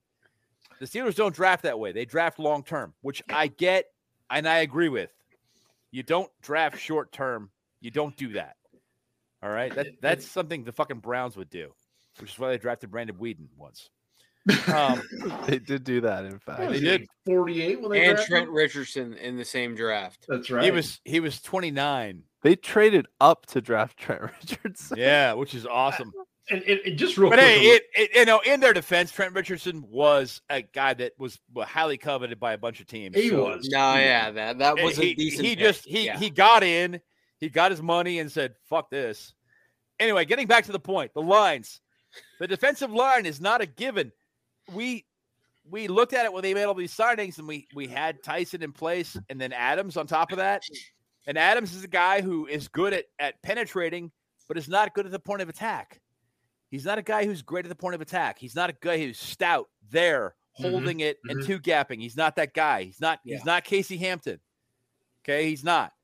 The 0.80 0.86
Steelers 0.86 1.14
don't 1.14 1.34
draft 1.34 1.64
that 1.64 1.78
way. 1.78 1.92
They 1.92 2.06
draft 2.06 2.38
long 2.38 2.62
term, 2.62 2.94
which 3.02 3.22
I 3.28 3.48
get 3.48 3.84
and 4.30 4.48
I 4.48 4.58
agree 4.58 4.88
with. 4.88 5.10
You 5.96 6.02
don't 6.02 6.30
draft 6.42 6.78
short 6.78 7.10
term. 7.10 7.48
You 7.80 7.90
don't 7.90 8.14
do 8.18 8.34
that. 8.34 8.56
All 9.42 9.48
right. 9.48 9.74
That 9.74 9.86
that's 10.02 10.26
something 10.28 10.62
the 10.62 10.70
fucking 10.72 10.98
Browns 10.98 11.38
would 11.38 11.48
do, 11.48 11.72
which 12.20 12.32
is 12.32 12.38
why 12.38 12.50
they 12.50 12.58
drafted 12.58 12.90
Brandon 12.90 13.16
Weeden 13.16 13.46
once. 13.56 13.88
Um, 14.70 15.00
they 15.46 15.58
did 15.58 15.84
do 15.84 16.02
that, 16.02 16.26
in 16.26 16.38
fact. 16.38 16.68
was 16.68 16.82
They 16.82 16.98
did. 16.98 17.08
48 17.24 17.80
when 17.80 17.90
they 17.92 18.04
And 18.04 18.16
drafted 18.16 18.28
Trent 18.28 18.48
him? 18.48 18.54
Richardson 18.54 19.14
in 19.14 19.38
the 19.38 19.44
same 19.46 19.74
draft. 19.74 20.26
That's 20.28 20.50
right. 20.50 20.64
he 20.64 20.70
was 20.70 21.00
he 21.06 21.18
was 21.18 21.40
29. 21.40 22.24
They 22.42 22.56
traded 22.56 23.06
up 23.18 23.46
to 23.46 23.62
draft 23.62 23.96
Trent 23.96 24.20
Richardson. 24.42 24.98
Yeah, 24.98 25.32
which 25.32 25.54
is 25.54 25.64
awesome. 25.64 26.12
And, 26.50 26.62
and, 26.62 26.80
and 26.84 26.98
just 26.98 27.16
real 27.18 27.30
But 27.30 27.38
quick. 27.38 27.48
hey, 27.48 27.60
it, 27.66 27.82
it, 27.94 28.10
you 28.14 28.24
know, 28.24 28.40
in 28.40 28.60
their 28.60 28.72
defense, 28.72 29.10
Trent 29.12 29.34
Richardson 29.34 29.84
was 29.88 30.40
a 30.48 30.62
guy 30.62 30.94
that 30.94 31.12
was 31.18 31.38
highly 31.58 31.98
coveted 31.98 32.38
by 32.38 32.52
a 32.52 32.58
bunch 32.58 32.80
of 32.80 32.86
teams. 32.86 33.16
he 33.16 33.30
So, 33.30 33.44
was. 33.44 33.68
No, 33.68 33.94
yeah, 33.94 34.30
that 34.30 34.58
that 34.58 34.76
was 34.82 34.96
he, 34.96 35.10
a 35.10 35.14
decent. 35.14 35.44
he 35.46 35.56
pick. 35.56 35.64
just 35.64 35.84
he 35.86 36.06
Yeah. 36.06 36.18
he 36.18 36.30
got 36.30 36.62
in, 36.62 37.00
he 37.38 37.48
got 37.48 37.70
his 37.70 37.82
money 37.82 38.18
and 38.20 38.30
said, 38.30 38.54
"Fuck 38.68 38.90
this." 38.90 39.34
Anyway, 39.98 40.24
getting 40.24 40.46
back 40.46 40.64
to 40.66 40.72
the 40.72 40.78
point, 40.80 41.12
the 41.14 41.22
lines, 41.22 41.80
the 42.38 42.46
defensive 42.46 42.92
line 42.92 43.26
is 43.26 43.40
not 43.40 43.60
a 43.60 43.66
given. 43.66 44.12
We 44.72 45.04
we 45.68 45.88
looked 45.88 46.12
at 46.12 46.24
it 46.26 46.32
when 46.32 46.42
they 46.42 46.54
made 46.54 46.64
all 46.64 46.74
these 46.74 46.94
signings, 46.96 47.38
and 47.38 47.48
we 47.48 47.66
we 47.74 47.88
had 47.88 48.22
Tyson 48.22 48.62
in 48.62 48.72
place, 48.72 49.16
and 49.28 49.40
then 49.40 49.52
Adams 49.52 49.96
on 49.96 50.06
top 50.06 50.30
of 50.32 50.38
that. 50.38 50.62
And 51.26 51.36
Adams 51.36 51.74
is 51.74 51.82
a 51.82 51.88
guy 51.88 52.20
who 52.20 52.46
is 52.46 52.68
good 52.68 52.92
at 52.92 53.06
at 53.18 53.42
penetrating, 53.42 54.12
but 54.46 54.56
is 54.56 54.68
not 54.68 54.94
good 54.94 55.06
at 55.06 55.12
the 55.12 55.18
point 55.18 55.42
of 55.42 55.48
attack. 55.48 56.00
He's 56.76 56.84
not 56.84 56.98
a 56.98 57.02
guy 57.02 57.24
who's 57.24 57.40
great 57.40 57.64
at 57.64 57.70
the 57.70 57.74
point 57.74 57.94
of 57.94 58.02
attack. 58.02 58.38
He's 58.38 58.54
not 58.54 58.68
a 58.68 58.74
guy 58.78 58.98
who's 58.98 59.18
stout 59.18 59.70
there, 59.90 60.34
Mhm, 60.60 60.70
holding 60.72 61.00
it 61.00 61.16
and 61.26 61.40
mhm. 61.40 61.46
two 61.46 61.58
gapping. 61.58 62.02
He's 62.02 62.18
not 62.18 62.36
that 62.36 62.52
guy. 62.52 62.82
He's 62.82 63.00
not. 63.00 63.18
Yeah. 63.24 63.36
He's 63.36 63.46
not 63.46 63.64
Casey 63.64 63.96
Hampton. 63.96 64.38
Okay, 65.24 65.48
he's 65.48 65.64
not. 65.64 65.94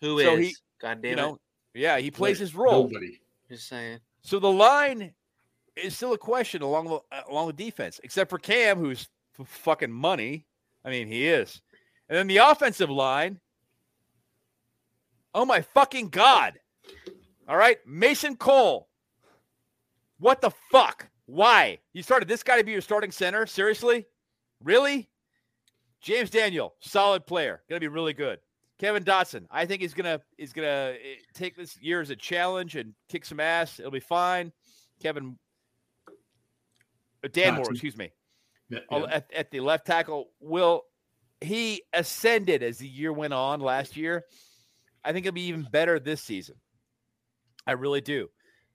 Who 0.00 0.20
is? 0.20 0.24
so 0.26 0.36
he- 0.36 0.54
God 0.80 1.02
damn 1.02 1.10
you 1.10 1.16
know, 1.16 1.34
it! 1.74 1.80
yeah, 1.80 1.98
he 1.98 2.12
plays 2.12 2.38
his 2.38 2.54
role. 2.54 2.84
Nobody. 2.84 3.20
Just 3.48 3.66
saying. 3.68 3.98
So 4.22 4.38
the 4.38 4.52
line 4.52 5.12
is 5.74 5.96
still 5.96 6.12
a 6.12 6.18
question 6.18 6.62
along 6.62 6.86
the 6.86 7.00
uh, 7.10 7.22
along 7.28 7.48
the 7.48 7.52
defense, 7.64 8.00
except 8.04 8.30
for 8.30 8.38
Cam, 8.38 8.78
who's 8.78 9.08
f- 9.40 9.48
fucking 9.48 9.90
money. 9.90 10.46
I 10.84 10.90
mean, 10.90 11.08
he 11.08 11.26
is. 11.26 11.60
And 12.08 12.16
then 12.16 12.28
the 12.28 12.36
offensive 12.36 12.88
line. 12.90 13.40
Oh 15.34 15.44
my 15.44 15.60
fucking 15.62 16.08
god! 16.10 16.58
All 17.48 17.56
right, 17.56 17.78
Mason 17.86 18.36
Cole, 18.36 18.88
What 20.20 20.40
the 20.40 20.50
fuck? 20.70 21.08
Why? 21.26 21.78
You 21.92 22.02
started 22.02 22.28
this 22.28 22.42
guy 22.42 22.58
to 22.58 22.64
be 22.64 22.72
your 22.72 22.80
starting 22.80 23.10
center? 23.10 23.46
Seriously? 23.46 24.06
Really? 24.62 25.08
James 26.00 26.30
Daniel, 26.30 26.74
solid 26.80 27.26
player, 27.26 27.62
gonna 27.68 27.80
be 27.80 27.88
really 27.88 28.12
good. 28.12 28.38
Kevin 28.78 29.04
Dotson, 29.04 29.44
I 29.50 29.66
think 29.66 29.82
he's 29.82 29.92
gonna 29.92 30.20
he's 30.38 30.52
gonna 30.54 30.94
eh, 30.94 31.16
take 31.34 31.56
this 31.56 31.76
year 31.78 32.00
as 32.00 32.08
a 32.08 32.16
challenge 32.16 32.76
and 32.76 32.94
kick 33.08 33.26
some 33.26 33.40
ass. 33.40 33.78
It'll 33.78 33.90
be 33.90 34.00
fine. 34.00 34.52
Kevin 35.02 35.36
uh, 36.08 37.28
Dan 37.30 37.56
Moore, 37.56 37.70
excuse 37.70 37.96
me, 37.96 38.10
yeah, 38.70 38.78
yeah. 38.90 39.04
At, 39.10 39.30
at 39.34 39.50
the 39.50 39.60
left 39.60 39.86
tackle. 39.86 40.30
Will 40.40 40.84
he 41.42 41.82
ascended 41.92 42.62
as 42.62 42.78
the 42.78 42.88
year 42.88 43.12
went 43.12 43.34
on 43.34 43.60
last 43.60 43.96
year? 43.96 44.24
I 45.04 45.12
think 45.12 45.26
it'll 45.26 45.34
be 45.34 45.48
even 45.48 45.66
better 45.70 46.00
this 46.00 46.22
season. 46.22 46.56
I 47.66 47.72
really 47.72 48.00
do. 48.00 48.28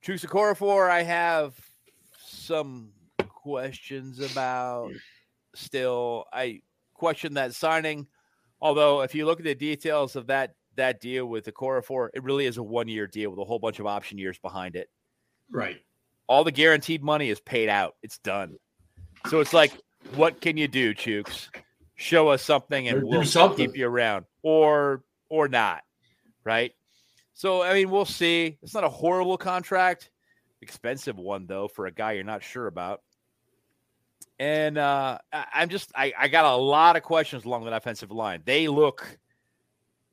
Chukwuma 0.04 0.26
Okorafor, 0.26 0.90
I 0.90 1.02
have 1.02 1.54
some 2.18 2.92
questions 3.18 4.20
about. 4.20 4.92
Still, 5.54 6.26
I 6.32 6.60
question 6.94 7.34
that 7.34 7.54
signing. 7.54 8.06
Although, 8.60 9.02
if 9.02 9.14
you 9.14 9.26
look 9.26 9.38
at 9.38 9.44
the 9.44 9.54
details 9.54 10.16
of 10.16 10.26
that 10.28 10.54
that 10.76 11.00
deal 11.00 11.26
with 11.26 11.44
the 11.44 11.52
Okorafor, 11.52 12.08
it 12.14 12.22
really 12.22 12.46
is 12.46 12.58
a 12.58 12.62
one 12.62 12.88
year 12.88 13.06
deal 13.06 13.30
with 13.30 13.38
a 13.38 13.44
whole 13.44 13.58
bunch 13.58 13.78
of 13.78 13.86
option 13.86 14.18
years 14.18 14.38
behind 14.38 14.76
it. 14.76 14.90
Right. 15.50 15.80
All 16.26 16.44
the 16.44 16.52
guaranteed 16.52 17.02
money 17.02 17.30
is 17.30 17.40
paid 17.40 17.68
out. 17.68 17.96
It's 18.02 18.18
done. 18.18 18.56
So 19.28 19.40
it's 19.40 19.52
like, 19.52 19.72
what 20.14 20.40
can 20.40 20.56
you 20.56 20.68
do, 20.68 20.94
Chooks? 20.94 21.48
Show 21.94 22.28
us 22.28 22.42
something, 22.42 22.88
and 22.88 23.02
we'll 23.02 23.24
something. 23.24 23.66
keep 23.66 23.76
you 23.76 23.86
around, 23.88 24.26
or 24.42 25.02
or 25.30 25.48
not, 25.48 25.82
right? 26.44 26.72
So 27.36 27.62
I 27.62 27.74
mean, 27.74 27.90
we'll 27.90 28.06
see. 28.06 28.56
It's 28.62 28.72
not 28.72 28.82
a 28.82 28.88
horrible 28.88 29.36
contract, 29.36 30.10
expensive 30.62 31.18
one 31.18 31.46
though 31.46 31.68
for 31.68 31.84
a 31.84 31.92
guy 31.92 32.12
you're 32.12 32.24
not 32.24 32.42
sure 32.42 32.66
about. 32.66 33.02
And 34.38 34.78
uh, 34.78 35.18
I'm 35.32 35.68
just 35.68 35.92
I, 35.94 36.14
I 36.18 36.28
got 36.28 36.46
a 36.46 36.56
lot 36.56 36.96
of 36.96 37.02
questions 37.02 37.44
along 37.44 37.64
that 37.66 37.74
offensive 37.74 38.10
line. 38.10 38.40
They 38.46 38.68
look 38.68 39.18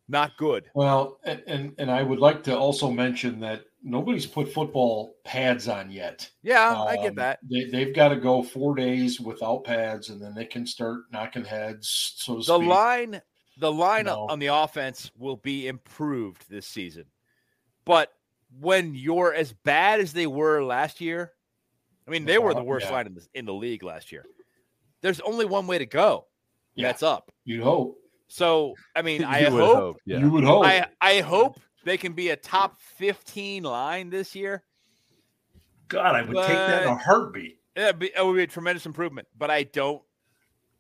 not 0.10 0.36
good. 0.36 0.66
Well, 0.76 1.20
and, 1.24 1.42
and, 1.48 1.74
and 1.78 1.90
I 1.90 2.04
would 2.04 2.20
like 2.20 2.44
to 2.44 2.58
also 2.58 2.92
mention 2.92 3.40
that 3.40 3.64
nobody's 3.82 4.26
put 4.26 4.52
football 4.52 5.16
pads 5.24 5.70
on 5.70 5.92
yet. 5.92 6.30
Yeah, 6.42 6.72
um, 6.72 6.88
I 6.90 6.96
get 6.98 7.12
um, 7.12 7.16
that. 7.16 7.40
They, 7.50 7.66
they've 7.66 7.96
got 7.96 8.10
to 8.10 8.18
go 8.18 8.44
four 8.44 8.76
days 8.76 9.22
without 9.22 9.64
pads, 9.64 10.10
and 10.10 10.22
then 10.22 10.36
they 10.36 10.46
can 10.46 10.68
start 10.68 11.04
knocking 11.14 11.46
heads. 11.46 12.16
So 12.18 12.36
the 12.36 12.44
speak. 12.44 12.68
line, 12.68 13.22
the 13.58 13.72
lineup 13.72 14.06
no. 14.06 14.28
on 14.30 14.40
the 14.40 14.48
offense 14.48 15.12
will 15.18 15.38
be 15.38 15.68
improved 15.68 16.50
this 16.50 16.66
season, 16.66 17.06
but 17.86 18.12
when 18.60 18.96
you're 18.96 19.34
as 19.34 19.54
bad 19.54 20.00
as 20.00 20.14
they 20.14 20.28
were 20.28 20.64
last 20.64 21.02
year, 21.02 21.32
I 22.08 22.12
mean, 22.12 22.26
they 22.26 22.38
were 22.38 22.54
the 22.54 22.60
uh-huh. 22.60 22.66
worst 22.66 22.88
yeah. 22.88 22.92
line 22.92 23.08
in 23.08 23.14
the, 23.16 23.28
in 23.34 23.46
the 23.46 23.54
league 23.54 23.84
last 23.84 24.12
year. 24.12 24.26
There's 25.02 25.20
only 25.22 25.46
one 25.46 25.68
way 25.68 25.78
to 25.78 25.86
go. 25.86 26.26
Yeah. 26.76 26.88
That's 26.88 27.04
up. 27.04 27.32
You'd 27.46 27.64
hope. 27.64 27.98
So, 28.28 28.74
I 28.96 29.02
mean, 29.02 29.24
I 29.24 29.44
hope, 29.44 29.76
hope 29.76 29.98
yeah. 30.06 30.20
you 30.20 30.30
would 30.30 30.44
hope. 30.44 30.66
I, 30.66 30.88
I 31.02 31.22
hope 31.22 31.60
they 31.86 31.98
can 31.98 32.14
be 32.14 32.30
a 32.30 32.36
top 32.36 32.80
15 32.98 33.64
line 33.64 34.10
this 34.10 34.36
year. 34.36 34.64
God, 35.88 36.16
I 36.16 36.22
would 36.24 36.34
but, 36.34 36.48
take 36.48 36.56
that 36.56 36.84
in 36.84 36.90
a 36.90 36.96
heartbeat. 36.96 37.60
It 37.76 37.96
it 38.16 38.26
would 38.26 38.36
be 38.36 38.44
a 38.44 38.48
tremendous 38.48 38.86
improvement, 38.86 39.28
but 39.38 39.50
I 39.50 39.64
don't, 39.64 40.02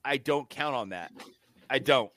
I 0.05 0.17
don't 0.17 0.49
count 0.49 0.75
on 0.75 0.89
that. 0.89 1.11
I 1.69 1.79
don't. 1.79 2.11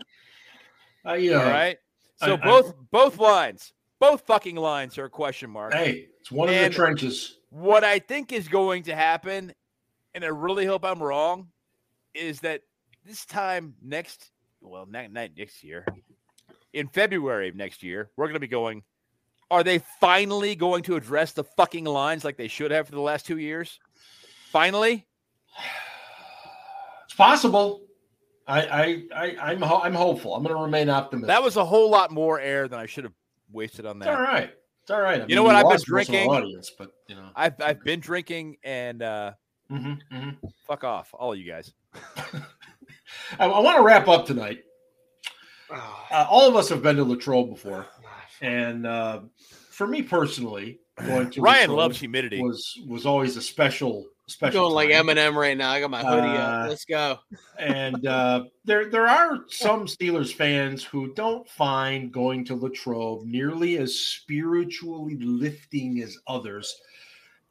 Uh, 1.06 1.14
yeah. 1.14 1.36
All 1.36 1.50
right. 1.50 1.78
So 2.16 2.34
I, 2.34 2.36
both 2.36 2.70
I, 2.70 2.72
both 2.90 3.18
lines, 3.18 3.72
both 4.00 4.22
fucking 4.22 4.56
lines 4.56 4.98
are 4.98 5.04
a 5.04 5.10
question 5.10 5.50
mark. 5.50 5.72
Hey, 5.72 6.08
it's 6.20 6.32
one 6.32 6.48
and 6.48 6.66
of 6.66 6.72
the 6.72 6.76
trenches. 6.76 7.38
What 7.50 7.84
I 7.84 7.98
think 7.98 8.32
is 8.32 8.48
going 8.48 8.84
to 8.84 8.94
happen, 8.94 9.52
and 10.14 10.24
I 10.24 10.28
really 10.28 10.66
hope 10.66 10.84
I'm 10.84 11.02
wrong, 11.02 11.48
is 12.14 12.40
that 12.40 12.62
this 13.04 13.24
time 13.24 13.74
next, 13.82 14.30
well, 14.60 14.86
not, 14.86 15.12
not 15.12 15.30
next 15.36 15.62
year, 15.62 15.86
in 16.72 16.88
February 16.88 17.48
of 17.48 17.54
next 17.54 17.82
year, 17.82 18.10
we're 18.16 18.26
going 18.26 18.34
to 18.34 18.40
be 18.40 18.48
going. 18.48 18.82
Are 19.48 19.62
they 19.62 19.78
finally 20.00 20.56
going 20.56 20.82
to 20.84 20.96
address 20.96 21.32
the 21.32 21.44
fucking 21.44 21.84
lines 21.84 22.24
like 22.24 22.36
they 22.36 22.48
should 22.48 22.72
have 22.72 22.86
for 22.86 22.94
the 22.96 23.00
last 23.00 23.26
two 23.26 23.38
years? 23.38 23.78
Finally, 24.50 25.06
it's 27.04 27.14
possible. 27.14 27.82
I, 28.46 28.60
I, 28.60 29.02
I 29.14 29.36
I'm, 29.52 29.64
I'm 29.64 29.94
hopeful. 29.94 30.34
I'm 30.34 30.42
going 30.42 30.54
to 30.54 30.62
remain 30.62 30.88
optimistic. 30.88 31.28
That 31.28 31.42
was 31.42 31.56
a 31.56 31.64
whole 31.64 31.90
lot 31.90 32.10
more 32.10 32.40
air 32.40 32.68
than 32.68 32.78
I 32.78 32.86
should 32.86 33.04
have 33.04 33.12
wasted 33.50 33.86
on 33.86 33.98
that. 33.98 34.08
It's 34.08 34.16
all 34.16 34.22
right. 34.22 34.50
It's 34.82 34.90
all 34.92 35.00
right. 35.00 35.20
I 35.20 35.22
you 35.22 35.26
mean, 35.26 35.36
know 35.36 35.42
what? 35.42 35.56
I've 35.56 35.68
been 35.68 35.84
drinking. 35.84 36.30
Audience, 36.30 36.70
but 36.78 36.92
you 37.08 37.16
know, 37.16 37.28
I've 37.34 37.60
I've 37.60 37.82
been 37.82 37.98
drinking 37.98 38.58
and 38.62 39.02
uh, 39.02 39.32
mm-hmm, 39.70 40.16
mm-hmm. 40.16 40.46
fuck 40.64 40.84
off, 40.84 41.10
all 41.12 41.34
you 41.34 41.50
guys. 41.50 41.72
I, 43.38 43.46
I 43.46 43.58
want 43.58 43.78
to 43.78 43.82
wrap 43.82 44.08
up 44.08 44.26
tonight. 44.26 44.60
Uh, 46.08 46.24
all 46.30 46.48
of 46.48 46.54
us 46.54 46.68
have 46.68 46.80
been 46.80 46.94
to 46.94 47.02
Latrobe 47.02 47.50
before, 47.50 47.86
and 48.40 48.86
uh, 48.86 49.18
for 49.68 49.88
me 49.88 50.00
personally, 50.00 50.78
going 51.04 51.28
to 51.28 51.40
Ryan 51.40 51.62
Latrobe 51.62 51.78
loves 51.78 51.98
humidity 51.98 52.40
was 52.40 52.78
was 52.86 53.04
always 53.04 53.36
a 53.36 53.42
special 53.42 54.06
special. 54.28 54.70
Going 54.70 54.74
like 54.74 54.90
Eminem 54.90 55.34
right 55.34 55.56
now. 55.56 55.70
I 55.70 55.80
got 55.80 55.90
my 55.90 56.02
hoodie 56.02 56.28
uh, 56.28 56.40
up. 56.40 56.68
Let's 56.68 56.84
go. 56.84 57.18
And 57.58 58.06
uh, 58.06 58.44
there 58.64 58.90
there 58.90 59.06
are 59.06 59.40
some 59.48 59.86
Steelers 59.86 60.32
fans 60.32 60.82
who 60.82 61.12
don't 61.14 61.48
find 61.48 62.12
going 62.12 62.44
to 62.46 62.56
Latrobe 62.56 63.24
nearly 63.24 63.78
as 63.78 63.98
spiritually 63.98 65.16
lifting 65.20 66.02
as 66.02 66.18
others. 66.26 66.74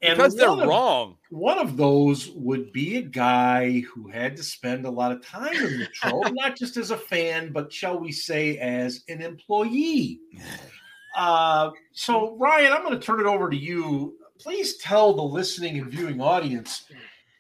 And 0.02 0.18
because 0.18 0.36
they're 0.36 0.50
of, 0.50 0.60
wrong. 0.68 1.18
One 1.30 1.58
of 1.58 1.78
those 1.78 2.30
would 2.36 2.72
be 2.74 2.98
a 2.98 3.02
guy 3.02 3.80
who 3.80 4.10
had 4.10 4.36
to 4.36 4.44
spend 4.44 4.86
a 4.86 4.92
lot 4.92 5.12
of 5.12 5.26
time 5.26 5.56
in 5.56 5.80
Latrobe, 5.80 6.34
not 6.34 6.58
just 6.58 6.78
as 6.78 6.92
a 6.92 6.98
fan, 6.98 7.52
but 7.52 7.72
shall 7.72 7.98
we 7.98 8.12
say 8.12 8.58
as 8.58 9.04
an 9.08 9.22
employee. 9.22 10.20
Uh, 11.18 11.72
so, 11.94 12.36
Ryan, 12.36 12.74
I'm 12.74 12.84
going 12.84 13.00
to 13.00 13.00
turn 13.00 13.22
it 13.22 13.26
over 13.26 13.50
to 13.50 13.56
you 13.56 14.18
please 14.40 14.78
tell 14.78 15.14
the 15.14 15.24
listening 15.24 15.80
and 15.80 15.90
viewing 15.90 16.22
audience 16.22 16.86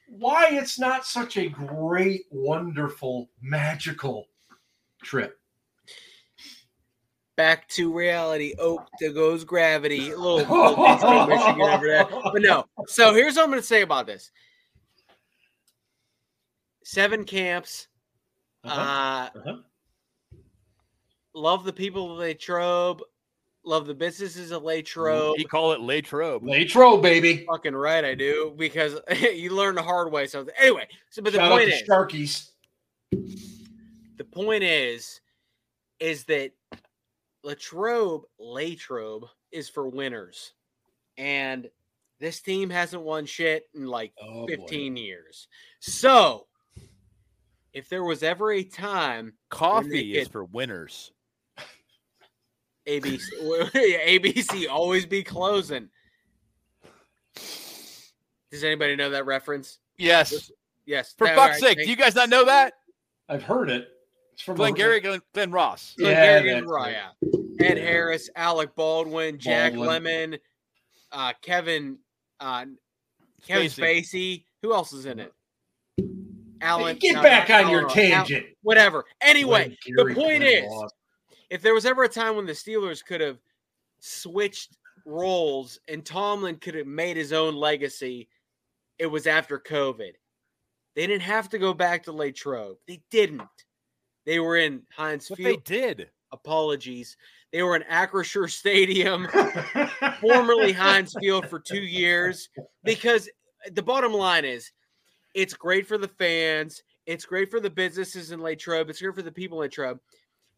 why 0.07 0.49
it's 0.51 0.79
not 0.79 1.05
such 1.05 1.37
a 1.37 1.49
great, 1.49 2.25
wonderful, 2.29 3.29
magical 3.41 4.27
trip. 5.03 5.39
Back 7.35 7.67
to 7.69 7.93
reality. 7.93 8.53
Oh, 8.59 8.85
there 8.99 9.11
goes 9.11 9.43
gravity. 9.43 10.11
A 10.11 10.17
little, 10.17 10.37
little 10.71 11.27
Michigan 11.27 11.61
over 11.61 11.87
there. 11.87 12.05
But 12.05 12.41
no. 12.41 12.65
So 12.87 13.13
here's 13.13 13.35
what 13.35 13.43
I'm 13.43 13.49
going 13.49 13.61
to 13.61 13.67
say 13.67 13.81
about 13.81 14.05
this. 14.05 14.31
Seven 16.83 17.25
camps. 17.25 17.87
Uh-huh. 18.63 18.81
Uh, 19.35 19.39
uh-huh. 19.39 19.57
Love 21.33 21.65
the 21.65 21.73
people 21.73 22.15
they 22.15 22.29
Latrobe. 22.29 23.01
Love 23.65 23.87
the 23.87 23.93
businesses 23.95 24.51
of 24.51 24.63
Latrobe. 24.63 25.35
Mm, 25.35 25.37
he 25.37 25.43
call 25.43 25.71
it 25.71 25.81
Latrobe. 25.81 26.43
Latrobe, 26.43 27.01
baby. 27.01 27.45
Fucking 27.49 27.75
right, 27.75 28.05
I 28.05 28.13
do 28.13 28.53
because 28.57 28.99
you 29.33 29.49
learn 29.51 29.75
the 29.75 29.81
hard 29.81 30.11
way. 30.11 30.27
So 30.27 30.45
anyway, 30.59 30.87
so 31.09 31.23
but 31.23 31.33
the 31.33 31.39
Shout 31.39 31.51
point 31.51 31.69
is, 31.69 31.81
Starkies. 31.81 32.49
The 34.17 34.23
point 34.23 34.63
is, 34.63 35.19
is 35.99 36.25
that 36.25 36.51
Latrobe, 37.43 38.23
Latrobe 38.39 39.25
is 39.51 39.67
for 39.67 39.89
winners, 39.89 40.53
and 41.17 41.69
this 42.19 42.41
team 42.41 42.69
hasn't 42.69 43.01
won 43.01 43.25
shit 43.25 43.65
in 43.73 43.87
like 43.87 44.13
oh, 44.21 44.47
15 44.47 44.93
boy. 44.93 44.99
years. 44.99 45.47
So, 45.79 46.47
if 47.73 47.89
there 47.89 48.03
was 48.03 48.23
ever 48.23 48.51
a 48.51 48.63
time, 48.63 49.33
coffee 49.49 50.17
is 50.17 50.27
for 50.27 50.45
winners. 50.45 51.11
ABC 52.87 53.19
ABC 53.71 54.67
always 54.69 55.05
be 55.05 55.23
closing. 55.23 55.89
Does 57.35 58.63
anybody 58.63 58.95
know 58.95 59.09
that 59.09 59.25
reference? 59.25 59.79
Yes. 59.97 60.51
Yes. 60.85 61.13
For 61.17 61.27
fuck's 61.27 61.61
right, 61.61 61.75
sake, 61.75 61.77
do 61.79 61.89
you 61.89 61.95
guys 61.95 62.15
not 62.15 62.29
know 62.29 62.45
that? 62.45 62.73
I've 63.27 63.43
heard 63.43 63.69
it. 63.69 63.87
It's 64.33 64.41
from 64.41 64.57
Glengarry, 64.57 64.99
Glenn, 64.99 65.21
Glen 65.33 65.51
Ross. 65.51 65.95
Glenn 65.97 66.11
yeah, 66.11 66.39
Gary, 66.39 66.49
Glen 66.51 66.67
Ross, 66.67 66.89
yeah. 66.91 67.65
Ed 67.65 67.77
Harris, 67.77 68.29
Alec 68.35 68.75
Baldwin, 68.75 69.39
Jack 69.39 69.73
Baldwin. 69.73 70.03
Lemmon, 70.03 70.39
uh, 71.11 71.33
Kevin, 71.41 71.97
uh, 72.41 72.65
Kevin 73.47 73.67
Spacey. 73.67 74.03
Spacey. 74.03 74.43
Who 74.61 74.73
else 74.73 74.91
is 74.91 75.05
in 75.05 75.19
it? 75.19 75.33
Alan. 76.61 76.97
Get 76.97 77.21
back 77.21 77.49
on 77.49 77.69
your 77.71 77.87
tangent. 77.87 78.43
Alan, 78.43 78.55
whatever. 78.61 79.05
Anyway, 79.21 79.77
the 79.95 80.13
point 80.13 80.43
is, 80.43 80.65
if 81.55 81.61
there 81.61 81.73
was 81.73 81.85
ever 81.85 82.03
a 82.03 82.09
time 82.09 82.35
when 82.35 82.45
the 82.45 82.51
Steelers 82.51 83.03
could 83.03 83.21
have 83.21 83.39
switched 84.01 84.75
roles 85.05 85.79
and 85.87 86.05
Tomlin 86.05 86.57
could 86.57 86.75
have 86.75 86.85
made 86.85 87.15
his 87.15 87.31
own 87.31 87.55
legacy, 87.55 88.27
it 88.99 89.05
was 89.05 89.25
after 89.25 89.57
COVID. 89.57 90.11
They 90.97 91.07
didn't 91.07 91.21
have 91.21 91.47
to 91.49 91.57
go 91.57 91.73
back 91.73 92.03
to 92.03 92.11
Latrobe. 92.11 92.75
They 92.89 93.01
didn't. 93.09 93.47
They 94.25 94.41
were 94.41 94.57
in 94.57 94.81
Heinz 94.93 95.29
but 95.29 95.37
Field. 95.37 95.63
They 95.65 95.77
did. 95.77 96.09
Apologies. 96.33 97.15
They 97.53 97.63
were 97.63 97.77
in 97.77 97.83
Acrisure 97.83 98.51
Stadium, 98.51 99.25
formerly 100.19 100.73
Heinz 100.73 101.15
Field, 101.21 101.47
for 101.47 101.59
two 101.59 101.83
years. 101.83 102.49
Because 102.83 103.29
the 103.71 103.81
bottom 103.81 104.11
line 104.11 104.43
is, 104.43 104.71
it's 105.33 105.53
great 105.53 105.87
for 105.87 105.97
the 105.97 106.09
fans. 106.09 106.83
It's 107.05 107.23
great 107.23 107.49
for 107.49 107.61
the 107.61 107.69
businesses 107.69 108.31
in 108.31 108.41
Latrobe. 108.41 108.89
It's 108.89 109.01
great 109.01 109.15
for 109.15 109.21
the 109.21 109.31
people 109.31 109.61
in 109.61 109.67
Latrobe. 109.67 110.01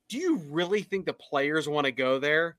Do 0.10 0.18
you 0.18 0.38
really 0.50 0.82
think 0.82 1.06
the 1.06 1.14
players 1.14 1.68
want 1.68 1.86
to 1.86 1.92
go 1.92 2.20
there? 2.20 2.58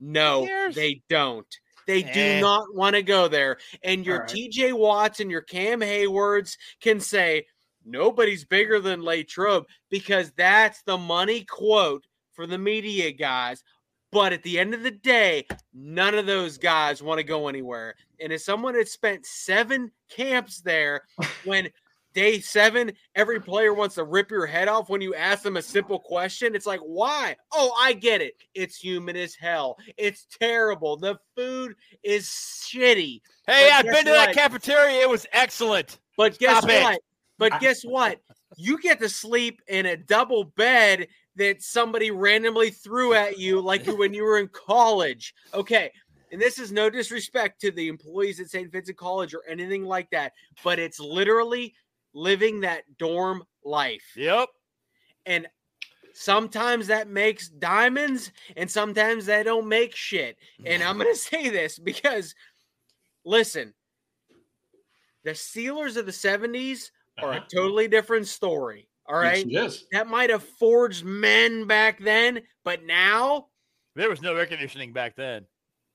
No, 0.00 0.46
they 0.74 1.02
don't. 1.08 1.46
They 1.86 2.02
do 2.02 2.20
Eh. 2.20 2.40
not 2.40 2.74
want 2.74 2.96
to 2.96 3.02
go 3.02 3.28
there. 3.28 3.58
And 3.82 4.04
your 4.04 4.20
right. 4.20 4.28
TJ 4.28 4.72
Watts 4.74 5.20
and 5.20 5.30
your 5.30 5.40
Cam 5.40 5.80
Haywards 5.80 6.56
can 6.80 7.00
say, 7.00 7.46
nobody's 7.84 8.44
bigger 8.44 8.78
than 8.78 9.02
Latrobe 9.02 9.66
because 9.90 10.30
that's 10.32 10.82
the 10.82 10.98
money 10.98 11.44
quote 11.44 12.06
for 12.32 12.46
the 12.46 12.58
media 12.58 13.10
guys. 13.10 13.64
But 14.12 14.32
at 14.32 14.42
the 14.42 14.58
end 14.58 14.72
of 14.74 14.82
the 14.82 14.90
day, 14.90 15.46
none 15.74 16.14
of 16.14 16.26
those 16.26 16.58
guys 16.58 17.02
want 17.02 17.18
to 17.18 17.24
go 17.24 17.48
anywhere. 17.48 17.94
And 18.20 18.32
as 18.32 18.44
someone 18.44 18.74
that 18.74 18.88
spent 18.88 19.26
seven 19.26 19.90
camps 20.10 20.60
there, 20.60 21.02
when 21.44 21.70
day 22.14 22.40
seven, 22.40 22.92
every 23.14 23.40
player 23.40 23.72
wants 23.72 23.94
to 23.96 24.04
rip 24.04 24.30
your 24.30 24.46
head 24.46 24.68
off 24.68 24.88
when 24.88 25.00
you 25.00 25.14
ask 25.14 25.42
them 25.42 25.56
a 25.56 25.62
simple 25.62 25.98
question, 25.98 26.54
it's 26.54 26.66
like, 26.66 26.80
why? 26.80 27.36
Oh, 27.52 27.72
I 27.78 27.92
get 27.92 28.20
it. 28.20 28.34
It's 28.54 28.76
human 28.76 29.16
as 29.16 29.34
hell. 29.34 29.76
It's 29.96 30.26
terrible. 30.40 30.96
The 30.96 31.18
food 31.36 31.74
is 32.02 32.26
shitty. 32.26 33.20
Hey, 33.46 33.68
But 33.70 33.72
I've 33.72 33.84
been 33.84 34.04
to 34.06 34.12
that 34.12 34.34
cafeteria. 34.34 35.02
It 35.02 35.08
was 35.08 35.26
excellent. 35.32 35.98
But 36.16 36.38
guess 36.38 36.58
Stop 36.58 36.70
it. 36.70 36.82
what? 36.82 37.00
But 37.38 37.52
guess 37.60 37.82
what? 37.82 38.20
You 38.56 38.80
get 38.80 38.98
to 39.00 39.08
sleep 39.08 39.62
in 39.68 39.86
a 39.86 39.96
double 39.96 40.44
bed 40.44 41.08
that 41.36 41.62
somebody 41.62 42.10
randomly 42.10 42.70
threw 42.70 43.14
at 43.14 43.38
you 43.38 43.60
like 43.60 43.86
when 43.86 44.12
you 44.12 44.24
were 44.24 44.38
in 44.38 44.48
college. 44.48 45.34
Okay. 45.54 45.92
And 46.30 46.40
this 46.40 46.58
is 46.58 46.72
no 46.72 46.90
disrespect 46.90 47.60
to 47.62 47.70
the 47.70 47.88
employees 47.88 48.40
at 48.40 48.50
St. 48.50 48.70
Vincent 48.70 48.98
College 48.98 49.34
or 49.34 49.42
anything 49.48 49.84
like 49.84 50.10
that, 50.10 50.32
but 50.62 50.78
it's 50.78 51.00
literally 51.00 51.74
living 52.14 52.60
that 52.60 52.84
dorm 52.98 53.44
life. 53.64 54.12
Yep. 54.16 54.48
And 55.26 55.46
sometimes 56.14 56.86
that 56.88 57.08
makes 57.08 57.48
diamonds 57.48 58.32
and 58.56 58.70
sometimes 58.70 59.26
that 59.26 59.44
don't 59.44 59.68
make 59.68 59.94
shit. 59.94 60.36
And 60.64 60.82
I'm 60.82 60.98
going 60.98 61.10
to 61.12 61.18
say 61.18 61.48
this 61.50 61.78
because 61.78 62.34
listen, 63.24 63.74
the 65.24 65.30
Steelers 65.32 65.96
of 65.96 66.06
the 66.06 66.12
70s 66.12 66.90
are 67.18 67.32
a 67.32 67.36
Uh-huh. 67.36 67.46
totally 67.52 67.88
different 67.88 68.26
story. 68.26 68.88
All 69.06 69.16
right. 69.16 69.44
Yes, 69.46 69.62
right. 69.62 69.64
it 69.64 69.66
is. 69.66 69.86
That 69.92 70.06
might 70.06 70.30
have 70.30 70.42
forged 70.42 71.04
men 71.04 71.66
back 71.66 71.98
then, 72.00 72.40
but 72.64 72.84
now, 72.84 73.48
There 73.94 74.08
was 74.10 74.22
no 74.22 74.36
air 74.36 74.46
conditioning 74.46 74.92
back 74.92 75.16
then. 75.16 75.46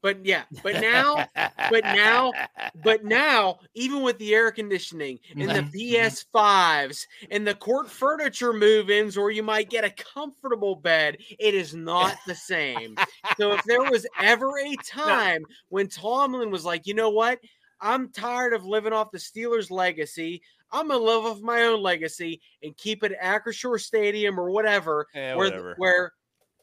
But 0.03 0.25
yeah, 0.25 0.45
but 0.63 0.77
now, 0.77 1.31
but 1.69 1.87
now- 1.87 2.35
but 2.75 3.03
now, 3.05 3.59
even 3.75 4.03
with 4.03 4.19
the 4.19 4.35
air 4.35 4.51
conditioning 4.51 5.19
and 5.39 5.55
the 5.55 5.63
Mhm, 5.63 5.71
PS5s 5.73 7.07
and 7.31 7.47
the 7.47 7.55
court 7.55 7.89
furniture 7.89 8.53
move 8.53 8.89
ins 8.91 9.17
where 9.17 9.31
you 9.31 9.43
might 9.43 9.69
get 9.71 9.85
a 9.85 9.91
comfortable 9.91 10.75
bed, 10.75 11.17
it 11.39 11.55
is 11.55 11.75
not 11.75 12.17
the 12.25 12.35
same. 12.35 12.99
So 13.29 13.53
if 13.53 13.63
there 13.63 13.85
was 13.85 14.07
ever 14.19 14.57
a 14.59 14.77
time 14.77 15.45
when 15.69 15.87
Tomlin 15.87 16.51
was 16.51 16.65
like, 16.65 16.87
you 16.87 16.95
know 16.95 17.11
what? 17.11 17.39
I'm 17.81 18.11
tired 18.11 18.53
of 18.53 18.65
living 18.65 18.93
off 18.93 19.11
the 19.11 19.19
Steelers' 19.19 19.71
legacy. 19.71 20.41
I'm 20.71 20.87
gonna 20.87 21.03
live 21.03 21.25
off 21.25 21.41
my 21.41 21.63
own 21.63 21.81
legacy 21.81 22.41
and 22.63 22.75
keep 22.77 23.03
it 23.03 23.11
at 23.11 23.43
Acrisure 23.43 23.79
Stadium 23.79 24.39
or 24.39 24.49
whatever, 24.51 25.07
Yeah, 25.13 25.35
where 25.35 25.51
whatever. 25.51 25.75
where 25.75 26.13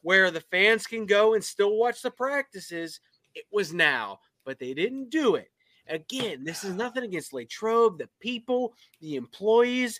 where 0.01 0.31
the 0.31 0.41
fans 0.41 0.87
can 0.87 1.05
go 1.05 1.35
and 1.35 1.43
still 1.43 1.75
watch 1.77 2.01
the 2.01 2.11
practices. 2.11 2.99
It 3.35 3.45
was 3.51 3.73
now, 3.73 4.19
but 4.45 4.59
they 4.59 4.73
didn't 4.73 5.09
do 5.09 5.35
it. 5.35 5.49
Again, 5.87 6.43
this 6.43 6.63
is 6.63 6.73
nothing 6.73 7.03
against 7.03 7.33
Latrobe, 7.33 7.97
the 7.97 8.09
people, 8.19 8.73
the 9.01 9.15
employees. 9.15 9.99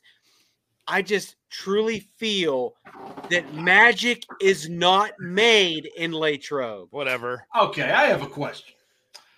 I 0.87 1.01
just 1.01 1.35
truly 1.49 1.99
feel 2.17 2.75
that 3.29 3.53
magic 3.53 4.23
is 4.41 4.69
not 4.69 5.11
made 5.19 5.89
in 5.97 6.11
Latrobe. 6.11 6.89
Whatever. 6.91 7.45
Okay, 7.59 7.91
I 7.91 8.05
have 8.05 8.21
a 8.21 8.27
question. 8.27 8.75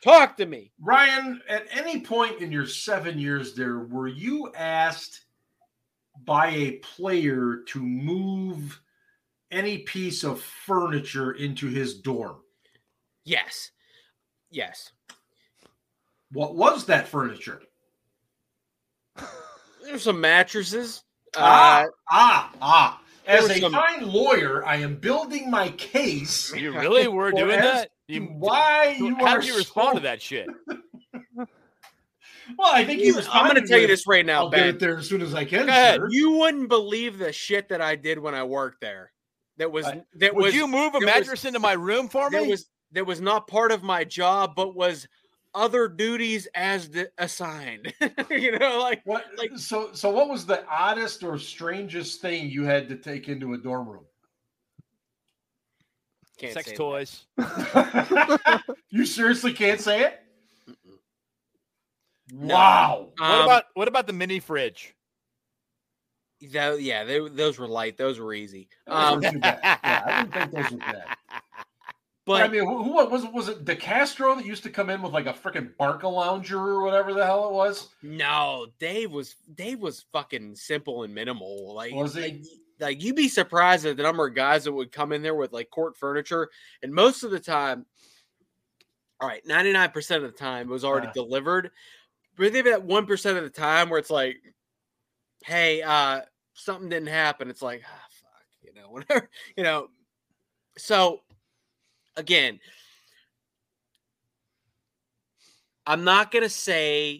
Talk 0.03 0.35
to 0.37 0.45
me. 0.45 0.71
Ryan, 0.81 1.41
at 1.47 1.65
any 1.71 2.01
point 2.01 2.41
in 2.41 2.51
your 2.51 2.65
seven 2.65 3.17
years 3.17 3.55
there, 3.55 3.79
were 3.79 4.07
you 4.09 4.51
asked 4.53 5.25
by 6.25 6.49
a 6.49 6.71
player 6.79 7.63
to 7.67 7.79
move 7.79 8.79
any 9.51 9.79
piece 9.79 10.23
of 10.23 10.41
furniture 10.41 11.33
into 11.33 11.67
his 11.67 12.01
dorm? 12.01 12.37
Yes. 13.23 13.71
Yes. 14.53 14.91
What 16.31 16.55
was 16.55 16.85
that 16.85 17.07
furniture? 17.07 17.61
There's 19.83 20.03
some 20.03 20.21
mattresses. 20.21 21.03
Ah, 21.35 21.81
Uh, 21.83 21.85
ah, 22.09 22.51
ah. 22.61 23.01
As 23.25 23.49
a 23.49 23.59
some- 23.59 23.71
fine 23.71 24.05
lawyer, 24.07 24.65
I 24.65 24.77
am 24.77 24.95
building 24.95 25.49
my 25.49 25.69
case 25.69 26.53
You 26.55 26.73
really 26.73 27.07
were 27.07 27.31
doing 27.31 27.51
as 27.57 27.63
that? 27.63 27.89
to 28.09 28.13
You, 28.13 28.21
why 28.25 28.95
you 28.99 29.15
how 29.15 29.27
are 29.35 29.39
did 29.39 29.47
you 29.47 29.57
respond 29.57 29.89
so- 29.89 29.93
to 29.95 29.99
that 30.01 30.21
shit? 30.21 30.47
Well, 32.57 32.69
I 32.73 32.83
think 32.83 32.99
he 32.99 33.07
you- 33.07 33.15
was. 33.15 33.25
I'm 33.31 33.47
going 33.49 33.59
to 33.61 33.65
tell 33.67 33.79
you 33.79 33.87
this 33.87 34.05
right 34.05 34.25
now, 34.25 34.41
I'll 34.43 34.49
get 34.49 34.57
Ben. 34.59 34.67
it 34.67 34.79
there 34.79 34.97
as 34.97 35.07
soon 35.07 35.21
as 35.21 35.33
I 35.33 35.45
can. 35.45 35.65
Go 35.65 35.71
ahead. 35.71 35.95
sir. 36.01 36.07
You 36.11 36.31
wouldn't 36.31 36.67
believe 36.67 37.17
the 37.17 37.31
shit 37.31 37.69
that 37.69 37.79
I 37.81 37.95
did 37.95 38.19
when 38.19 38.35
I 38.35 38.43
worked 38.43 38.81
there. 38.81 39.13
That 39.57 39.71
was 39.71 39.85
I- 39.85 40.03
that 40.15 40.35
Would 40.35 40.43
was 40.43 40.53
you 40.53 40.67
move 40.67 40.89
a 40.93 40.99
there 40.99 41.07
was- 41.07 41.15
mattress 41.25 41.45
into 41.45 41.59
my 41.59 41.71
room 41.71 42.09
for 42.09 42.29
that 42.29 42.43
me? 42.43 42.49
was 42.49 42.69
that 42.93 43.05
was 43.05 43.21
not 43.21 43.47
part 43.47 43.71
of 43.71 43.83
my 43.83 44.03
job, 44.03 44.53
but 44.55 44.75
was 44.75 45.07
other 45.53 45.87
duties 45.87 46.47
as 46.55 46.89
the, 46.89 47.11
assigned. 47.17 47.93
you 48.29 48.57
know, 48.57 48.79
like 48.79 49.01
What? 49.05 49.25
Like- 49.37 49.51
so, 49.57 49.89
so 49.93 50.09
what 50.09 50.29
was 50.29 50.45
the 50.45 50.65
oddest 50.67 51.23
or 51.23 51.37
strangest 51.37 52.21
thing 52.21 52.49
you 52.49 52.63
had 52.63 52.87
to 52.89 52.95
take 52.95 53.29
into 53.29 53.53
a 53.53 53.57
dorm 53.57 53.87
room? 53.87 54.05
can't 56.37 56.53
Sex 56.53 56.69
say 56.69 56.75
toys. 56.75 57.25
you 58.89 59.05
seriously 59.05 59.53
can't 59.53 59.79
say 59.79 60.01
it? 60.01 60.19
No. 62.31 62.55
Wow. 62.55 63.09
what 63.17 63.31
Um, 63.31 63.43
about 63.43 63.63
what 63.75 63.87
about 63.87 64.07
the 64.07 64.13
mini 64.13 64.39
fridge? 64.39 64.95
Tho- 66.41 66.75
yeah, 66.75 67.03
they, 67.03 67.19
those 67.29 67.57
were 67.57 67.67
light. 67.67 67.97
Those 67.97 68.19
were 68.19 68.33
easy. 68.33 68.67
Um, 68.87 69.21
weren't 69.21 69.33
too 69.33 69.39
bad. 69.39 69.59
Yeah, 69.63 70.03
I 70.05 70.23
didn't 70.23 70.33
think 70.33 70.51
those 70.51 70.71
were 70.71 70.77
bad. 70.77 71.05
But 72.25 72.43
I 72.43 72.47
mean, 72.47 72.63
who, 72.65 72.83
who 72.83 72.91
was 72.93 73.25
it? 73.25 73.33
Was 73.33 73.49
it 73.49 73.65
DeCastro 73.65 74.37
that 74.37 74.45
used 74.45 74.63
to 74.63 74.69
come 74.69 74.89
in 74.89 75.01
with 75.01 75.11
like 75.11 75.25
a 75.25 75.33
freaking 75.33 75.75
Barcalounger 75.75 76.53
or 76.53 76.81
whatever 76.81 77.13
the 77.13 77.25
hell 77.25 77.49
it 77.49 77.53
was? 77.53 77.89
no, 78.01 78.67
Dave 78.79 79.11
was 79.11 79.35
Dave 79.55 79.79
was 79.79 80.05
fucking 80.13 80.55
simple 80.55 81.03
and 81.03 81.13
minimal. 81.13 81.73
Like, 81.73 81.93
Was 81.93 82.15
he? 82.15 82.21
like, 82.21 82.41
like 82.79 83.03
you'd 83.03 83.17
be 83.17 83.27
surprised 83.27 83.85
at 83.85 83.97
the 83.97 84.03
number 84.03 84.25
of 84.25 84.35
guys 84.35 84.63
that 84.63 84.71
would 84.71 84.91
come 84.91 85.11
in 85.11 85.21
there 85.21 85.35
with 85.35 85.51
like 85.51 85.69
court 85.69 85.97
furniture, 85.97 86.49
and 86.81 86.93
most 86.93 87.23
of 87.23 87.31
the 87.31 87.41
time, 87.41 87.85
all 89.19 89.27
right, 89.27 89.45
ninety 89.45 89.73
nine 89.73 89.91
percent 89.91 90.23
of 90.23 90.31
the 90.31 90.37
time 90.37 90.69
it 90.69 90.71
was 90.73 90.85
already 90.85 91.07
Uh. 91.07 91.13
delivered. 91.13 91.71
But 92.37 92.53
maybe 92.53 92.69
that 92.69 92.83
one 92.83 93.05
percent 93.05 93.37
of 93.37 93.43
the 93.43 93.49
time 93.49 93.89
where 93.89 93.99
it's 93.99 94.09
like, 94.09 94.37
hey, 95.43 95.81
uh, 95.81 96.21
something 96.53 96.87
didn't 96.87 97.09
happen. 97.09 97.49
It's 97.49 97.61
like, 97.61 97.83
ah, 97.85 98.05
fuck, 98.09 98.45
you 98.61 98.73
know, 98.73 98.87
whatever, 98.91 99.29
you 99.57 99.63
know. 99.63 99.89
So, 100.77 101.19
again, 102.15 102.59
I'm 105.85 106.03
not 106.03 106.31
gonna 106.31 106.49
say 106.49 107.19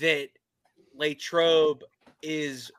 that 0.00 0.28
Latrobe 0.94 1.82
is 2.22 2.70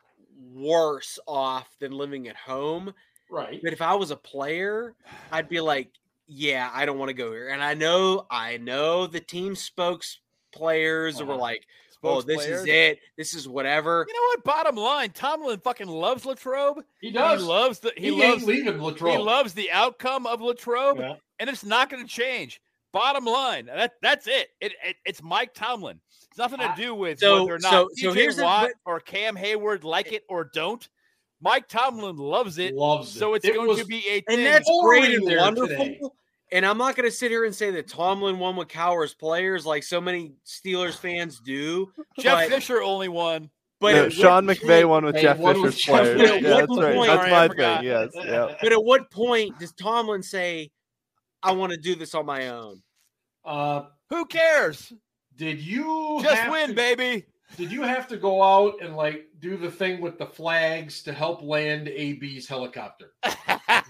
worse 0.54 1.20
off 1.28 1.68
than 1.80 1.92
living 1.92 2.28
at 2.28 2.36
home. 2.36 2.94
Right. 3.30 3.60
But 3.64 3.74
if 3.74 3.82
I 3.82 3.94
was 3.96 4.12
a 4.12 4.16
player, 4.16 4.96
I'd 5.32 5.50
be 5.50 5.62
like, 5.62 5.92
yeah, 6.28 6.70
I 6.74 6.86
don't 6.86 6.98
want 6.98 7.10
to 7.10 7.14
go 7.14 7.32
here. 7.32 7.50
And 7.50 7.64
I 7.64 7.74
know, 7.74 8.26
I 8.30 8.58
know 8.58 9.06
the 9.08 9.20
team 9.20 9.56
spokes 9.56 10.20
players 10.52 11.22
were 11.22 11.34
Uh-huh. 11.34 11.42
like, 11.42 11.68
oh, 12.04 12.20
Spokes 12.22 12.26
this 12.26 12.46
is 12.46 12.66
it. 12.66 13.00
This 13.18 13.34
is 13.34 13.48
whatever. 13.48 14.06
You 14.08 14.14
know 14.14 14.28
what? 14.30 14.44
Bottom 14.44 14.76
line, 14.76 15.12
Tomlin 15.12 15.60
fucking 15.60 15.88
loves 15.88 16.26
Latrobe. 16.26 16.84
He 17.02 17.12
does. 17.12 17.42
He 17.42 17.48
loves 17.48 17.80
the 17.80 17.94
he, 17.98 18.06
He, 18.06 18.12
loves 18.12 18.42
ain't 18.44 18.48
leaving 18.48 18.82
Latrobe. 18.82 19.12
he 19.12 19.18
loves 19.18 19.54
the 19.54 19.72
outcome 19.72 20.26
of 20.26 20.42
Latrobe, 20.42 21.00
Yeah. 21.00 21.16
and 21.40 21.50
it's 21.50 21.66
not 21.66 21.90
going 21.90 22.06
to 22.06 22.10
change. 22.12 22.62
Bottom 22.92 23.26
line, 23.26 23.68
that 23.68 23.94
that's 24.02 24.26
it. 24.28 24.50
It, 24.60 24.74
it. 24.84 24.96
It's 25.06 25.22
Mike 25.22 25.54
Tomlin. 25.54 26.00
It's 26.28 26.38
nothing 26.40 26.58
to 26.60 26.70
ah, 26.70 26.76
do 26.76 26.96
with 26.96 27.20
So- 27.20 27.44
whether 27.44 27.56
or 27.56 27.60
not 27.60 27.72
so- 27.72 27.90
so 27.96 28.10
TJ 28.12 28.16
here's 28.16 28.36
the- 28.38 28.44
Watt 28.44 28.72
or 28.86 29.00
Cam 29.00 29.36
Hayward 29.36 29.84
like 29.84 30.12
it 30.12 30.24
or 30.28 30.50
don't. 30.54 30.88
Mike 31.42 31.68
Tomlin 31.70 32.18
loves 32.18 32.58
it, 32.58 32.74
Loves 32.74 33.16
it. 33.16 33.20
so 33.20 33.34
it's 33.36 33.46
It 33.46 33.54
going 33.54 33.68
was- 33.68 33.80
to 33.80 33.86
be 33.86 34.00
a 34.08 34.22
thing. 34.22 34.38
And 34.40 34.46
that's 34.46 34.70
great 34.84 35.14
and 35.16 35.38
wonderful. 35.38 35.68
today. 35.78 36.02
And 36.52 36.66
I'm 36.66 36.78
not 36.80 36.96
going 36.96 37.08
to 37.08 37.16
sit 37.16 37.30
here 37.32 37.46
and 37.46 37.54
say 37.54 37.70
that 37.72 37.88
Tomlin 37.88 38.40
won 38.40 38.56
with 38.56 38.68
Cowher's 38.70 39.14
players 39.14 39.66
like 39.66 39.84
so 39.84 40.02
many 40.02 40.34
Steelers 40.46 40.96
fans 41.00 41.40
do. 41.40 41.92
Jeff 42.20 42.40
but- 42.40 42.50
Fisher 42.50 42.82
only 42.82 43.08
won. 43.10 43.50
But 43.82 43.94
the 43.94 44.06
at 44.08 44.12
Sean 44.14 44.46
what 44.46 44.58
McVay 44.58 44.68
point- 44.82 44.90
one 44.90 45.06
with 45.06 45.16
Jeff 45.18 45.38
one 45.38 45.62
with 45.62 45.74
Fisher's 45.76 45.86
Jeff 45.86 45.96
players. 46.02 46.22
Fisher. 46.22 46.34
Yeah, 46.40 46.50
that's 46.58 46.68
One 46.68 46.80
right. 46.80 46.96
point. 46.96 47.08
That's 47.08 47.32
my 47.32 47.48
thing. 47.78 47.84
Yes. 47.86 48.10
Yeah. 48.14 48.56
But 48.62 48.72
at 48.74 48.84
what 48.84 49.10
point 49.10 49.58
does 49.58 49.72
Tomlin 49.72 50.22
say, 50.22 50.70
"I 51.42 51.54
want 51.54 51.72
to 51.72 51.78
do 51.78 51.96
this 51.96 52.14
on 52.14 52.26
my 52.26 52.50
own"? 52.50 52.82
Uh, 53.46 53.84
Who 54.10 54.26
cares? 54.26 54.92
did 55.38 55.62
you 55.62 56.20
Just 56.22 56.50
win, 56.52 56.70
to- 56.70 56.76
baby. 56.76 57.26
Did 57.56 57.72
you 57.72 57.84
have 57.84 58.06
to 58.10 58.18
go 58.18 58.44
out 58.44 58.82
and 58.82 58.98
like 58.98 59.28
do 59.40 59.58
the 59.58 59.72
thing 59.72 60.02
with 60.02 60.18
the 60.18 60.26
flags 60.26 61.02
to 61.04 61.14
help 61.14 61.42
land 61.42 61.88
AB's 61.88 62.48
helicopter? 62.48 63.14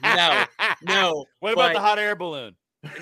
No, 0.04 0.46
No, 0.84 1.26
What 1.40 1.54
about 1.54 1.70
but- 1.70 1.74
the 1.74 1.80
hot 1.80 2.00
air 2.00 2.16
balloon? 2.16 2.56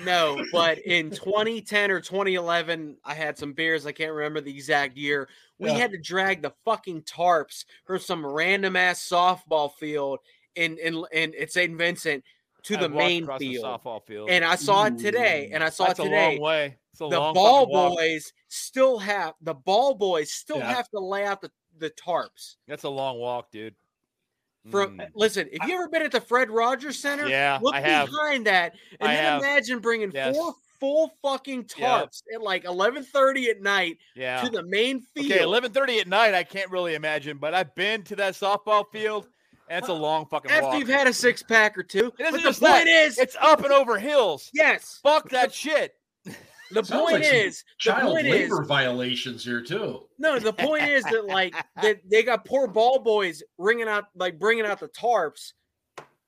no. 0.04 0.44
But 0.52 0.78
in 0.78 1.10
2010 1.10 1.90
or 1.90 2.00
2011, 2.00 2.96
I 3.04 3.14
had 3.14 3.38
some 3.38 3.52
beers. 3.52 3.86
I 3.86 3.92
can't 3.92 4.12
remember 4.12 4.40
the 4.40 4.52
exact 4.54 4.96
year. 4.96 5.28
We 5.58 5.68
Yeah. 5.70 5.76
had 5.76 5.92
to 5.92 5.98
drag 5.98 6.42
the 6.42 6.52
fucking 6.64 7.02
tarps 7.02 7.64
from 7.84 7.98
some 8.00 8.26
random 8.26 8.74
ass 8.76 9.06
softball 9.08 9.72
field 9.74 10.18
in 10.56 10.78
in 10.78 11.04
in 11.12 11.34
at 11.40 11.52
St. 11.52 11.76
Vincent 11.78 12.24
to 12.64 12.76
I 12.76 12.80
the 12.80 12.88
main 12.88 13.22
across 13.24 13.38
the 13.40 13.52
field. 13.54 13.64
softball 13.64 14.04
field. 14.04 14.30
And 14.30 14.44
I 14.44 14.56
saw 14.56 14.84
it 14.86 14.98
today, 14.98 15.50
and 15.52 15.62
I 15.62 15.68
saw 15.70 15.86
That's 15.86 16.00
it 16.00 16.02
a 16.02 16.04
today. 16.06 16.32
long 16.32 16.40
way. 16.40 16.76
It's 16.92 17.00
a 17.00 17.08
the 17.08 17.18
long 17.20 17.34
ball 17.34 17.60
fucking 17.66 17.72
walk. 17.74 17.96
boys 17.98 18.32
still 18.48 18.98
have 18.98 19.34
the 19.42 19.54
ball 19.54 19.94
boys 19.94 20.32
still 20.32 20.58
Yeah. 20.58 20.74
have 20.74 20.88
to 20.90 20.98
lay 20.98 21.24
out 21.24 21.40
the, 21.40 21.52
the 21.78 21.90
tarps. 21.90 22.56
That's 22.66 22.84
a 22.84 22.88
long 22.88 23.18
walk, 23.18 23.50
dude. 23.50 23.74
From 24.70 24.98
Mm. 24.98 25.10
listen, 25.14 25.48
if 25.52 25.66
you 25.66 25.74
ever 25.76 25.88
been 25.88 26.02
at 26.02 26.12
the 26.12 26.20
Fred 26.20 26.50
Rogers 26.50 26.98
Center, 26.98 27.28
Yeah, 27.28 27.58
look 27.62 27.74
I 27.74 27.80
have. 27.80 28.08
behind 28.10 28.46
that, 28.46 28.74
and 29.00 29.08
I 29.08 29.14
then 29.14 29.24
have. 29.24 29.42
imagine 29.42 29.78
bringing 29.78 30.10
Yes. 30.12 30.36
four 30.36 30.54
full 30.80 31.10
fucking 31.22 31.68
Yeah. 31.76 32.02
tarps 32.02 32.22
at 32.34 32.42
like 32.42 32.64
eleven 32.64 33.02
thirty 33.02 33.48
at 33.50 33.60
night 33.60 33.98
Yeah. 34.14 34.42
to 34.42 34.50
the 34.50 34.62
main 34.64 35.00
field. 35.00 35.32
Okay, 35.32 35.42
eleven 35.42 35.72
thirty 35.72 36.00
at 36.00 36.06
night. 36.06 36.34
I 36.34 36.44
can't 36.44 36.70
really 36.70 36.94
imagine, 36.94 37.38
but 37.38 37.54
I've 37.54 37.74
been 37.74 38.02
to 38.04 38.16
that 38.16 38.34
softball 38.34 38.84
field, 38.92 39.28
and 39.70 39.78
it's 39.78 39.88
a 39.88 39.92
long 39.94 40.26
fucking 40.26 40.50
after 40.50 40.64
walk. 40.66 40.78
you've 40.78 40.88
had 40.88 41.06
a 41.06 41.12
six 41.12 41.42
pack 41.42 41.78
or 41.78 41.82
two. 41.82 42.12
It 42.18 42.26
isn't 42.26 42.32
But 42.32 42.32
the 42.32 42.42
just 42.42 42.60
that. 42.60 42.76
point 42.84 42.88
is, 42.88 43.18
It's 43.18 43.36
up 43.40 43.64
and 43.64 43.72
over 43.72 43.98
hills. 43.98 44.50
yes, 44.52 45.00
Fuck 45.02 45.30
that 45.30 45.52
shit. 45.54 45.94
the 46.70 46.84
Sounds 46.84 47.00
point 47.02 47.12
like 47.14 47.24
some 47.24 47.34
is, 47.34 47.58
the 47.62 47.64
Child 47.78 48.12
point 48.14 48.26
is, 48.26 48.32
labor 48.50 48.64
violations 48.64 49.44
here 49.44 49.62
too. 49.62 50.04
No, 50.18 50.38
the 50.38 50.52
point 50.52 50.84
is 50.84 51.04
that 51.04 51.26
like 51.26 51.54
that 51.82 52.00
they 52.10 52.22
got 52.22 52.44
poor 52.44 52.66
ball 52.66 52.98
boys 52.98 53.42
ringing 53.58 53.88
out 53.88 54.06
like 54.14 54.38
bringing 54.38 54.66
out 54.66 54.80
the 54.80 54.88
tarps, 54.88 55.52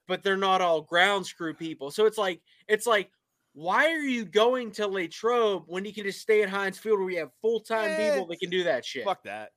but 0.09 0.23
they're 0.23 0.37
not 0.37 0.61
all 0.61 0.81
ground 0.83 1.27
screw 1.27 1.55
people. 1.55 1.91
So 1.91 2.07
it's 2.07 2.19
like 2.19 2.41
it's 2.69 2.87
like 2.87 3.11
why 3.53 3.87
are 3.93 3.99
you 3.99 4.25
going 4.25 4.71
to 4.71 4.87
Latrobe 4.87 5.65
when 5.67 5.85
you 5.85 5.93
can 5.93 6.05
just 6.05 6.21
stay 6.21 6.43
at 6.43 6.49
Heinz 6.49 6.79
Field 6.79 7.01
where 7.01 7.11
you 7.11 7.19
have 7.19 7.31
full 7.43 7.59
time 7.61 7.91
Yeah, 7.91 8.13
people 8.13 8.27
that 8.29 8.39
can 8.41 8.49
do 8.49 8.63
that 8.65 8.85
shit? 8.85 9.05
Fuck 9.05 9.25
that. 9.25 9.51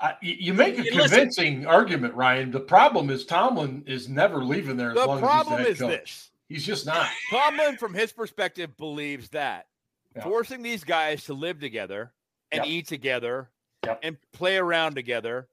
I, 0.00 0.14
you 0.22 0.36
you 0.38 0.54
make 0.54 0.74
a 0.74 0.78
And 0.78 0.86
listen- 0.86 1.00
convincing 1.10 1.66
argument, 1.66 2.14
Ryan. 2.14 2.50
The 2.50 2.60
problem 2.60 3.10
is 3.10 3.26
Tomlin 3.26 3.82
is 3.86 4.08
never 4.08 4.42
leaving 4.42 4.76
there 4.76 4.90
as 4.90 4.96
The 4.96 5.06
long 5.06 5.18
problem 5.20 5.60
as 5.60 5.66
he's 5.66 5.72
is 5.74 5.78
the 5.80 5.86
head 5.88 5.98
coach. 5.98 6.04
this. 6.04 6.29
He's 6.50 6.66
just 6.66 6.84
not. 6.84 7.08
Tomlin, 7.30 7.76
from 7.78 7.94
his 7.94 8.12
perspective, 8.12 8.76
believes 8.76 9.28
that 9.30 9.68
Yeah. 10.16 10.24
forcing 10.24 10.62
these 10.62 10.82
guys 10.82 11.24
to 11.26 11.32
live 11.34 11.60
together 11.60 12.12
and 12.50 12.64
Yep. 12.64 12.66
eat 12.66 12.88
together 12.88 13.52
Yep. 13.86 14.00
and 14.02 14.16
play 14.32 14.56
around 14.56 14.96
together 14.96 15.48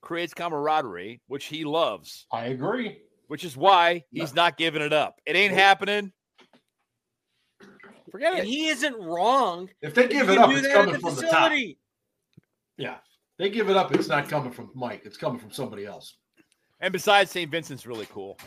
creates 0.00 0.32
camaraderie, 0.32 1.20
which 1.26 1.44
he 1.44 1.64
loves, 1.64 2.26
I 2.32 2.46
agree. 2.46 3.02
which 3.26 3.44
is 3.44 3.58
why 3.58 4.04
he's 4.10 4.32
not 4.32 4.56
giving 4.56 4.80
it 4.80 4.94
up. 4.94 5.20
It 5.26 5.36
ain't 5.36 5.52
happening. 5.52 6.14
Forget 8.10 8.32
And 8.32 8.42
it. 8.44 8.46
he 8.46 8.68
isn't 8.68 8.96
wrong. 8.96 9.68
If 9.82 9.94
they 9.94 10.04
You 10.04 10.08
give 10.08 10.30
it 10.30 10.38
up, 10.38 10.48
it's 10.50 10.66
coming 10.66 10.94
the 10.94 10.98
from 10.98 11.14
the 11.14 11.22
top. 11.26 11.52
Yeah. 12.78 13.00
They 13.36 13.50
give 13.50 13.68
it 13.68 13.76
up, 13.76 13.94
it's 13.94 14.08
not 14.08 14.30
coming 14.30 14.50
from 14.50 14.70
Mike. 14.74 15.02
It's 15.04 15.18
coming 15.18 15.38
from 15.38 15.50
somebody 15.50 15.84
else. 15.84 16.16
And 16.80 16.90
besides, 16.90 17.30
St. 17.30 17.50
Vincent's 17.50 17.86
really 17.86 18.06
cool. 18.06 18.38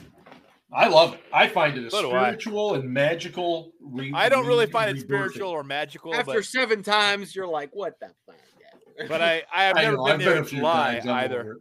I 0.73 0.88
love 0.88 1.15
it. 1.15 1.22
I 1.34 1.48
find 1.48 1.77
it 1.77 1.85
a 1.85 1.91
So 1.91 2.10
spiritual 2.10 2.76
and 2.76 2.89
magical. 2.89 3.73
Re- 3.81 4.11
I 4.14 4.30
don't 4.30 4.45
really 4.45 4.65
re- 4.65 4.72
find 4.72 4.98
it 4.98 5.02
spiritual 5.02 5.49
or 5.49 5.64
magical, 5.64 6.15
After 6.15 6.35
but, 6.35 6.45
seven 6.45 6.81
times, 6.81 7.35
you're 7.35 7.48
like, 7.48 7.69
what 7.73 7.99
the 7.99 8.11
fuck? 8.26 8.35
but 9.07 9.22
I, 9.22 9.43
I 9.53 9.64
have 9.64 9.77
I 9.77 9.81
never 9.84 9.98
know, 9.98 10.06
been 10.06 10.14
I've 10.14 10.19
there 10.19 10.35
in 10.38 10.43
a 10.43 10.48
July 10.48 10.93
times, 10.95 11.07
either. 11.07 11.57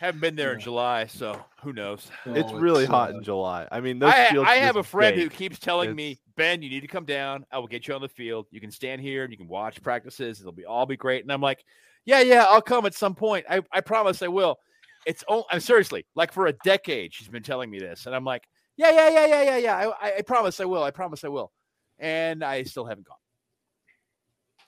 Haven't 0.00 0.20
been 0.20 0.36
there 0.36 0.54
in 0.54 0.60
July, 0.60 1.06
so 1.06 1.38
who 1.62 1.72
knows? 1.72 2.10
It's 2.26 2.50
So 2.50 2.56
really 2.56 2.84
hot 2.84 3.12
uh, 3.12 3.18
in 3.18 3.22
July. 3.22 3.68
I 3.70 3.80
mean, 3.80 3.98
those 3.98 4.12
I, 4.12 4.30
fields 4.30 4.48
I 4.50 4.56
have 4.56 4.76
a 4.76 4.80
just 4.80 4.90
friend 4.90 5.20
who 5.20 5.28
keeps 5.28 5.58
telling 5.58 5.94
me, 5.94 6.18
Ben, 6.36 6.62
you 6.62 6.68
need 6.68 6.80
to 6.80 6.88
come 6.88 7.04
down. 7.04 7.46
I 7.52 7.58
will 7.58 7.68
get 7.68 7.86
you 7.86 7.94
on 7.94 8.00
the 8.00 8.08
field. 8.08 8.46
You 8.50 8.60
can 8.60 8.70
stand 8.70 9.00
here 9.00 9.22
and 9.22 9.32
you 9.32 9.38
can 9.38 9.48
watch 9.48 9.80
practices. 9.82 10.40
It'll 10.40 10.52
be 10.52 10.64
all 10.64 10.84
be 10.84 10.96
great. 10.96 11.22
And 11.22 11.32
I'm 11.32 11.40
like, 11.40 11.64
yeah, 12.04 12.20
yeah, 12.20 12.44
I'll 12.48 12.60
come 12.60 12.86
at 12.86 12.94
some 12.94 13.14
point. 13.14 13.46
I, 13.48 13.62
I 13.72 13.80
promise 13.80 14.20
I 14.22 14.28
will. 14.28 14.58
It's 15.06 15.22
all 15.24 15.46
I'm 15.50 15.60
seriously 15.60 16.06
like 16.14 16.32
for 16.32 16.46
a 16.46 16.52
decade 16.64 17.12
she's 17.14 17.28
been 17.28 17.42
telling 17.42 17.70
me 17.70 17.78
this, 17.78 18.06
and 18.06 18.14
I'm 18.14 18.24
like, 18.24 18.42
yeah, 18.76 18.90
yeah, 18.90 19.08
yeah, 19.10 19.26
yeah, 19.26 19.42
yeah, 19.42 19.56
yeah. 19.56 19.76
I, 19.76 20.08
I, 20.08 20.12
I 20.18 20.22
promise 20.22 20.60
I 20.60 20.64
will. 20.64 20.82
I 20.82 20.90
promise 20.90 21.24
I 21.24 21.28
will. 21.28 21.52
And 21.98 22.42
I 22.44 22.62
still 22.64 22.84
haven't 22.84 23.06
gone. 23.06 23.16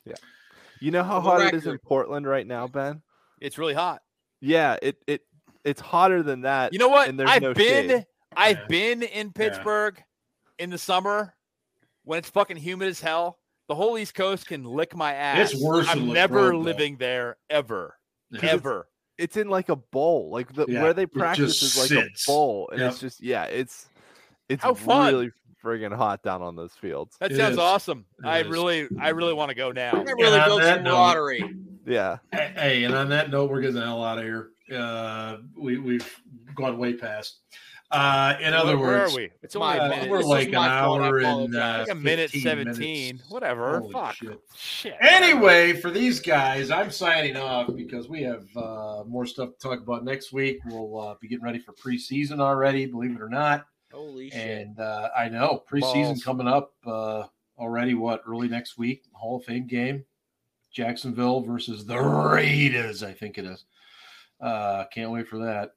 Yeah. 0.04 0.14
You 0.80 0.90
know 0.90 1.02
how 1.02 1.20
For 1.20 1.38
the 1.38 1.44
hot 1.44 1.54
it 1.54 1.56
is 1.56 1.66
in. 1.66 1.78
Portland 1.78 2.26
right 2.26 2.46
now, 2.46 2.66
Ben? 2.68 3.02
It's 3.40 3.58
really 3.58 3.74
hot. 3.74 4.02
Yeah, 4.40 4.76
it 4.82 4.96
it 5.06 5.22
it's 5.64 5.80
hotter 5.80 6.22
than 6.22 6.42
that. 6.42 6.72
You 6.72 6.78
know 6.78 6.88
what? 6.88 7.08
and 7.08 7.18
there's 7.18 7.30
I've 7.30 7.42
no 7.42 7.54
been 7.54 7.88
shade. 7.88 8.06
I've 8.36 8.58
Yeah. 8.58 8.66
been 8.68 9.02
in 9.02 9.32
Pittsburgh 9.32 10.00
in 10.58 10.70
the 10.70 10.78
summer 10.78 11.34
when 12.04 12.18
it's 12.18 12.28
fucking 12.30 12.56
humid 12.58 12.88
as 12.88 13.00
hell. 13.00 13.38
The 13.68 13.74
whole 13.74 13.98
East 13.98 14.14
Coast 14.14 14.46
can 14.46 14.62
lick 14.64 14.94
my 14.94 15.14
ass. 15.14 15.52
It's 15.52 15.60
worse 15.62 15.88
I'm 15.88 16.02
in 16.02 16.12
never 16.12 16.34
Latrobe, 16.36 16.52
though. 16.52 16.58
living 16.60 16.96
there 16.98 17.36
ever. 17.50 17.96
Yeah. 18.30 18.38
it's- 18.38 18.52
Ever. 18.54 18.88
It's 19.18 19.36
in 19.38 19.48
like 19.48 19.70
a 19.70 19.76
bowl, 19.76 20.28
like 20.30 20.52
the 20.52 20.66
Yeah, 20.68 20.82
where 20.82 20.92
they 20.92 21.06
practice 21.06 21.62
is 21.62 21.78
like 21.78 21.88
sits. 21.88 22.28
a 22.28 22.30
bowl, 22.30 22.68
and 22.70 22.80
Yep. 22.80 22.90
it's 22.90 23.00
just 23.00 23.22
yeah, 23.22 23.44
it's 23.44 23.88
it's 24.48 24.62
How 24.62 24.74
fun. 24.74 25.12
really 25.14 25.31
friggin' 25.64 25.94
hot 25.94 26.23
down 26.23 26.43
on 26.43 26.55
those 26.56 26.73
fields. 26.74 27.16
That 27.18 27.32
It 27.32 27.36
sounds 27.36 27.55
is. 27.55 27.59
awesome. 27.59 28.05
It 28.20 28.27
I 28.27 28.39
is. 28.40 28.47
really 28.48 28.89
I 29.01 29.09
really 29.10 29.35
want 29.35 29.48
to 29.51 29.55
go 29.55 29.73
now. 29.73 29.93
That 29.93 30.14
really 30.16 30.39
on 30.39 30.48
builds 30.48 30.64
that 30.64 30.82
note- 30.82 30.93
camaraderie. 30.94 31.55
Yeah, 31.86 32.18
Hey, 32.32 32.52
Hey, 32.56 32.85
and 32.85 32.94
on 32.97 33.09
that 33.10 33.31
note, 33.31 33.48
we're 33.51 33.60
getting 33.60 33.77
the 33.77 33.82
hell 33.85 34.02
out 34.02 34.18
of 34.18 34.24
here. 34.24 34.51
Uh, 34.74 35.36
we 35.56 35.78
we've 35.78 36.20
gone 36.56 36.78
way 36.78 36.94
past. 36.94 37.39
Uh, 37.93 38.35
in 38.40 38.52
other 38.52 38.77
where, 38.77 38.89
where 38.89 38.98
words, 39.02 39.12
are 39.14 39.16
we? 39.16 39.31
It's 39.44 39.55
My 39.55 39.78
only 39.78 39.78
a 39.78 39.82
uh, 39.82 39.89
fault. 39.89 39.97
minute. 40.01 40.10
we're 40.10 40.18
This 40.18 40.27
like 40.27 40.48
an 40.48 40.55
my 40.55 40.81
fault. 40.81 41.01
I 41.02 41.06
hour 41.06 41.18
and 41.20 41.55
uh, 41.56 41.77
like 41.86 41.90
a 41.90 41.94
minute 41.94 42.31
15 42.32 42.43
17. 42.43 43.06
minutes. 43.14 43.31
Whatever. 43.31 43.78
Holy 43.78 43.93
Fuck. 43.93 44.14
shit. 44.16 44.40
Shit. 44.56 44.97
Anyway, 45.01 45.74
for 45.74 45.93
these 45.93 46.18
guys, 46.18 46.73
I'm 46.73 46.90
signing 46.90 47.36
off 47.36 47.70
because 47.77 48.09
we 48.09 48.23
have 48.23 48.44
uh, 48.56 49.05
more 49.06 49.24
stuff 49.24 49.51
to 49.51 49.68
talk 49.68 49.78
about 49.81 50.05
next 50.05 50.32
week. 50.32 50.59
We'll 50.66 50.98
uh, 50.98 51.14
be 51.20 51.28
getting 51.28 51.44
ready 51.44 51.60
for 51.60 51.73
preseason 51.74 52.40
already, 52.40 52.86
believe 52.86 53.12
it 53.12 53.23
or 53.23 53.28
not. 53.28 53.64
Holy 53.97 54.28
shit. 54.28 54.39
And 54.39 54.78
uh, 54.78 55.09
I 55.16 55.31
know 55.31 55.62
preseason 55.70 56.05
Balls. 56.05 56.24
coming 56.24 56.47
up 56.47 56.74
uh, 56.85 57.24
already. 57.59 57.94
What 57.94 58.23
early 58.28 58.47
next 58.47 58.77
week? 58.77 59.05
Hall 59.12 59.36
of 59.36 59.44
Fame 59.44 59.66
game, 59.66 60.05
Jacksonville 60.70 61.40
versus 61.40 61.86
the 61.86 61.98
Raiders. 61.98 63.02
I 63.02 63.12
think 63.12 63.39
it 63.39 63.47
is. 63.47 63.64
Uh, 64.39 64.85
can't 64.93 65.12
wait 65.12 65.28
for 65.28 65.39
that. 65.39 65.70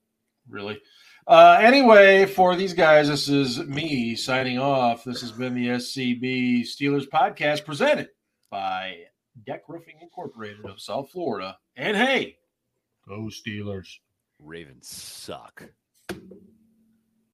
Really. 0.49 0.81
Uh, 1.25 1.59
anyway, 1.61 2.25
for 2.25 2.57
these 2.57 2.73
guys, 2.73 3.07
this 3.07 3.29
is 3.29 3.59
me 3.59 4.15
signing 4.15 4.59
off. 4.59 5.05
This 5.05 5.21
has 5.21 5.31
been 5.31 5.55
the 5.55 5.67
SCB 5.67 6.63
Steelers 6.63 7.07
podcast 7.07 7.63
presented 7.63 8.09
by 8.49 8.97
Deck 9.45 9.61
Roofing 9.69 9.95
Incorporated 10.01 10.65
of 10.65 10.81
South 10.81 11.09
Florida. 11.11 11.57
And 11.77 11.95
hey, 11.95 12.37
go 13.07 13.29
Steelers. 13.29 13.99
Ravens 14.39 14.89
suck. 14.89 15.63